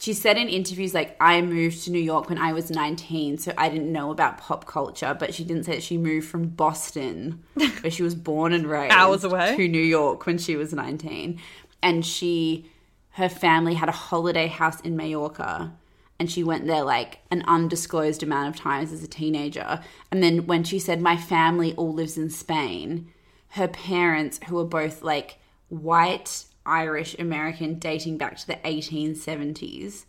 She 0.00 0.14
said 0.14 0.36
in 0.36 0.48
interviews 0.48 0.94
like 0.94 1.16
I 1.20 1.42
moved 1.42 1.84
to 1.84 1.90
New 1.90 2.00
York 2.00 2.28
when 2.28 2.38
I 2.38 2.52
was 2.52 2.70
19, 2.70 3.38
so 3.38 3.52
I 3.58 3.68
didn't 3.68 3.92
know 3.92 4.10
about 4.10 4.38
pop 4.38 4.66
culture, 4.66 5.14
but 5.18 5.34
she 5.34 5.44
didn't 5.44 5.64
say 5.64 5.74
that 5.74 5.82
she 5.82 5.98
moved 5.98 6.26
from 6.28 6.48
Boston, 6.48 7.42
where 7.82 7.90
she 7.90 8.02
was 8.02 8.14
born 8.14 8.52
and 8.52 8.66
raised 8.66 8.94
Hours 8.94 9.22
away. 9.24 9.54
to 9.56 9.68
New 9.68 9.82
York 9.82 10.24
when 10.26 10.38
she 10.38 10.56
was 10.56 10.72
19. 10.72 11.38
And 11.82 12.06
she 12.06 12.70
her 13.12 13.28
family 13.28 13.74
had 13.74 13.88
a 13.88 13.92
holiday 13.92 14.46
house 14.46 14.80
in 14.80 14.96
Mallorca 14.96 15.72
and 16.18 16.30
she 16.30 16.44
went 16.44 16.66
there 16.66 16.84
like 16.84 17.18
an 17.30 17.42
undisclosed 17.46 18.22
amount 18.22 18.48
of 18.48 18.60
times 18.60 18.92
as 18.92 19.02
a 19.02 19.08
teenager. 19.08 19.80
And 20.10 20.22
then 20.22 20.46
when 20.46 20.62
she 20.62 20.78
said 20.78 21.00
my 21.00 21.16
family 21.16 21.74
all 21.74 21.92
lives 21.92 22.16
in 22.16 22.30
Spain, 22.30 23.12
her 23.50 23.68
parents 23.68 24.38
who 24.46 24.56
were 24.56 24.64
both 24.64 25.02
like 25.02 25.38
white 25.68 26.44
Irish 26.64 27.18
American 27.18 27.78
dating 27.78 28.18
back 28.18 28.36
to 28.36 28.46
the 28.46 28.56
1870s 28.64 30.04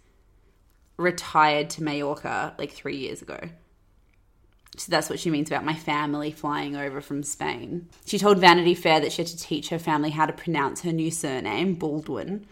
retired 0.98 1.70
to 1.72 1.84
Mallorca 1.84 2.54
like 2.60 2.72
3 2.72 2.96
years 2.96 3.22
ago. 3.22 3.40
So 4.78 4.92
that's 4.92 5.10
what 5.10 5.20
she 5.20 5.30
means 5.30 5.50
about 5.50 5.66
my 5.66 5.76
family 5.76 6.32
flying 6.32 6.76
over 6.76 7.02
from 7.02 7.24
Spain. 7.24 7.90
She 8.06 8.20
told 8.20 8.40
Vanity 8.40 8.76
Fair 8.76 9.00
that 9.00 9.12
she 9.12 9.24
had 9.24 9.30
to 9.30 9.38
teach 9.38 9.70
her 9.70 9.80
family 9.80 10.12
how 10.12 10.26
to 10.26 10.34
pronounce 10.34 10.82
her 10.82 10.92
new 10.92 11.12
surname, 11.12 11.76
Baldwin, 11.76 12.46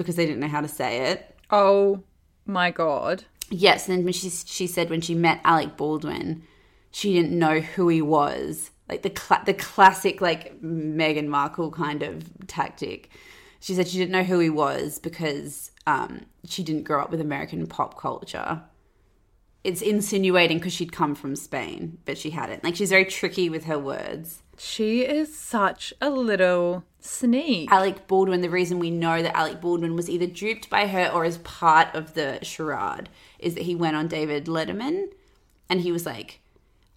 because 0.00 0.16
they 0.16 0.24
didn't 0.24 0.40
know 0.40 0.48
how 0.48 0.62
to 0.62 0.68
say 0.68 1.10
it. 1.10 1.36
Oh 1.50 2.02
my 2.46 2.70
god. 2.70 3.24
Yes, 3.50 3.86
and 3.86 3.98
then 3.98 4.04
when 4.04 4.14
she 4.14 4.30
she 4.30 4.66
said 4.66 4.88
when 4.88 5.02
she 5.02 5.14
met 5.14 5.40
Alec 5.44 5.76
Baldwin, 5.76 6.42
she 6.90 7.12
didn't 7.12 7.38
know 7.38 7.60
who 7.60 7.88
he 7.88 8.00
was. 8.00 8.70
Like 8.88 9.02
the 9.02 9.10
cla- 9.10 9.42
the 9.44 9.54
classic 9.54 10.20
like 10.22 10.60
Meghan 10.62 11.26
Markle 11.26 11.70
kind 11.70 12.02
of 12.02 12.24
tactic. 12.46 13.10
She 13.60 13.74
said 13.74 13.88
she 13.88 13.98
didn't 13.98 14.12
know 14.12 14.22
who 14.22 14.38
he 14.38 14.48
was 14.48 14.98
because 14.98 15.70
um, 15.86 16.24
she 16.46 16.62
didn't 16.62 16.84
grow 16.84 17.02
up 17.02 17.10
with 17.10 17.20
American 17.20 17.66
pop 17.66 18.00
culture. 18.00 18.62
It's 19.62 19.82
insinuating 19.82 20.56
because 20.56 20.72
she'd 20.72 20.92
come 20.92 21.14
from 21.14 21.36
Spain, 21.36 21.98
but 22.06 22.16
she 22.16 22.30
hadn't. 22.30 22.64
Like 22.64 22.76
she's 22.76 22.88
very 22.88 23.04
tricky 23.04 23.50
with 23.50 23.64
her 23.64 23.78
words. 23.78 24.42
She 24.62 25.06
is 25.06 25.34
such 25.34 25.94
a 26.02 26.10
little 26.10 26.84
sneak. 27.00 27.72
Alec 27.72 28.06
Baldwin, 28.06 28.42
the 28.42 28.50
reason 28.50 28.78
we 28.78 28.90
know 28.90 29.22
that 29.22 29.34
Alec 29.34 29.58
Baldwin 29.58 29.96
was 29.96 30.10
either 30.10 30.26
duped 30.26 30.68
by 30.68 30.86
her 30.86 31.08
or 31.08 31.24
as 31.24 31.38
part 31.38 31.94
of 31.94 32.12
the 32.12 32.38
charade 32.42 33.08
is 33.38 33.54
that 33.54 33.62
he 33.62 33.74
went 33.74 33.96
on 33.96 34.06
David 34.06 34.44
Letterman 34.44 35.06
and 35.70 35.80
he 35.80 35.90
was 35.90 36.04
like, 36.04 36.40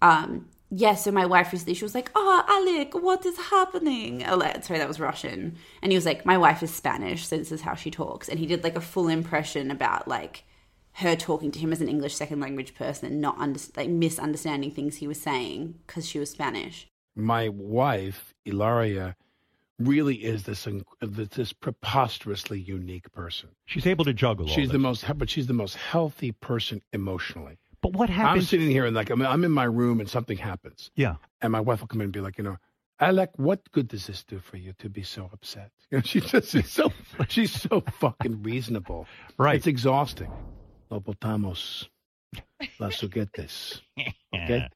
um, 0.02 0.46
yeah, 0.68 0.94
so 0.94 1.10
my 1.10 1.24
wife 1.24 1.52
recently, 1.52 1.72
she 1.72 1.86
was 1.86 1.94
like, 1.94 2.10
oh, 2.14 2.44
Alec, 2.46 3.02
what 3.02 3.24
is 3.24 3.38
happening? 3.38 4.22
Oh, 4.26 4.38
sorry, 4.60 4.78
that 4.78 4.86
was 4.86 5.00
Russian. 5.00 5.56
And 5.80 5.90
he 5.90 5.96
was 5.96 6.04
like, 6.04 6.26
my 6.26 6.36
wife 6.36 6.62
is 6.62 6.72
Spanish, 6.72 7.26
so 7.26 7.38
this 7.38 7.50
is 7.50 7.62
how 7.62 7.74
she 7.74 7.90
talks. 7.90 8.28
And 8.28 8.38
he 8.38 8.44
did 8.44 8.62
like 8.62 8.76
a 8.76 8.80
full 8.82 9.08
impression 9.08 9.70
about 9.70 10.06
like 10.06 10.44
her 10.98 11.16
talking 11.16 11.50
to 11.52 11.58
him 11.58 11.72
as 11.72 11.80
an 11.80 11.88
English 11.88 12.14
second 12.14 12.40
language 12.40 12.74
person 12.74 13.10
and 13.10 13.22
not 13.22 13.38
under, 13.38 13.58
like 13.74 13.88
misunderstanding 13.88 14.70
things 14.70 14.96
he 14.96 15.08
was 15.08 15.18
saying 15.18 15.76
because 15.86 16.06
she 16.06 16.18
was 16.18 16.30
Spanish. 16.30 16.88
My 17.16 17.48
wife, 17.48 18.34
Ilaria, 18.44 19.16
really 19.78 20.16
is 20.16 20.44
this 20.44 20.66
this 21.00 21.52
preposterously 21.52 22.60
unique 22.60 23.10
person. 23.12 23.50
She's 23.66 23.86
able 23.86 24.04
to 24.04 24.12
juggle. 24.12 24.46
She's 24.46 24.70
the 24.70 24.78
most, 24.78 25.04
but 25.16 25.30
she's 25.30 25.46
the 25.46 25.52
most 25.52 25.76
healthy 25.76 26.32
person 26.32 26.82
emotionally. 26.92 27.58
But 27.80 27.92
what 27.92 28.08
happens? 28.08 28.44
I'm 28.44 28.46
sitting 28.46 28.70
here 28.70 28.86
and 28.86 28.96
like 28.96 29.10
I'm, 29.10 29.20
I'm 29.22 29.44
in 29.44 29.50
my 29.50 29.64
room 29.64 30.00
and 30.00 30.08
something 30.08 30.38
happens, 30.38 30.90
yeah. 30.94 31.16
and 31.42 31.52
my 31.52 31.60
wife 31.60 31.80
will 31.80 31.88
come 31.88 32.00
in 32.00 32.04
and 32.04 32.12
be 32.12 32.20
like, 32.20 32.38
you 32.38 32.44
know, 32.44 32.56
Alec, 33.00 33.30
what 33.36 33.70
good 33.72 33.88
does 33.88 34.06
this 34.06 34.22
do 34.24 34.38
for 34.38 34.56
you 34.56 34.72
to 34.78 34.88
be 34.88 35.02
so 35.02 35.28
upset? 35.32 35.70
You 35.90 35.98
know, 35.98 36.02
she's 36.02 36.24
just 36.24 36.50
she's 36.50 36.70
so 36.70 36.92
she's 37.28 37.52
so 37.52 37.82
fucking 38.00 38.42
reasonable. 38.42 39.06
Right. 39.38 39.56
It's 39.56 39.66
exhausting. 39.68 40.32
No 40.90 41.00
botamos 41.00 41.86
las 42.80 43.00
juguetes. 43.00 43.80
Okay. 44.34 44.66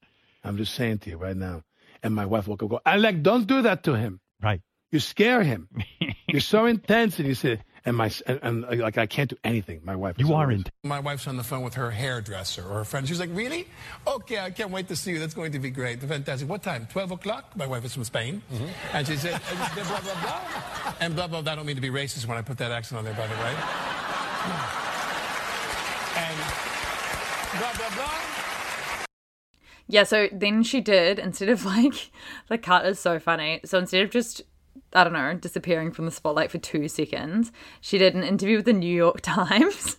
I'm 0.45 0.57
just 0.57 0.74
saying 0.74 0.99
to 0.99 1.11
you 1.11 1.16
right 1.16 1.36
now. 1.36 1.64
And 2.03 2.14
my 2.14 2.26
wife 2.26 2.46
will 2.49 2.57
go, 2.57 2.68
go 2.68 2.80
Alec, 2.86 3.22
don't 3.22 3.46
do 3.46 3.62
that 3.62 3.82
to 3.84 3.94
him. 3.94 4.20
Right. 4.42 4.61
You 4.92 5.01
scare 5.01 5.42
him. 5.42 5.68
You're 6.28 6.40
so 6.40 6.64
intense, 6.66 7.18
and 7.18 7.26
you 7.28 7.34
say, 7.34 7.61
and 7.84 7.96
my 7.96 8.11
and, 8.26 8.38
and 8.42 8.80
like 8.80 8.99
I 8.99 9.07
can't 9.07 9.30
do 9.30 9.36
anything. 9.44 9.80
My 9.84 9.96
wife. 9.96 10.16
You 10.18 10.32
are 10.34 10.42
always- 10.44 10.59
in. 10.61 10.88
My 10.88 11.01
wife's 11.01 11.26
on 11.26 11.36
the 11.36 11.42
phone 11.42 11.62
with 11.62 11.74
her 11.74 11.90
hairdresser 11.90 12.62
or 12.62 12.74
her 12.74 12.84
friend. 12.84 13.07
She's 13.09 13.18
like, 13.20 13.30
Really? 13.32 13.66
Okay, 14.07 14.38
I 14.38 14.51
can't 14.51 14.70
wait 14.70 14.88
to 14.88 14.96
see 14.96 15.12
you. 15.12 15.18
That's 15.18 15.34
going 15.34 15.53
to 15.53 15.59
be 15.59 15.70
great. 15.70 16.01
Fantastic. 16.01 16.49
What 16.49 16.62
time? 16.62 16.86
12 16.90 17.12
o'clock? 17.12 17.57
My 17.57 17.66
wife 17.66 17.84
is 17.84 17.94
from 17.94 18.05
Spain. 18.05 18.42
And 18.92 19.07
she 19.07 19.16
said, 19.16 19.34
uh, 19.34 19.74
blah, 19.74 20.01
blah, 20.01 20.20
blah. 20.22 20.94
And 21.01 21.14
blah, 21.14 21.26
blah, 21.28 21.42
blah. 21.42 21.53
I 21.53 21.57
don't 21.57 21.66
mean 21.66 21.76
to 21.76 21.82
be 21.82 21.90
racist 21.90 22.26
when 22.26 22.36
I 22.38 22.42
put 22.42 22.59
that 22.59 22.70
accent 22.72 22.99
on 22.99 23.05
there, 23.05 23.14
by 23.14 23.26
the 23.26 23.34
way. 23.34 23.55
And 26.16 26.38
blah, 27.59 27.72
blah, 27.76 27.96
blah. 27.96 28.28
Yeah, 29.89 30.05
so 30.05 30.28
then 30.30 30.62
she 30.62 30.80
did, 30.80 31.18
instead 31.18 31.49
of 31.49 31.64
like, 31.64 32.11
the 32.49 32.59
cut 32.59 32.86
is 32.86 32.99
so 32.99 33.18
funny. 33.18 33.61
So 33.64 33.78
instead 33.78 34.03
of 34.03 34.11
just, 34.11 34.43
I 34.93 35.03
don't 35.03 35.14
know, 35.14 35.34
disappearing 35.34 35.93
from 35.93 36.05
the 36.05 36.11
spotlight 36.11 36.51
for 36.51 36.59
two 36.59 36.89
seconds, 36.89 37.51
she 37.80 37.99
did 37.99 38.14
an 38.14 38.22
interview 38.22 38.57
with 38.57 38.66
the 38.66 38.72
New 38.72 38.95
York 38.95 39.20
Times 39.22 39.97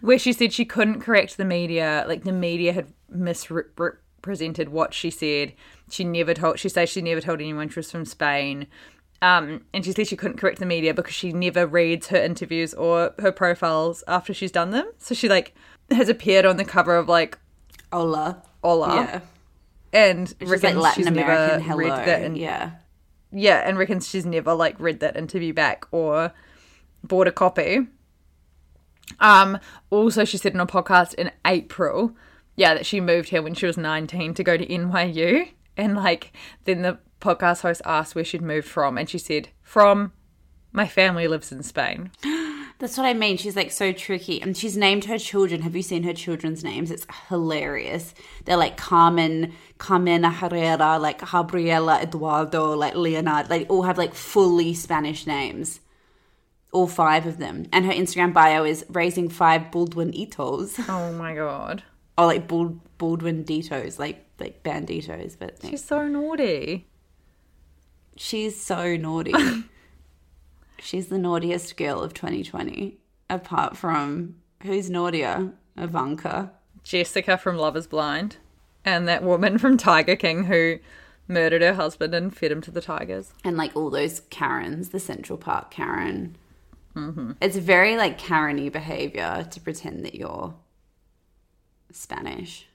where 0.00 0.18
she 0.18 0.32
said 0.32 0.52
she 0.52 0.64
couldn't 0.64 1.00
correct 1.00 1.36
the 1.36 1.44
media. 1.44 2.04
Like, 2.06 2.24
the 2.24 2.32
media 2.32 2.72
had 2.72 2.92
misrepresented 3.08 4.68
what 4.68 4.94
she 4.94 5.10
said. 5.10 5.54
She 5.90 6.04
never 6.04 6.34
told, 6.34 6.58
she 6.58 6.68
says 6.68 6.88
she 6.88 7.02
never 7.02 7.20
told 7.20 7.40
anyone 7.40 7.68
she 7.68 7.80
was 7.80 7.90
from 7.90 8.04
Spain. 8.04 8.68
Um, 9.22 9.62
and 9.72 9.84
she 9.84 9.92
said 9.92 10.06
she 10.06 10.16
couldn't 10.16 10.36
correct 10.36 10.58
the 10.58 10.66
media 10.66 10.92
because 10.92 11.14
she 11.14 11.32
never 11.32 11.66
reads 11.66 12.08
her 12.08 12.22
interviews 12.22 12.74
or 12.74 13.14
her 13.18 13.32
profiles 13.32 14.04
after 14.06 14.34
she's 14.34 14.52
done 14.52 14.70
them. 14.70 14.90
So 14.98 15.14
she, 15.14 15.28
like, 15.28 15.54
has 15.90 16.08
appeared 16.08 16.44
on 16.44 16.58
the 16.58 16.64
cover 16.64 16.96
of, 16.96 17.08
like, 17.08 17.38
Hola. 17.90 18.42
Hola. 18.64 18.94
Yeah. 18.94 19.20
and 19.92 20.28
Which 20.38 20.48
reckons 20.48 20.62
like 20.62 20.74
Latin 20.76 21.02
she's 21.02 21.06
American 21.06 21.58
never 21.58 21.60
hello. 21.60 21.76
read 21.78 22.08
that 22.08 22.36
yeah. 22.36 22.70
yeah 23.30 23.58
and 23.68 23.76
reckons 23.76 24.08
she's 24.08 24.24
never 24.24 24.54
like 24.54 24.80
read 24.80 25.00
that 25.00 25.16
interview 25.16 25.52
back 25.52 25.84
or 25.90 26.32
bought 27.02 27.28
a 27.28 27.32
copy 27.32 27.86
um 29.20 29.58
also 29.90 30.24
she 30.24 30.38
said 30.38 30.54
in 30.54 30.60
a 30.60 30.66
podcast 30.66 31.12
in 31.14 31.30
april 31.46 32.16
yeah 32.56 32.72
that 32.72 32.86
she 32.86 33.02
moved 33.02 33.28
here 33.28 33.42
when 33.42 33.52
she 33.52 33.66
was 33.66 33.76
19 33.76 34.32
to 34.32 34.42
go 34.42 34.56
to 34.56 34.66
nyu 34.66 35.46
and 35.76 35.94
like 35.94 36.32
then 36.64 36.80
the 36.80 36.98
podcast 37.20 37.60
host 37.60 37.82
asked 37.84 38.14
where 38.14 38.24
she'd 38.24 38.40
moved 38.40 38.66
from 38.66 38.96
and 38.96 39.10
she 39.10 39.18
said 39.18 39.50
from 39.60 40.10
my 40.72 40.88
family 40.88 41.28
lives 41.28 41.52
in 41.52 41.62
spain 41.62 42.10
That's 42.78 42.98
what 42.98 43.06
I 43.06 43.14
mean. 43.14 43.36
She's 43.36 43.56
like 43.56 43.70
so 43.70 43.92
tricky. 43.92 44.42
And 44.42 44.56
she's 44.56 44.76
named 44.76 45.04
her 45.06 45.18
children. 45.18 45.62
Have 45.62 45.76
you 45.76 45.82
seen 45.82 46.02
her 46.02 46.12
children's 46.12 46.64
names? 46.64 46.90
It's 46.90 47.06
hilarious. 47.28 48.14
They're 48.44 48.56
like 48.56 48.76
Carmen, 48.76 49.52
Carmena 49.78 50.30
Herrera, 50.30 50.98
like 50.98 51.20
Gabriela 51.30 52.00
Eduardo, 52.02 52.74
like 52.74 52.94
Leonard. 52.94 53.48
They 53.48 53.64
all 53.66 53.82
have 53.82 53.98
like 53.98 54.14
fully 54.14 54.74
Spanish 54.74 55.26
names. 55.26 55.80
All 56.72 56.88
five 56.88 57.26
of 57.26 57.38
them. 57.38 57.66
And 57.72 57.86
her 57.86 57.92
Instagram 57.92 58.32
bio 58.32 58.64
is 58.64 58.84
raising 58.88 59.28
five 59.28 59.70
Baldwinitos. 59.70 60.84
oh 60.88 61.12
my 61.12 61.34
god 61.34 61.84
or 62.16 62.26
like 62.26 62.46
Bald, 62.46 62.80
Baldwinitos, 62.98 63.98
like 63.98 64.24
like 64.38 64.62
banditos. 64.62 65.36
But 65.38 65.58
she's 65.62 65.84
so 65.84 66.06
naughty 66.06 66.86
she's 68.16 68.60
so 68.60 68.96
naughty. 68.96 69.32
she's 70.78 71.08
the 71.08 71.18
naughtiest 71.18 71.76
girl 71.76 72.00
of 72.00 72.14
2020. 72.14 72.98
Apart 73.30 73.76
from 73.76 74.36
who's 74.62 74.90
naughtier? 74.90 75.52
Ivanka. 75.76 76.52
Jessica 76.82 77.36
from 77.38 77.56
Love 77.56 77.76
is 77.76 77.86
Blind, 77.86 78.36
and 78.84 79.08
that 79.08 79.22
woman 79.22 79.58
from 79.58 79.76
Tiger 79.76 80.16
King 80.16 80.44
who 80.44 80.78
murdered 81.26 81.62
her 81.62 81.74
husband 81.74 82.14
and 82.14 82.36
fed 82.36 82.52
him 82.52 82.60
to 82.60 82.70
the 82.70 82.82
tigers. 82.82 83.32
and 83.44 83.56
like 83.56 83.74
all 83.74 83.88
those 83.90 84.20
Karens, 84.30 84.90
the 84.90 85.00
Central 85.00 85.38
Park 85.38 85.70
Karen. 85.70 86.36
Mm-hmm. 86.94 87.32
It's 87.40 87.56
very 87.56 87.96
like 87.96 88.18
Karen-y 88.18 88.68
behavior 88.68 89.46
to 89.50 89.60
pretend 89.60 90.04
that 90.04 90.14
you're 90.14 90.54
Spanish. 91.90 92.66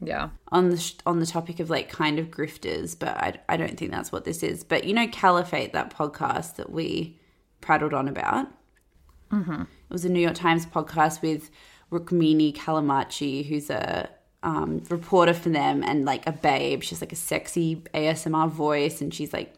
Yeah. 0.00 0.30
On 0.48 0.70
the 0.70 0.76
sh- 0.76 0.96
on 1.06 1.20
the 1.20 1.26
topic 1.26 1.60
of 1.60 1.70
like 1.70 1.88
kind 1.88 2.18
of 2.18 2.30
grifters, 2.30 2.98
but 2.98 3.08
I, 3.08 3.34
I 3.48 3.56
don't 3.56 3.76
think 3.78 3.90
that's 3.90 4.12
what 4.12 4.24
this 4.24 4.42
is. 4.42 4.64
But 4.64 4.84
you 4.84 4.94
know, 4.94 5.06
Caliphate, 5.08 5.72
that 5.72 5.94
podcast 5.94 6.56
that 6.56 6.70
we 6.70 7.18
prattled 7.60 7.94
on 7.94 8.08
about. 8.08 8.48
Mm-hmm. 9.30 9.62
It 9.62 9.90
was 9.90 10.04
a 10.04 10.08
New 10.08 10.20
York 10.20 10.34
Times 10.34 10.66
podcast 10.66 11.22
with 11.22 11.50
Rukmini 11.90 12.54
Callimachi, 12.54 13.46
who's 13.46 13.70
a 13.70 14.10
um, 14.42 14.82
reporter 14.90 15.32
for 15.32 15.48
them 15.48 15.82
and 15.82 16.04
like 16.04 16.26
a 16.26 16.32
babe. 16.32 16.82
She's 16.82 17.00
like 17.00 17.12
a 17.12 17.16
sexy 17.16 17.76
ASMR 17.94 18.50
voice, 18.50 19.00
and 19.00 19.12
she's 19.12 19.32
like 19.32 19.54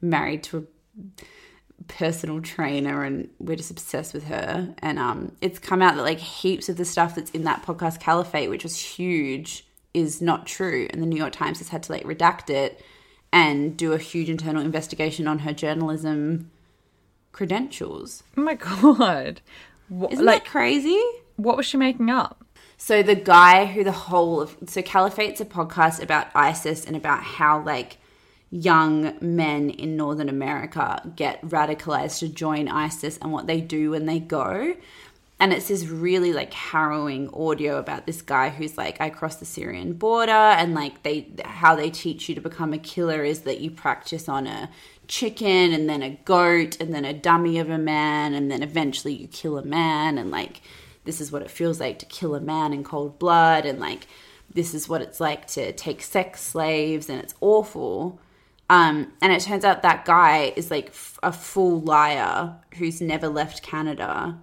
married 0.00 0.44
to 0.44 0.58
a 0.58 1.12
personal 1.86 2.40
trainer 2.40 3.04
and 3.04 3.28
we're 3.38 3.56
just 3.56 3.70
obsessed 3.70 4.12
with 4.12 4.24
her 4.24 4.74
and 4.78 4.98
um 4.98 5.32
it's 5.40 5.58
come 5.58 5.80
out 5.80 5.94
that 5.94 6.02
like 6.02 6.18
heaps 6.18 6.68
of 6.68 6.76
the 6.76 6.84
stuff 6.84 7.14
that's 7.14 7.30
in 7.30 7.44
that 7.44 7.62
podcast 7.64 8.00
caliphate 8.00 8.50
which 8.50 8.64
was 8.64 8.76
huge 8.76 9.64
is 9.98 10.22
not 10.22 10.46
true 10.46 10.86
and 10.90 11.02
the 11.02 11.06
new 11.06 11.16
york 11.16 11.32
times 11.32 11.58
has 11.58 11.68
had 11.68 11.82
to 11.82 11.92
like 11.92 12.04
redact 12.04 12.50
it 12.50 12.82
and 13.32 13.76
do 13.76 13.92
a 13.92 13.98
huge 13.98 14.30
internal 14.30 14.62
investigation 14.62 15.26
on 15.26 15.40
her 15.40 15.52
journalism 15.52 16.50
credentials 17.32 18.22
Oh 18.36 18.42
my 18.42 18.54
god. 18.94 19.40
What, 19.88 20.12
isn't 20.12 20.24
like, 20.24 20.44
that 20.44 20.50
crazy 20.50 21.02
what 21.38 21.56
was 21.56 21.66
she 21.66 21.76
making 21.76 22.10
up? 22.10 22.44
So 22.76 23.02
the 23.02 23.14
guy 23.14 23.64
who 23.64 23.84
the 23.84 23.92
whole 23.92 24.40
of 24.40 24.56
so 24.66 24.82
Caliphate's 24.82 25.40
a 25.40 25.44
podcast 25.44 26.02
about 26.02 26.26
ISIS 26.34 26.84
and 26.84 26.96
about 26.96 27.22
how 27.22 27.62
like 27.62 27.98
young 28.50 29.16
men 29.20 29.70
in 29.70 29.96
Northern 29.96 30.28
America 30.28 31.00
get 31.16 31.40
radicalized 31.42 32.18
to 32.20 32.28
join 32.28 32.68
ISIS 32.68 33.18
and 33.22 33.32
what 33.32 33.46
they 33.46 33.60
do 33.60 33.90
when 33.92 34.06
they 34.06 34.18
go. 34.18 34.74
And 35.40 35.52
it's 35.52 35.68
this 35.68 35.86
really 35.86 36.32
like 36.32 36.52
harrowing 36.52 37.32
audio 37.32 37.78
about 37.78 38.06
this 38.06 38.22
guy 38.22 38.48
who's 38.48 38.76
like, 38.76 39.00
I 39.00 39.08
crossed 39.08 39.38
the 39.38 39.46
Syrian 39.46 39.92
border 39.92 40.32
and 40.32 40.74
like 40.74 41.04
they 41.04 41.28
how 41.44 41.76
they 41.76 41.90
teach 41.90 42.28
you 42.28 42.34
to 42.34 42.40
become 42.40 42.72
a 42.72 42.78
killer 42.78 43.22
is 43.22 43.42
that 43.42 43.60
you 43.60 43.70
practice 43.70 44.28
on 44.28 44.48
a 44.48 44.68
chicken 45.06 45.72
and 45.72 45.88
then 45.88 46.02
a 46.02 46.10
goat 46.24 46.80
and 46.80 46.92
then 46.92 47.04
a 47.04 47.12
dummy 47.12 47.58
of 47.60 47.70
a 47.70 47.78
man 47.78 48.34
and 48.34 48.50
then 48.50 48.64
eventually 48.64 49.14
you 49.14 49.28
kill 49.28 49.58
a 49.58 49.64
man. 49.64 50.18
And 50.18 50.32
like 50.32 50.60
this 51.04 51.20
is 51.20 51.30
what 51.30 51.42
it 51.42 51.52
feels 51.52 51.78
like 51.78 52.00
to 52.00 52.06
kill 52.06 52.34
a 52.34 52.40
man 52.40 52.72
in 52.72 52.82
cold 52.82 53.20
blood. 53.20 53.64
And 53.64 53.78
like 53.78 54.08
this 54.52 54.74
is 54.74 54.88
what 54.88 55.02
it's 55.02 55.20
like 55.20 55.46
to 55.48 55.72
take 55.72 56.02
sex 56.02 56.40
slaves 56.40 57.08
and 57.08 57.20
it's 57.20 57.34
awful. 57.40 58.20
Um, 58.70 59.12
and 59.22 59.32
it 59.32 59.42
turns 59.42 59.64
out 59.64 59.82
that 59.82 60.04
guy 60.04 60.52
is 60.56 60.68
like 60.70 60.88
f- 60.88 61.18
a 61.22 61.32
full 61.32 61.80
liar 61.80 62.56
who's 62.74 63.00
never 63.00 63.28
left 63.28 63.62
canada 63.62 64.38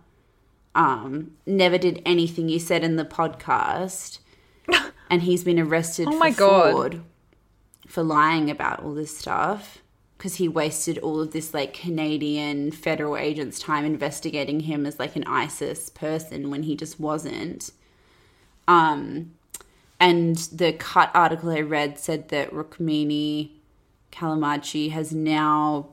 um, 0.75 1.31
never 1.47 1.77
did 1.77 2.01
anything 2.05 2.49
he 2.49 2.59
said 2.59 2.83
in 2.83 2.95
the 2.97 3.05
podcast 3.05 4.19
and 5.09 5.23
he's 5.23 5.43
been 5.43 5.59
arrested 5.59 6.07
Oh 6.07 6.11
for 6.11 6.17
my 6.17 6.29
God. 6.31 6.71
fraud 6.71 7.03
for 7.87 8.03
lying 8.03 8.49
about 8.51 8.83
all 8.83 8.93
this 8.93 9.17
stuff 9.17 9.79
because 10.17 10.35
he 10.35 10.47
wasted 10.47 10.97
all 10.99 11.21
of 11.21 11.31
this 11.31 11.53
like 11.53 11.73
Canadian 11.73 12.71
federal 12.71 13.15
agents' 13.17 13.59
time 13.59 13.85
investigating 13.85 14.61
him 14.61 14.85
as 14.85 14.99
like 14.99 15.15
an 15.15 15.23
ISIS 15.25 15.89
person 15.89 16.49
when 16.49 16.63
he 16.63 16.75
just 16.75 16.99
wasn't. 16.99 17.71
Um, 18.67 19.33
and 19.99 20.35
the 20.51 20.73
cut 20.73 21.11
article 21.13 21.51
I 21.51 21.61
read 21.61 21.97
said 21.99 22.29
that 22.29 22.51
Rukmini 22.51 23.51
Callimachi 24.11 24.91
has 24.91 25.13
now 25.13 25.89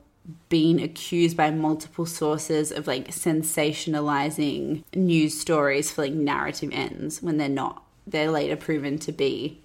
been 0.48 0.78
accused 0.78 1.36
by 1.36 1.50
multiple 1.50 2.06
sources 2.06 2.70
of 2.70 2.86
like 2.86 3.08
sensationalizing 3.08 4.84
news 4.94 5.38
stories 5.38 5.90
for 5.90 6.02
like 6.02 6.12
narrative 6.12 6.70
ends 6.72 7.22
when 7.22 7.38
they're 7.38 7.48
not. 7.48 7.82
They're 8.06 8.30
later 8.30 8.56
proven 8.56 8.98
to 9.00 9.12
be 9.12 9.61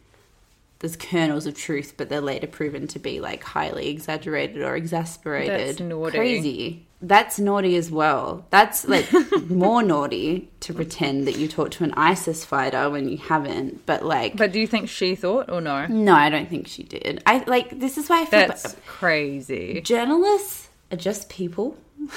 there's 0.79 0.95
kernels 0.95 1.45
of 1.47 1.55
truth, 1.55 1.93
but 1.97 2.07
they're 2.09 2.21
later 2.21 2.47
proven 2.47 2.87
to 2.87 2.99
be 2.99 3.19
like 3.19 3.43
highly 3.43 3.89
exaggerated 3.89 4.61
or 4.61 4.75
exasperated. 4.75 5.69
That's 5.69 5.79
naughty. 5.79 6.17
Crazy. 6.17 6.83
That's 7.01 7.37
naughty 7.39 7.75
as 7.75 7.91
well. 7.91 8.45
That's 8.49 8.87
like 8.87 9.07
more 9.49 9.83
naughty 9.83 10.49
to 10.61 10.73
pretend 10.73 11.27
that 11.27 11.37
you 11.37 11.47
talked 11.47 11.73
to 11.73 11.83
an 11.83 11.93
ISIS 11.95 12.43
fighter 12.45 12.89
when 12.89 13.07
you 13.07 13.17
haven't. 13.17 13.85
But 13.85 14.03
like, 14.03 14.35
But 14.35 14.51
do 14.51 14.59
you 14.59 14.65
think 14.67 14.89
she 14.89 15.15
thought 15.15 15.49
or 15.49 15.61
no? 15.61 15.85
no, 15.87 16.13
I 16.13 16.29
don't 16.29 16.49
think 16.49 16.67
she 16.67 16.83
did. 16.83 17.21
I 17.25 17.43
like 17.45 17.79
this 17.79 17.97
is 17.97 18.09
why 18.09 18.21
I 18.21 18.25
feel 18.25 18.47
That's 18.47 18.75
crazy. 18.85 19.81
journalists 19.81 20.69
are 20.91 20.97
just 20.97 21.29
people, 21.29 21.77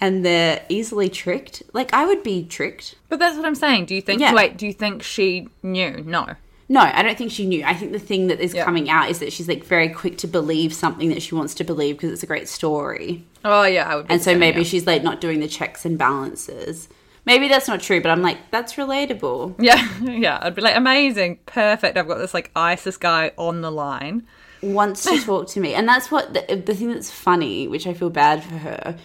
and 0.00 0.24
they're 0.24 0.64
easily 0.68 1.08
tricked. 1.08 1.62
Like 1.72 1.92
I 1.94 2.06
would 2.06 2.22
be 2.22 2.44
tricked. 2.44 2.96
But 3.08 3.18
that's 3.18 3.36
what 3.36 3.46
I'm 3.46 3.54
saying. 3.54 3.86
Do 3.86 3.94
you 3.94 4.00
think? 4.02 4.20
Yeah. 4.20 4.34
Wait, 4.34 4.56
do 4.56 4.66
you 4.66 4.72
think 4.72 5.02
she 5.02 5.48
knew? 5.62 6.02
No. 6.04 6.26
No, 6.68 6.80
I 6.80 7.02
don't 7.02 7.16
think 7.18 7.30
she 7.30 7.46
knew. 7.46 7.62
I 7.64 7.74
think 7.74 7.92
the 7.92 7.98
thing 7.98 8.28
that 8.28 8.40
is 8.40 8.54
Yeah. 8.54 8.64
coming 8.64 8.88
out 8.88 9.10
is 9.10 9.18
that 9.18 9.32
she's 9.32 9.48
like 9.48 9.64
very 9.64 9.88
quick 9.90 10.16
to 10.18 10.26
believe 10.26 10.72
something 10.74 11.10
that 11.10 11.22
she 11.22 11.34
wants 11.34 11.54
to 11.56 11.64
believe 11.64 11.96
because 11.96 12.10
it's 12.10 12.22
a 12.22 12.26
great 12.26 12.48
story. 12.48 13.24
Oh 13.44 13.64
yeah, 13.64 13.88
I 13.88 13.96
would. 13.96 14.08
Be 14.08 14.14
And 14.14 14.22
so 14.22 14.36
maybe 14.36 14.58
yeah. 14.60 14.64
she's 14.64 14.86
like 14.86 15.02
not 15.02 15.20
doing 15.20 15.40
the 15.40 15.48
checks 15.48 15.84
and 15.84 15.98
balances. 15.98 16.88
Maybe 17.26 17.48
that's 17.48 17.68
not 17.68 17.80
true, 17.80 18.02
but 18.02 18.10
I'm 18.10 18.20
like, 18.22 18.50
that's 18.50 18.74
relatable. 18.74 19.54
Yeah, 19.58 19.88
yeah. 20.02 20.38
I'd 20.42 20.54
be 20.54 20.60
like, 20.62 20.76
amazing, 20.76 21.38
perfect. 21.46 21.96
I've 21.96 22.06
got 22.08 22.18
this 22.18 22.34
like 22.34 22.50
ISIS 22.54 22.96
guy 22.98 23.32
on 23.38 23.60
the 23.62 23.70
line. 23.70 24.26
Wants 24.62 25.04
to 25.04 25.18
talk 25.22 25.48
to 25.48 25.60
me. 25.60 25.74
And 25.74 25.88
that's 25.88 26.10
what 26.10 26.34
the, 26.34 26.56
the 26.56 26.74
thing 26.74 26.90
that's 26.92 27.10
funny, 27.10 27.66
which 27.68 27.86
I 27.86 27.92
feel 27.94 28.10
bad 28.10 28.42
for 28.44 28.56
her, 28.56 28.98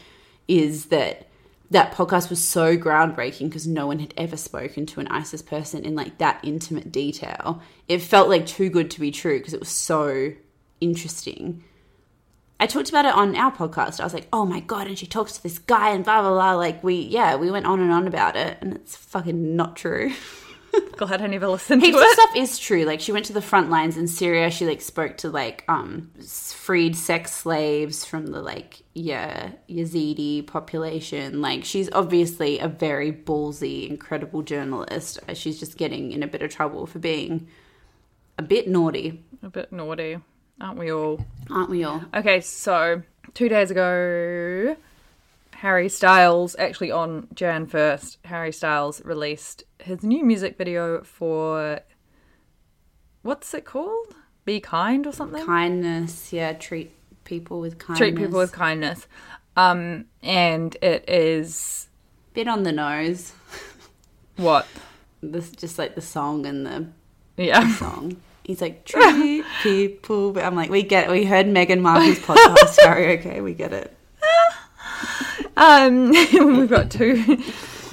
is 0.49 0.85
that 0.87 1.28
that 1.71 1.93
podcast 1.93 2.29
was 2.29 2.43
so 2.43 2.77
groundbreaking 2.77 3.49
because 3.49 3.67
no 3.67 3.85
one 3.85 3.99
had 3.99 4.13
ever 4.17 4.35
spoken 4.35 4.85
to 4.87 4.99
an 4.99 5.07
ISIS 5.07 5.41
person 5.41 5.85
in 5.85 5.95
like 5.95 6.17
that 6.17 6.39
intimate 6.43 6.91
detail. 6.91 7.61
It 7.87 7.99
felt 8.01 8.27
like 8.29 8.45
too 8.47 8.69
good 8.69 8.89
to 8.91 8.99
be 8.99 9.11
true 9.11 9.37
because 9.37 9.53
it 9.53 9.59
was 9.59 9.69
so 9.69 10.31
interesting. 10.81 11.63
I 12.59 12.67
talked 12.67 12.89
about 12.89 13.05
it 13.05 13.13
on 13.13 13.35
our 13.35 13.51
podcast. 13.51 13.99
I 14.01 14.03
was 14.03 14.13
like, 14.13 14.27
oh 14.33 14.45
my 14.45 14.59
god, 14.59 14.87
and 14.87 14.97
she 14.97 15.05
talks 15.05 15.33
to 15.33 15.43
this 15.43 15.59
guy 15.59 15.91
and 15.91 16.03
blah 16.03 16.21
blah 16.21 16.31
blah. 16.31 16.53
Like 16.53 16.83
we, 16.83 16.95
yeah, 16.95 17.35
we 17.35 17.51
went 17.51 17.65
on 17.65 17.79
and 17.79 17.91
on 17.91 18.07
about 18.07 18.35
it, 18.35 18.57
and 18.61 18.73
it's 18.73 18.95
fucking 18.95 19.55
not 19.55 19.75
true. 19.75 20.11
Glad 20.97 21.21
I 21.21 21.27
never 21.27 21.47
listened 21.47 21.81
to 21.81 21.87
Heaps 21.87 21.97
of 21.97 22.03
it. 22.03 22.13
stuff 22.13 22.35
is 22.35 22.59
true. 22.59 22.83
Like 22.83 22.99
she 22.99 23.11
went 23.11 23.25
to 23.25 23.33
the 23.33 23.41
front 23.41 23.69
lines 23.69 23.95
in 23.95 24.07
Syria. 24.07 24.51
She 24.51 24.65
like 24.65 24.81
spoke 24.81 25.17
to 25.17 25.29
like 25.29 25.63
um 25.67 26.11
freed 26.69 26.95
sex 26.95 27.31
slaves 27.33 28.05
from 28.05 28.27
the 28.27 28.39
like 28.39 28.83
yeah 28.93 29.49
Yazidi 29.67 30.45
population. 30.45 31.41
Like 31.41 31.65
she's 31.65 31.89
obviously 31.93 32.59
a 32.59 32.67
very 32.67 33.11
ballsy, 33.11 33.89
incredible 33.89 34.43
journalist. 34.43 35.17
Uh, 35.27 35.33
She's 35.33 35.59
just 35.59 35.77
getting 35.77 36.11
in 36.11 36.21
a 36.21 36.27
bit 36.27 36.43
of 36.43 36.51
trouble 36.51 36.85
for 36.85 36.99
being 36.99 37.47
a 38.37 38.43
bit 38.43 38.67
naughty, 38.67 39.23
A 39.41 39.49
bit 39.49 39.71
naughty, 39.71 40.19
aren't 40.61 40.77
we 40.77 40.91
all? 40.91 41.25
aren't 41.49 41.71
we 41.71 41.83
all? 41.83 42.03
Okay, 42.13 42.39
so 42.39 43.01
two 43.33 43.49
days 43.49 43.71
ago, 43.71 44.77
Harry 45.55 45.89
Styles, 45.89 46.55
actually 46.59 46.91
on 46.91 47.29
Jan 47.33 47.65
1st, 47.65 48.17
Harry 48.25 48.51
Styles 48.51 49.03
released 49.03 49.63
his 49.79 50.03
new 50.03 50.23
music 50.23 50.55
video 50.55 51.01
for. 51.01 51.79
What's 53.23 53.55
it 53.55 53.65
called? 53.65 54.13
Be 54.49 54.59
Kind 54.59 55.05
or 55.05 55.11
something? 55.11 55.45
Kindness, 55.45 56.33
yeah. 56.33 56.53
Treat 56.53 56.91
people 57.23 57.59
with 57.59 57.77
kindness. 57.77 57.99
Treat 57.99 58.15
people 58.15 58.39
with 58.39 58.51
kindness. 58.51 59.05
Um, 59.55 60.05
and 60.23 60.75
it 60.81 61.07
is. 61.07 61.87
bit 62.33 62.47
on 62.47 62.63
the 62.63 62.71
nose. 62.71 63.33
What? 64.37 64.65
This 65.21 65.51
just 65.51 65.77
like 65.77 65.93
the 65.93 66.01
song 66.01 66.47
and 66.47 66.65
the 66.65 66.87
Yeah. 67.37 67.71
song. 67.77 68.17
He's 68.43 68.59
like 68.59 68.85
treat 68.85 69.45
people. 69.61 70.31
But 70.31 70.45
I'm 70.45 70.55
like, 70.55 70.71
we 70.71 70.81
get. 70.81 71.09
it. 71.09 71.11
We 71.11 71.25
heard 71.25 71.45
Meghan 71.45 71.81
Markle's 71.81 72.17
podcast 72.17 72.79
karaoke. 72.79 73.19
Okay, 73.19 73.41
we 73.41 73.53
get 73.53 73.71
it. 73.71 73.95
Um, 75.57 76.09
we've 76.09 76.69
got 76.69 76.89
two, 76.89 77.37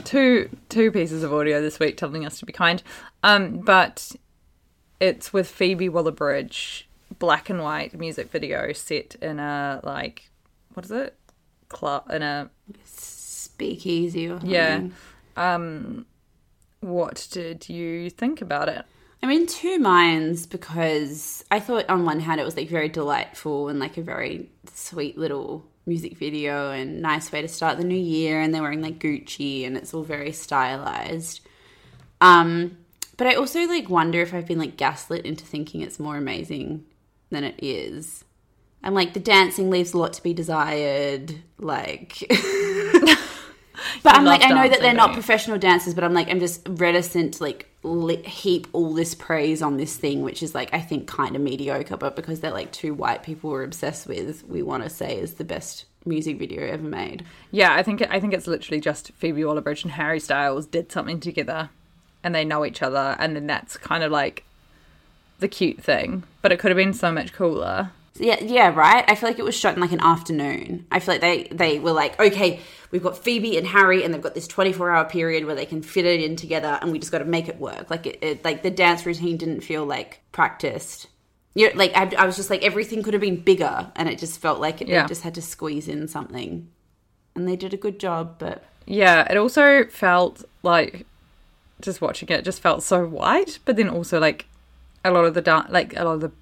two, 0.05 0.49
two 0.71 0.91
pieces 0.91 1.23
of 1.23 1.35
audio 1.35 1.61
this 1.61 1.79
week 1.79 1.99
telling 1.99 2.25
us 2.25 2.39
to 2.39 2.47
be 2.47 2.53
kind. 2.55 2.83
Um, 3.23 3.59
but 3.59 4.13
it's 5.01 5.33
with 5.33 5.49
Phoebe 5.49 5.89
Waller-Bridge, 5.89 6.89
black 7.19 7.51
and 7.51 7.63
white 7.63 7.95
music 7.99 8.31
video 8.31 8.73
set 8.73 9.15
in 9.17 9.39
a 9.39 9.81
like, 9.83 10.31
what 10.75 10.85
is 10.85 10.91
it? 10.91 11.17
Club 11.69 12.11
in 12.11 12.23
a 12.23 12.51
Speakeasy 12.85 14.27
or 14.29 14.41
something. 14.41 14.51
yeah. 14.51 14.85
Um, 15.37 16.07
what 16.81 17.29
did 17.31 17.69
you 17.69 18.11
think 18.11 18.41
about 18.43 18.69
it? 18.69 18.85
I'm 19.23 19.31
in 19.31 19.47
two 19.47 19.79
minds 19.79 20.47
because 20.47 21.45
I 21.51 21.59
thought 21.59 21.89
on 21.89 22.05
one 22.05 22.21
hand 22.21 22.41
it 22.41 22.45
was 22.45 22.57
like 22.57 22.69
very 22.69 22.89
delightful 22.89 23.69
and 23.69 23.79
like 23.79 23.97
a 23.97 24.03
very 24.03 24.51
sweet 24.73 25.17
little 25.17 25.65
music 25.87 26.17
video 26.17 26.71
and 26.71 27.01
nice 27.01 27.33
way 27.33 27.43
to 27.43 27.49
start 27.49 27.79
the 27.79 27.85
new 27.85 27.99
year 27.99 28.41
and 28.41 28.55
they're 28.55 28.63
wearing 28.63 28.83
like 28.83 28.99
Gucci 28.99 29.67
and 29.67 29.77
it's 29.77 29.95
all 29.95 30.03
very 30.03 30.33
stylized. 30.33 31.41
Um 32.21 32.79
but 33.17 33.27
I 33.27 33.35
also 33.35 33.67
like 33.67 33.89
wonder 33.89 34.21
if 34.21 34.35
I've 34.35 34.47
been 34.47 34.59
like 34.59 34.77
gaslit 34.77 35.25
into 35.25 35.45
thinking 35.45 35.81
it's 35.81 35.99
more 35.99 36.17
amazing 36.17 36.85
than 37.31 37.45
it 37.45 37.57
is. 37.62 38.25
I'm 38.83 38.95
like 38.95 39.14
the 39.14 39.21
dancing 39.21 39.71
leaves 39.71 39.95
a 39.95 39.99
lot 39.99 40.12
to 40.14 40.23
be 40.23 40.35
desired, 40.35 41.35
like 41.59 42.23
But 44.03 44.14
I'm 44.14 44.25
like, 44.25 44.43
I 44.45 44.49
know 44.49 44.69
that 44.69 44.81
they're 44.81 44.95
not 44.95 45.11
you? 45.11 45.14
professional 45.14 45.59
dancers, 45.59 45.95
but 45.95 46.05
I'm 46.05 46.14
like, 46.14 46.29
I'm 46.29 46.41
just 46.41 46.67
reticent 46.69 47.35
to 47.35 47.43
like 47.43 47.69
li- 47.83 48.23
heap 48.23 48.67
all 48.73 48.95
this 48.95 49.14
praise 49.14 49.62
on 49.62 49.77
this 49.77 49.97
thing, 49.97 50.23
which 50.23 50.43
is 50.43 50.55
like, 50.55 50.73
I 50.73 50.81
think 50.81 51.07
kind 51.07 51.37
of 51.37 51.43
mediocre, 51.43 51.97
but 51.97 52.17
because 52.17 52.41
they're 52.41 52.53
like 52.53 52.73
two 52.73 52.95
white 52.95 53.23
people 53.23 53.51
we're 53.51 53.64
obsessed 53.64 54.07
with, 54.07 54.45
we 54.49 54.62
want 54.62 54.83
to 54.85 54.91
say 54.91 55.19
is 55.19 55.35
the 55.35 55.45
best 55.45 55.87
music 56.05 56.39
video 56.39 56.67
ever 56.67 56.85
made. 56.85 57.25
Yeah, 57.51 57.75
I 57.75 57.83
think 57.83 58.03
I 58.11 58.21
think 58.21 58.33
it's 58.33 58.47
literally 58.47 58.81
just 58.81 59.12
Phoebe 59.12 59.45
Waller-Bridge 59.45 59.85
and 59.85 59.93
Harry 59.93 60.21
Styles 60.21 60.67
did 60.67 60.93
something 60.93 61.21
together, 61.21 61.71
and 62.27 62.35
they 62.35 62.45
know 62.45 62.66
each 62.66 62.83
other, 62.83 63.14
and 63.20 63.37
then 63.37 63.47
that's 63.47 63.77
kind 63.77 64.03
of 64.03 64.11
like 64.11 64.45
the 65.39 65.47
cute 65.49 65.81
thing. 65.81 66.24
But 66.43 66.51
it 66.51 66.59
could 66.59 66.70
have 66.72 66.77
been 66.77 66.93
so 66.93 67.12
much 67.12 67.33
cooler. 67.33 67.91
Yeah, 68.18 68.43
yeah, 68.43 68.74
right. 68.74 69.05
I 69.07 69.14
feel 69.14 69.29
like 69.29 69.39
it 69.39 69.45
was 69.45 69.55
shot 69.55 69.74
in 69.74 69.81
like 69.81 69.93
an 69.93 70.01
afternoon. 70.01 70.87
I 70.91 70.99
feel 71.01 71.14
like 71.14 71.20
they 71.20 71.45
they 71.53 71.79
were 71.79 71.93
like, 71.93 72.18
okay, 72.18 72.61
we've 72.91 73.03
got 73.03 73.16
Phoebe 73.22 73.57
and 73.57 73.66
Harry, 73.66 74.03
and 74.03 74.12
they've 74.12 74.20
got 74.22 74.35
this 74.35 74.49
twenty 74.49 74.72
four 74.72 74.91
hour 74.91 75.05
period 75.05 75.45
where 75.45 75.55
they 75.55 75.66
can 75.66 75.83
fit 75.83 76.05
it 76.05 76.20
in 76.20 76.35
together, 76.35 76.79
and 76.83 76.91
we 76.91 76.99
just 76.99 77.12
got 77.12 77.18
to 77.18 77.24
make 77.24 77.49
it 77.49 77.61
work. 77.61 77.89
Like 77.91 78.07
it, 78.07 78.18
it 78.22 78.45
like 78.45 78.62
the 78.64 78.70
dance 78.70 79.07
routine 79.07 79.37
didn't 79.37 79.61
feel 79.61 79.85
like 79.87 80.20
practiced. 80.33 81.07
You 81.55 81.68
know, 81.68 81.77
like 81.77 81.93
I, 81.95 82.11
I 82.18 82.27
was 82.27 82.37
just 82.37 82.51
like 82.51 82.64
everything 82.64 83.03
could 83.05 83.14
have 83.14 83.20
been 83.20 83.41
bigger, 83.41 83.93
and 83.95 84.09
it 84.09 84.18
just 84.18 84.41
felt 84.41 84.61
like 84.61 84.83
it, 84.83 84.89
Yeah. 84.89 85.03
they 85.03 85.09
just 85.09 85.22
had 85.22 85.35
to 85.37 85.43
squeeze 85.43 85.87
in 85.87 86.09
something, 86.09 86.68
and 87.37 87.47
they 87.47 87.57
did 87.57 87.72
a 87.72 87.79
good 87.79 88.01
job. 88.01 88.37
But 88.39 88.64
Yeah, 88.87 89.31
it 89.31 89.37
also 89.37 89.85
felt 89.87 90.43
like 90.62 91.07
just 91.81 92.01
watching 92.01 92.29
it 92.29 92.45
just 92.45 92.61
felt 92.61 92.83
so 92.83 93.07
white, 93.07 93.59
but 93.64 93.77
then 93.77 93.89
also 93.89 94.18
like 94.18 94.47
a 95.05 95.11
lot 95.11 95.24
of 95.24 95.35
the 95.35 95.43
dan- 95.43 95.66
like 95.68 95.97
a 95.97 96.05
lot 96.05 96.14
of 96.14 96.20
the 96.20 96.33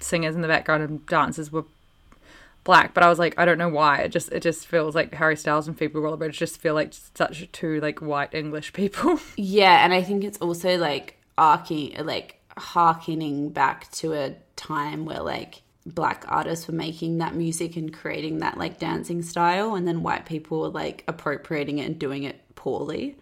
singers 0.00 0.34
in 0.34 0.42
the 0.42 0.48
background 0.48 0.82
and 0.82 1.06
dancers 1.06 1.52
were 1.52 1.64
black. 2.64 2.94
But 2.94 3.02
I 3.02 3.08
was 3.08 3.18
like, 3.18 3.34
I 3.38 3.44
don't 3.44 3.58
know 3.58 3.68
why. 3.68 3.98
It 3.98 4.08
just 4.10 4.30
it 4.32 4.42
just 4.42 4.66
feels 4.66 4.94
like 4.94 5.14
Harry 5.14 5.36
Styles 5.36 5.66
and 5.66 5.76
Phoebe 5.76 5.98
Waller-Bridge 5.98 6.38
just 6.38 6.58
feel 6.60 6.74
like 6.74 6.92
such 7.14 7.50
two 7.52 7.80
like 7.80 8.00
white 8.00 8.34
English 8.34 8.72
people. 8.72 9.20
Yeah, 9.36 9.84
and 9.84 9.92
I 9.92 10.02
think 10.02 10.24
it's 10.24 10.38
also 10.38 10.76
like 10.76 11.16
arcing, 11.36 11.94
like 12.04 12.40
harkening 12.56 13.50
back 13.50 13.90
to 13.92 14.12
a 14.14 14.34
time 14.56 15.04
where 15.04 15.22
like 15.22 15.62
black 15.86 16.24
artists 16.28 16.66
were 16.68 16.74
making 16.74 17.18
that 17.18 17.34
music 17.34 17.76
and 17.76 17.92
creating 17.92 18.38
that 18.38 18.58
like 18.58 18.78
dancing 18.78 19.22
style, 19.22 19.74
and 19.74 19.86
then 19.86 20.02
white 20.02 20.26
people 20.26 20.60
were 20.60 20.68
like 20.68 21.04
appropriating 21.08 21.78
it 21.78 21.86
and 21.86 21.98
doing 21.98 22.24
it 22.24 22.40
poorly. 22.54 23.16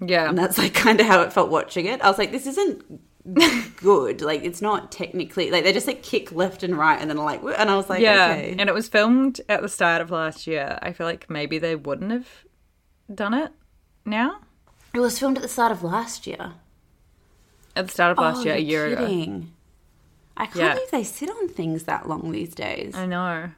Yeah, 0.00 0.28
And 0.28 0.36
that's 0.38 0.58
like 0.58 0.74
kind 0.74 1.00
of 1.00 1.06
how 1.06 1.22
it 1.22 1.32
felt 1.32 1.50
watching 1.50 1.86
it. 1.86 2.00
I 2.02 2.08
was 2.08 2.18
like, 2.18 2.32
this 2.32 2.46
isn't 2.46 3.00
good. 3.76 4.20
Like, 4.22 4.44
it's 4.44 4.60
not 4.62 4.92
technically 4.92 5.50
like 5.50 5.64
they 5.64 5.72
just 5.72 5.86
like 5.86 6.02
kick 6.02 6.32
left 6.32 6.62
and 6.62 6.76
right, 6.76 7.00
and 7.00 7.10
then 7.10 7.16
like, 7.16 7.42
and 7.42 7.70
I 7.70 7.76
was 7.76 7.88
like, 7.88 8.00
yeah, 8.00 8.30
okay. 8.32 8.54
and 8.58 8.68
it 8.68 8.74
was 8.74 8.88
filmed 8.88 9.40
at 9.48 9.62
the 9.62 9.68
start 9.68 10.00
of 10.02 10.10
last 10.10 10.46
year. 10.46 10.78
I 10.82 10.92
feel 10.92 11.06
like 11.06 11.28
maybe 11.30 11.58
they 11.58 11.74
wouldn't 11.76 12.10
have 12.12 12.28
done 13.12 13.34
it 13.34 13.52
now. 14.04 14.38
it 14.94 15.00
was 15.00 15.18
filmed 15.18 15.36
at 15.38 15.42
the 15.42 15.48
start 15.48 15.72
of 15.72 15.82
last 15.82 16.26
year. 16.26 16.52
At 17.74 17.86
the 17.86 17.92
start 17.92 18.12
of 18.12 18.18
last 18.18 18.38
Oh, 18.38 18.44
year, 18.44 18.54
a 18.54 18.58
year 18.58 18.86
ago. 18.86 19.42
I 20.38 20.46
can't 20.46 20.56
Yeah. 20.56 20.74
believe 20.74 20.90
they 20.90 21.04
sit 21.04 21.28
on 21.30 21.48
things 21.48 21.84
that 21.84 22.08
long 22.08 22.30
these 22.32 22.54
days. 22.54 22.94
I 22.94 23.06
know. 23.06 23.50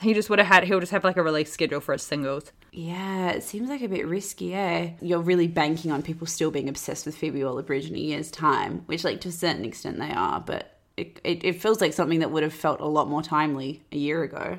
He 0.00 0.12
just 0.14 0.28
would 0.30 0.38
have 0.40 0.48
had. 0.48 0.64
He'll 0.64 0.80
just 0.80 0.92
have 0.92 1.04
like 1.04 1.16
a 1.16 1.22
release 1.22 1.52
schedule 1.52 1.80
for 1.80 1.92
his 1.92 2.02
singles. 2.02 2.52
Yeah, 2.76 3.30
it 3.30 3.44
seems 3.44 3.68
like 3.68 3.82
a 3.82 3.88
bit 3.88 4.04
risky, 4.06 4.52
eh? 4.54 4.90
You're 5.00 5.20
really 5.20 5.46
banking 5.46 5.92
on 5.92 6.02
people 6.02 6.26
still 6.26 6.50
being 6.50 6.68
obsessed 6.68 7.06
with 7.06 7.16
Phoebe 7.16 7.44
Waller-Bridge 7.44 7.88
in 7.88 7.94
a 7.94 7.98
year's 8.00 8.32
time, 8.32 8.82
which, 8.86 9.04
like, 9.04 9.20
to 9.20 9.28
a 9.28 9.32
certain 9.32 9.64
extent 9.64 9.98
they 9.98 10.10
are, 10.10 10.40
but 10.40 10.76
it, 10.96 11.20
it, 11.22 11.44
it 11.44 11.60
feels 11.62 11.80
like 11.80 11.92
something 11.92 12.18
that 12.18 12.32
would 12.32 12.42
have 12.42 12.52
felt 12.52 12.80
a 12.80 12.86
lot 12.86 13.08
more 13.08 13.22
timely 13.22 13.84
a 13.92 13.96
year 13.96 14.22
ago. 14.24 14.58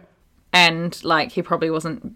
and 0.54 1.04
like 1.04 1.32
he 1.34 1.42
probably 1.42 1.70
wasn't 1.70 2.16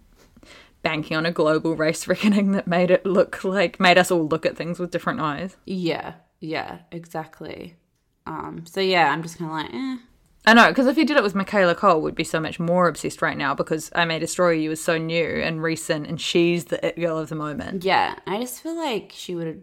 banking 0.82 1.16
on 1.16 1.26
a 1.26 1.30
global 1.32 1.76
race 1.76 2.08
reckoning 2.12 2.52
that 2.52 2.66
made 2.66 2.90
it 2.90 3.04
look 3.04 3.44
like 3.44 3.78
made 3.78 3.98
us 3.98 4.10
all 4.10 4.26
look 4.26 4.46
at 4.46 4.56
things 4.56 4.78
with 4.78 4.90
different 4.90 5.20
eyes. 5.20 5.56
Yeah, 5.66 6.14
yeah, 6.40 6.78
exactly. 6.90 7.76
Um, 8.26 8.64
so 8.66 8.80
yeah, 8.80 9.10
I'm 9.12 9.22
just 9.22 9.38
kind 9.38 9.50
of 9.50 9.56
like, 9.56 9.74
eh. 9.74 9.96
I 10.46 10.54
know 10.54 10.68
because 10.68 10.86
if 10.86 10.96
he 10.96 11.04
did 11.04 11.16
it 11.16 11.22
with 11.22 11.34
Michaela 11.34 11.74
Coel, 11.74 12.00
we'd 12.00 12.14
be 12.14 12.24
so 12.24 12.40
much 12.40 12.58
more 12.58 12.88
obsessed 12.88 13.20
right 13.22 13.36
now 13.36 13.54
because 13.54 13.90
I 13.94 14.04
May 14.06 14.18
Destroy 14.18 14.52
You 14.52 14.70
is 14.70 14.82
so 14.82 14.96
new 14.96 15.24
and 15.26 15.62
recent, 15.62 16.06
and 16.06 16.20
she's 16.20 16.66
the 16.66 16.84
it 16.86 16.96
girl 16.98 17.18
of 17.18 17.28
the 17.28 17.34
moment. 17.34 17.84
Yeah, 17.84 18.16
I 18.26 18.40
just 18.40 18.62
feel 18.62 18.74
like 18.76 19.12
she 19.14 19.34
would 19.34 19.46
have, 19.46 19.58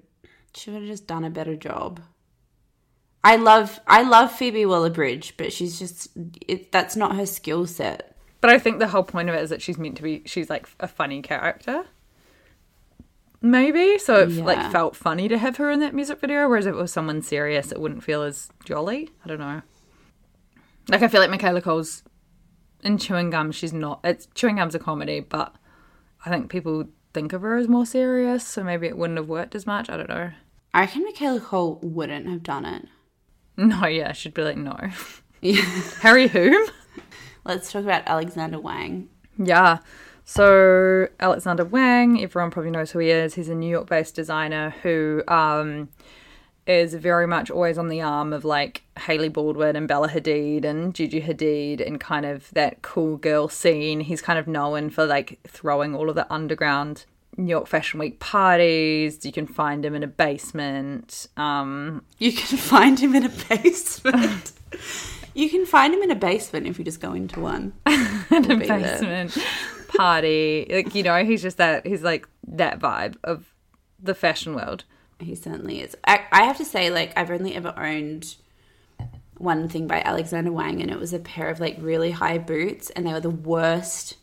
she 0.54 0.70
would 0.70 0.82
have 0.82 0.90
just 0.90 1.08
done 1.08 1.24
a 1.24 1.30
better 1.32 1.56
job. 1.56 2.00
I 3.24 3.36
love, 3.36 3.80
I 3.88 4.04
love 4.04 4.32
Phoebe 4.32 4.66
Waller-Bridge, 4.66 5.36
but 5.36 5.52
she's 5.52 5.78
just, 5.80 6.10
it, 6.48 6.72
that's 6.72 6.96
not 6.96 7.16
her 7.16 7.26
skill 7.26 7.66
set. 7.66 8.16
But 8.40 8.52
I 8.52 8.60
think 8.60 8.78
the 8.78 8.88
whole 8.88 9.04
point 9.04 9.28
of 9.30 9.36
it 9.36 9.42
is 9.42 9.50
that 9.50 9.62
she's 9.64 9.80
meant 9.80 9.98
to 9.98 10.04
be 10.04 10.22
she's 10.26 10.50
like 10.50 10.70
a 10.80 10.88
funny 10.88 11.24
character. 11.24 11.86
Maybe 13.42 13.98
so 13.98 14.22
it 14.22 14.30
Yeah. 14.30 14.44
like 14.46 14.72
felt 14.72 14.96
funny 14.96 15.28
to 15.28 15.38
have 15.38 15.58
her 15.58 15.72
in 15.72 15.80
that 15.80 15.96
music 15.96 16.20
video, 16.22 16.48
whereas 16.48 16.68
if 16.68 16.74
it 16.74 16.78
was 16.78 16.92
someone 16.94 17.22
serious, 17.24 17.72
it 17.72 17.82
wouldn't 17.82 18.04
feel 18.04 18.22
as 18.22 18.50
jolly. 18.64 19.10
I 19.26 19.28
don't 19.28 19.40
know. 19.40 19.64
Like 20.90 21.02
I 21.02 21.08
feel 21.08 21.22
like 21.22 21.30
Michaela 21.30 21.62
Coel's 21.62 22.04
in 22.82 22.98
Chewing 22.98 23.30
Gum. 23.30 23.52
She's 23.52 23.74
not. 23.74 24.00
It's 24.04 24.28
Chewing 24.34 24.56
Gum's 24.56 24.76
a 24.76 24.80
comedy, 24.80 25.20
but 25.20 25.56
I 26.26 26.30
think 26.30 26.50
people 26.50 26.86
think 27.14 27.34
of 27.34 27.42
her 27.42 27.58
as 27.58 27.68
more 27.68 27.86
serious, 27.86 28.46
so 28.46 28.64
maybe 28.64 28.88
it 28.88 28.98
wouldn't 28.98 29.18
have 29.18 29.30
worked 29.30 29.56
as 29.56 29.66
much. 29.66 29.90
I 29.90 29.98
don't 29.98 30.10
know. 30.10 30.32
I 30.74 30.82
reckon 30.82 31.04
Michaela 31.04 31.40
Coel 31.40 31.80
wouldn't 31.82 32.28
have 32.28 32.44
done 32.44 32.66
it. 32.66 32.86
No, 33.60 33.88
yeah, 33.88 34.12
she'd 34.12 34.36
be 34.36 34.44
like 34.44 34.56
no. 34.56 34.78
Yeah. 35.42 35.64
Harry 36.02 36.28
whom? 36.28 36.70
Let's 37.44 37.72
talk 37.72 37.84
about 37.84 38.04
Alexander 38.06 38.60
Wang. 38.60 39.10
Yeah. 39.36 39.80
So 40.26 41.08
Alexander 41.20 41.66
Wang, 41.66 42.22
everyone 42.22 42.52
probably 42.52 42.70
knows 42.70 42.92
who 42.92 43.00
he 43.00 43.10
is. 43.10 43.34
He's 43.34 43.50
a 43.50 43.56
New 43.56 43.68
York-based 43.68 44.14
designer 44.14 44.76
who 44.84 45.24
um, 45.28 45.90
is 46.68 46.94
very 46.94 47.26
much 47.28 47.50
always 47.50 47.78
on 47.78 47.88
the 47.88 48.02
arm 48.02 48.34
of 48.34 48.44
like 48.44 48.84
Hailey 49.00 49.30
Baldwin 49.30 49.76
and 49.76 49.88
Bella 49.88 50.10
Hadid 50.10 50.66
and 50.66 50.94
Gigi 50.94 51.22
Hadid 51.22 51.86
and 51.86 52.00
kind 52.00 52.26
of 52.26 52.50
that 52.52 52.82
cool 52.82 53.18
girl 53.18 53.48
scene. 53.48 54.02
He's 54.02 54.22
kind 54.22 54.38
of 54.38 54.48
known 54.48 54.90
for 54.90 55.06
like 55.06 55.40
throwing 55.48 55.96
all 55.96 56.10
of 56.10 56.16
the 56.16 56.32
underground 56.32 57.06
New 57.38 57.50
York 57.50 57.68
Fashion 57.68 58.00
Week 58.00 58.20
parties. 58.20 59.24
You 59.26 59.32
can 59.32 59.48
find 59.48 59.86
him 59.86 59.96
in 59.96 60.04
a 60.04 60.08
basement. 60.08 61.28
Um, 61.38 62.04
You 62.18 62.34
can 62.34 62.58
find 62.58 63.00
him 63.00 63.16
in 63.16 63.24
a 63.26 63.30
basement. 63.30 64.52
you 65.34 65.50
can 65.50 65.66
find 65.66 65.94
him 65.94 66.02
in 66.02 66.12
a 66.12 66.16
basement 66.16 66.68
if 66.68 66.80
you 66.80 66.86
just 66.86 67.00
go 67.00 67.14
into 67.14 67.40
one. 67.40 67.74
in 67.86 68.52
a 68.52 68.58
basement 68.58 69.38
party. 69.96 70.68
Like, 70.70 70.96
you 70.96 71.04
know, 71.04 71.24
he's 71.24 71.42
just 71.42 71.58
that, 71.58 71.86
he's 71.86 72.04
like 72.04 72.28
that 72.48 72.80
vibe 72.80 73.16
of 73.24 73.54
the 74.02 74.16
fashion 74.16 74.54
world. 74.56 74.84
He 75.20 75.36
certainly 75.36 75.82
is. 75.82 75.96
I, 76.06 76.26
I 76.32 76.44
have 76.44 76.58
to 76.58 76.66
say, 76.66 76.90
like, 76.90 77.14
I've 77.18 77.32
only 77.32 77.56
ever 77.56 77.74
owned 77.78 78.36
one 79.38 79.70
thing 79.70 79.88
by 79.88 80.02
Alexander 80.02 80.52
Wang, 80.52 80.82
and 80.82 80.92
it 80.92 81.00
was 81.00 81.14
a 81.14 81.20
pair 81.20 81.50
of 81.50 81.60
like 81.60 81.78
really 81.80 82.12
high 82.12 82.38
boots, 82.38 82.90
and 82.92 83.06
they 83.06 83.14
were 83.14 83.20
the 83.20 83.30
worst. 83.30 84.16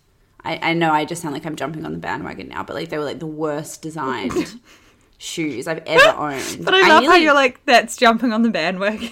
I, 0.45 0.59
I 0.71 0.73
know 0.75 0.93
I 0.93 1.05
just 1.05 1.23
sound 1.23 1.35
like 1.35 1.47
I'm 1.47 1.57
jumping 1.57 1.85
on 1.87 1.93
the 1.93 1.99
bandwagon 1.99 2.49
now, 2.49 2.63
but 2.65 2.75
like 2.77 2.89
they 2.91 2.99
were 2.99 3.05
like 3.05 3.19
the 3.21 3.27
worst 3.27 3.81
designed 3.83 4.61
shoes 5.19 5.67
I've 5.67 5.83
ever 5.87 6.17
owned. 6.19 6.65
But 6.65 6.75
I 6.75 6.81
love 6.81 6.89
how 7.05 7.11
nearly- 7.13 7.25
you're 7.25 7.35
like, 7.35 7.65
that's 7.65 7.97
jumping 7.97 8.33
on 8.33 8.43
the 8.43 8.51
bandwagon. 8.51 9.11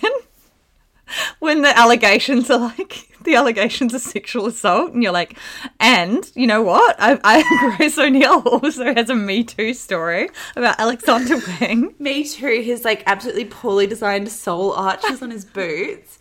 When 1.38 1.62
the 1.62 1.76
allegations 1.78 2.50
are 2.50 2.58
like, 2.58 3.08
the 3.24 3.34
allegations 3.36 3.94
of 3.94 4.00
sexual 4.00 4.46
assault, 4.46 4.92
and 4.92 5.02
you're 5.02 5.12
like, 5.12 5.38
and 5.80 6.30
you 6.34 6.46
know 6.46 6.62
what? 6.62 6.96
I, 6.98 7.18
I 7.24 7.74
Grace 7.76 7.98
O'Neill 7.98 8.40
also 8.46 8.94
has 8.94 9.10
a 9.10 9.14
Me 9.14 9.44
Too 9.44 9.74
story 9.74 10.28
about 10.56 10.78
Alexander 10.80 11.36
Wang. 11.60 11.94
Me 11.98 12.24
too. 12.24 12.60
His 12.62 12.84
like 12.84 13.02
absolutely 13.06 13.44
poorly 13.44 13.86
designed 13.86 14.28
sole 14.28 14.72
arches 14.72 15.22
on 15.22 15.30
his 15.30 15.44
boots. 15.44 16.18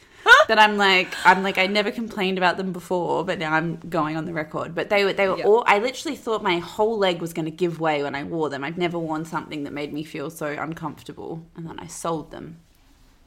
that 0.48 0.60
I'm 0.60 0.78
like, 0.78 1.08
I'm 1.26 1.42
like, 1.42 1.58
I 1.58 1.66
never 1.66 1.90
complained 1.90 2.38
about 2.38 2.58
them 2.58 2.72
before, 2.72 3.26
but 3.26 3.40
now 3.40 3.54
I'm 3.54 3.78
going 3.78 4.16
on 4.18 4.26
the 4.26 4.34
record. 4.34 4.76
But 4.76 4.90
they 4.90 5.04
were, 5.04 5.14
they 5.14 5.28
were 5.28 5.40
Yeah. 5.40 5.46
all. 5.46 5.64
I 5.66 5.80
literally 5.80 6.16
thought 6.16 6.44
my 6.44 6.60
whole 6.60 7.00
leg 7.00 7.20
was 7.22 7.34
going 7.34 7.46
to 7.46 7.52
give 7.52 7.80
way 7.80 8.04
when 8.04 8.14
I 8.14 8.24
wore 8.24 8.50
them. 8.52 8.64
I've 8.64 8.78
never 8.78 9.00
worn 9.00 9.26
something 9.26 9.64
that 9.64 9.74
made 9.74 9.92
me 9.92 10.04
feel 10.04 10.30
so 10.30 10.46
uncomfortable, 10.46 11.44
and 11.56 11.68
then 11.68 11.80
I 11.80 11.88
sold 11.88 12.30
them. 12.30 12.58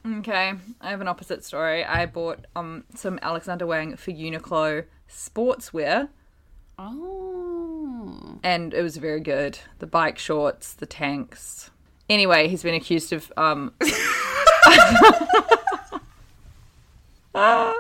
Okay, 0.07 0.53
I 0.83 0.91
have 0.91 1.01
an 1.01 1.09
opposite 1.09 1.45
story. 1.45 1.83
I 1.85 2.05
bought 2.07 2.47
um 2.55 2.85
some 2.95 3.19
Alexander 3.23 3.67
Wang 3.67 3.97
for 3.97 4.11
Uniqlo 4.13 4.85
sportswear, 5.09 6.09
Oh, 6.79 8.39
and 8.43 8.75
it 8.75 8.83
was 8.83 8.97
very 8.99 9.21
good. 9.21 9.59
The 9.79 9.87
bike 9.87 10.19
shorts, 10.19 10.75
the 10.75 10.87
tanks. 10.87 11.71
Anyway, 12.11 12.49
he's 12.49 12.63
been 12.63 12.75
accused 12.75 13.13
of 13.13 13.33
um. 13.37 13.73
Uh, 17.35 17.75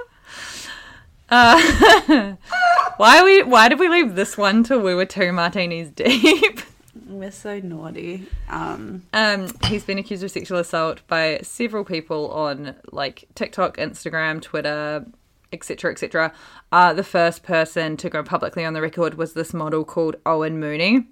why 2.96 3.22
we? 3.24 3.42
Why 3.42 3.68
did 3.68 3.78
we 3.80 3.88
leave 3.88 4.14
this 4.14 4.36
one 4.36 4.62
till 4.62 4.80
we 4.80 4.94
were 4.94 5.06
two 5.06 5.32
martinis 5.32 5.90
deep? 5.90 6.60
we're 7.06 7.30
so 7.30 7.58
naughty. 7.60 8.26
Um, 8.48 9.02
Um, 9.12 9.48
he's 9.66 9.84
been 9.84 9.98
accused 9.98 10.22
of 10.22 10.30
sexual 10.30 10.58
assault 10.58 11.00
by 11.06 11.40
several 11.42 11.84
people 11.84 12.30
on 12.30 12.74
like 12.92 13.26
TikTok, 13.34 13.76
Instagram, 13.76 14.40
Twitter, 14.40 15.04
etc., 15.52 15.92
etc. 15.92 16.32
Uh, 16.72 16.92
the 16.92 17.04
first 17.04 17.42
person 17.42 17.96
to 17.96 18.10
go 18.10 18.22
publicly 18.22 18.64
on 18.64 18.72
the 18.74 18.82
record 18.82 19.14
was 19.14 19.32
this 19.32 19.54
model 19.54 19.84
called 19.84 20.16
Owen 20.26 20.58
Mooney. 20.58 21.06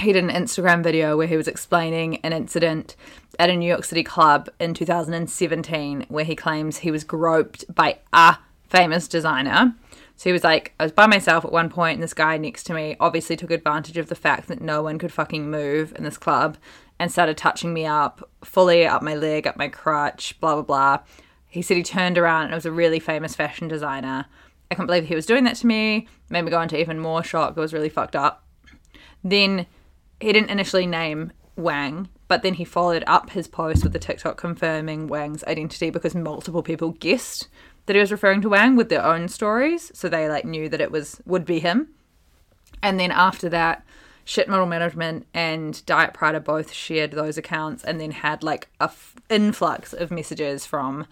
He 0.00 0.12
did 0.12 0.24
an 0.24 0.30
Instagram 0.30 0.82
video 0.82 1.16
where 1.16 1.28
he 1.28 1.36
was 1.36 1.46
explaining 1.46 2.16
an 2.24 2.32
incident 2.32 2.96
at 3.38 3.50
a 3.50 3.56
New 3.56 3.68
York 3.68 3.84
City 3.84 4.02
club 4.02 4.48
in 4.58 4.74
2017 4.74 6.06
where 6.08 6.24
he 6.24 6.34
claims 6.34 6.78
he 6.78 6.90
was 6.90 7.04
groped 7.04 7.64
by 7.72 7.98
a 8.12 8.38
famous 8.68 9.06
designer. 9.06 9.74
So 10.16 10.30
he 10.30 10.32
was 10.32 10.44
like, 10.44 10.74
I 10.78 10.84
was 10.84 10.92
by 10.92 11.06
myself 11.06 11.44
at 11.44 11.52
one 11.52 11.68
point, 11.68 11.94
and 11.94 12.02
this 12.02 12.14
guy 12.14 12.36
next 12.36 12.64
to 12.64 12.74
me 12.74 12.96
obviously 13.00 13.36
took 13.36 13.50
advantage 13.50 13.96
of 13.96 14.08
the 14.08 14.14
fact 14.14 14.48
that 14.48 14.60
no 14.60 14.82
one 14.82 14.98
could 14.98 15.12
fucking 15.12 15.50
move 15.50 15.92
in 15.96 16.04
this 16.04 16.16
club 16.16 16.56
and 16.98 17.10
started 17.10 17.36
touching 17.36 17.74
me 17.74 17.84
up, 17.84 18.28
fully 18.44 18.86
up 18.86 19.02
my 19.02 19.14
leg, 19.14 19.46
up 19.46 19.56
my 19.56 19.68
crotch, 19.68 20.38
blah, 20.40 20.54
blah, 20.54 20.62
blah. 20.62 20.98
He 21.48 21.62
said 21.62 21.76
he 21.76 21.82
turned 21.82 22.18
around 22.18 22.44
and 22.44 22.52
it 22.52 22.56
was 22.56 22.66
a 22.66 22.72
really 22.72 23.00
famous 23.00 23.34
fashion 23.34 23.68
designer. 23.68 24.26
I 24.70 24.76
can't 24.76 24.86
believe 24.86 25.06
he 25.06 25.14
was 25.14 25.26
doing 25.26 25.44
that 25.44 25.56
to 25.56 25.66
me. 25.66 26.08
Made 26.30 26.42
me 26.42 26.50
go 26.50 26.60
into 26.60 26.78
even 26.78 26.98
more 26.98 27.22
shock. 27.22 27.56
It 27.56 27.60
was 27.60 27.72
really 27.72 27.88
fucked 27.88 28.16
up. 28.16 28.44
Then 29.22 29.66
he 30.20 30.32
didn't 30.32 30.50
initially 30.50 30.86
name 30.86 31.32
Wang, 31.56 32.08
but 32.28 32.42
then 32.42 32.54
he 32.54 32.64
followed 32.64 33.04
up 33.06 33.30
his 33.30 33.46
post 33.46 33.84
with 33.84 33.92
the 33.92 33.98
TikTok 33.98 34.36
confirming 34.36 35.06
Wang's 35.06 35.44
identity 35.44 35.90
because 35.90 36.14
multiple 36.14 36.62
people 36.62 36.90
guessed 36.92 37.48
that 37.86 37.94
he 37.94 38.00
was 38.00 38.12
referring 38.12 38.40
to 38.42 38.48
Wang 38.48 38.76
with 38.76 38.88
their 38.88 39.04
own 39.04 39.28
stories, 39.28 39.90
so 39.94 40.08
they 40.08 40.28
like 40.28 40.44
knew 40.44 40.68
that 40.68 40.80
it 40.80 40.90
was 40.90 41.20
would 41.24 41.44
be 41.44 41.60
him. 41.60 41.88
And 42.82 42.98
then 42.98 43.10
after 43.10 43.48
that, 43.50 43.84
Shit 44.24 44.48
Model 44.48 44.66
Management 44.66 45.26
and 45.34 45.84
Diet 45.86 46.14
Prada 46.14 46.40
both 46.40 46.72
shared 46.72 47.12
those 47.12 47.36
accounts 47.36 47.84
and 47.84 48.00
then 48.00 48.10
had 48.10 48.42
like 48.42 48.68
a 48.80 48.84
f- 48.84 49.16
influx 49.28 49.92
of 49.92 50.10
messages 50.10 50.64
from 50.64 51.06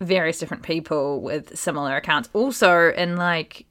various 0.00 0.38
different 0.38 0.62
people 0.62 1.20
with 1.20 1.58
similar 1.58 1.96
accounts. 1.96 2.30
Also, 2.32 2.92
in 2.92 3.16
like 3.16 3.66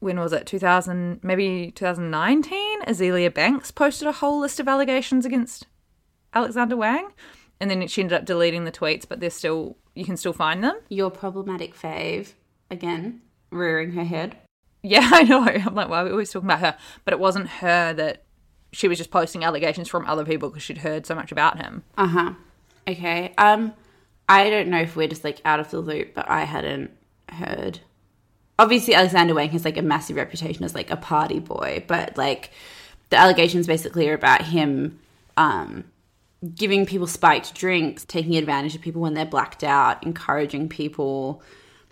when 0.00 0.18
was 0.20 0.32
it 0.32 0.46
2000 0.46 1.20
maybe 1.22 1.72
2019 1.74 2.82
azealia 2.82 3.32
banks 3.32 3.70
posted 3.70 4.06
a 4.06 4.12
whole 4.12 4.40
list 4.40 4.60
of 4.60 4.68
allegations 4.68 5.26
against 5.26 5.66
alexander 6.34 6.76
wang 6.76 7.10
and 7.60 7.70
then 7.70 7.86
she 7.88 8.00
ended 8.02 8.18
up 8.18 8.24
deleting 8.24 8.64
the 8.64 8.72
tweets 8.72 9.06
but 9.08 9.20
they're 9.20 9.30
still 9.30 9.76
you 9.94 10.04
can 10.04 10.16
still 10.16 10.32
find 10.32 10.62
them 10.62 10.76
your 10.88 11.10
problematic 11.10 11.74
fave 11.74 12.32
again, 12.70 13.20
rearing 13.50 13.92
her 13.92 14.04
head. 14.04 14.36
yeah 14.82 15.08
i 15.12 15.22
know 15.22 15.42
i'm 15.42 15.74
like 15.74 15.88
why 15.88 16.00
are 16.00 16.04
we 16.04 16.10
always 16.10 16.30
talking 16.30 16.46
about 16.48 16.60
her 16.60 16.76
but 17.04 17.12
it 17.14 17.18
wasn't 17.20 17.48
her 17.48 17.92
that 17.94 18.22
she 18.72 18.86
was 18.88 18.98
just 18.98 19.10
posting 19.10 19.42
allegations 19.44 19.88
from 19.88 20.06
other 20.06 20.24
people 20.24 20.50
because 20.50 20.62
she'd 20.62 20.78
heard 20.78 21.06
so 21.06 21.14
much 21.14 21.32
about 21.32 21.56
him 21.62 21.82
Uh 21.96 22.06
huh. 22.06 22.32
Okay. 22.86 23.32
Um, 23.38 23.74
I 24.28 24.50
don't 24.50 24.68
know 24.68 24.80
if 24.80 24.94
we're 24.96 25.08
just 25.08 25.24
like 25.24 25.40
out 25.44 25.58
of 25.60 25.70
the 25.70 25.78
loop, 25.80 26.14
but 26.14 26.28
I 26.28 26.44
hadn't 26.44 26.90
heard. 27.30 27.80
Obviously, 28.58 28.94
Alexander 28.94 29.34
Wang 29.34 29.50
has 29.50 29.64
like 29.64 29.76
a 29.76 29.82
massive 29.82 30.16
reputation 30.16 30.64
as 30.64 30.74
like 30.74 30.90
a 30.90 30.96
party 30.96 31.38
boy, 31.38 31.84
but 31.86 32.16
like 32.18 32.50
the 33.10 33.16
allegations 33.16 33.66
basically 33.66 34.08
are 34.08 34.14
about 34.14 34.42
him 34.42 34.98
um, 35.36 35.84
giving 36.54 36.86
people 36.86 37.06
spiked 37.06 37.54
drinks, 37.54 38.04
taking 38.04 38.36
advantage 38.36 38.74
of 38.74 38.80
people 38.80 39.02
when 39.02 39.14
they're 39.14 39.26
blacked 39.26 39.64
out, 39.64 40.04
encouraging 40.04 40.68
people 40.68 41.42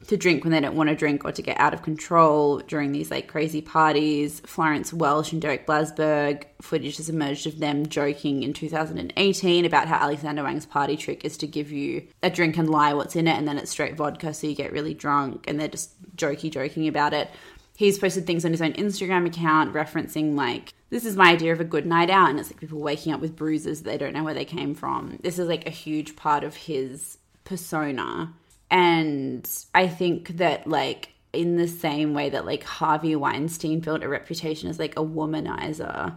to 0.06 0.16
drink 0.16 0.44
when 0.44 0.52
they 0.52 0.60
don't 0.60 0.76
want 0.76 0.88
to 0.88 0.94
drink 0.94 1.24
or 1.24 1.32
to 1.32 1.42
get 1.42 1.58
out 1.58 1.74
of 1.74 1.82
control 1.82 2.58
during 2.58 2.92
these 2.92 3.10
like 3.10 3.26
crazy 3.26 3.60
parties. 3.60 4.40
Florence 4.40 4.92
Welch 4.92 5.32
and 5.32 5.40
Derek 5.42 5.66
Blasberg 5.66 6.44
footage 6.60 6.98
has 6.98 7.08
emerged 7.08 7.46
of 7.46 7.58
them 7.58 7.86
joking 7.86 8.42
in 8.42 8.52
2018 8.52 9.64
about 9.64 9.88
how 9.88 9.96
Alexander 9.96 10.42
Wang's 10.42 10.66
party 10.66 10.96
trick 10.96 11.24
is 11.24 11.36
to 11.38 11.46
give 11.46 11.72
you 11.72 12.06
a 12.22 12.30
drink 12.30 12.56
and 12.56 12.70
lie 12.70 12.92
what's 12.92 13.16
in 13.16 13.26
it, 13.26 13.36
and 13.36 13.48
then 13.48 13.58
it's 13.58 13.70
straight 13.70 13.96
vodka, 13.96 14.32
so 14.34 14.46
you 14.46 14.54
get 14.54 14.72
really 14.72 14.94
drunk, 14.94 15.46
and 15.48 15.58
they're 15.58 15.68
just 15.68 15.90
jokey 16.14 16.50
joking 16.50 16.86
about 16.86 17.12
it. 17.14 17.30
He's 17.76 17.98
posted 17.98 18.26
things 18.26 18.44
on 18.44 18.52
his 18.52 18.62
own 18.62 18.72
Instagram 18.72 19.26
account 19.26 19.74
referencing 19.74 20.34
like 20.34 20.72
this 20.88 21.04
is 21.04 21.16
my 21.16 21.30
idea 21.30 21.52
of 21.52 21.60
a 21.60 21.64
good 21.64 21.84
night 21.86 22.10
out, 22.10 22.30
and 22.30 22.38
it's 22.38 22.50
like 22.50 22.60
people 22.60 22.80
waking 22.80 23.12
up 23.12 23.20
with 23.20 23.36
bruises 23.36 23.82
that 23.82 23.90
they 23.90 23.98
don't 23.98 24.14
know 24.14 24.24
where 24.24 24.34
they 24.34 24.44
came 24.44 24.74
from. 24.74 25.18
This 25.22 25.38
is 25.38 25.48
like 25.48 25.66
a 25.66 25.70
huge 25.70 26.16
part 26.16 26.44
of 26.44 26.54
his 26.56 27.18
persona. 27.44 28.34
And 28.70 29.48
I 29.74 29.88
think 29.88 30.38
that, 30.38 30.66
like, 30.66 31.10
in 31.32 31.56
the 31.56 31.68
same 31.68 32.14
way 32.14 32.30
that, 32.30 32.44
like, 32.44 32.64
Harvey 32.64 33.14
Weinstein 33.14 33.80
built 33.80 34.02
a 34.02 34.08
reputation 34.08 34.68
as, 34.68 34.78
like, 34.78 34.98
a 34.98 35.04
womanizer, 35.04 36.16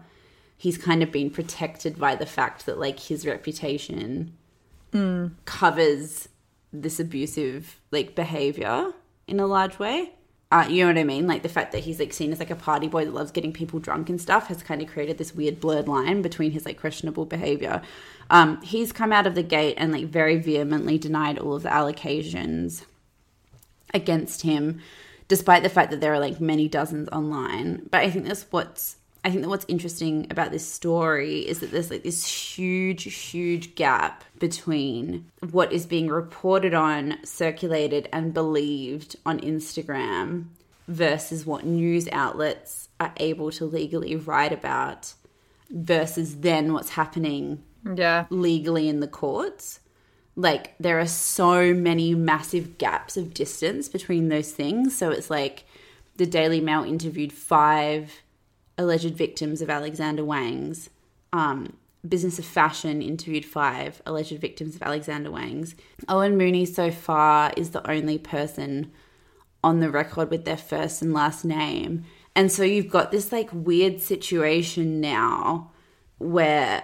he's 0.57 0.77
kind 0.77 1.03
of 1.03 1.11
been 1.11 1.29
protected 1.29 1.99
by 1.99 2.15
the 2.15 2.25
fact 2.25 2.65
that, 2.65 2.79
like, 2.79 2.99
his 2.99 3.25
reputation 3.25 4.33
mm. 4.91 5.31
covers 5.45 6.27
this 6.73 6.99
abusive, 6.99 7.79
like, 7.91 8.15
behavior 8.15 8.93
in 9.27 9.39
a 9.39 9.45
large 9.45 9.77
way. 9.77 10.13
Uh, 10.51 10.65
you 10.67 10.83
know 10.83 10.89
what 10.89 10.97
I 10.97 11.03
mean? 11.03 11.27
Like 11.27 11.43
the 11.43 11.49
fact 11.49 11.73
that 11.73 11.83
he's 11.83 11.99
like 11.99 12.11
seen 12.11 12.31
as 12.31 12.39
like 12.39 12.49
a 12.49 12.55
party 12.55 12.87
boy 12.87 13.05
that 13.05 13.13
loves 13.13 13.31
getting 13.31 13.53
people 13.53 13.79
drunk 13.79 14.09
and 14.09 14.19
stuff 14.19 14.47
has 14.47 14.63
kind 14.63 14.81
of 14.81 14.87
created 14.87 15.19
this 15.19 15.35
weird 15.35 15.59
blurred 15.59 15.87
line 15.87 16.23
between 16.23 16.51
his 16.51 16.65
like 16.65 16.79
questionable 16.79 17.25
behavior. 17.25 17.83
Um, 18.31 18.59
he's 18.63 18.91
come 18.91 19.13
out 19.13 19.27
of 19.27 19.35
the 19.35 19.43
gate 19.43 19.75
and 19.77 19.91
like 19.91 20.05
very 20.05 20.37
vehemently 20.37 20.97
denied 20.97 21.37
all 21.37 21.53
of 21.53 21.63
the 21.63 21.73
allegations 21.73 22.85
against 23.93 24.41
him, 24.41 24.81
despite 25.27 25.61
the 25.61 25.69
fact 25.69 25.91
that 25.91 26.01
there 26.01 26.13
are 26.13 26.19
like 26.19 26.41
many 26.41 26.67
dozens 26.67 27.09
online. 27.09 27.87
But 27.91 28.01
I 28.01 28.09
think 28.09 28.25
that's 28.25 28.45
what's 28.49 28.97
I 29.23 29.29
think 29.29 29.41
that 29.41 29.49
what's 29.49 29.65
interesting 29.67 30.27
about 30.29 30.51
this 30.51 30.65
story 30.65 31.39
is 31.39 31.59
that 31.59 31.71
there's 31.71 31.91
like 31.91 32.03
this 32.03 32.25
huge, 32.25 33.03
huge 33.13 33.75
gap 33.75 34.23
between 34.39 35.29
what 35.51 35.73
is 35.73 35.85
being 35.85 36.07
reported 36.07 36.73
on, 36.73 37.17
circulated, 37.25 38.07
and 38.13 38.33
believed 38.33 39.17
on 39.25 39.39
Instagram 39.41 40.45
versus 40.87 41.45
what 41.45 41.65
news 41.65 42.07
outlets 42.11 42.89
are 42.99 43.13
able 43.17 43.51
to 43.51 43.65
legally 43.65 44.15
write 44.15 44.53
about 44.53 45.13
versus 45.69 46.37
then 46.37 46.73
what's 46.73 46.89
happening 46.91 47.61
Yeah. 47.85 48.25
legally 48.29 48.87
in 48.87 48.99
the 49.01 49.07
courts. 49.07 49.81
Like 50.35 50.75
there 50.79 50.99
are 50.99 51.05
so 51.07 51.73
many 51.73 52.15
massive 52.15 52.77
gaps 52.77 53.17
of 53.17 53.33
distance 53.33 53.89
between 53.89 54.29
those 54.29 54.51
things. 54.51 54.97
So 54.97 55.11
it's 55.11 55.29
like 55.29 55.65
the 56.15 56.25
Daily 56.25 56.61
Mail 56.61 56.83
interviewed 56.83 57.33
five 57.33 58.21
alleged 58.79 59.15
victims 59.15 59.61
of 59.61 59.69
Alexander 59.69 60.25
Wang's. 60.25 60.89
Um, 61.31 61.73
Business 62.07 62.39
of 62.39 62.45
Fashion 62.45 63.01
interviewed 63.01 63.43
five 63.43 64.01
alleged 64.05 64.39
victims 64.39 64.75
of 64.75 64.81
Alexander 64.81 65.29
Wang's. 65.29 65.75
Owen 66.07 66.37
Mooney 66.37 66.65
so 66.65 66.89
far 66.89 67.51
is 67.57 67.71
the 67.71 67.87
only 67.91 68.17
person 68.17 68.91
on 69.61 69.81
the 69.81 69.91
record 69.91 70.31
with 70.31 70.45
their 70.45 70.57
first 70.57 71.01
and 71.01 71.13
last 71.13 71.43
name. 71.43 72.05
And 72.35 72.49
so 72.49 72.63
you've 72.63 72.89
got 72.89 73.11
this 73.11 73.33
like 73.33 73.49
weird 73.51 74.01
situation 74.01 75.01
now 75.01 75.71
where 76.17 76.83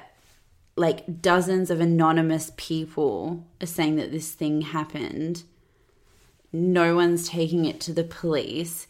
like 0.76 1.22
dozens 1.22 1.72
of 1.72 1.80
anonymous 1.80 2.52
people 2.58 3.46
are 3.62 3.68
saying 3.68 3.96
that 3.96 4.12
this 4.12 4.34
thing 4.34 4.62
happened. 4.62 5.44
No 6.52 6.94
one's 6.96 7.30
taking 7.30 7.64
it 7.64 7.80
to 7.82 7.94
the 7.94 8.04
police. 8.04 8.88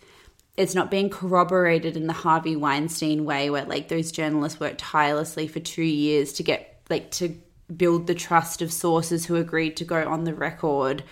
It's 0.58 0.76
not 0.76 0.90
being 0.90 1.10
corroborated 1.10 1.98
in 1.98 2.08
the 2.08 2.14
Harvey 2.14 2.56
Weinstein 2.56 3.26
way 3.26 3.50
where 3.50 3.66
like 3.66 3.90
those 3.90 4.12
journalists 4.12 4.60
worked 4.60 4.78
tirelessly 4.78 5.48
for 5.48 5.60
2 5.60 5.84
years 5.84 6.34
to 6.34 6.44
get 6.44 6.82
like 6.90 7.12
to 7.12 7.36
build 7.76 8.08
the 8.08 8.16
trust 8.16 8.62
of 8.62 8.72
sources 8.72 9.26
who 9.26 9.36
agreed 9.36 9.76
to 9.78 9.84
go 9.84 10.08
on 10.08 10.24
the 10.24 10.34
record. 10.34 11.04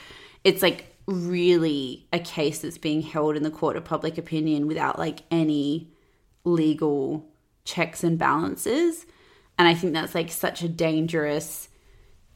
It's 0.44 0.62
like 0.62 0.96
really 1.08 2.08
a 2.14 2.20
case 2.20 2.60
that's 2.60 2.78
being 2.78 3.02
held 3.02 3.36
in 3.36 3.44
the 3.44 3.52
court 3.52 3.76
of 3.76 3.84
public 3.84 4.18
opinion 4.18 4.68
without 4.68 4.98
like 4.98 5.24
any 5.30 5.91
legal 6.46 7.26
checks 7.66 8.04
and 8.04 8.18
balances. 8.18 9.06
And 9.58 9.68
I 9.68 9.74
think 9.74 9.94
that's 9.94 10.16
like 10.16 10.32
such 10.32 10.62
a 10.62 10.70
dangerous, 10.70 11.68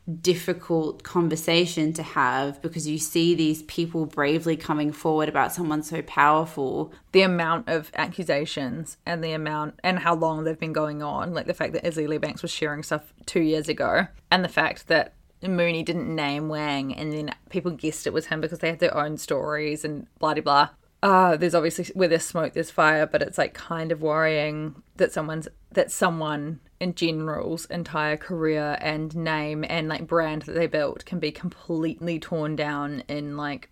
difficult 0.08 1.03
conversation 1.03 1.91
to 1.93 2.03
have 2.03 2.62
because 2.62 2.88
you 2.88 2.97
see 2.97 3.36
these 3.36 3.64
people 3.64 4.05
bravely 4.05 4.55
coming 4.55 4.91
forward 4.91 5.28
about 5.28 5.51
someone 5.51 5.84
so 5.84 6.01
powerful. 6.03 6.93
The 7.12 7.22
amount 7.22 7.68
of 7.68 7.91
accusations 7.95 8.97
and 9.05 9.24
the 9.24 9.34
amount 9.34 9.80
and 9.84 9.99
how 9.99 10.16
long 10.16 10.43
they've 10.43 10.58
been 10.58 10.74
going 10.74 11.03
on, 11.03 11.34
like 11.34 11.45
the 11.45 11.53
fact 11.53 11.74
that 11.74 11.84
Azealia 11.84 12.22
Banks 12.22 12.41
was 12.41 12.51
sharing 12.51 12.84
stuff 12.84 13.14
two 13.26 13.41
years 13.41 13.68
ago, 13.68 14.08
and 14.32 14.43
the 14.43 14.49
fact 14.49 14.88
that 14.88 15.14
Mooney 15.41 15.84
didn't 15.84 16.14
name 16.14 16.49
Wang, 16.49 16.93
and 16.95 17.12
then 17.12 17.36
people 17.49 17.72
guessed 17.72 18.08
it 18.08 18.14
was 18.14 18.28
him 18.28 18.41
because 18.41 18.60
they 18.60 18.70
had 18.70 18.80
their 18.80 18.97
own 18.97 19.18
stories 19.18 19.86
and 19.86 20.08
blah 20.20 20.34
blah 20.34 20.43
blah. 20.43 20.70
Uh, 21.03 21.38
there's 21.38 21.53
obviously 21.53 21.86
where 21.93 22.08
there's 22.08 22.26
smoke, 22.26 22.53
there's 22.53 22.72
fire, 22.72 23.05
but 23.05 23.22
it's 23.22 23.38
like 23.38 23.53
kind 23.53 23.91
of 23.91 24.01
worrying 24.01 24.82
that 24.95 25.12
someone's 25.12 25.47
that 25.72 25.91
someone 25.91 26.60
in 26.80 26.93
general's 26.93 27.65
entire 27.65 28.17
career 28.17 28.78
and 28.82 29.15
name 29.15 29.65
and 29.67 29.88
like 29.88 30.05
brand 30.05 30.43
that 30.43 30.53
they 30.53 30.67
built 30.67 31.05
can 31.05 31.19
be 31.19 31.32
completely 31.32 32.19
torn 32.19 32.55
down 32.55 33.03
in 33.07 33.36
like 33.36 33.69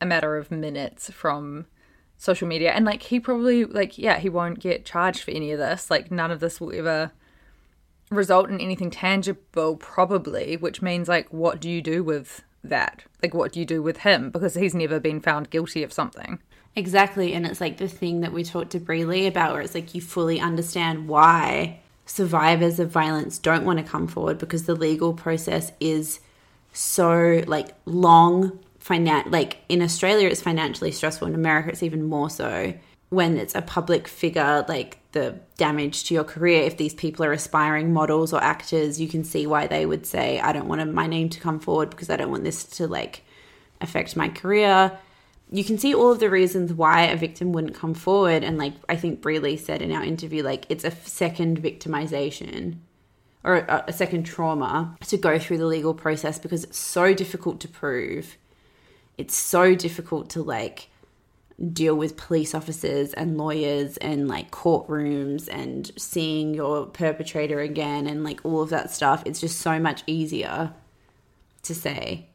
a 0.00 0.06
matter 0.06 0.36
of 0.36 0.50
minutes 0.50 1.10
from 1.10 1.66
social 2.16 2.46
media. 2.46 2.72
And 2.72 2.84
like 2.84 3.02
he 3.02 3.18
probably 3.18 3.64
like 3.64 3.98
yeah, 3.98 4.18
he 4.18 4.28
won't 4.28 4.60
get 4.60 4.84
charged 4.84 5.22
for 5.22 5.32
any 5.32 5.50
of 5.52 5.58
this. 5.58 5.90
Like 5.90 6.10
none 6.10 6.30
of 6.30 6.40
this 6.40 6.60
will 6.60 6.72
ever 6.72 7.12
result 8.10 8.48
in 8.48 8.60
anything 8.60 8.90
tangible 8.90 9.76
probably 9.76 10.56
which 10.56 10.80
means 10.80 11.08
like 11.08 11.30
what 11.30 11.60
do 11.60 11.68
you 11.68 11.82
do 11.82 12.02
with 12.02 12.42
that 12.64 13.04
like 13.22 13.34
what 13.34 13.52
do 13.52 13.60
you 13.60 13.66
do 13.66 13.82
with 13.82 13.98
him 13.98 14.30
because 14.30 14.54
he's 14.54 14.74
never 14.74 14.98
been 14.98 15.20
found 15.20 15.50
guilty 15.50 15.82
of 15.82 15.92
something 15.92 16.38
Exactly. 16.78 17.34
And 17.34 17.44
it's 17.44 17.60
like 17.60 17.78
the 17.78 17.88
thing 17.88 18.20
that 18.20 18.32
we 18.32 18.44
talked 18.44 18.70
to 18.70 18.78
Bri 18.78 19.04
Lee 19.04 19.26
about, 19.26 19.52
where 19.52 19.62
it's 19.62 19.74
like 19.74 19.96
you 19.96 20.00
fully 20.00 20.38
understand 20.38 21.08
why 21.08 21.80
survivors 22.08 22.80
of 22.80 22.90
violence 22.90 23.38
don't 23.38 23.64
want 23.64 23.78
to 23.78 23.84
come 23.84 24.08
forward 24.08 24.38
because 24.38 24.64
the 24.64 24.74
legal 24.74 25.12
process 25.12 25.72
is 25.78 26.20
so 26.72 27.42
like 27.46 27.74
long 27.84 28.58
finan- 28.82 29.30
like 29.30 29.58
in 29.68 29.82
Australia 29.82 30.26
it's 30.26 30.40
financially 30.40 30.90
stressful 30.90 31.28
in 31.28 31.34
America 31.34 31.68
it's 31.68 31.82
even 31.82 32.02
more 32.02 32.30
so 32.30 32.72
when 33.10 33.36
it's 33.36 33.54
a 33.54 33.60
public 33.60 34.08
figure 34.08 34.64
like 34.68 34.98
the 35.12 35.34
damage 35.56 36.04
to 36.04 36.14
your 36.14 36.24
career. 36.24 36.62
If 36.62 36.76
these 36.76 36.92
people 36.92 37.24
are 37.24 37.32
aspiring 37.32 37.92
models 37.92 38.32
or 38.32 38.42
actors 38.42 38.98
you 38.98 39.06
can 39.06 39.22
see 39.22 39.46
why 39.46 39.66
they 39.66 39.84
would 39.84 40.06
say 40.06 40.40
I 40.40 40.52
don't 40.52 40.66
want 40.66 40.92
my 40.92 41.06
name 41.06 41.28
to 41.28 41.40
come 41.40 41.60
forward 41.60 41.90
because 41.90 42.08
I 42.08 42.16
don't 42.16 42.30
want 42.30 42.44
this 42.44 42.64
to 42.64 42.86
like 42.86 43.22
affect 43.82 44.16
my 44.16 44.30
career 44.30 44.98
you 45.50 45.64
can 45.64 45.78
see 45.78 45.94
all 45.94 46.12
of 46.12 46.20
the 46.20 46.30
reasons 46.30 46.72
why 46.72 47.02
a 47.02 47.16
victim 47.16 47.52
wouldn't 47.52 47.74
come 47.74 47.94
forward. 47.94 48.44
And 48.44 48.58
like 48.58 48.74
i 48.88 48.96
think 48.96 49.20
Bri 49.20 49.38
Lee 49.38 49.56
said 49.56 49.82
in 49.82 49.92
our 49.92 50.04
interview 50.04 50.42
like 50.42 50.66
it's 50.68 50.84
a 50.84 50.90
second 50.90 51.62
victimization 51.62 52.78
or 53.44 53.56
a, 53.56 53.84
a 53.88 53.92
second 53.92 54.24
trauma 54.24 54.96
to 55.06 55.16
go 55.16 55.38
through 55.38 55.58
the 55.58 55.66
legal 55.66 55.94
process 55.94 56.38
because 56.38 56.64
it's 56.64 56.78
so 56.78 57.14
difficult 57.14 57.60
to 57.60 57.68
prove. 57.68 58.36
It's 59.16 59.34
so 59.34 59.74
difficult 59.74 60.30
to 60.30 60.42
like 60.42 60.90
deal 61.72 61.96
with 61.96 62.16
police 62.16 62.54
officers 62.54 63.12
and 63.14 63.36
lawyers 63.36 63.96
and 63.96 64.28
like 64.28 64.50
courtrooms 64.50 65.48
and 65.50 65.90
seeing 65.96 66.54
your 66.54 66.86
perpetrator 66.86 67.60
again 67.60 68.06
and 68.06 68.22
like 68.22 68.40
all 68.44 68.62
of 68.62 68.70
that 68.70 68.90
stuff. 68.92 69.22
It's 69.26 69.40
just 69.40 69.60
so 69.60 69.80
much 69.80 70.02
easier 70.06 70.72
to 71.62 71.74
say 71.74 72.26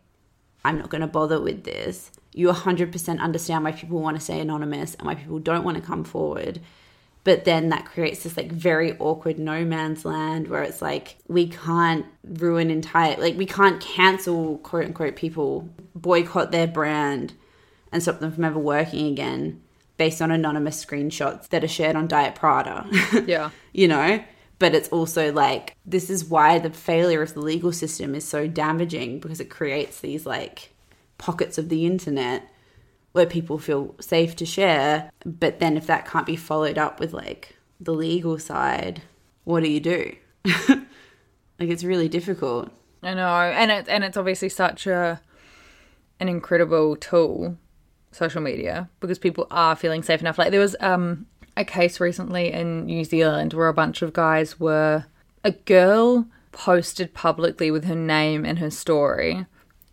i'm 0.65 0.77
not 0.77 0.89
going 0.89 1.01
to 1.01 1.07
bother 1.07 1.41
with 1.41 1.63
this 1.63 2.11
you 2.33 2.47
100% 2.47 3.19
understand 3.19 3.63
why 3.63 3.71
people 3.71 3.99
want 3.99 4.17
to 4.17 4.23
stay 4.23 4.39
anonymous 4.39 4.95
and 4.95 5.07
why 5.07 5.15
people 5.15 5.39
don't 5.39 5.63
want 5.63 5.77
to 5.77 5.83
come 5.83 6.03
forward. 6.03 6.59
But 7.23 7.45
then 7.45 7.69
that 7.69 7.85
creates 7.85 8.23
this 8.23 8.35
like 8.35 8.51
very 8.51 8.97
awkward 8.97 9.39
no 9.39 9.63
man's 9.63 10.03
land 10.03 10.49
where 10.49 10.61
it's 10.61 10.81
like 10.81 11.15
we 11.27 11.47
can't 11.47 12.05
ruin 12.23 12.69
entire 12.69 13.15
like 13.17 13.37
we 13.37 13.45
can't 13.45 13.79
cancel 13.79 14.57
quote 14.57 14.85
unquote 14.85 15.15
people 15.15 15.69
boycott 15.95 16.51
their 16.51 16.67
brand 16.67 17.33
and 17.93 18.01
stop 18.03 18.19
them 18.19 18.33
from 18.33 18.43
ever 18.43 18.59
working 18.59 19.07
again 19.07 19.61
based 19.95 20.21
on 20.21 20.31
anonymous 20.31 20.83
screenshots 20.83 21.47
that 21.49 21.63
are 21.63 21.67
shared 21.67 21.95
on 21.95 22.07
diet 22.07 22.35
prada. 22.35 22.85
Yeah. 23.25 23.51
You 23.71 23.87
know? 23.87 24.23
But 24.59 24.75
it's 24.75 24.89
also 24.89 25.31
like 25.31 25.77
this 25.85 26.09
is 26.09 26.25
why 26.25 26.59
the 26.59 26.71
failure 26.71 27.21
of 27.21 27.33
the 27.33 27.41
legal 27.41 27.71
system 27.71 28.15
is 28.15 28.27
so 28.27 28.47
damaging 28.47 29.19
because 29.19 29.39
it 29.39 29.49
creates 29.49 30.01
these 30.01 30.25
like 30.25 30.72
pockets 31.23 31.57
of 31.57 31.69
the 31.69 31.85
internet 31.85 32.49
where 33.13 33.25
people 33.25 33.57
feel 33.57 33.95
safe 34.01 34.35
to 34.35 34.45
share. 34.45 35.09
But 35.25 35.59
then 35.59 35.77
if 35.77 35.87
that 35.87 36.05
can't 36.05 36.25
be 36.25 36.35
followed 36.35 36.77
up 36.77 36.99
with 36.99 37.13
like 37.13 37.55
the 37.79 37.93
legal 37.93 38.37
side, 38.37 39.01
what 39.45 39.63
do 39.63 39.69
you 39.69 39.79
do? 39.79 40.13
like 40.45 41.69
it's 41.69 41.85
really 41.85 42.09
difficult. 42.09 42.71
I 43.01 43.13
know, 43.13 43.27
and 43.27 43.71
it 43.71 43.87
and 43.87 44.03
it's 44.03 44.17
obviously 44.17 44.49
such 44.49 44.85
a 44.85 45.21
an 46.19 46.27
incredible 46.27 46.97
tool, 46.97 47.57
social 48.11 48.41
media, 48.41 48.89
because 48.99 49.17
people 49.17 49.47
are 49.49 49.77
feeling 49.77 50.03
safe 50.03 50.19
enough. 50.19 50.37
Like 50.37 50.51
there 50.51 50.59
was 50.59 50.75
um 50.81 51.25
a 51.55 51.63
case 51.63 52.01
recently 52.01 52.51
in 52.51 52.85
New 52.85 53.05
Zealand 53.05 53.53
where 53.53 53.69
a 53.69 53.73
bunch 53.73 54.01
of 54.01 54.11
guys 54.11 54.59
were 54.59 55.05
a 55.43 55.51
girl 55.51 56.27
posted 56.51 57.13
publicly 57.13 57.71
with 57.71 57.85
her 57.85 57.95
name 57.95 58.43
and 58.43 58.59
her 58.59 58.69
story 58.69 59.45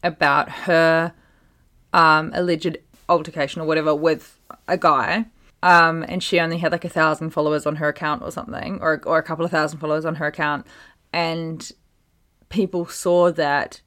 about 0.02 0.50
her 0.50 1.12
um, 1.92 2.30
alleged 2.34 2.78
altercation 3.08 3.60
or 3.60 3.64
whatever 3.64 3.94
with 3.94 4.38
a 4.68 4.78
guy. 4.78 5.26
Um, 5.62 6.04
and 6.08 6.22
she 6.22 6.40
only 6.40 6.58
had 6.58 6.72
like 6.72 6.84
a 6.84 6.88
thousand 6.88 7.30
followers 7.30 7.66
on 7.66 7.76
her 7.76 7.88
account 7.88 8.22
or 8.22 8.30
something, 8.30 8.78
or 8.80 9.02
or 9.04 9.18
a 9.18 9.22
couple 9.22 9.44
of 9.44 9.50
thousand 9.50 9.78
followers 9.78 10.06
on 10.06 10.14
her 10.14 10.26
account, 10.26 10.66
and 11.12 11.70
people 12.48 12.86
saw 12.86 13.30
that 13.32 13.82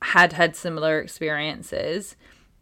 had 0.00 0.32
had 0.32 0.56
similar 0.56 1.00
experiences. 1.00 2.16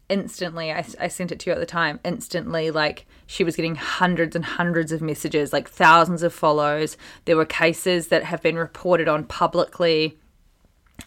Instantly, 0.09 0.73
I, 0.73 0.85
I 0.99 1.07
sent 1.07 1.31
it 1.31 1.39
to 1.39 1.49
you 1.49 1.53
at 1.53 1.59
the 1.59 1.65
time. 1.65 2.01
Instantly, 2.03 2.71
like 2.71 3.05
she 3.25 3.45
was 3.45 3.55
getting 3.55 3.75
hundreds 3.75 4.35
and 4.35 4.43
hundreds 4.43 4.91
of 4.91 5.01
messages, 5.01 5.53
like 5.53 5.69
thousands 5.69 6.21
of 6.21 6.33
follows. 6.33 6.97
There 7.23 7.37
were 7.37 7.45
cases 7.45 8.09
that 8.09 8.25
have 8.25 8.41
been 8.41 8.57
reported 8.57 9.07
on 9.07 9.23
publicly 9.23 10.19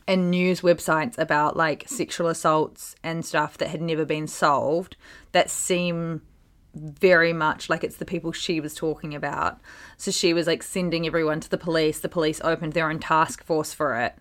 and 0.06 0.30
news 0.30 0.60
websites 0.60 1.18
about 1.18 1.56
like 1.56 1.84
sexual 1.86 2.28
assaults 2.28 2.94
and 3.02 3.24
stuff 3.24 3.58
that 3.58 3.68
had 3.68 3.80
never 3.80 4.04
been 4.04 4.26
solved 4.26 4.96
that 5.32 5.50
seem 5.50 6.22
very 6.74 7.32
much 7.32 7.70
like 7.70 7.84
it's 7.84 7.96
the 7.96 8.04
people 8.04 8.32
she 8.32 8.60
was 8.60 8.74
talking 8.74 9.14
about. 9.14 9.60
So 9.96 10.10
she 10.10 10.34
was 10.34 10.46
like 10.46 10.62
sending 10.62 11.06
everyone 11.06 11.40
to 11.40 11.50
the 11.50 11.58
police. 11.58 12.00
The 12.00 12.08
police 12.08 12.40
opened 12.42 12.72
their 12.72 12.90
own 12.90 12.98
task 12.98 13.44
force 13.44 13.72
for 13.72 13.96
it. 14.00 14.14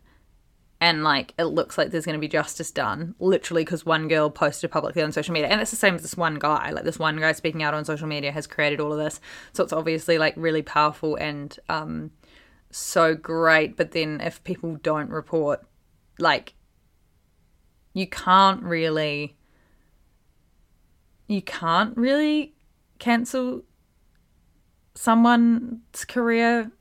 And 0.79 1.03
like 1.03 1.33
it 1.39 1.45
looks 1.45 1.77
like 1.77 1.91
there's 1.91 2.05
going 2.05 2.17
to 2.17 2.19
be 2.19 2.27
justice 2.27 2.69
done, 2.69 3.15
literally 3.17 3.63
because 3.63 3.85
one 3.85 4.09
girl 4.09 4.29
posted 4.29 4.69
publicly 4.69 5.01
on 5.01 5.13
social 5.13 5.33
media, 5.33 5.47
and 5.47 5.61
it's 5.61 5.71
the 5.71 5.77
same 5.77 5.95
as 5.95 6.01
this 6.01 6.17
one 6.17 6.35
guy. 6.35 6.71
Like 6.71 6.83
this 6.83 6.99
one 6.99 7.17
guy 7.17 7.31
speaking 7.31 7.63
out 7.63 7.73
on 7.73 7.85
social 7.85 8.05
media 8.05 8.33
has 8.33 8.47
created 8.47 8.81
all 8.81 8.91
of 8.91 8.99
this, 8.99 9.21
so 9.53 9.63
it's 9.63 9.71
obviously 9.71 10.17
like 10.17 10.33
really 10.35 10.61
powerful 10.61 11.15
and 11.15 11.57
um, 11.69 12.11
so 12.75 13.15
great. 13.15 13.77
But 13.77 13.91
then 13.91 14.21
if 14.21 14.43
people 14.43 14.77
don't 14.81 15.09
report, 15.09 15.65
like, 16.19 16.53
you 17.93 18.07
can't 18.07 18.63
really, 18.63 19.35
you 21.27 21.41
can't 21.41 21.95
really 21.95 22.53
cancel 22.99 23.63
someone's 24.95 26.05
career 26.05 26.71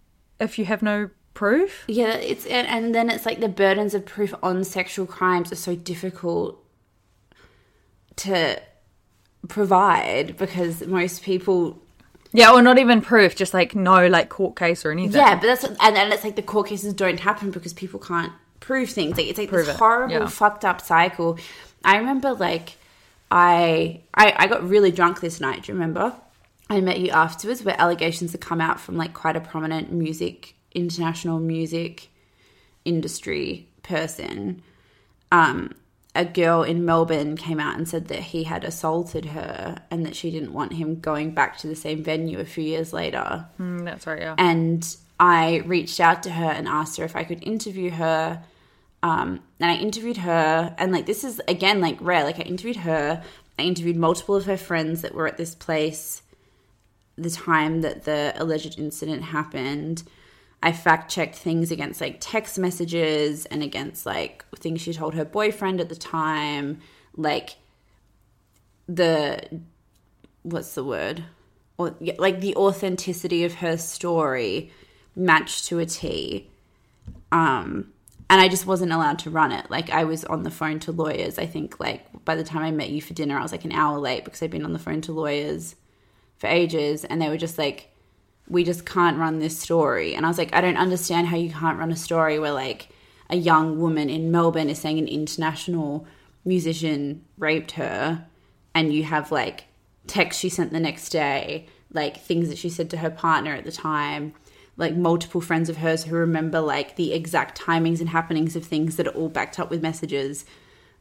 if 0.40 0.58
you 0.58 0.64
have 0.64 0.82
no 0.82 1.10
proof. 1.34 1.84
Yeah, 1.88 2.14
it's 2.14 2.46
and, 2.46 2.94
then 2.94 3.10
it's 3.10 3.26
like 3.26 3.40
the 3.40 3.48
burdens 3.48 3.94
of 3.94 4.04
proof 4.04 4.34
on 4.42 4.64
sexual 4.64 5.06
crimes 5.06 5.52
are 5.52 5.56
so 5.56 5.74
difficult 5.74 6.62
to 8.16 8.60
provide 9.48 10.36
because 10.36 10.86
most 10.86 11.22
people 11.22 11.81
Yeah, 12.32 12.52
or 12.52 12.62
not 12.62 12.78
even 12.78 13.00
proof, 13.02 13.36
just 13.36 13.52
like 13.52 13.74
no 13.74 14.06
like 14.06 14.28
court 14.28 14.56
case 14.56 14.84
or 14.84 14.90
anything. 14.90 15.20
Yeah, 15.20 15.34
but 15.34 15.46
that's 15.46 15.64
and 15.64 15.96
then 15.96 16.10
it's 16.12 16.24
like 16.24 16.36
the 16.36 16.42
court 16.42 16.68
cases 16.68 16.94
don't 16.94 17.20
happen 17.20 17.50
because 17.50 17.72
people 17.72 18.00
can't 18.00 18.32
prove 18.60 18.90
things. 18.90 19.16
Like 19.16 19.26
it's 19.26 19.38
like 19.38 19.50
Prove 19.50 19.66
this 19.66 19.74
it, 19.74 19.78
horrible, 19.78 20.12
yeah. 20.14 20.26
fucked 20.26 20.64
up 20.64 20.80
cycle. 20.80 21.38
I 21.84 21.98
remember 21.98 22.32
like 22.32 22.76
I, 23.30 24.00
I 24.14 24.34
I 24.36 24.46
got 24.46 24.66
really 24.66 24.90
drunk 24.90 25.20
this 25.20 25.40
night. 25.40 25.64
Do 25.64 25.72
you 25.72 25.78
remember? 25.78 26.14
I 26.70 26.80
met 26.80 27.00
you 27.00 27.10
afterwards, 27.10 27.62
where 27.62 27.78
allegations 27.78 28.32
had 28.32 28.40
come 28.40 28.60
out 28.60 28.80
from 28.80 28.96
like 28.96 29.12
quite 29.12 29.36
a 29.36 29.40
prominent 29.40 29.92
music, 29.92 30.54
international 30.74 31.38
music 31.38 32.08
industry 32.84 33.68
person. 33.82 34.62
Um, 35.30 35.72
a 36.14 36.24
girl 36.24 36.62
in 36.62 36.84
Melbourne 36.84 37.36
came 37.36 37.58
out 37.58 37.76
and 37.76 37.88
said 37.88 38.08
that 38.08 38.20
he 38.20 38.44
had 38.44 38.64
assaulted 38.64 39.26
her 39.26 39.82
and 39.90 40.04
that 40.04 40.14
she 40.14 40.30
didn't 40.30 40.52
want 40.52 40.74
him 40.74 41.00
going 41.00 41.32
back 41.32 41.56
to 41.58 41.66
the 41.66 41.74
same 41.74 42.04
venue 42.04 42.38
a 42.38 42.44
few 42.44 42.64
years 42.64 42.92
later. 42.92 43.46
Mm, 43.58 43.84
that's 43.84 44.06
right. 44.06 44.20
Yeah. 44.20 44.34
And 44.36 44.96
I 45.18 45.62
reached 45.64 46.00
out 46.00 46.22
to 46.24 46.30
her 46.30 46.50
and 46.50 46.68
asked 46.68 46.98
her 46.98 47.04
if 47.04 47.16
I 47.16 47.24
could 47.24 47.42
interview 47.42 47.90
her. 47.90 48.42
Um, 49.02 49.40
and 49.58 49.70
I 49.70 49.76
interviewed 49.76 50.18
her, 50.18 50.76
and 50.78 50.92
like 50.92 51.06
this 51.06 51.24
is 51.24 51.40
again 51.48 51.80
like 51.80 51.98
rare. 52.00 52.22
Like 52.22 52.38
I 52.38 52.42
interviewed 52.42 52.76
her, 52.76 53.24
I 53.58 53.62
interviewed 53.62 53.96
multiple 53.96 54.36
of 54.36 54.46
her 54.46 54.56
friends 54.56 55.02
that 55.02 55.12
were 55.12 55.26
at 55.26 55.36
this 55.36 55.56
place 55.56 56.22
the 57.16 57.30
time 57.30 57.80
that 57.82 58.04
the 58.04 58.32
alleged 58.36 58.78
incident 58.78 59.22
happened. 59.24 60.04
I 60.62 60.72
fact 60.72 61.10
checked 61.10 61.34
things 61.34 61.72
against 61.72 62.00
like 62.00 62.18
text 62.20 62.58
messages 62.58 63.46
and 63.46 63.62
against 63.62 64.06
like 64.06 64.44
things 64.56 64.80
she 64.80 64.92
told 64.92 65.14
her 65.14 65.24
boyfriend 65.24 65.80
at 65.80 65.88
the 65.88 65.96
time, 65.96 66.80
like 67.16 67.56
the 68.88 69.60
what's 70.42 70.74
the 70.74 70.84
word? 70.84 71.24
Or 71.78 71.96
like 72.16 72.40
the 72.40 72.54
authenticity 72.54 73.44
of 73.44 73.54
her 73.54 73.76
story 73.76 74.70
matched 75.16 75.66
to 75.66 75.80
a 75.80 75.86
T. 75.86 76.48
Um 77.32 77.92
and 78.30 78.40
I 78.40 78.48
just 78.48 78.64
wasn't 78.64 78.92
allowed 78.92 79.18
to 79.20 79.30
run 79.30 79.50
it. 79.50 79.68
Like 79.68 79.90
I 79.90 80.04
was 80.04 80.24
on 80.24 80.44
the 80.44 80.50
phone 80.50 80.78
to 80.80 80.92
lawyers. 80.92 81.38
I 81.38 81.46
think 81.46 81.80
like 81.80 82.24
by 82.24 82.36
the 82.36 82.44
time 82.44 82.62
I 82.62 82.70
met 82.70 82.90
you 82.90 83.02
for 83.02 83.14
dinner, 83.14 83.36
I 83.36 83.42
was 83.42 83.52
like 83.52 83.64
an 83.64 83.72
hour 83.72 83.98
late 83.98 84.24
because 84.24 84.42
I'd 84.42 84.50
been 84.50 84.64
on 84.64 84.72
the 84.72 84.78
phone 84.78 85.00
to 85.02 85.12
lawyers 85.12 85.74
for 86.36 86.46
ages 86.46 87.04
and 87.04 87.20
they 87.20 87.28
were 87.28 87.36
just 87.36 87.58
like 87.58 87.91
we 88.52 88.64
just 88.64 88.84
can't 88.84 89.18
run 89.18 89.38
this 89.38 89.58
story. 89.58 90.14
And 90.14 90.26
I 90.26 90.28
was 90.28 90.36
like, 90.36 90.54
I 90.54 90.60
don't 90.60 90.76
understand 90.76 91.28
how 91.28 91.36
you 91.36 91.50
can't 91.50 91.78
run 91.78 91.90
a 91.90 91.96
story 91.96 92.38
where 92.38 92.52
like 92.52 92.90
a 93.30 93.36
young 93.36 93.80
woman 93.80 94.10
in 94.10 94.30
Melbourne 94.30 94.68
is 94.68 94.78
saying 94.78 94.98
an 94.98 95.08
international 95.08 96.06
musician 96.44 97.24
raped 97.38 97.72
her 97.72 98.26
and 98.74 98.92
you 98.92 99.04
have 99.04 99.32
like 99.32 99.64
texts 100.06 100.40
she 100.40 100.50
sent 100.50 100.70
the 100.70 100.80
next 100.80 101.08
day, 101.08 101.66
like 101.92 102.20
things 102.20 102.50
that 102.50 102.58
she 102.58 102.68
said 102.68 102.90
to 102.90 102.98
her 102.98 103.10
partner 103.10 103.54
at 103.54 103.64
the 103.64 103.72
time, 103.72 104.34
like 104.76 104.94
multiple 104.94 105.40
friends 105.40 105.70
of 105.70 105.78
hers 105.78 106.04
who 106.04 106.14
remember 106.14 106.60
like 106.60 106.96
the 106.96 107.14
exact 107.14 107.58
timings 107.58 108.00
and 108.00 108.10
happenings 108.10 108.54
of 108.54 108.66
things 108.66 108.96
that 108.96 109.06
are 109.06 109.14
all 109.14 109.30
backed 109.30 109.58
up 109.58 109.70
with 109.70 109.80
messages. 109.80 110.44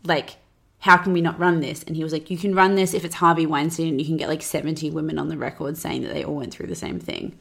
Like, 0.06 0.38
how 0.82 0.98
can 0.98 1.14
we 1.14 1.22
not 1.22 1.40
run 1.40 1.62
this? 1.62 1.84
And 1.84 1.96
he 1.96 2.04
was 2.04 2.14
like, 2.14 2.30
You 2.30 2.38
can 2.38 2.54
run 2.54 2.76
this 2.76 2.94
if 2.94 3.06
it's 3.06 3.16
Harvey 3.16 3.46
Weinstein 3.46 3.88
and 3.88 4.02
you 4.02 4.06
can 4.06 4.18
get 4.18 4.30
like 4.30 4.42
70 4.42 4.90
women 4.92 5.18
on 5.18 5.30
the 5.30 5.38
record 5.38 5.78
saying 5.78 6.04
that 6.04 6.14
they 6.14 6.24
all 6.24 6.36
went 6.36 6.54
through 6.54 6.68
the 6.68 6.76
same 6.76 7.00
thing. 7.00 7.38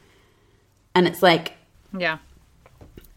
And 0.95 1.07
it's 1.07 1.21
like, 1.21 1.53
yeah. 1.97 2.19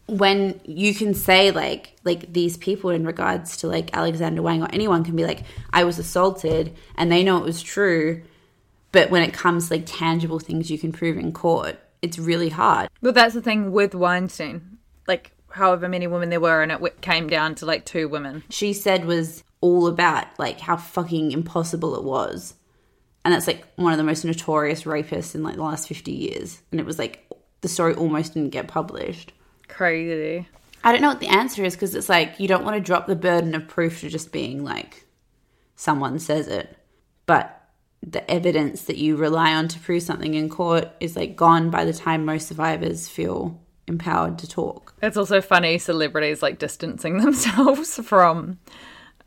when 0.07 0.59
you 0.65 0.93
can 0.93 1.13
say 1.13 1.51
like 1.51 1.95
like 2.03 2.33
these 2.33 2.57
people 2.57 2.89
in 2.89 3.05
regards 3.05 3.57
to 3.57 3.67
like 3.67 3.95
Alexander 3.95 4.41
Wang 4.41 4.61
or 4.61 4.67
anyone 4.71 5.03
can 5.03 5.15
be 5.15 5.25
like 5.25 5.43
I 5.71 5.83
was 5.83 5.99
assaulted 5.99 6.75
and 6.95 7.11
they 7.11 7.23
know 7.23 7.37
it 7.37 7.43
was 7.43 7.61
true 7.61 8.21
but 8.91 9.09
when 9.09 9.23
it 9.23 9.33
comes 9.33 9.67
to, 9.67 9.73
like 9.73 9.83
tangible 9.85 10.39
things 10.39 10.71
you 10.71 10.77
can 10.77 10.91
prove 10.91 11.17
in 11.17 11.31
court 11.31 11.79
it's 12.01 12.19
really 12.19 12.49
hard 12.49 12.89
But 13.01 13.13
that's 13.13 13.35
the 13.35 13.41
thing 13.41 13.71
with 13.71 13.93
Weinstein. 13.93 14.79
Like, 15.07 15.31
however 15.51 15.87
many 15.87 16.07
women 16.07 16.29
there 16.29 16.39
were, 16.39 16.63
and 16.63 16.71
it 16.71 17.01
came 17.01 17.27
down 17.27 17.53
to 17.55 17.65
like 17.65 17.85
two 17.85 18.07
women. 18.07 18.43
she 18.49 18.73
said 18.73 19.05
was 19.05 19.43
all 19.65 19.87
about 19.87 20.27
like 20.37 20.59
how 20.59 20.77
fucking 20.77 21.31
impossible 21.31 21.95
it 21.95 22.03
was 22.03 22.53
and 23.23 23.33
that's 23.33 23.47
like 23.47 23.65
one 23.75 23.91
of 23.91 23.97
the 23.97 24.03
most 24.03 24.23
notorious 24.23 24.83
rapists 24.83 25.33
in 25.33 25.43
like 25.43 25.55
the 25.55 25.63
last 25.63 25.87
50 25.87 26.11
years 26.11 26.61
and 26.71 26.79
it 26.79 26.85
was 26.85 26.99
like 26.99 27.27
the 27.61 27.67
story 27.67 27.93
almost 27.95 28.33
didn't 28.33 28.51
get 28.51 28.67
published 28.67 29.31
Crazy. 29.67 30.47
I 30.83 30.91
don't 30.91 31.01
know 31.01 31.09
what 31.09 31.19
the 31.19 31.27
answer 31.27 31.63
is 31.63 31.75
because 31.75 31.95
it's 31.95 32.09
like 32.09 32.39
you 32.39 32.47
don't 32.47 32.63
want 32.63 32.75
to 32.75 32.81
drop 32.81 33.07
the 33.07 33.15
burden 33.15 33.55
of 33.55 33.67
proof 33.67 34.01
to 34.01 34.09
just 34.09 34.31
being 34.31 34.63
like 34.63 35.05
someone 35.75 36.19
says 36.19 36.47
it, 36.47 36.77
but 37.25 37.61
the 38.03 38.29
evidence 38.29 38.83
that 38.83 38.97
you 38.97 39.15
rely 39.15 39.53
on 39.53 39.67
to 39.67 39.79
prove 39.79 40.03
something 40.03 40.35
in 40.35 40.47
court 40.47 40.89
is 40.99 41.15
like 41.15 41.35
gone 41.35 41.71
by 41.71 41.85
the 41.85 41.93
time 41.93 42.23
most 42.23 42.47
survivors 42.47 43.09
feel 43.09 43.59
empowered 43.87 44.37
to 44.39 44.47
talk. 44.47 44.93
It's 45.01 45.17
also 45.17 45.41
funny 45.41 45.79
celebrities 45.79 46.43
like 46.43 46.59
distancing 46.59 47.17
themselves 47.21 47.95
from 48.03 48.59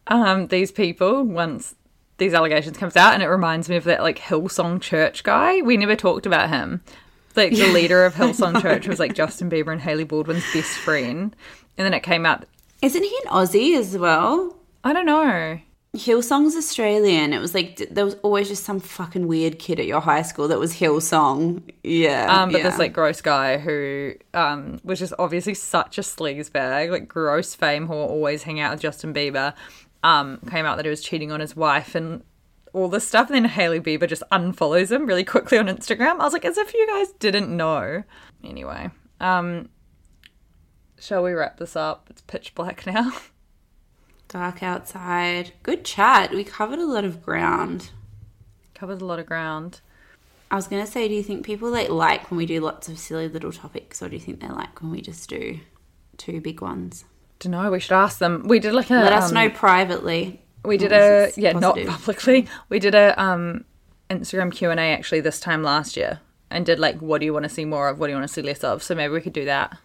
um, 0.09 0.47
these 0.49 0.73
people 0.73 1.23
once 1.23 1.75
these 2.19 2.35
allegations 2.35 2.77
comes 2.77 2.97
out, 2.97 3.15
and 3.15 3.23
it 3.23 3.29
reminds 3.29 3.69
me 3.69 3.77
of 3.77 3.85
that 3.85 4.03
like 4.03 4.19
Hillsong 4.19 4.81
Church 4.81 5.23
guy. 5.23 5.61
We 5.63 5.77
never 5.77 5.95
talked 5.97 6.27
about 6.27 6.49
him. 6.49 6.83
Like 7.37 7.53
the 7.53 7.73
leader 7.73 8.05
of 8.05 8.15
Hillsong 8.17 8.61
Church 8.61 8.89
was 8.89 8.99
like 8.99 9.15
Justin 9.15 9.49
Bieber 9.51 9.71
and 9.73 9.81
Hailey 9.81 10.05
Baldwin's 10.05 10.45
best 10.53 10.77
friend, 10.79 11.35
and 11.77 11.85
then 11.85 11.95
it 11.95 12.03
came 12.03 12.27
out. 12.27 12.45
Isn't 12.83 13.03
he 13.03 13.21
an 13.25 13.31
Aussie 13.33 13.77
as 13.79 13.97
well? 13.97 14.57
I 14.85 14.93
don't 14.93 15.07
know. 15.07 15.61
Hillsong's 15.97 16.55
Australian. 16.55 17.33
It 17.33 17.39
was 17.39 17.55
like 17.55 17.77
there 17.91 18.05
was 18.05 18.15
always 18.23 18.49
just 18.49 18.63
some 18.65 18.79
fucking 18.79 19.27
weird 19.27 19.59
kid 19.59 19.81
at 19.81 19.87
your 19.87 20.01
high 20.01 20.23
school 20.23 20.49
that 20.49 20.59
was 20.59 20.75
Hillsong. 20.75 21.63
Yeah, 21.83 22.27
Um, 22.43 22.51
but 22.53 22.59
yeah. 22.59 22.69
this 22.71 22.79
like 22.79 22.93
gross 22.93 23.21
guy 23.21 23.59
who 23.59 24.13
um 24.35 24.81
was 24.85 24.99
just 24.99 25.15
obviously 25.19 25.55
such 25.55 25.99
a 25.99 26.03
sleaze 26.03 26.53
bag, 26.53 26.91
like 26.91 27.09
gross 27.09 27.55
fame 27.55 27.89
whore, 27.89 28.09
always 28.09 28.43
hang 28.43 28.61
out 28.61 28.73
with 28.73 28.81
Justin 28.81 29.15
Bieber. 29.15 29.55
Um, 30.03 30.41
came 30.51 30.65
out 30.65 30.77
that 30.77 30.85
he 30.85 30.91
was 30.91 31.03
cheating 31.03 31.33
on 31.33 31.41
his 31.41 31.57
wife 31.57 31.95
and 31.95 32.23
all 32.73 32.89
this 32.89 33.07
stuff. 33.07 33.29
And 33.29 33.35
then 33.35 33.45
Hailey 33.47 33.81
Bieber 33.81 34.09
just 34.09 34.23
unfollows 34.31 34.93
him 34.93 35.07
really 35.07 35.25
quickly 35.25 35.59
on 35.59 35.67
Instagram. 35.67 36.21
I 36.21 36.25
was 36.25 36.33
like, 36.33 36.45
as 36.45 36.59
if 36.59 36.73
you 36.73 36.87
guys 36.87 37.13
didn't 37.19 37.55
know. 37.55 38.05
Anyway, 38.45 38.91
um, 39.21 39.69
shall 41.01 41.23
we 41.23 41.33
wrap 41.33 41.59
this 41.59 41.75
up? 41.75 42.07
It's 42.11 42.23
pitch 42.23 42.55
black 42.55 42.87
now. 42.87 43.13
dark 44.29 44.63
outside. 44.63 45.53
Good 45.63 45.85
chat. 45.85 46.31
We 46.31 46.45
covered 46.45 46.79
a 46.79 46.87
lot 46.87 47.05
of 47.05 47.23
ground. 47.23 47.91
Covered 48.75 49.01
a 49.01 49.05
lot 49.05 49.19
of 49.19 49.27
ground. 49.27 49.81
I 50.51 50.57
was 50.57 50.69
gonna 50.69 50.87
say, 50.87 51.09
do 51.09 51.15
you 51.15 51.23
think 51.23 51.45
people 51.45 51.71
like 51.71 51.89
like 51.89 52.31
when 52.31 52.39
we 52.39 52.47
do 52.47 52.61
lots 52.61 52.89
of 52.89 52.99
silly 52.99 53.29
little 53.29 53.53
topics, 53.53 54.03
or 54.03 54.09
do 54.09 54.15
you 54.17 54.21
think 54.21 54.41
they 54.41 54.49
like 54.49 54.81
when 54.81 54.91
we 54.91 55.01
just 55.01 55.29
do 55.29 55.61
two 56.17 56.41
big 56.41 56.61
ones? 56.61 57.05
Don't 57.41 57.53
know. 57.53 57.71
We 57.71 57.81
should 57.81 57.93
ask 57.93 58.19
them. 58.19 58.45
We 58.47 58.59
did 58.59 58.73
like 58.73 58.91
a. 58.91 58.95
Let 58.95 59.13
us 59.13 59.29
um, 59.29 59.35
know 59.35 59.49
privately. 59.51 60.43
We 60.65 60.77
did 60.77 60.93
a 60.93 61.31
yeah, 61.37 61.53
not 61.53 61.79
publicly. 61.87 62.49
We 62.69 62.79
did 62.79 62.95
a 62.95 63.21
um 63.21 63.65
Instagram 64.11 64.53
Q 64.53 64.71
and 64.71 64.81
A 64.81 64.85
actually 64.85 65.21
this 65.21 65.39
time 65.41 65.63
last 65.63 65.97
year, 65.97 66.21
and 66.51 66.67
did 66.67 66.79
like, 66.79 67.01
what 67.01 67.21
do 67.21 67.27
you 67.27 67.33
want 67.33 67.45
to 67.45 67.49
see 67.49 67.65
more 67.65 67.89
of? 67.89 67.99
What 67.99 68.07
do 68.09 68.13
you 68.13 68.17
want 68.17 68.29
to 68.29 68.33
see 68.33 68.43
less 68.43 68.65
of? 68.65 68.83
So 68.83 68.95
maybe 68.95 69.13
we 69.13 69.21
could 69.21 69.33
do 69.33 69.45
that 69.45 69.77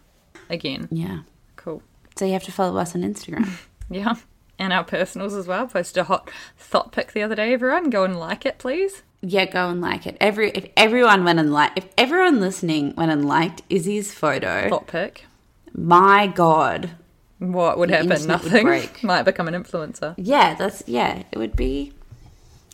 again. 0.50 0.88
Yeah. 0.90 1.20
Cool. 1.56 1.82
So 2.16 2.24
you 2.24 2.32
have 2.32 2.42
to 2.44 2.52
follow 2.52 2.78
us 2.78 2.94
on 2.94 3.02
Instagram. 3.02 3.48
Yeah, 3.90 4.14
and 4.58 4.72
our 4.72 4.82
personals 4.82 5.34
as 5.34 5.46
well. 5.46 5.66
Posted 5.66 5.98
a 5.98 6.04
hot 6.04 6.30
thought 6.56 6.90
pic 6.90 7.12
the 7.12 7.22
other 7.22 7.34
day. 7.34 7.52
Everyone, 7.52 7.90
go 7.90 8.02
and 8.04 8.18
like 8.18 8.46
it, 8.46 8.56
please. 8.56 9.02
yeah, 9.20 9.44
go 9.44 9.68
and 9.68 9.82
like 9.82 10.06
it. 10.06 10.16
Every 10.22 10.50
if 10.52 10.66
everyone 10.74 11.22
went 11.22 11.38
and 11.38 11.52
like 11.52 11.72
if 11.76 11.86
everyone 11.98 12.40
listening 12.40 12.94
went 12.96 13.12
and 13.12 13.26
liked 13.26 13.60
Izzy's 13.68 14.14
photo, 14.14 14.70
Thought 14.70 14.86
pic. 14.86 15.26
my 15.74 16.26
god. 16.26 16.92
What 17.52 17.78
would 17.78 17.90
happen? 17.90 18.08
would 18.08 18.26
Nothing. 18.26 18.64
break. 18.64 19.02
Might 19.02 19.22
become 19.24 19.48
an 19.48 19.54
influencer. 19.54 20.14
Yeah, 20.16 20.54
that's 20.54 20.82
yeah. 20.86 21.22
It 21.32 21.38
would 21.38 21.56
be 21.56 21.92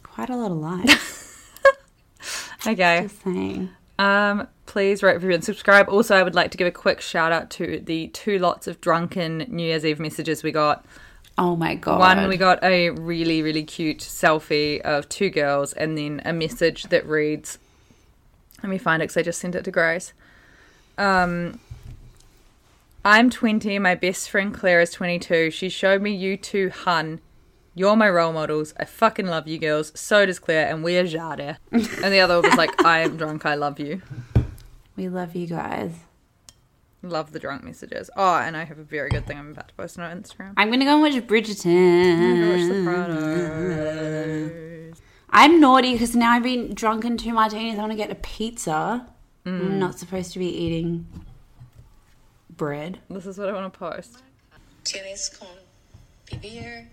quite 0.03 0.31
a 0.31 0.37
lot 0.37 0.51
of 0.51 0.59
likes. 0.59 1.19
Okay. 2.67 3.03
Just 3.05 3.23
saying. 3.23 3.71
Um, 3.99 4.47
please 4.67 5.03
rate, 5.03 5.15
review, 5.15 5.33
and 5.33 5.45
subscribe. 5.45 5.89
Also, 5.89 6.15
I 6.15 6.23
would 6.23 6.35
like 6.35 6.51
to 6.51 6.59
give 6.59 6.67
a 6.67 6.71
quick 6.71 7.01
shout 7.01 7.33
out 7.33 7.51
to 7.53 7.81
the 7.81 8.09
two 8.09 8.39
lots 8.39 8.67
of 8.67 8.81
drunken 8.81 9.47
New 9.49 9.63
Year's 9.63 9.85
Eve 9.85 9.99
messages 9.99 10.43
we 10.43 10.53
got. 10.53 10.85
Oh 11.39 11.57
my 11.57 11.75
god. 11.75 11.99
One, 11.99 12.29
we 12.29 12.37
got 12.37 12.63
a 12.63 12.91
really, 12.91 13.41
really 13.43 13.63
cute 13.63 13.99
selfie 14.01 14.81
of 14.83 15.09
two 15.09 15.31
girls, 15.31 15.73
and 15.73 15.97
then 15.97 16.21
a 16.25 16.33
message 16.35 16.85
that 16.85 17.07
reads, 17.07 17.59
let 18.63 18.69
me 18.69 18.77
find 18.79 19.01
it 19.03 19.05
because 19.05 19.17
I 19.17 19.23
just 19.23 19.41
sent 19.41 19.55
it 19.55 19.65
to 19.65 19.71
Grace. 19.71 20.13
Um, 20.99 21.61
I'm 23.03 23.31
20, 23.31 23.79
my 23.79 23.95
best 23.95 24.29
friend 24.29 24.53
Claire 24.53 24.83
is 24.83 24.93
22. 24.93 25.51
She 25.53 25.71
showed 25.71 26.03
me 26.03 26.15
you 26.15 26.37
two, 26.37 26.69
hun. 26.69 27.23
You're 27.75 27.97
my 27.97 28.11
role 28.11 28.35
models. 28.35 28.75
I 28.79 28.85
fucking 28.85 29.27
love 29.27 29.49
you 29.49 29.57
girls. 29.57 29.91
So 29.99 30.27
does 30.27 30.39
Claire, 30.39 30.69
and 30.69 30.85
we 30.85 30.99
are 30.99 31.07
Jade. 31.07 31.57
and 31.73 32.13
the 32.13 32.21
other 32.21 32.43
one 32.43 32.51
was 32.51 32.59
like, 32.59 32.85
I 32.85 32.99
am 33.01 33.17
drunk, 33.17 33.47
I 33.47 33.55
love 33.55 33.81
you. 33.81 34.03
We 34.97 35.09
love 35.09 35.35
you 35.35 35.47
guys. 35.47 35.95
Love 37.03 37.33
the 37.33 37.39
drunk 37.39 37.65
messages. 37.65 38.11
Oh, 38.17 38.37
and 38.37 38.55
I 38.55 38.65
have 38.65 38.79
a 38.79 38.85
very 38.85 39.09
good 39.09 39.27
thing 39.27 39.39
I'm 39.39 39.53
about 39.53 39.69
to 39.69 39.75
post 39.75 39.99
on 39.99 40.05
our 40.05 40.15
Instagram. 40.15 40.53
I'm 40.59 40.71
gonna 40.71 40.85
go 40.85 40.93
and 40.93 41.01
watch 41.01 41.15
Bridgerton. 41.27 42.51
Watch 42.51 42.61
Sopranos. 42.85 45.01
I'm 45.31 45.59
naughty 45.59 45.93
because 45.93 46.15
now 46.15 46.33
I've 46.33 46.43
been 46.43 46.75
drunken 46.75 47.17
two 47.17 47.33
martinis. 47.33 47.79
I 47.79 47.81
want 47.81 47.93
to 47.93 47.97
get 47.97 48.11
a 48.11 48.17
pizza. 48.17 49.07
I'm 49.47 49.61
mm. 49.61 49.79
not 49.79 49.99
supposed 49.99 50.35
to 50.35 50.39
be 50.39 50.49
eating 50.49 51.07
bread. 52.61 52.99
This 53.09 53.25
is 53.25 53.39
what 53.39 53.49
I 53.49 53.53
want 53.53 53.73
to 53.73 53.79
post. 53.79 54.23
Tienes 54.85 55.31
con 55.39 55.49
vivir 56.27 56.89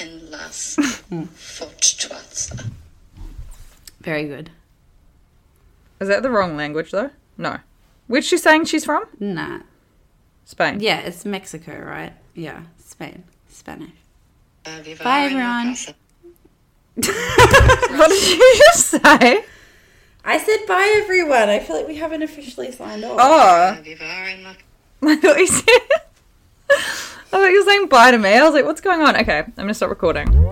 en 0.00 0.30
las 0.30 0.76
fortezas. 1.36 2.70
Very 4.00 4.26
good. 4.26 4.48
Is 6.00 6.08
that 6.08 6.22
the 6.22 6.30
wrong 6.30 6.56
language 6.56 6.92
though? 6.92 7.10
No. 7.36 7.58
Which 8.06 8.24
she's 8.24 8.42
saying 8.42 8.64
she's 8.64 8.86
from? 8.86 9.04
Nah. 9.20 9.60
Spain. 10.46 10.80
Yeah, 10.80 11.00
it's 11.00 11.26
Mexico, 11.26 11.78
right? 11.78 12.14
Yeah, 12.34 12.62
Spain, 12.82 13.24
Spanish. 13.50 13.90
Vivar 14.64 15.04
Bye, 15.04 15.20
everyone. 15.26 15.76
What 17.98 18.08
did 18.08 18.38
you 18.38 18.54
just 18.64 18.86
say? 18.86 19.44
I 20.24 20.38
said 20.38 20.66
bye, 20.66 21.00
everyone. 21.02 21.50
I 21.50 21.58
feel 21.58 21.76
like 21.76 21.86
we 21.86 21.96
haven't 21.96 22.22
officially 22.22 22.72
signed 22.72 23.04
off. 23.04 23.18
Oh, 23.20 23.82
Vivar 23.82 24.28
en 24.30 24.44
la 24.44 24.54
I 25.04 25.16
thought 25.16 25.38
you 25.38 25.46
said. 25.46 25.68
I 26.70 27.36
thought 27.38 27.46
you 27.46 27.60
were 27.64 27.70
saying 27.70 27.88
bye 27.88 28.10
to 28.10 28.18
me. 28.18 28.30
I 28.30 28.44
was 28.44 28.54
like, 28.54 28.64
what's 28.64 28.80
going 28.80 29.00
on? 29.00 29.16
Okay, 29.16 29.38
I'm 29.38 29.52
gonna 29.56 29.74
stop 29.74 29.90
recording. 29.90 30.51